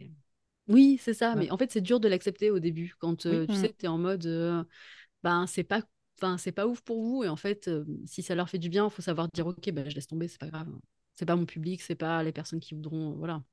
Oui, 0.67 0.99
c'est 1.01 1.13
ça. 1.13 1.35
Ouais. 1.35 1.39
Mais 1.41 1.51
en 1.51 1.57
fait, 1.57 1.71
c'est 1.71 1.81
dur 1.81 1.99
de 1.99 2.07
l'accepter 2.07 2.49
au 2.51 2.59
début. 2.59 2.95
Quand 2.99 3.25
Oui. 3.25 3.45
tu 3.47 3.53
sais, 3.55 3.73
tu 3.77 3.85
es 3.85 3.87
en 3.87 3.97
mode, 3.97 4.25
euh, 4.25 4.63
ben, 5.23 5.47
c'est 5.47 5.63
pas, 5.63 5.81
enfin, 6.19 6.37
c'est 6.37 6.51
pas 6.51 6.67
ouf 6.67 6.81
pour 6.81 7.01
vous. 7.03 7.23
Et 7.23 7.29
en 7.29 7.35
fait, 7.35 7.67
euh, 7.67 7.85
si 8.05 8.23
ça 8.23 8.35
leur 8.35 8.49
fait 8.49 8.59
du 8.59 8.69
bien, 8.69 8.85
il 8.85 8.91
faut 8.91 9.01
savoir 9.01 9.27
dire, 9.33 9.47
ok, 9.47 9.71
ben, 9.71 9.89
je 9.89 9.95
laisse 9.95 10.07
tomber, 10.07 10.27
c'est 10.27 10.39
pas 10.39 10.49
grave. 10.49 10.69
C'est 11.15 11.25
pas 11.25 11.35
mon 11.35 11.45
public, 11.45 11.81
c'est 11.81 11.95
pas 11.95 12.23
les 12.23 12.31
personnes 12.31 12.59
qui 12.59 12.75
voudront, 12.75 13.13
voilà. 13.15 13.43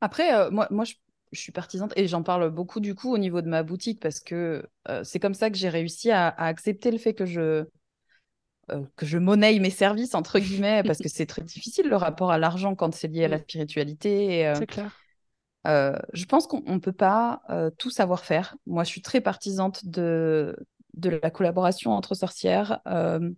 Après, 0.00 0.34
euh, 0.34 0.50
moi, 0.50 0.68
moi 0.70 0.84
je, 0.84 0.94
je 1.32 1.40
suis 1.40 1.52
partisane 1.52 1.88
et 1.96 2.06
j'en 2.08 2.22
parle 2.22 2.50
beaucoup 2.50 2.80
du 2.80 2.94
coup 2.94 3.12
au 3.12 3.18
niveau 3.18 3.40
de 3.42 3.48
ma 3.48 3.62
boutique 3.62 4.00
parce 4.00 4.20
que 4.20 4.68
euh, 4.88 5.02
c'est 5.04 5.18
comme 5.20 5.34
ça 5.34 5.50
que 5.50 5.56
j'ai 5.56 5.68
réussi 5.68 6.10
à, 6.10 6.28
à 6.28 6.46
accepter 6.46 6.90
le 6.90 6.98
fait 6.98 7.14
que 7.14 7.26
je, 7.26 7.64
euh, 8.70 8.82
que 8.96 9.04
je 9.06 9.18
monnaie 9.18 9.58
mes 9.58 9.70
services, 9.70 10.14
entre 10.14 10.38
guillemets, 10.38 10.82
parce 10.84 10.98
que 10.98 11.08
c'est 11.08 11.26
très 11.26 11.42
difficile 11.42 11.88
le 11.88 11.96
rapport 11.96 12.30
à 12.30 12.38
l'argent 12.38 12.74
quand 12.74 12.94
c'est 12.94 13.08
lié 13.08 13.24
à 13.24 13.28
la 13.28 13.38
spiritualité. 13.38 14.38
Et, 14.40 14.46
euh, 14.46 14.54
C'est 14.54 14.66
clair. 14.66 15.03
Euh, 15.66 15.96
je 16.12 16.24
pense 16.26 16.46
qu'on 16.46 16.62
ne 16.66 16.78
peut 16.78 16.92
pas 16.92 17.42
euh, 17.50 17.70
tout 17.78 17.90
savoir 17.90 18.24
faire. 18.24 18.56
Moi, 18.66 18.84
je 18.84 18.90
suis 18.90 19.02
très 19.02 19.20
partisante 19.20 19.86
de, 19.86 20.56
la 21.02 21.30
collaboration 21.30 21.92
entre 21.92 22.14
sorcières 22.14 22.80
euh, 22.86 23.30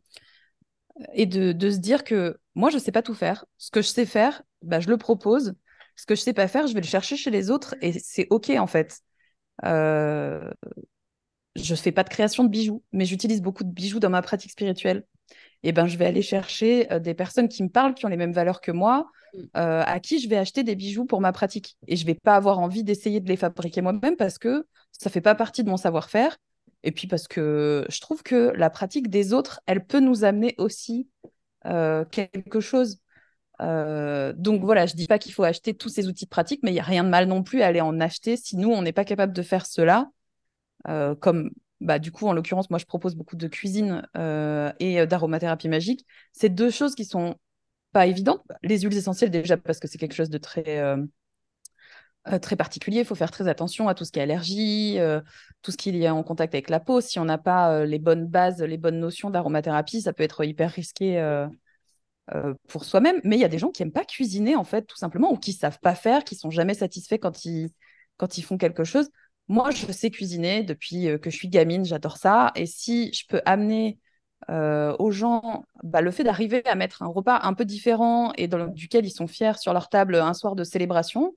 et 1.13 1.27
de, 1.27 1.71
se 1.71 1.79
dire 1.79 2.05
que 2.05 2.39
moi, 2.55 2.71
je 2.71 2.77
ne 2.77 2.81
sais 2.81 2.93
pas 2.93 3.03
tout 3.03 3.15
faire. 3.15 3.45
Ce 3.59 3.71
que 3.71 3.83
je 3.83 3.89
sais 3.89 4.07
faire, 4.07 4.43
bah, 4.63 4.81
je 4.81 4.89
le 4.89 4.97
propose. 4.99 5.55
Ce 5.97 6.05
que 6.07 6.15
je 6.15 6.21
ne 6.21 6.25
sais 6.25 6.35
pas 6.35 6.49
faire, 6.49 6.67
je 6.67 6.75
vais 6.75 6.81
le 6.81 6.87
chercher 6.87 7.17
chez 7.17 7.31
les 7.31 7.51
autres 7.51 7.75
et 7.81 7.93
c'est 7.99 8.27
OK 8.31 8.51
en 8.51 8.67
fait. 8.67 9.01
Je 9.63 10.53
ne 11.57 11.77
fais 11.77 11.93
pas 11.93 12.05
de 12.05 12.09
création 12.09 12.45
de 12.45 12.51
bijoux, 12.51 12.83
mais 12.93 13.07
j'utilise 13.07 13.41
beaucoup 13.41 13.65
de 13.65 13.71
bijoux 13.71 14.01
dans 14.01 14.11
ma 14.11 14.21
pratique 14.23 14.51
spirituelle. 14.51 15.05
Et 15.67 15.73
ben, 15.73 15.87
je 15.87 15.99
vais 15.99 16.07
aller 16.07 16.23
chercher 16.23 16.93
euh, 16.93 16.99
des 16.99 17.15
personnes 17.15 17.49
qui 17.49 17.63
me 17.63 17.69
parlent, 17.69 17.95
qui 17.95 18.07
ont 18.07 18.09
les 18.09 18.17
mêmes 18.17 18.33
valeurs 18.33 18.61
que 18.61 18.73
moi, 18.73 19.07
Mm. 19.37 19.39
euh, 19.57 19.83
à 19.85 20.01
qui 20.01 20.19
je 20.21 20.29
vais 20.29 20.37
acheter 20.37 20.63
des 20.65 20.75
bijoux 20.75 21.05
pour 21.05 21.21
ma 21.21 21.33
pratique. 21.33 21.77
Et 21.87 21.97
je 21.97 22.07
vais 22.07 22.15
pas 22.15 22.37
avoir 22.37 22.59
envie 22.59 22.85
d'essayer 22.85 23.21
de 23.21 23.29
les 23.29 23.37
fabriquer 23.37 23.83
moi-même 23.83 24.17
parce 24.17 24.39
que 24.39 24.67
ça 24.93 25.11
fait 25.11 25.21
pas 25.21 25.35
partie 25.35 25.65
de 25.65 25.71
mon 25.71 25.77
savoir-faire. 25.77 26.37
Et 26.83 26.93
puis 26.93 27.07
parce 27.07 27.27
que 27.27 27.85
je 27.89 28.01
trouve 28.01 28.23
que 28.23 28.53
la 28.57 28.71
pratique 28.71 29.09
des 29.09 29.33
autres, 29.33 29.61
elle 29.67 29.85
peut 29.85 30.01
nous 30.01 30.25
amener 30.25 30.55
aussi 30.59 31.09
euh, 31.67 32.05
quelque 32.05 32.61
chose. 32.61 32.99
Euh, 33.61 34.33
donc 34.37 34.63
voilà, 34.63 34.87
je 34.87 34.95
dis 34.95 35.07
pas 35.07 35.19
qu'il 35.19 35.33
faut 35.33 35.43
acheter 35.43 35.75
tous 35.75 35.89
ces 35.89 36.07
outils 36.07 36.27
de 36.27 36.31
pratique, 36.31 36.61
mais 36.63 36.73
il 36.73 36.75
y 36.75 36.81
a 36.81 36.85
rien 36.85 37.05
de 37.05 37.09
mal 37.09 37.27
non 37.27 37.43
plus 37.43 37.63
à 37.63 37.67
aller 37.67 37.81
en 37.81 37.99
acheter 38.01 38.37
si 38.37 38.57
nous, 38.57 38.71
on 38.71 38.83
n'est 38.83 38.93
pas 38.93 39.05
capable 39.05 39.33
de 39.33 39.43
faire 39.43 39.67
cela. 39.67 40.11
Euh, 40.89 41.15
comme 41.17 41.51
bah, 41.81 41.99
du 41.99 42.11
coup, 42.11 42.27
en 42.27 42.33
l'occurrence, 42.33 42.71
moi, 42.71 42.79
je 42.79 42.87
propose 42.87 43.15
beaucoup 43.15 43.37
de 43.37 43.49
cuisine 43.49 44.07
euh, 44.17 44.73
et 44.81 45.01
euh, 45.01 45.07
d'aromathérapie 45.07 45.69
magique. 45.69 46.07
C'est 46.33 46.49
deux 46.49 46.71
choses 46.71 46.95
qui 46.95 47.05
sont 47.05 47.37
pas 47.93 48.07
évidentes. 48.07 48.43
Les 48.63 48.81
huiles 48.81 48.97
essentielles, 48.97 49.31
déjà, 49.31 49.57
parce 49.57 49.79
que 49.79 49.89
c'est 49.89 49.99
quelque 49.99 50.15
chose 50.15 50.31
de 50.31 50.39
très, 50.39 50.79
euh, 50.79 50.97
très 52.41 52.57
particulier. 52.57 53.01
Il 53.01 53.05
faut 53.05 53.15
faire 53.15 53.31
très 53.31 53.47
attention 53.49 53.89
à 53.89 53.95
tout 53.95 54.05
ce 54.05 54.13
qui 54.13 54.19
est 54.19 54.23
allergie, 54.23 54.99
tout 55.63 55.71
ce 55.71 55.77
qui 55.77 55.91
est 56.03 56.09
en 56.09 56.23
contact 56.23 56.55
avec 56.55 56.71
la 56.71 56.81
peau. 56.81 57.01
Si 57.01 57.19
on 57.19 57.25
n'a 57.25 57.39
pas 57.39 57.85
les 57.85 57.99
bonnes 57.99 58.27
bases, 58.27 58.63
les 58.63 58.79
bonnes 58.79 58.99
notions 58.99 59.31
d'aromathérapie, 59.31 60.01
ça 60.03 60.13
peut 60.13 60.25
être 60.25 60.45
hyper 60.45 60.71
risqué 60.71 61.47
pour 62.69 62.85
soi-même. 62.85 63.21
Mais 63.23 63.37
il 63.37 63.41
y 63.41 63.45
a 63.45 63.49
des 63.49 63.59
gens 63.59 63.71
qui 63.71 63.83
aiment 63.83 63.93
pas 63.93 64.05
cuisiner, 64.05 64.57
en 64.57 64.65
fait, 64.65 64.83
tout 64.83 64.97
simplement, 64.97 65.33
ou 65.33 65.37
qui 65.37 65.53
savent 65.53 65.79
pas 65.81 65.95
faire, 65.95 66.25
qui 66.25 66.35
sont 66.35 66.51
jamais 66.51 66.75
satisfaits 66.75 67.19
quand 67.19 67.45
ils, 67.45 67.71
quand 68.17 68.39
ils 68.39 68.43
font 68.43 68.59
quelque 68.59 68.85
chose. 68.85 69.09
Moi, 69.49 69.71
je 69.71 69.93
sais 69.93 70.11
cuisiner 70.11 70.63
depuis 70.65 71.09
euh, 71.09 71.19
que 71.19 71.31
je 71.31 71.37
suis 71.37 71.49
gamine, 71.49 71.85
j'adore 71.85 72.17
ça. 72.17 72.53
Et 72.57 72.67
si 72.67 73.13
je 73.13 73.25
peux 73.29 73.41
amener 73.47 73.99
euh, 74.51 74.95
aux 74.99 75.11
gens 75.11 75.65
bah, 75.83 76.01
le 76.01 76.11
fait 76.11 76.25
d'arriver 76.25 76.65
à 76.67 76.75
mettre 76.75 77.03
un 77.03 77.07
repas 77.07 77.41
un 77.43 77.55
peu 77.55 77.65
différent 77.65 78.33
et 78.37 78.49
duquel 78.49 79.07
ils 79.07 79.11
sont 79.11 79.27
fiers 79.27 79.59
sur 79.59 79.73
leur 79.73 79.89
table 79.89 80.17
un 80.17 80.35
soir 80.35 80.57
de 80.57 80.65
célébration, 80.65 81.35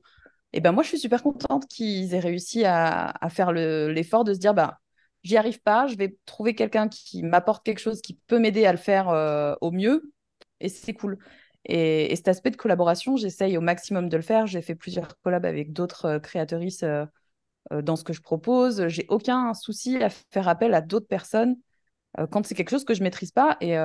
et 0.54 0.58
eh 0.58 0.62
ben 0.62 0.72
moi, 0.72 0.82
je 0.84 0.90
suis 0.90 1.00
super 1.00 1.22
contente 1.22 1.68
qu'ils 1.68 2.16
aient 2.16 2.20
réussi 2.20 2.66
à, 2.66 3.14
faire 3.30 3.52
l'effort 3.52 4.24
de 4.24 4.34
se 4.34 4.40
dire, 4.40 4.56
bah, 4.56 4.80
j'y 5.24 5.38
arrive 5.38 5.62
pas, 5.62 5.86
je 5.86 5.96
vais 5.96 6.18
trouver 6.26 6.56
quelqu'un 6.56 6.88
qui 6.88 7.22
m'apporte 7.22 7.64
quelque 7.64 7.80
chose 7.80 8.02
qui 8.02 8.16
peut 8.28 8.40
m'aider 8.40 8.66
à 8.66 8.72
le 8.72 8.80
faire 8.80 9.58
au 9.62 9.72
mieux 9.72 10.12
et 10.60 10.70
c'est 10.70 10.94
cool. 10.94 11.18
Et, 11.66 12.16
cet 12.16 12.28
aspect 12.28 12.52
de 12.52 12.56
collaboration, 12.58 13.16
j'essaye 13.18 13.58
au 13.58 13.62
maximum 13.62 14.10
de 14.10 14.18
le 14.18 14.24
faire. 14.24 14.48
J'ai 14.48 14.62
fait 14.62 14.76
plusieurs 14.76 15.20
collabs 15.22 15.46
avec 15.46 15.74
d'autres 15.74 16.06
euh, 16.06 16.20
créatrices 16.20 16.84
euh, 16.84 17.06
euh, 17.06 17.06
dans 17.72 17.96
ce 17.96 18.04
que 18.04 18.14
je 18.14 18.22
propose. 18.22 18.88
J'ai 18.88 19.06
aucun 19.10 19.54
souci 19.54 19.98
à 20.02 20.10
faire 20.10 20.48
appel 20.48 20.74
à 20.74 20.82
d'autres 20.82 21.08
personnes 21.08 21.56
quand 22.32 22.46
c'est 22.46 22.56
quelque 22.56 22.72
chose 22.72 22.86
que 22.86 22.94
je 22.94 23.04
maîtrise 23.04 23.32
pas. 23.32 23.58
Et 23.62 23.76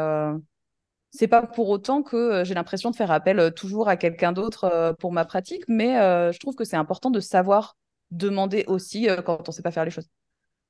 c'est 1.11 1.29
pas 1.29 1.43
pour 1.43 1.69
autant 1.69 2.03
que 2.03 2.45
j'ai 2.45 2.55
l'impression 2.55 2.91
de 2.91 2.97
faire 2.97 3.11
appel 3.11 3.53
toujours 3.55 3.89
à 3.89 3.97
quelqu'un 3.97 4.33
d'autre 4.33 4.95
pour 4.99 5.13
ma 5.13 5.25
pratique, 5.25 5.65
mais 5.69 5.95
je 6.33 6.39
trouve 6.39 6.55
que 6.55 6.65
c'est 6.65 6.77
important 6.77 7.11
de 7.11 7.21
savoir 7.21 7.77
demander 8.11 8.65
aussi 8.67 9.09
quand 9.25 9.49
on 9.49 9.53
sait 9.53 9.63
pas 9.63 9.71
faire 9.71 9.85
les 9.85 9.91
choses. 9.91 10.09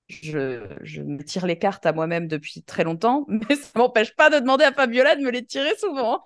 Je, 0.08 0.66
je, 0.82 1.00
me 1.00 1.22
tire 1.24 1.46
les 1.46 1.58
cartes 1.58 1.86
à 1.86 1.92
moi-même 1.92 2.28
depuis 2.28 2.62
très 2.62 2.84
longtemps, 2.84 3.24
mais 3.28 3.56
ça 3.56 3.70
m'empêche 3.78 4.14
pas 4.14 4.28
de 4.28 4.38
demander 4.38 4.64
à 4.64 4.72
Fabiola 4.72 5.16
de 5.16 5.22
me 5.22 5.30
les 5.30 5.44
tirer 5.44 5.74
souvent. 5.78 6.22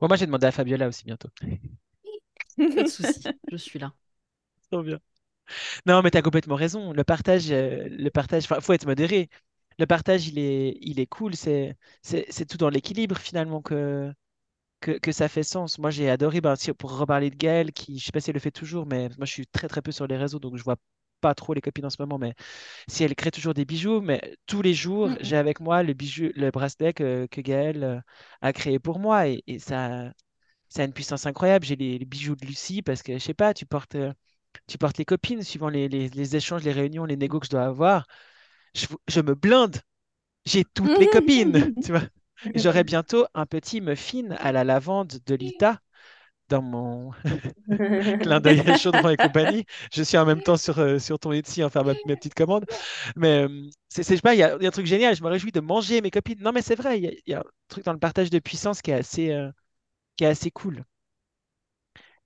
moi, 0.00 0.16
j'ai 0.16 0.26
demandé 0.26 0.46
à 0.46 0.52
Fabiola 0.52 0.86
aussi 0.88 1.04
bientôt. 1.04 1.28
Pas 2.56 2.82
de 2.82 2.86
souci, 2.86 3.24
je 3.50 3.56
suis 3.56 3.78
là. 3.78 3.92
Trop 4.70 4.82
bien. 4.82 5.00
Non, 5.86 6.02
mais 6.02 6.10
tu 6.10 6.18
as 6.18 6.22
complètement 6.22 6.54
raison. 6.56 6.92
Le 6.92 7.04
partage, 7.04 7.50
euh, 7.50 7.88
le 7.90 8.10
partage, 8.10 8.46
faut 8.46 8.72
être 8.72 8.86
modéré. 8.86 9.28
Le 9.78 9.86
partage, 9.86 10.28
il 10.28 10.38
est, 10.38 10.76
il 10.80 11.00
est 11.00 11.06
cool. 11.06 11.34
C'est, 11.36 11.76
c'est, 12.02 12.46
tout 12.46 12.56
dans 12.58 12.70
l'équilibre 12.70 13.16
finalement 13.18 13.62
que, 13.62 14.12
que, 14.80 14.92
que, 14.92 15.12
ça 15.12 15.28
fait 15.28 15.42
sens. 15.44 15.78
Moi, 15.78 15.90
j'ai 15.90 16.10
adoré, 16.10 16.40
ben, 16.40 16.54
pour 16.78 16.98
reparler 16.98 17.30
de 17.30 17.36
Gaëlle, 17.36 17.72
qui, 17.72 17.98
je 17.98 18.06
sais 18.06 18.12
pas 18.12 18.20
si 18.20 18.30
elle 18.30 18.34
le 18.34 18.40
fait 18.40 18.50
toujours, 18.50 18.86
mais 18.86 19.08
moi, 19.18 19.26
je 19.26 19.32
suis 19.32 19.46
très 19.46 19.68
très 19.68 19.82
peu 19.82 19.92
sur 19.92 20.06
les 20.06 20.16
réseaux, 20.16 20.38
donc 20.40 20.56
je 20.56 20.64
vois 20.64 20.76
pas 21.20 21.34
trop 21.34 21.54
les 21.54 21.60
copines 21.60 21.86
en 21.86 21.90
ce 21.90 22.02
moment, 22.02 22.18
mais 22.18 22.34
si 22.88 23.04
elle 23.04 23.14
crée 23.14 23.30
toujours 23.30 23.54
des 23.54 23.64
bijoux, 23.64 24.00
mais 24.00 24.36
tous 24.46 24.62
les 24.62 24.74
jours, 24.74 25.10
j'ai 25.20 25.36
avec 25.36 25.60
moi 25.60 25.82
le 25.84 25.94
bijou, 25.94 26.30
le 26.34 26.50
bracelet 26.50 26.92
que, 26.94 27.26
que 27.30 27.40
Gaëlle 27.40 27.84
euh, 27.84 28.00
a 28.42 28.52
créé 28.52 28.78
pour 28.80 28.98
moi, 29.00 29.28
et, 29.28 29.42
et 29.46 29.58
ça, 29.60 30.12
ça 30.72 30.82
a 30.82 30.84
une 30.86 30.92
puissance 30.92 31.26
incroyable. 31.26 31.64
J'ai 31.66 31.76
les, 31.76 31.98
bijoux 32.04 32.36
de 32.36 32.46
Lucie 32.46 32.82
parce 32.82 33.02
que, 33.02 33.14
je 33.14 33.18
sais 33.18 33.34
pas, 33.34 33.54
tu 33.54 33.66
portes, 33.66 33.94
euh, 33.96 34.12
tu 34.66 34.78
portes 34.78 34.98
les 34.98 35.04
copines 35.04 35.42
suivant 35.42 35.68
les, 35.68 35.88
les, 35.88 36.36
échanges, 36.36 36.64
les 36.64 36.72
réunions, 36.72 37.04
les 37.04 37.16
négos 37.16 37.40
que 37.40 37.46
je 37.46 37.50
dois 37.50 37.64
avoir. 37.64 38.06
Je, 38.74 39.20
me 39.20 39.34
blinde. 39.34 39.76
J'ai 40.44 40.64
toutes 40.64 40.98
les 40.98 41.08
copines, 41.08 41.74
tu 41.84 41.92
vois. 41.92 42.02
J'aurai 42.54 42.84
bientôt 42.84 43.26
un 43.34 43.46
petit 43.46 43.80
muffin 43.80 44.30
à 44.38 44.52
la 44.52 44.64
lavande 44.64 45.12
de 45.26 45.34
Lita 45.34 45.80
dans 46.48 46.62
mon 46.62 47.12
clin 48.20 48.40
d'œil 48.40 48.60
à 48.60 48.76
Chaudron 48.76 49.10
et 49.10 49.16
compagnie. 49.16 49.64
Je 49.92 50.02
suis 50.02 50.18
en 50.18 50.26
même 50.26 50.42
temps 50.42 50.56
sur, 50.56 50.78
euh, 50.78 50.98
sur 50.98 51.18
ton 51.18 51.32
Etsy 51.32 51.64
en 51.64 51.70
faire 51.70 51.84
ma, 51.84 51.94
mes 52.06 52.16
petites 52.16 52.34
commandes. 52.34 52.66
Mais 53.16 53.44
euh, 53.44 53.70
c'est, 53.88 54.04
je 54.04 54.20
il 54.32 54.38
y, 54.38 54.42
a 54.42 54.54
un 54.54 54.70
truc 54.70 54.86
génial. 54.86 55.16
Je 55.16 55.22
me 55.22 55.28
réjouis 55.28 55.52
de 55.52 55.60
manger 55.60 56.00
mes 56.02 56.10
copines. 56.10 56.40
Non, 56.40 56.52
mais 56.52 56.62
c'est 56.62 56.74
vrai, 56.74 57.00
il 57.00 57.20
y, 57.26 57.34
a 57.34 57.40
un 57.40 57.44
truc 57.68 57.84
dans 57.84 57.92
le 57.92 57.98
partage 57.98 58.30
de 58.30 58.38
puissance 58.38 58.82
qui 58.82 58.90
est 58.90 58.94
assez, 58.94 59.30
euh, 59.30 59.50
qui 60.16 60.24
est 60.24 60.28
assez 60.28 60.50
cool. 60.50 60.84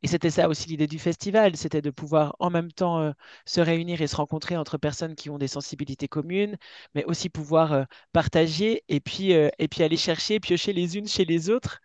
Et 0.06 0.08
c'était 0.08 0.30
ça 0.30 0.48
aussi 0.48 0.68
l'idée 0.68 0.86
du 0.86 0.98
festival, 1.00 1.56
c'était 1.56 1.82
de 1.82 1.90
pouvoir 1.90 2.36
en 2.38 2.48
même 2.50 2.70
temps 2.72 3.12
se 3.44 3.60
réunir 3.60 4.00
et 4.02 4.06
se 4.06 4.14
rencontrer 4.16 4.56
entre 4.56 4.78
personnes 4.78 5.16
qui 5.16 5.30
ont 5.30 5.38
des 5.38 5.48
sensibilités 5.48 6.06
communes, 6.08 6.56
mais 6.94 7.04
aussi 7.06 7.28
pouvoir 7.28 7.86
partager 8.12 8.84
et 8.88 9.00
puis, 9.00 9.32
et 9.32 9.68
puis 9.68 9.82
aller 9.82 9.96
chercher, 9.96 10.38
piocher 10.40 10.72
les 10.72 10.96
unes 10.96 11.08
chez 11.08 11.24
les 11.24 11.50
autres 11.50 11.80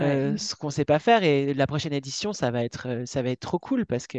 euh, 0.00 0.36
ce 0.36 0.54
qu'on 0.54 0.70
sait 0.70 0.84
pas 0.84 0.98
faire. 0.98 1.22
Et 1.24 1.54
la 1.54 1.66
prochaine 1.66 1.92
édition, 1.92 2.32
ça 2.32 2.50
va 2.50 2.64
être, 2.64 2.88
euh, 2.88 3.06
ça 3.06 3.22
va 3.22 3.30
être 3.30 3.40
trop 3.40 3.58
cool 3.58 3.86
parce 3.86 4.06
que 4.06 4.18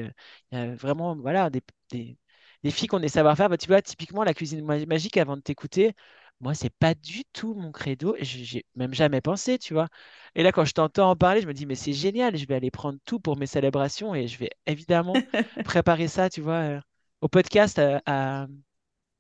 y 0.51 0.55
a 0.55 0.75
vraiment 0.75 1.15
voilà, 1.15 1.49
des, 1.49 1.61
des, 1.91 2.17
des 2.63 2.71
filles 2.71 2.87
qui 2.87 2.95
ont 2.95 2.99
des 2.99 3.09
savoir-faire. 3.09 3.49
Bah, 3.49 3.57
tu 3.57 3.67
vois, 3.67 3.81
typiquement, 3.81 4.23
la 4.23 4.33
cuisine 4.33 4.65
magique, 4.87 5.17
avant 5.17 5.35
de 5.37 5.41
t'écouter, 5.41 5.93
moi, 6.41 6.53
c'est 6.53 6.69
pas 6.69 6.93
du 6.93 7.23
tout 7.33 7.53
mon 7.53 7.71
credo. 7.71 8.15
J'ai 8.19 8.65
même 8.75 8.93
jamais 8.93 9.21
pensé, 9.21 9.57
tu 9.57 9.73
vois. 9.73 9.87
Et 10.35 10.43
là, 10.43 10.51
quand 10.51 10.65
je 10.65 10.73
t'entends 10.73 11.09
en 11.09 11.15
parler, 11.15 11.41
je 11.41 11.47
me 11.47 11.53
dis, 11.53 11.65
mais 11.65 11.75
c'est 11.75 11.93
génial, 11.93 12.35
je 12.35 12.45
vais 12.45 12.55
aller 12.55 12.71
prendre 12.71 12.99
tout 13.05 13.19
pour 13.19 13.37
mes 13.37 13.47
célébrations 13.47 14.13
et 14.13 14.27
je 14.27 14.37
vais 14.37 14.49
évidemment 14.65 15.13
préparer 15.65 16.07
ça, 16.07 16.29
tu 16.29 16.41
vois, 16.41 16.53
euh, 16.53 16.81
au 17.21 17.27
podcast 17.27 17.79
à, 18.05 18.47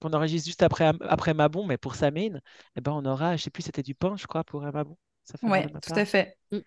qu'on 0.01 0.11
enregistre 0.11 0.47
juste 0.47 0.63
après, 0.63 0.91
après 1.01 1.33
Mabon, 1.33 1.65
mais 1.65 1.77
pour 1.77 1.95
Samine, 1.95 2.41
eh 2.75 2.81
ben, 2.81 2.91
on 2.91 3.05
aura, 3.05 3.37
je 3.37 3.43
sais 3.43 3.49
plus, 3.49 3.63
c'était 3.63 3.83
du 3.83 3.95
pain, 3.95 4.15
je 4.17 4.27
crois, 4.27 4.43
pour 4.43 4.61
Mabon. 4.61 4.97
Oui, 5.41 5.59
tout 5.81 5.93
à 5.95 6.05
fait. 6.05 6.37
Mm. 6.51 6.59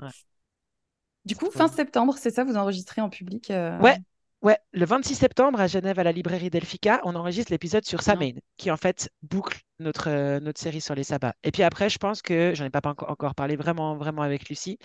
Du 1.24 1.36
coup, 1.36 1.50
fin 1.50 1.68
septembre, 1.68 2.16
c'est 2.16 2.30
ça, 2.30 2.42
vous 2.42 2.56
enregistrez 2.56 3.02
en 3.02 3.10
public 3.10 3.50
euh, 3.50 3.78
Ouais, 3.80 3.98
ouais. 4.42 4.58
Le 4.72 4.84
26 4.84 5.14
septembre, 5.14 5.60
à 5.60 5.66
Genève, 5.66 5.98
à 5.98 6.04
la 6.04 6.12
librairie 6.12 6.50
Delphica, 6.50 7.00
on 7.04 7.14
enregistre 7.14 7.52
l'épisode 7.52 7.84
sur 7.84 8.02
Samain, 8.02 8.32
qui 8.56 8.70
en 8.70 8.76
fait 8.76 9.10
boucle 9.22 9.60
notre, 9.78 10.08
euh, 10.08 10.40
notre 10.40 10.60
série 10.60 10.80
sur 10.80 10.94
les 10.94 11.04
sabbats. 11.04 11.34
Et 11.42 11.50
puis 11.50 11.62
après, 11.62 11.90
je 11.90 11.98
pense 11.98 12.22
que, 12.22 12.52
j'en 12.54 12.64
ai 12.64 12.70
pas 12.70 12.80
encore 12.84 13.34
parlé 13.34 13.56
vraiment, 13.56 13.96
vraiment 13.96 14.22
avec 14.22 14.48
Lucie, 14.48 14.78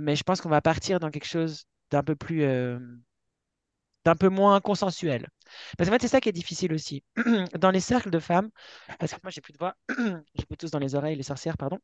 mais 0.00 0.16
je 0.16 0.22
pense 0.22 0.40
qu'on 0.40 0.48
va 0.48 0.60
partir 0.60 1.00
dans 1.00 1.10
quelque 1.10 1.26
chose 1.26 1.64
d'un 1.90 2.02
peu 2.02 2.16
plus. 2.16 2.42
Euh, 2.44 2.78
d'un 4.04 4.14
peu 4.14 4.28
moins 4.28 4.60
consensuel. 4.60 5.28
Parce 5.76 5.90
qu'en 5.90 5.96
fait, 5.96 6.02
c'est 6.02 6.08
ça 6.08 6.20
qui 6.20 6.28
est 6.28 6.32
difficile 6.32 6.72
aussi. 6.72 7.02
dans 7.58 7.72
les 7.72 7.80
cercles 7.80 8.10
de 8.10 8.20
femmes, 8.20 8.50
parce 9.00 9.12
que 9.12 9.18
moi, 9.22 9.32
j'ai 9.32 9.40
plus 9.40 9.52
de 9.52 9.58
voix, 9.58 9.74
j'ai 10.34 10.46
plus 10.46 10.56
tous 10.56 10.70
dans 10.70 10.78
les 10.78 10.94
oreilles, 10.94 11.16
les 11.16 11.24
sorcières, 11.24 11.56
pardon 11.56 11.80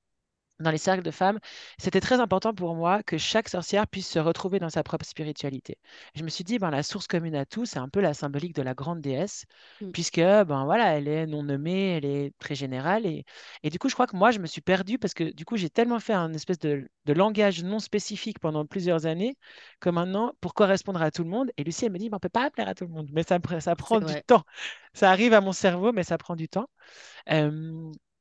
dans 0.63 0.71
les 0.71 0.79
cercles 0.79 1.03
de 1.03 1.11
femmes, 1.11 1.39
c'était 1.79 2.01
très 2.01 2.21
important 2.21 2.55
pour 2.55 2.75
moi 2.75 3.03
que 3.03 3.19
chaque 3.19 3.49
sorcière 3.49 3.87
puisse 3.87 4.09
se 4.09 4.19
retrouver 4.19 4.59
dans 4.59 4.71
sa 4.71 4.83
propre 4.83 5.05
spiritualité. 5.05 5.79
Je 6.15 6.23
me 6.23 6.29
suis 6.29 6.45
dit, 6.45 6.59
ben, 6.59 6.71
la 6.71 6.83
source 6.83 7.07
commune 7.07 7.35
à 7.35 7.45
tout, 7.45 7.67
c'est 7.67 7.79
un 7.79 7.89
peu 7.89 8.01
la 8.01 8.15
symbolique 8.15 8.55
de 8.55 8.63
la 8.63 8.75
grande 8.75 9.01
déesse, 9.01 9.45
mmh. 9.81 9.91
puisque 9.93 10.21
ben, 10.21 10.65
voilà, 10.65 10.97
elle 10.97 11.09
est 11.09 11.27
non 11.27 11.43
nommée, 11.43 11.97
elle 11.97 12.05
est 12.05 12.33
très 12.39 12.55
générale. 12.55 13.07
Et, 13.07 13.25
et 13.63 13.71
du 13.71 13.79
coup, 13.79 13.89
je 13.89 13.95
crois 13.95 14.07
que 14.07 14.17
moi, 14.17 14.31
je 14.31 14.39
me 14.39 14.47
suis 14.47 14.61
perdue 14.61 14.99
parce 14.99 15.15
que 15.15 15.25
du 15.25 15.45
coup, 15.45 15.57
j'ai 15.57 15.71
tellement 15.71 16.01
fait 16.01 16.15
un 16.15 16.33
espèce 16.33 16.59
de, 16.59 16.89
de, 17.05 17.13
langage 17.13 17.63
non 17.63 17.79
spécifique 17.79 18.39
pendant 18.39 18.65
plusieurs 18.67 19.07
années 19.07 19.37
que 19.81 19.91
maintenant, 19.91 20.33
pour 20.41 20.55
correspondre 20.55 21.03
à 21.03 21.11
tout 21.11 21.25
le 21.25 21.31
monde, 21.31 21.51
et 21.57 21.65
Lucie, 21.65 21.87
elle 21.87 21.93
me 21.93 21.99
dit, 21.99 22.09
ben, 22.09 22.17
on 22.17 22.19
ne 22.19 22.21
peut 22.21 22.29
pas 22.29 22.51
plaire 22.51 22.69
à 22.69 22.75
tout 22.75 22.85
le 22.85 22.91
monde, 22.93 23.09
mais 23.13 23.23
ça, 23.23 23.39
ça 23.61 23.77
prend 23.77 24.01
du 24.01 24.23
temps. 24.23 24.45
Ça 24.95 25.11
arrive 25.11 25.33
à 25.33 25.41
mon 25.41 25.53
cerveau, 25.53 25.93
mais 25.93 26.05
ça 26.05 26.19
prend 26.19 26.37
du 26.37 26.49
temps. 26.49 26.69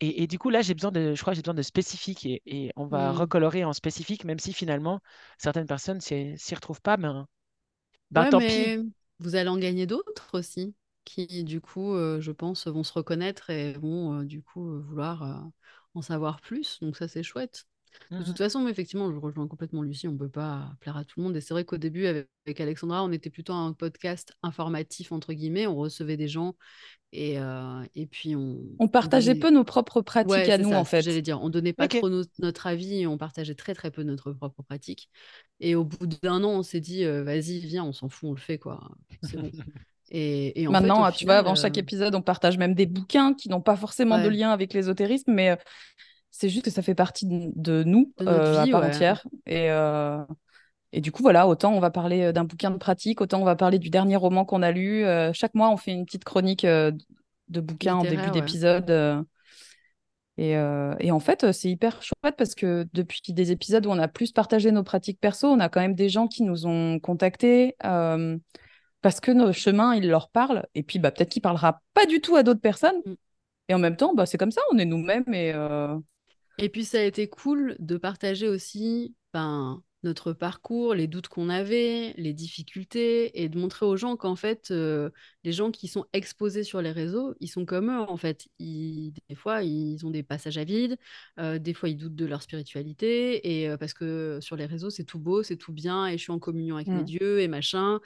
Et, 0.04 0.26
du 0.26 0.40
coup, 0.40 0.50
là, 0.50 0.64
j'ai 0.64 0.74
besoin 0.74 0.92
de, 0.92 1.14
je 1.14 1.22
crois 1.22 1.34
que 1.34 1.36
j'ai 1.36 1.44
besoin 1.44 1.54
de 1.54 1.62
spécifique 1.62 2.26
et, 2.26 2.72
on 2.76 2.88
va 2.88 3.12
mmh. 3.12 3.16
recolorer 3.18 3.64
en 3.64 3.74
spécifique, 3.74 4.26
même 4.26 4.40
si 4.40 4.52
finalement, 4.52 5.00
certaines 5.38 5.68
personnes 5.68 6.00
ne 6.12 6.36
s'y 6.38 6.56
retrouvent 6.56 6.82
pas, 6.82 6.98
ben, 6.98 7.28
ben 8.10 8.28
tant 8.30 8.40
pis. 8.40 8.92
Vous 9.20 9.36
allez 9.36 9.50
en 9.50 9.58
gagner 9.58 9.86
d'autres 9.86 10.40
aussi, 10.40 10.74
qui, 11.06 11.44
du 11.44 11.62
coup, 11.62 11.94
euh, 11.94 12.20
je 12.20 12.32
pense, 12.32 12.66
vont 12.66 12.84
se 12.84 12.94
reconnaître 12.94 13.52
et 13.52 13.74
vont, 13.74 14.22
euh, 14.22 14.24
du 14.24 14.42
coup, 14.42 14.72
euh, 14.72 14.80
vouloir 14.80 15.52
en 15.94 16.02
savoir 16.02 16.42
plus. 16.42 16.80
Donc, 16.82 16.98
ça, 16.98 17.08
c'est 17.08 17.22
chouette. 17.22 17.68
De 18.10 18.24
toute 18.24 18.34
mmh 18.34 18.38
façon, 18.38 18.68
effectivement, 18.68 19.12
je 19.12 19.18
rejoins 19.18 19.48
complètement 19.48 19.82
Lucie, 19.82 20.08
on 20.08 20.14
ne 20.14 20.18
peut 20.18 20.30
pas 20.30 20.74
plaire 20.80 20.98
à 20.98 21.06
tout 21.06 21.20
le 21.20 21.24
monde. 21.24 21.36
Et 21.36 21.42
c'est 21.42 21.54
vrai 21.54 21.64
qu'au 21.64 21.78
début, 21.78 22.06
avec, 22.06 22.28
Alexandra, 22.60 23.04
on 23.04 23.12
était 23.12 23.30
plutôt 23.30 23.54
un 23.54 23.74
podcast 23.74 24.34
informatif, 24.44 25.12
entre 25.12 25.34
guillemets. 25.34 25.68
On 25.68 25.76
recevait 25.76 26.18
des 26.18 26.28
gens 26.28 26.56
et, 27.14 27.40
euh, 27.40 27.84
et 27.96 28.08
puis 28.08 28.36
on... 28.36 28.60
On 28.80 28.88
partageait 28.88 29.36
peu 29.36 29.50
nos 29.50 29.64
propres 29.64 30.02
pratiques 30.02 30.50
à 30.50 30.58
nous, 30.58 30.74
en 30.74 30.86
fait. 30.86 31.02
J'allais 31.02 31.22
dire, 31.22 31.42
on 31.42 31.50
donnait 31.50 31.74
pas 31.74 31.88
trop 31.88 32.10
notre 32.40 32.68
avis, 32.68 33.08
on 33.08 33.18
partageait 33.18 33.56
très 33.56 33.74
très 33.74 33.92
peu 33.92 34.04
notre 34.04 34.32
propre 34.34 34.64
pratique. 34.64 35.10
Et 35.60 35.76
au 35.76 35.86
bout 35.86 36.08
d'un 36.08 36.44
an, 36.44 36.52
on 36.52 36.64
s'est 36.64 36.82
dit, 36.82 37.06
euh, 37.06 37.24
vas-y, 37.24 37.60
viens, 37.60 37.84
on 37.84 37.94
s'en 37.94 38.10
fout, 38.10 38.30
on 38.30 38.34
le 38.34 38.40
fait, 38.40 38.58
quoi. 38.58 38.90
C'est 39.24 39.38
bon. 39.38 39.52
Et, 40.14 40.68
Maintenant, 40.68 41.10
tu 41.12 41.24
vois, 41.24 41.38
avant 41.38 41.56
chaque 41.56 41.78
euh 41.78 41.82
épisode, 41.82 42.14
on 42.16 42.22
partage 42.22 42.58
même 42.58 42.74
des 42.74 42.86
bouquins 42.86 43.34
qui 43.34 43.48
n'ont 43.48 43.62
pas 43.62 43.78
forcément 43.78 44.22
de 44.22 44.28
lien 44.28 44.52
avec 44.52 44.74
l'ésotérisme, 44.74 45.32
mais 45.32 45.58
c'est 46.32 46.50
juste 46.50 46.66
que 46.66 46.72
ça 46.72 46.82
fait 46.82 46.96
partie 46.96 47.28
de, 47.28 47.84
nous 47.84 48.14
de 48.20 48.28
à 48.28 48.66
part 48.68 48.84
entière. 48.84 49.28
Et, 49.46 49.70
et 50.94 51.02
du 51.02 51.12
coup, 51.12 51.24
voilà, 51.24 51.48
autant 51.48 51.74
on 51.74 51.80
va 51.80 51.90
parler 51.90 52.24
euh, 52.24 52.32
d'un 52.32 52.44
bouquin 52.44 52.72
de 52.72 52.78
pratique, 52.78 53.22
autant 53.22 53.42
on 53.42 53.46
va 53.46 53.56
parler 53.56 53.80
du 53.80 53.90
dernier 53.90 54.16
roman 54.16 54.46
qu'on 54.46 54.62
a 54.62 54.72
lu. 54.72 55.06
Euh, 55.06 55.32
chaque 55.34 55.56
mois, 55.56 55.70
on 55.70 55.78
fait 55.78 55.92
une 55.92 56.06
petite 56.06 56.24
chronique 56.24 56.66
euh, 56.66 56.92
de 57.48 57.62
bouquins 57.62 57.96
en 57.96 58.04
début 58.04 58.30
d'épisode. 58.32 59.26
Et, 60.38 60.54
et, 60.54 61.12
en 61.12 61.20
fait, 61.20 61.52
c'est 61.52 61.70
hyper 61.70 62.02
chouette 62.02 62.36
parce 62.36 62.56
que 62.56 62.88
depuis 62.94 63.22
des 63.28 63.52
épisodes 63.52 63.86
où 63.86 63.92
on 63.92 64.00
a 64.00 64.08
plus 64.08 64.32
partagé 64.32 64.72
nos 64.72 64.82
pratiques 64.82 65.20
perso, 65.20 65.48
on 65.48 65.60
a 65.60 65.70
quand 65.70 65.82
même 65.82 65.94
des 65.94 66.10
gens 66.10 66.28
qui 66.28 66.42
nous 66.44 66.66
ont 66.66 67.00
contactés 67.00 67.76
parce 67.82 69.20
que 69.20 69.32
nos 69.32 69.52
chemins, 69.52 69.94
ils 69.94 70.08
leur 70.08 70.30
parlent. 70.30 70.66
Et 70.74 70.84
puis, 70.84 70.98
bah, 70.98 71.12
peut-être 71.12 71.30
qu'il 71.30 71.42
parlera 71.42 71.82
pas 71.94 72.06
du 72.06 72.22
tout 72.22 72.38
à 72.38 72.44
d'autres 72.44 72.62
personnes. 72.62 72.98
Mm. 73.06 73.14
Et 73.70 73.74
en 73.74 73.80
même 73.80 73.98
temps, 73.98 74.16
bah, 74.16 74.26
c'est 74.26 74.38
comme 74.38 74.52
ça, 74.52 74.62
on 74.72 74.78
est 74.78 74.86
nous-mêmes 74.86 75.32
et 75.34 75.54
Et 76.62 76.70
puis 76.70 76.86
ça 76.86 77.00
a 77.00 77.04
été 77.04 77.28
cool 77.28 77.76
de 77.80 77.98
partager 77.98 78.48
aussi 78.48 79.16
ben, 79.34 79.82
notre 80.04 80.34
parcours, 80.34 80.94
les 80.96 81.08
doutes 81.08 81.28
qu'on 81.28 81.50
avait, 81.50 82.14
les 82.18 82.34
difficultés, 82.34 83.42
et 83.42 83.50
de 83.50 83.58
montrer 83.60 83.86
aux 83.86 83.98
gens 83.98 84.16
qu'en 84.16 84.36
fait, 84.36 84.70
euh, 84.72 85.10
les 85.44 85.52
gens 85.54 85.72
qui 85.72 85.88
sont 85.88 86.06
exposés 86.14 86.64
sur 86.64 86.82
les 86.82 86.92
réseaux, 86.92 87.36
ils 87.40 87.48
sont 87.48 87.66
comme 87.66 87.90
eux, 87.92 88.00
en 88.00 88.18
fait. 88.18 88.48
Ils, 88.60 89.14
des 89.30 89.36
fois, 89.36 89.64
ils 89.64 90.06
ont 90.06 90.12
des 90.12 90.24
passages 90.24 90.58
à 90.58 90.64
vide, 90.64 90.98
euh, 91.40 91.60
des 91.60 91.74
fois, 91.74 91.90
ils 91.90 91.98
doutent 91.98 92.16
de 92.16 92.26
leur 92.26 92.42
spiritualité, 92.44 93.62
et 93.62 93.70
euh, 93.70 93.78
parce 93.78 93.94
que 93.94 94.40
sur 94.42 94.56
les 94.56 94.66
réseaux, 94.66 94.90
c'est 94.92 95.04
tout 95.04 95.20
beau, 95.20 95.44
c'est 95.44 95.58
tout 95.58 95.74
bien, 95.74 96.08
et 96.08 96.18
je 96.18 96.24
suis 96.24 96.32
en 96.32 96.40
communion 96.40 96.76
avec 96.76 96.88
mes 96.88 97.02
Mm. 97.02 97.06
dieux, 97.06 97.40
et 97.42 97.48
machin. 97.48 98.00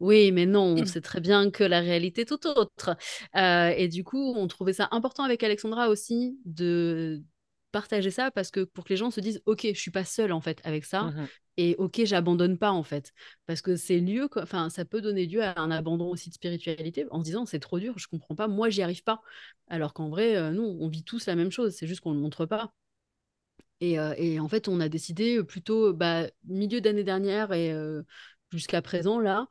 Oui, 0.00 0.32
mais 0.32 0.46
non, 0.46 0.62
on 0.78 0.84
sait 0.86 1.00
très 1.02 1.20
bien 1.20 1.50
que 1.50 1.62
la 1.62 1.80
réalité 1.80 2.22
est 2.22 2.24
tout 2.24 2.46
autre. 2.46 2.96
et 3.34 3.88
du 3.88 4.02
coup, 4.02 4.34
on 4.36 4.46
trouvait 4.48 4.72
ça 4.72 4.88
important 4.92 5.24
avec 5.24 5.42
Alexandra 5.42 5.88
aussi 5.90 6.38
de 6.46 7.22
partager 7.70 8.10
ça 8.10 8.30
parce 8.30 8.50
que 8.50 8.60
pour 8.64 8.84
que 8.84 8.90
les 8.90 8.96
gens 8.96 9.10
se 9.10 9.20
disent 9.20 9.42
ok 9.46 9.68
je 9.74 9.78
suis 9.80 9.90
pas 9.90 10.04
seule 10.04 10.32
en 10.32 10.40
fait 10.40 10.60
avec 10.64 10.84
ça 10.84 11.04
Mhm. 11.04 11.26
et 11.56 11.76
ok 11.78 12.02
j'abandonne 12.04 12.58
pas 12.58 12.70
en 12.72 12.82
fait. 12.82 13.12
Parce 13.46 13.62
que 13.62 13.76
c'est 13.76 13.98
lieu 14.00 14.28
enfin 14.36 14.70
ça 14.70 14.84
peut 14.84 15.00
donner 15.00 15.26
lieu 15.26 15.42
à 15.42 15.58
un 15.60 15.70
abandon 15.70 16.08
aussi 16.10 16.28
de 16.30 16.34
spiritualité 16.34 17.06
en 17.10 17.20
se 17.20 17.24
disant 17.24 17.46
c'est 17.46 17.60
trop 17.60 17.78
dur 17.78 17.98
je 17.98 18.08
comprends 18.08 18.34
pas 18.34 18.48
moi 18.48 18.70
j'y 18.70 18.82
arrive 18.82 19.02
pas. 19.04 19.22
Alors 19.68 19.94
qu'en 19.94 20.08
vrai 20.08 20.36
euh, 20.36 20.50
nous 20.52 20.62
on 20.80 20.88
vit 20.88 21.04
tous 21.04 21.26
la 21.26 21.36
même 21.36 21.50
chose 21.50 21.74
c'est 21.76 21.86
juste 21.86 22.00
qu'on 22.00 22.12
le 22.12 22.20
montre 22.20 22.46
pas. 22.46 22.72
Et, 23.80 23.98
euh, 23.98 24.14
et 24.18 24.40
en 24.40 24.48
fait 24.48 24.68
on 24.68 24.80
a 24.80 24.88
décidé 24.88 25.38
euh, 25.38 25.44
plutôt 25.44 25.92
bah, 25.94 26.26
milieu 26.44 26.80
d'année 26.80 27.04
dernière 27.04 27.52
et 27.52 27.72
euh, 27.72 28.02
jusqu'à 28.52 28.82
présent 28.82 29.18
là 29.18 29.48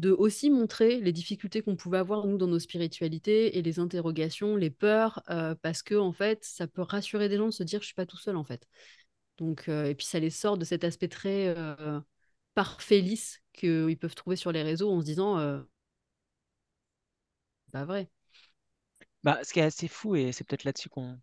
de 0.00 0.10
aussi 0.12 0.50
montrer 0.50 1.00
les 1.00 1.12
difficultés 1.12 1.62
qu'on 1.62 1.76
pouvait 1.76 1.98
avoir 1.98 2.26
nous 2.26 2.38
dans 2.38 2.46
nos 2.48 2.58
spiritualités 2.58 3.58
et 3.58 3.62
les 3.62 3.78
interrogations, 3.80 4.56
les 4.56 4.70
peurs, 4.70 5.22
euh, 5.30 5.54
parce 5.62 5.82
que 5.82 5.94
en 5.96 6.12
fait, 6.12 6.44
ça 6.44 6.66
peut 6.68 6.82
rassurer 6.82 7.28
des 7.28 7.36
gens 7.36 7.46
de 7.46 7.52
se 7.52 7.62
dire 7.64 7.80
je 7.82 7.86
suis 7.86 7.94
pas 7.94 8.06
tout 8.06 8.18
seul 8.18 8.36
en 8.36 8.44
fait. 8.44 8.66
Donc 9.38 9.68
euh, 9.68 9.86
et 9.86 9.94
puis 9.94 10.06
ça 10.06 10.20
les 10.20 10.30
sort 10.30 10.58
de 10.58 10.64
cet 10.64 10.84
aspect 10.84 11.08
très 11.08 11.48
euh, 11.56 12.00
parfait 12.54 13.00
lisse 13.00 13.42
qu'ils 13.54 13.98
peuvent 13.98 14.14
trouver 14.16 14.36
sur 14.36 14.52
les 14.52 14.62
réseaux 14.62 14.90
en 14.92 15.00
se 15.00 15.06
disant 15.06 15.38
euh, 15.38 15.60
pas 17.72 17.84
vrai. 17.84 18.10
Bah, 19.22 19.38
ce 19.44 19.52
qui 19.52 19.60
est 19.60 19.62
assez 19.64 19.88
fou, 19.88 20.16
et 20.16 20.32
c'est 20.32 20.44
peut-être 20.44 20.64
là-dessus 20.64 20.88
qu'on 20.88 21.18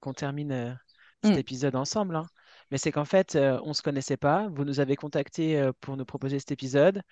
qu'on 0.00 0.14
termine 0.14 0.52
euh, 0.52 0.74
cet 1.22 1.36
Mm. 1.36 1.38
épisode 1.38 1.76
ensemble, 1.76 2.16
hein, 2.16 2.26
mais 2.70 2.78
c'est 2.78 2.92
qu'en 2.92 3.04
fait, 3.06 3.36
euh, 3.36 3.60
on 3.64 3.70
ne 3.70 3.74
se 3.74 3.82
connaissait 3.82 4.16
pas. 4.18 4.48
Vous 4.50 4.64
nous 4.64 4.80
avez 4.80 4.96
contactés 4.96 5.58
euh, 5.58 5.72
pour 5.80 5.96
nous 5.96 6.04
proposer 6.06 6.38
cet 6.40 6.52
épisode. 6.52 7.02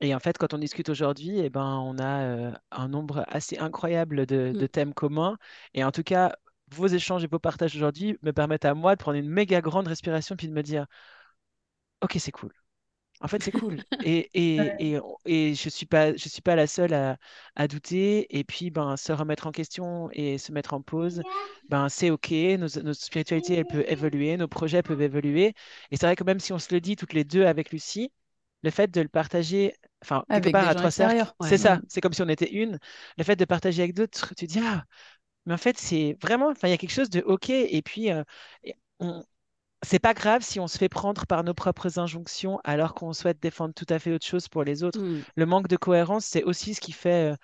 Et 0.00 0.14
en 0.14 0.20
fait, 0.20 0.38
quand 0.38 0.54
on 0.54 0.58
discute 0.58 0.88
aujourd'hui, 0.90 1.38
eh 1.40 1.50
ben, 1.50 1.64
on 1.78 1.98
a 1.98 2.22
euh, 2.22 2.52
un 2.70 2.88
nombre 2.88 3.24
assez 3.28 3.58
incroyable 3.58 4.26
de, 4.26 4.54
de 4.56 4.66
thèmes 4.66 4.94
communs. 4.94 5.38
Et 5.74 5.82
en 5.84 5.90
tout 5.92 6.02
cas, 6.04 6.36
vos 6.70 6.86
échanges 6.86 7.24
et 7.24 7.26
vos 7.26 7.38
partages 7.40 7.74
aujourd'hui 7.76 8.16
me 8.22 8.32
permettent 8.32 8.64
à 8.64 8.74
moi 8.74 8.94
de 8.94 9.00
prendre 9.02 9.18
une 9.18 9.28
méga 9.28 9.60
grande 9.60 9.88
respiration 9.88 10.36
puis 10.36 10.48
de 10.48 10.52
me 10.52 10.62
dire, 10.62 10.86
OK, 12.02 12.16
c'est 12.18 12.32
cool. 12.32 12.52
En 13.20 13.28
fait, 13.28 13.42
c'est 13.42 13.52
cool. 13.52 13.84
Et, 14.00 14.30
et, 14.34 14.74
et, 14.78 15.00
et 15.26 15.54
je 15.54 15.68
suis 15.70 15.86
pas, 15.86 16.14
je 16.16 16.28
suis 16.28 16.42
pas 16.42 16.56
la 16.56 16.66
seule 16.68 16.94
à, 16.94 17.18
à 17.56 17.68
douter. 17.68 18.26
Et 18.38 18.44
puis, 18.44 18.70
ben, 18.70 18.96
se 18.96 19.12
remettre 19.12 19.46
en 19.48 19.52
question 19.52 20.10
et 20.12 20.38
se 20.38 20.52
mettre 20.52 20.74
en 20.74 20.82
pause, 20.82 21.24
ben, 21.68 21.88
c'est 21.88 22.10
OK. 22.10 22.30
Nos, 22.32 22.68
notre 22.82 22.94
spiritualité, 23.02 23.54
elle 23.56 23.66
peut 23.66 23.84
évoluer. 23.88 24.36
Nos 24.36 24.48
projets 24.48 24.82
peuvent 24.82 25.02
évoluer. 25.02 25.54
Et 25.90 25.96
c'est 25.96 26.06
vrai 26.06 26.16
que 26.16 26.24
même 26.24 26.40
si 26.40 26.52
on 26.52 26.58
se 26.60 26.74
le 26.74 26.80
dit 26.80 26.96
toutes 26.96 27.14
les 27.14 27.24
deux 27.24 27.44
avec 27.46 27.72
Lucie, 27.72 28.12
le 28.62 28.70
fait 28.70 28.90
de 28.90 29.00
le 29.02 29.08
partager, 29.08 29.74
enfin, 30.02 30.24
Avec 30.28 30.52
part 30.52 30.68
à 30.68 30.74
trois 30.74 30.90
cercles, 30.90 31.30
c'est 31.42 31.50
Ouais. 31.50 31.56
ça. 31.58 31.80
C'est 31.88 32.00
comme 32.00 32.12
si 32.12 32.22
on 32.22 32.28
était 32.28 32.50
une. 32.50 32.78
Le 33.16 33.24
fait 33.24 33.36
de 33.36 33.44
partager 33.44 33.82
avec 33.82 33.94
d'autres, 33.94 34.34
tu 34.36 34.46
dis, 34.46 34.60
ah, 34.62 34.84
mais 35.46 35.54
en 35.54 35.58
fait, 35.58 35.78
c'est 35.78 36.16
vraiment, 36.22 36.50
enfin, 36.50 36.68
il 36.68 36.72
y 36.72 36.74
a 36.74 36.78
quelque 36.78 36.92
chose 36.92 37.10
de 37.10 37.20
OK. 37.20 37.50
Et 37.50 37.82
puis, 37.82 38.10
euh, 38.10 38.22
on, 39.00 39.24
c'est 39.82 40.00
pas 40.00 40.14
grave 40.14 40.42
si 40.42 40.58
on 40.58 40.66
se 40.66 40.76
fait 40.76 40.88
prendre 40.88 41.26
par 41.26 41.44
nos 41.44 41.54
propres 41.54 41.98
injonctions 41.98 42.58
alors 42.64 42.94
qu'on 42.94 43.12
souhaite 43.12 43.40
défendre 43.40 43.74
tout 43.74 43.86
à 43.88 43.98
fait 43.98 44.12
autre 44.12 44.26
chose 44.26 44.48
pour 44.48 44.64
les 44.64 44.82
autres. 44.82 45.00
Mm. 45.00 45.22
Le 45.36 45.46
manque 45.46 45.68
de 45.68 45.76
cohérence, 45.76 46.24
c'est 46.26 46.42
aussi 46.42 46.74
ce 46.74 46.80
qui 46.80 46.92
fait 46.92 47.32
euh, 47.32 47.36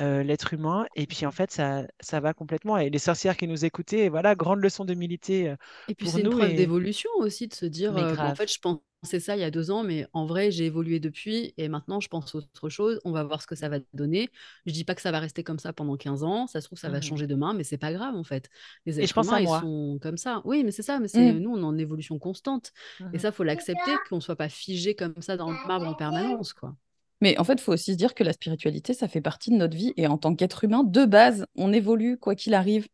euh, 0.00 0.22
l'être 0.22 0.54
humain. 0.54 0.86
Et 0.96 1.06
puis 1.06 1.26
en 1.26 1.30
fait, 1.30 1.50
ça, 1.50 1.82
ça 2.00 2.20
va 2.20 2.32
complètement. 2.32 2.78
Et 2.78 2.88
les 2.88 2.98
sorcières 2.98 3.36
qui 3.36 3.46
nous 3.46 3.64
écoutaient, 3.64 4.08
voilà, 4.08 4.34
grande 4.34 4.60
leçon 4.60 4.84
d'humilité 4.86 5.50
euh, 5.50 5.56
Et 5.88 5.94
puis 5.94 6.08
c'est 6.08 6.22
une 6.22 6.30
preuve 6.30 6.50
Et... 6.50 6.54
d'évolution 6.54 7.10
aussi 7.18 7.46
de 7.46 7.54
se 7.54 7.66
dire, 7.66 7.96
euh, 7.96 8.16
en 8.16 8.34
fait, 8.34 8.50
je 8.50 8.58
pensais 9.02 9.20
ça 9.20 9.36
il 9.36 9.40
y 9.40 9.44
a 9.44 9.50
deux 9.50 9.70
ans, 9.70 9.82
mais 9.84 10.06
en 10.12 10.26
vrai, 10.26 10.50
j'ai 10.50 10.66
évolué 10.66 11.00
depuis 11.00 11.52
et 11.56 11.68
maintenant, 11.68 12.00
je 12.00 12.08
pense 12.08 12.34
autre 12.34 12.68
chose. 12.68 13.00
On 13.04 13.12
va 13.12 13.24
voir 13.24 13.42
ce 13.42 13.46
que 13.46 13.54
ça 13.56 13.68
va 13.68 13.78
donner. 13.94 14.30
Je 14.66 14.72
dis 14.72 14.84
pas 14.84 14.94
que 14.94 15.02
ça 15.02 15.10
va 15.12 15.18
rester 15.20 15.42
comme 15.44 15.58
ça 15.58 15.72
pendant 15.72 15.96
15 15.96 16.22
ans. 16.24 16.46
Ça 16.46 16.60
se 16.60 16.66
trouve, 16.68 16.78
ça 16.78 16.88
va 16.88 16.98
Mhm. 16.98 17.02
changer 17.02 17.26
demain, 17.26 17.52
mais 17.54 17.64
c'est 17.64 17.78
pas 17.78 17.92
grave 17.92 18.14
en 18.16 18.24
fait. 18.24 18.48
Les 18.86 19.00
Et 19.00 19.06
je 19.06 19.12
pense 19.12 19.26
humains, 19.26 19.36
à 19.38 19.40
ils 19.40 19.44
moi. 19.44 19.60
sont 19.60 19.98
comme 20.00 20.16
ça. 20.16 20.40
Oui, 20.44 20.64
mais 20.64 20.70
c'est 20.70 20.82
ça. 20.82 21.00
Mais 21.00 21.08
c'est 21.08 21.32
Mm. 21.32 21.38
nous, 21.40 21.50
on 21.50 21.58
est 21.58 21.64
en 21.64 21.78
évolution 21.78 22.18
constante. 22.18 22.72
Et 23.12 23.16
Mhm. 23.16 23.18
ça, 23.18 23.32
faut 23.32 23.42
l'accepter, 23.44 23.98
qu'on 24.08 24.20
soit 24.20 24.36
pas 24.36 24.48
figé 24.48 24.94
comme 24.94 25.14
ça 25.20 25.36
dans 25.36 25.50
le 25.50 25.56
marbre 25.66 25.86
en 25.88 25.94
permanence, 25.94 26.52
quoi. 26.52 26.76
Mais 27.20 27.38
en 27.38 27.44
fait, 27.44 27.54
il 27.54 27.60
faut 27.60 27.72
aussi 27.72 27.92
se 27.92 27.96
dire 27.96 28.14
que 28.14 28.24
la 28.24 28.32
spiritualité, 28.32 28.94
ça 28.94 29.08
fait 29.08 29.20
partie 29.20 29.50
de 29.50 29.56
notre 29.56 29.76
vie. 29.76 29.92
Et 29.96 30.06
en 30.08 30.18
tant 30.18 30.34
qu'être 30.34 30.64
humain, 30.64 30.82
de 30.84 31.04
base, 31.04 31.46
on 31.56 31.72
évolue 31.72 32.18
quoi 32.18 32.34
qu'il 32.34 32.54
arrive. 32.54 32.88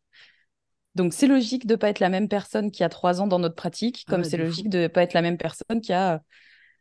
Donc, 0.95 1.13
c'est 1.15 1.27
logique 1.29 1.67
de 1.67 1.75
ne 1.75 1.77
pas 1.77 1.91
être 1.91 2.01
la 2.01 2.09
même 2.09 2.29
personne 2.29 2.71
qui 2.71 2.83
a 2.85 2.89
trois 2.89 3.21
ans 3.21 3.27
dans 3.29 3.39
notre 3.39 3.55
pratique, 3.55 4.05
Ah 4.07 4.17
comme 4.19 4.25
ouais, 4.25 4.25
c'est 4.25 4.37
logique 4.37 4.69
de 4.71 4.79
ne 4.81 4.89
pas 4.89 5.03
être 5.03 5.15
la 5.15 5.23
même 5.23 5.39
personne 5.39 5.81
qui 5.81 5.93
a 5.93 6.23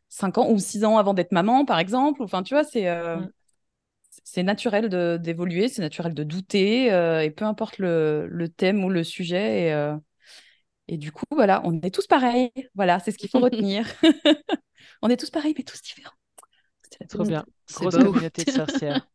cinq 0.08 0.38
ans 0.38 0.50
ou 0.50 0.58
six 0.58 0.84
ans 0.84 0.98
avant 0.98 1.14
d'être 1.14 1.32
maman, 1.32 1.64
par 1.64 1.78
exemple. 1.80 2.22
Enfin, 2.22 2.42
tu 2.42 2.54
vois, 2.54 2.64
c'est 2.64 2.88
euh, 2.88 3.16
Mm. 3.16 3.28
naturel 4.36 4.88
d'évoluer, 5.20 5.68
c'est 5.68 5.82
naturel 5.82 6.14
de 6.14 6.22
douter, 6.24 6.92
euh, 6.92 7.22
et 7.22 7.30
peu 7.30 7.44
importe 7.44 7.78
le, 7.78 8.26
le 8.30 8.48
thème 8.48 8.84
ou 8.84 8.90
le 8.90 9.04
sujet. 9.04 9.66
Et, 9.68 9.72
euh, 9.72 9.96
et 10.88 10.98
du 10.98 11.12
coup, 11.12 11.24
voilà, 11.32 11.62
on 11.64 11.80
est 11.82 11.94
tous 11.94 12.06
pareils. 12.08 12.52
Voilà, 12.76 13.00
c'est 13.00 13.12
ce 13.12 13.18
qu'il 13.18 13.30
faut 13.30 13.40
retenir. 13.40 13.86
on 15.02 15.08
est 15.10 15.16
tous 15.16 15.30
pareils, 15.30 15.54
mais 15.56 15.64
tous 15.64 15.82
différents. 15.82 16.14
Trop 17.08 17.24
bien. 17.26 17.46
Grosse 17.72 17.98
communauté 17.98 18.44
de 18.44 18.50
sorcières. 18.50 19.08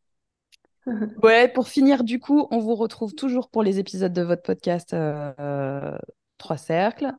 Ouais, 1.23 1.47
pour 1.47 1.67
finir, 1.67 2.03
du 2.03 2.19
coup, 2.19 2.47
on 2.51 2.59
vous 2.59 2.75
retrouve 2.75 3.13
toujours 3.13 3.49
pour 3.49 3.63
les 3.63 3.79
épisodes 3.79 4.13
de 4.13 4.21
votre 4.21 4.43
podcast 4.43 4.93
euh, 4.93 5.33
euh, 5.39 5.97
Trois 6.37 6.57
Cercles. 6.57 7.11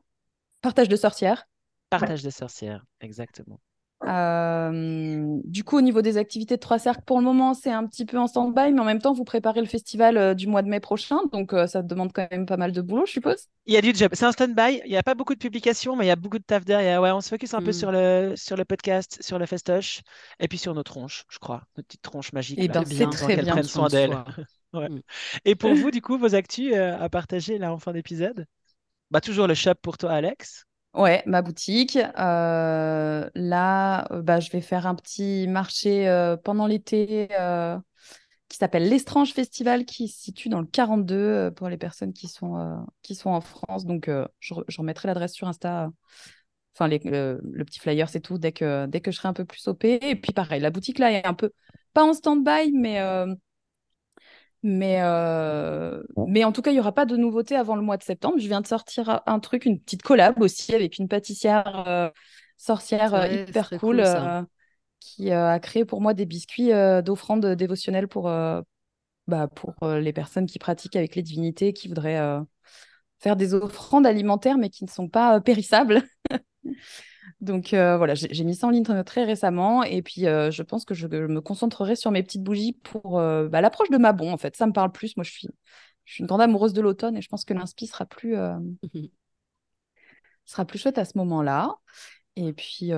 Partage 0.61 0.89
de 0.89 0.95
sorcières. 0.95 1.47
Partage 1.89 2.23
de 2.23 2.29
sorcières, 2.29 2.85
exactement. 3.01 3.59
Euh, 4.03 5.39
du 5.45 5.63
coup, 5.63 5.77
au 5.77 5.81
niveau 5.81 6.01
des 6.01 6.17
activités 6.17 6.55
de 6.55 6.59
Trois 6.59 6.77
Cercles, 6.79 7.01
pour 7.05 7.17
le 7.17 7.23
moment, 7.23 7.53
c'est 7.53 7.71
un 7.71 7.87
petit 7.87 8.05
peu 8.05 8.17
en 8.19 8.27
stand-by, 8.27 8.71
mais 8.73 8.81
en 8.81 8.85
même 8.85 8.99
temps, 9.01 9.13
vous 9.13 9.23
préparez 9.23 9.61
le 9.61 9.67
festival 9.67 10.17
euh, 10.17 10.33
du 10.33 10.47
mois 10.47 10.61
de 10.61 10.67
mai 10.67 10.79
prochain, 10.79 11.17
donc 11.31 11.53
euh, 11.53 11.65
ça 11.65 11.81
demande 11.81 12.11
quand 12.13 12.27
même 12.29 12.45
pas 12.45 12.57
mal 12.57 12.71
de 12.71 12.81
boulot, 12.81 13.05
je 13.05 13.13
suppose. 13.13 13.47
Il 13.65 13.73
y 13.73 13.77
a 13.77 13.81
du 13.81 13.95
job. 13.95 14.11
C'est 14.13 14.25
un 14.25 14.31
stand-by. 14.31 14.81
Il 14.85 14.89
n'y 14.91 14.97
a 14.97 15.01
pas 15.03 15.15
beaucoup 15.15 15.33
de 15.33 15.39
publications, 15.39 15.95
mais 15.95 16.05
il 16.05 16.07
y 16.09 16.11
a 16.11 16.15
beaucoup 16.15 16.37
de 16.37 16.43
taf 16.43 16.65
derrière. 16.65 17.01
Ouais, 17.01 17.11
on 17.11 17.21
se 17.21 17.29
focus 17.29 17.53
un 17.53 17.61
peu 17.61 17.69
Mm. 17.69 17.73
sur 17.73 17.91
le, 17.91 18.33
sur 18.35 18.57
le 18.57 18.65
podcast, 18.65 19.17
sur 19.21 19.39
le 19.39 19.45
festoche, 19.45 20.01
et 20.39 20.47
puis 20.47 20.57
sur 20.57 20.73
nos 20.75 20.83
tronches, 20.83 21.23
je 21.29 21.39
crois. 21.39 21.63
Nos 21.77 21.83
petites 21.83 22.01
tronches 22.03 22.31
magiques. 22.33 22.59
Eh 22.61 22.67
là. 22.67 22.81
ben, 22.81 22.85
C'est 22.85 23.09
très 23.09 23.37
bien. 23.37 23.63
soin 23.63 23.87
d'elles. 23.87 24.15
Ouais. 24.73 24.89
Mm. 24.89 25.01
Et 25.45 25.55
pour 25.55 25.73
vous, 25.73 25.89
du 25.89 26.01
coup, 26.01 26.17
vos 26.17 26.35
actus 26.35 26.73
euh, 26.75 26.97
à 26.99 27.07
partager 27.07 27.57
là 27.57 27.71
en 27.71 27.79
fin 27.79 27.93
d'épisode? 27.93 28.45
Bah, 29.09 29.21
toujours 29.21 29.47
le 29.47 29.53
shop 29.53 29.75
pour 29.81 29.97
toi, 29.97 30.11
Alex. 30.11 30.65
Ouais, 30.95 31.23
ma 31.25 31.41
boutique. 31.41 31.97
Euh, 31.97 33.29
là, 33.35 34.07
euh, 34.13 34.21
bah, 34.21 34.39
je 34.39 34.49
vais 34.51 34.61
faire 34.61 34.87
un 34.87 34.95
petit 34.95 35.45
marché 35.47 36.07
euh, 36.07 36.37
pendant 36.37 36.67
l'été 36.67 37.27
qui 38.47 38.57
s'appelle 38.57 38.87
l'Estrange 38.89 39.33
Festival, 39.33 39.85
qui 39.85 40.07
se 40.07 40.21
situe 40.21 40.49
dans 40.49 40.61
le 40.61 40.67
42 40.67 41.15
euh, 41.15 41.51
pour 41.51 41.67
les 41.69 41.77
personnes 41.77 42.13
qui 42.13 42.27
sont, 42.27 42.85
qui 43.01 43.15
sont 43.15 43.31
en 43.31 43.41
France. 43.41 43.85
Donc, 43.85 44.09
je, 44.39 44.53
re- 44.53 44.63
je 44.67 44.77
remettrai 44.77 45.07
l'adresse 45.07 45.33
sur 45.33 45.47
Insta. 45.47 45.89
Enfin, 46.75 46.87
le, 46.89 47.63
petit 47.65 47.79
flyer, 47.79 48.09
c'est 48.09 48.19
tout, 48.21 48.37
dès 48.37 48.51
que, 48.51 48.85
dès 48.87 49.01
que 49.01 49.11
je 49.11 49.17
serai 49.17 49.29
un 49.29 49.33
peu 49.33 49.45
plus 49.45 49.67
OP. 49.67 49.87
Et 50.01 50.15
puis, 50.15 50.33
pareil, 50.33 50.61
la 50.61 50.69
boutique 50.71 50.99
là 50.99 51.11
est 51.11 51.25
un 51.25 51.33
peu, 51.33 51.51
pas 51.93 52.03
en 52.03 52.13
stand-by, 52.13 52.71
mais, 52.73 52.99
mais, 54.67 54.97
euh, 55.03 56.01
mais 56.27 56.43
en 56.43 56.51
tout 56.51 56.63
cas, 56.63 56.71
il 56.71 56.73
n'y 56.73 56.79
aura 56.79 56.91
pas 56.91 57.05
de 57.05 57.15
nouveautés 57.15 57.55
avant 57.55 57.75
le 57.75 57.83
mois 57.83 57.97
de 57.97 58.03
septembre. 58.03 58.39
Je 58.39 58.47
viens 58.47 58.61
de 58.61 58.65
sortir 58.65 59.21
un 59.27 59.39
truc, 59.39 59.65
une 59.65 59.79
petite 59.79 60.01
collab 60.01 60.41
aussi 60.41 60.73
avec 60.73 60.97
une 60.97 61.07
pâtissière 61.07 61.87
euh, 61.87 62.09
sorcière 62.57 63.13
euh, 63.13 63.27
hyper 63.27 63.69
cool 63.79 63.99
euh, 63.99 64.41
qui 64.99 65.31
a 65.31 65.59
créé 65.59 65.85
pour 65.85 66.01
moi 66.01 66.15
des 66.15 66.25
biscuits 66.25 66.71
d'offrande 67.03 67.45
dévotionnelle 67.45 68.07
pour, 68.07 68.23
bah, 69.27 69.47
pour 69.53 69.87
les 69.87 70.13
personnes 70.13 70.47
qui 70.47 70.57
pratiquent 70.57 70.95
avec 70.95 71.15
les 71.15 71.21
divinités, 71.21 71.71
qui 71.71 71.87
voudraient 71.87 72.39
faire 73.19 73.35
des 73.35 73.53
offrandes 73.53 74.07
alimentaires 74.07 74.57
mais 74.57 74.71
qui 74.71 74.83
ne 74.83 74.89
sont 74.89 75.09
pas 75.09 75.39
périssables. 75.41 76.01
Donc 77.41 77.73
euh, 77.73 77.97
voilà, 77.97 78.15
j'ai 78.15 78.43
mis 78.43 78.55
ça 78.55 78.67
en 78.67 78.69
ligne 78.69 79.03
très 79.03 79.23
récemment 79.23 79.83
et 79.83 80.01
puis 80.01 80.27
euh, 80.27 80.51
je 80.51 80.63
pense 80.63 80.85
que 80.85 80.93
je, 80.93 81.07
je 81.11 81.17
me 81.27 81.41
concentrerai 81.41 81.95
sur 81.95 82.11
mes 82.11 82.23
petites 82.23 82.43
bougies 82.43 82.73
pour 82.73 83.19
euh, 83.19 83.47
bah, 83.47 83.61
l'approche 83.61 83.89
de 83.89 83.97
Mabon 83.97 84.31
en 84.31 84.37
fait. 84.37 84.55
Ça 84.55 84.67
me 84.67 84.73
parle 84.73 84.91
plus. 84.91 85.15
Moi, 85.17 85.23
je 85.23 85.31
suis, 85.31 85.47
je 86.05 86.13
suis 86.13 86.21
une 86.21 86.27
grande 86.27 86.41
amoureuse 86.41 86.73
de 86.73 86.81
l'automne 86.81 87.17
et 87.17 87.21
je 87.21 87.29
pense 87.29 87.45
que 87.45 87.53
l'inspi 87.53 87.87
sera 87.87 88.05
plus, 88.05 88.35
Mhm. 88.83 89.09
sera 90.45 90.65
plus 90.65 90.79
chouette 90.79 90.97
à 90.97 91.05
ce 91.05 91.17
moment-là. 91.17 91.75
Et 92.35 92.53
puis 92.53 92.91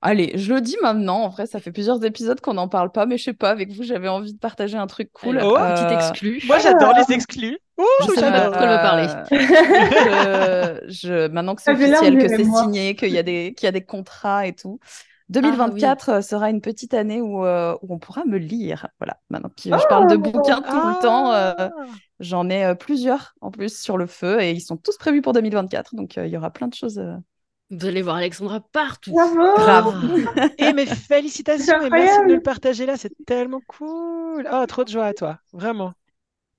Allez, 0.00 0.32
je 0.38 0.54
le 0.54 0.60
dis 0.60 0.76
maintenant. 0.80 1.22
En 1.22 1.28
vrai, 1.28 1.46
ça 1.46 1.58
fait 1.58 1.72
plusieurs 1.72 2.04
épisodes 2.04 2.40
qu'on 2.40 2.54
n'en 2.54 2.68
parle 2.68 2.92
pas, 2.92 3.04
mais 3.04 3.18
je 3.18 3.24
sais 3.24 3.32
pas, 3.32 3.50
avec 3.50 3.72
vous, 3.72 3.82
j'avais 3.82 4.06
envie 4.08 4.32
de 4.32 4.38
partager 4.38 4.76
un 4.78 4.86
truc 4.86 5.10
cool. 5.12 5.40
Oh, 5.42 5.56
Euh, 5.58 5.90
exclue. 5.90 6.40
Moi, 6.46 6.58
j'adore 6.60 6.92
les 6.96 7.12
exclus. 7.14 7.58
Ouh, 7.78 7.82
Je 8.02 8.06
sais 8.14 8.20
pas 8.20 8.32
j'adore. 8.32 8.52
de 8.52 8.56
quoi 8.58 8.78
parler. 8.78 9.06
Je, 9.30 10.92
je- 11.08 11.28
maintenant 11.28 11.54
que 11.54 11.62
c'est 11.62 11.72
officiel, 11.72 12.18
que 12.18 12.28
c'est 12.28 12.44
signé, 12.44 12.94
qu'il 12.94 13.10
y 13.10 13.18
a 13.18 13.22
des, 13.22 13.54
qu'il 13.56 13.66
y 13.66 13.68
a 13.68 13.72
des 13.72 13.84
contrats 13.84 14.46
et 14.46 14.52
tout. 14.52 14.78
2024 15.30 16.08
euh, 16.08 16.20
sera 16.22 16.48
une 16.48 16.60
petite 16.62 16.94
année 16.94 17.20
où, 17.20 17.44
euh, 17.44 17.74
où 17.82 17.92
on 17.92 17.98
pourra 17.98 18.24
me 18.24 18.38
lire. 18.38 18.86
Voilà, 18.98 19.18
maintenant 19.30 19.50
que 19.50 19.62
je 19.62 19.86
parle 19.88 20.08
de 20.08 20.14
Oh 20.14 20.18
bouquins 20.18 20.62
tout 20.62 20.72
le 20.88 21.02
temps, 21.02 21.32
euh, 21.32 21.52
Ah. 21.58 21.70
j'en 22.20 22.48
ai 22.48 22.64
euh, 22.64 22.74
plusieurs 22.74 23.34
en 23.42 23.50
plus 23.50 23.78
sur 23.78 23.98
le 23.98 24.06
feu 24.06 24.40
et 24.40 24.52
ils 24.52 24.60
sont 24.62 24.76
tous 24.78 24.96
prévus 24.96 25.20
pour 25.20 25.34
2024. 25.34 25.94
Donc 25.96 26.16
euh, 26.16 26.26
il 26.26 26.32
y 26.32 26.36
aura 26.36 26.50
plein 26.50 26.68
de 26.68 26.74
choses. 26.74 27.02
Vous 27.70 27.86
allez 27.86 28.02
voir 28.02 28.16
Alexandra 28.16 28.60
partout. 28.72 29.12
Bravo. 29.12 29.92
Grave. 29.92 30.54
Eh, 30.58 30.72
mais 30.72 30.86
félicitations 30.86 31.80
et 31.82 31.90
merci 31.90 32.18
de 32.26 32.34
le 32.34 32.40
partager 32.40 32.86
là, 32.86 32.96
c'est 32.96 33.12
tellement 33.26 33.60
cool. 33.66 34.48
Oh, 34.50 34.64
trop 34.66 34.84
de 34.84 34.88
joie 34.88 35.06
à 35.06 35.14
toi, 35.14 35.38
vraiment. 35.52 35.92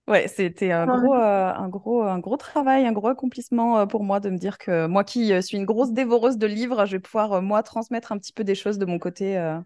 Ouais, 0.07 0.27
c'était 0.27 0.72
un 0.72 0.88
Ouais. 0.88 0.99
gros, 0.99 1.14
euh, 1.15 1.53
un 1.53 1.69
gros, 1.69 2.02
un 2.03 2.19
gros 2.19 2.38
travail, 2.38 2.86
un 2.88 2.91
gros 2.94 3.07
accomplissement 3.10 3.80
euh, 3.80 3.86
pour 3.86 4.03
moi 4.03 4.19
de 4.19 4.30
me 4.30 4.38
dire 4.38 4.57
que 4.57 4.88
moi 4.88 5.03
qui 5.03 5.34
euh, 5.34 5.41
suis 5.41 5.57
une 5.57 5.65
grosse 5.65 5.91
dévoreuse 5.94 6.38
de 6.38 6.48
livres, 6.48 6.86
je 6.86 6.94
vais 6.94 6.99
pouvoir 6.99 7.34
euh, 7.34 7.41
moi 7.41 7.61
transmettre 7.64 8.11
un 8.11 8.18
petit 8.18 8.34
peu 8.34 8.44
des 8.44 8.56
choses 8.56 8.80
de 8.80 8.86
mon 8.86 8.98
côté 8.98 9.38
euh, 9.38 9.60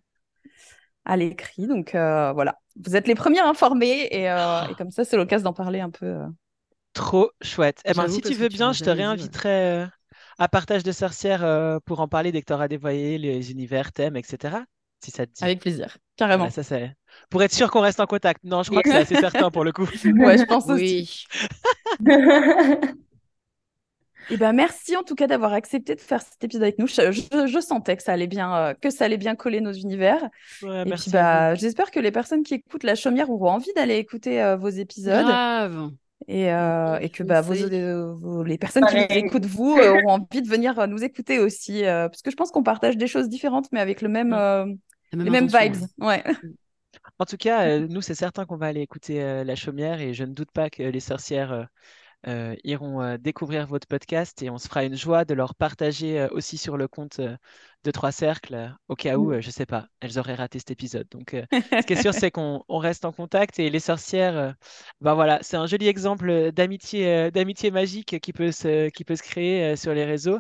à 1.06 1.18
l'écrit. 1.18 1.68
Donc 1.68 1.96
euh, 1.96 2.32
voilà, 2.34 2.60
vous 2.84 2.96
êtes 2.96 3.08
les 3.08 3.16
premiers 3.16 3.40
informés 3.42 4.08
et, 4.12 4.30
euh, 4.30 4.64
et 4.70 4.76
comme 4.76 4.92
ça, 4.92 5.04
c'est 5.06 5.18
l'occasion 5.18 5.46
d'en 5.46 5.54
parler 5.54 5.80
un 5.80 5.90
peu. 5.90 6.06
euh. 6.06 6.28
Trop 6.94 7.32
chouette. 7.42 7.82
Eh 7.86 7.94
ben, 7.94 8.08
si 8.08 8.22
tu 8.22 8.34
veux 8.34 8.50
bien, 8.50 8.72
je 8.72 8.84
te 8.84 8.90
réinviterai 8.90 9.50
euh, 9.50 9.86
à 10.40 10.48
Partage 10.50 10.84
de 10.84 10.92
sorcières 10.92 11.44
euh, 11.44 11.80
pour 11.86 12.00
en 12.00 12.08
parler 12.08 12.32
dès 12.32 12.42
que 12.42 12.48
tu 12.48 12.54
auras 12.54 12.68
dévoilé 12.68 13.18
les 13.18 13.52
univers, 13.52 13.92
thèmes, 13.92 14.16
etc. 14.16 14.66
Si 15.04 15.12
ça 15.12 15.26
te 15.26 15.32
dit. 15.34 15.44
Avec 15.44 15.60
plaisir, 15.62 15.98
Voilà, 16.36 16.50
carrément. 16.50 16.50
ça, 16.50 16.64
c'est... 16.64 16.96
Pour 17.30 17.44
être 17.44 17.54
sûr 17.54 17.70
qu'on 17.72 17.82
reste 17.82 18.00
en 18.00 18.06
contact. 18.08 18.44
Non, 18.44 18.64
je 18.64 18.70
crois 18.72 18.84
que 18.84 18.90
c'est 18.90 18.98
assez 18.98 19.16
certain 19.20 19.52
pour 19.52 19.64
le 19.64 19.72
coup. 19.72 19.88
Ouais, 20.06 20.38
je 20.38 20.46
pense 20.46 20.70
aussi. 20.70 21.06
Oui. 21.20 21.26
Et 24.30 24.38
ben 24.38 24.54
merci 24.54 24.96
en 24.96 25.04
tout 25.04 25.16
cas 25.16 25.28
d'avoir 25.28 25.52
accepté 25.54 25.96
de 25.96 26.00
faire 26.02 26.22
cet 26.22 26.42
épisode 26.44 26.64
avec 26.64 26.80
nous. 26.80 26.88
Je, 26.88 27.12
je- 27.12 27.48
je 27.48 27.60
sentais 27.60 27.98
que 27.98 28.04
ça 28.04 28.14
allait 28.14 28.28
bien, 28.28 28.56
euh, 28.56 28.74
que 28.74 28.90
ça 28.90 29.06
allait 29.06 29.18
bien 29.18 29.36
coller 29.36 29.60
nos 29.60 29.74
univers. 29.74 30.22
Ouais, 30.62 30.86
Et 30.86 30.86
merci 30.86 31.10
puis 31.10 31.12
bah, 31.12 31.56
j'espère 31.56 31.92
que 31.92 32.00
les 32.00 32.12
personnes 32.12 32.44
qui 32.44 32.54
écoutent 32.56 32.84
La 32.84 32.96
Chaumière 32.96 33.30
auront 33.30 33.50
envie 33.52 33.74
d'aller 33.76 33.98
écouter 33.98 34.42
euh, 34.42 34.56
vos 34.56 34.70
épisodes. 34.70 35.26
Grave. 35.26 35.92
Et, 36.28 36.52
euh, 36.52 36.98
et 37.00 37.10
que 37.10 37.24
bah, 37.24 37.42
vos, 37.42 37.54
Foncez. 37.54 37.74
euh, 37.82 38.14
vos- 38.14 38.44
les 38.44 38.58
personnes 38.58 38.86
qui 38.86 38.96
nous 38.96 39.06
écoutent, 39.10 39.46
vous, 39.46 39.78
euh, 39.78 39.92
auront 39.92 40.10
envie 40.12 40.42
de 40.42 40.48
venir 40.48 40.80
euh, 40.80 40.88
nous 40.88 41.04
écouter 41.04 41.40
aussi. 41.40 41.86
euh, 41.86 42.08
parce 42.10 42.22
que 42.22 42.32
je 42.32 42.36
pense 42.36 42.52
qu'on 42.52 42.64
partage 42.64 42.98
des 42.98 43.08
choses 43.08 43.30
différentes, 43.30 43.68
mais 43.72 43.80
avec 43.80 44.02
le 44.02 44.10
même, 44.10 44.30
Mm. 44.30 44.34
euh, 44.34 44.66
les 45.14 45.30
mêmes 45.30 45.48
vibes. 45.48 45.76
ouais. 46.00 46.24
Ouais. 46.24 46.24
En 47.20 47.26
tout 47.26 47.38
cas, 47.38 47.66
euh, 47.68 47.88
nous, 47.88 48.02
c'est 48.02 48.16
certain 48.16 48.46
qu'on 48.46 48.58
va 48.58 48.68
aller 48.68 48.82
écouter 48.82 49.22
euh, 49.22 49.44
La 49.44 49.56
Chaumière 49.56 50.00
et 50.02 50.14
je 50.14 50.24
ne 50.24 50.34
doute 50.34 50.52
pas 50.52 50.70
que 50.70 50.84
les 50.84 51.00
sorcières 51.00 51.68
euh, 52.28 52.56
iront 52.64 53.02
euh, 53.02 53.18
découvrir 53.18 53.68
votre 53.68 53.88
podcast 53.88 54.42
et 54.42 54.50
on 54.50 54.58
se 54.58 54.68
fera 54.68 54.84
une 54.86 54.96
joie 54.96 55.26
de 55.26 55.34
leur 55.34 55.56
partager 55.56 56.20
euh, 56.20 56.28
aussi 56.32 56.58
sur 56.58 56.78
le 56.78 56.88
compte 56.88 57.20
de 57.20 57.92
Trois 57.92 58.12
Cercles 58.12 58.74
au 58.88 58.96
cas 58.96 59.18
où, 59.18 59.32
euh, 59.32 59.42
je 59.42 59.50
sais 59.50 59.66
pas, 59.66 59.88
elles 60.00 60.18
auraient 60.20 60.36
raté 60.36 60.60
cet 60.60 60.72
épisode. 60.72 61.08
Donc, 61.12 61.36
ce 61.52 61.86
qui 61.86 61.94
est 61.94 62.02
sûr, 62.02 62.14
c'est 62.14 62.32
qu'on 62.32 62.64
on 62.70 62.78
reste 62.78 63.06
en 63.06 63.12
contact 63.12 63.60
et 63.60 63.70
les 63.70 63.80
sorcières, 63.80 64.56
ben 65.02 65.14
voilà, 65.16 65.40
c'est 65.42 65.58
un 65.58 65.68
joli 65.68 65.88
exemple 65.88 66.52
d'amitié, 66.52 67.32
d'amitié 67.32 67.72
magique 67.72 68.20
qui 68.20 68.34
peut 68.34 68.52
se, 68.52 68.90
qui 68.90 69.04
peut 69.04 69.16
se 69.16 69.24
créer 69.24 69.76
sur 69.76 69.94
les 69.94 70.06
réseaux. 70.06 70.40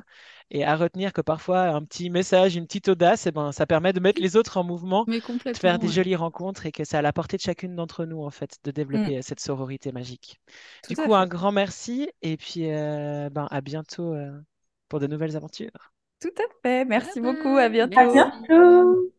Et 0.53 0.63
à 0.63 0.75
retenir 0.75 1.13
que 1.13 1.21
parfois, 1.21 1.61
un 1.69 1.84
petit 1.84 2.09
message, 2.09 2.55
une 2.55 2.65
petite 2.67 2.88
audace, 2.89 3.25
eh 3.27 3.31
ben, 3.31 3.51
ça 3.51 3.65
permet 3.65 3.91
de 3.93 3.99
mettre 3.99 4.21
les 4.21 4.38
autres 4.38 4.57
en 4.57 4.63
mouvement 4.63 5.07
Mais 5.07 5.21
de 5.51 5.57
faire 5.57 5.80
des 5.80 5.88
ouais. 5.88 5.93
jolies 5.93 6.15
rencontres 6.15 6.65
et 6.67 6.71
que 6.71 6.84
c'est 6.85 6.97
à 6.97 7.01
la 7.01 7.11
portée 7.13 7.38
de 7.38 7.41
chacune 7.41 7.75
d'entre 7.75 8.05
nous, 8.05 8.23
en 8.23 8.30
fait, 8.30 8.59
de 8.63 8.71
développer 8.71 9.17
euh, 9.17 9.21
cette 9.23 9.39
sororité 9.39 9.91
magique. 9.91 10.39
Du 10.88 10.95
Tout 10.95 11.01
à 11.01 11.05
coup, 11.05 11.13
un 11.15 11.25
fait. 11.25 11.30
grand 11.30 11.51
merci 11.51 12.09
et 12.21 12.38
puis 12.38 12.71
euh, 12.71 13.30
ben, 13.31 13.47
à 13.51 13.61
bientôt 13.61 14.13
euh, 14.13 14.31
pour 14.89 14.99
de 14.99 15.07
nouvelles 15.07 15.35
aventures. 15.35 15.93
Tout 16.19 16.34
à 16.39 16.43
fait. 16.63 16.85
Merci 16.85 17.19
Bye 17.21 17.34
beaucoup. 17.35 17.57
À 17.57 17.69
bientôt. 17.69 17.99
À 17.99 18.05
bientôt. 18.07 19.13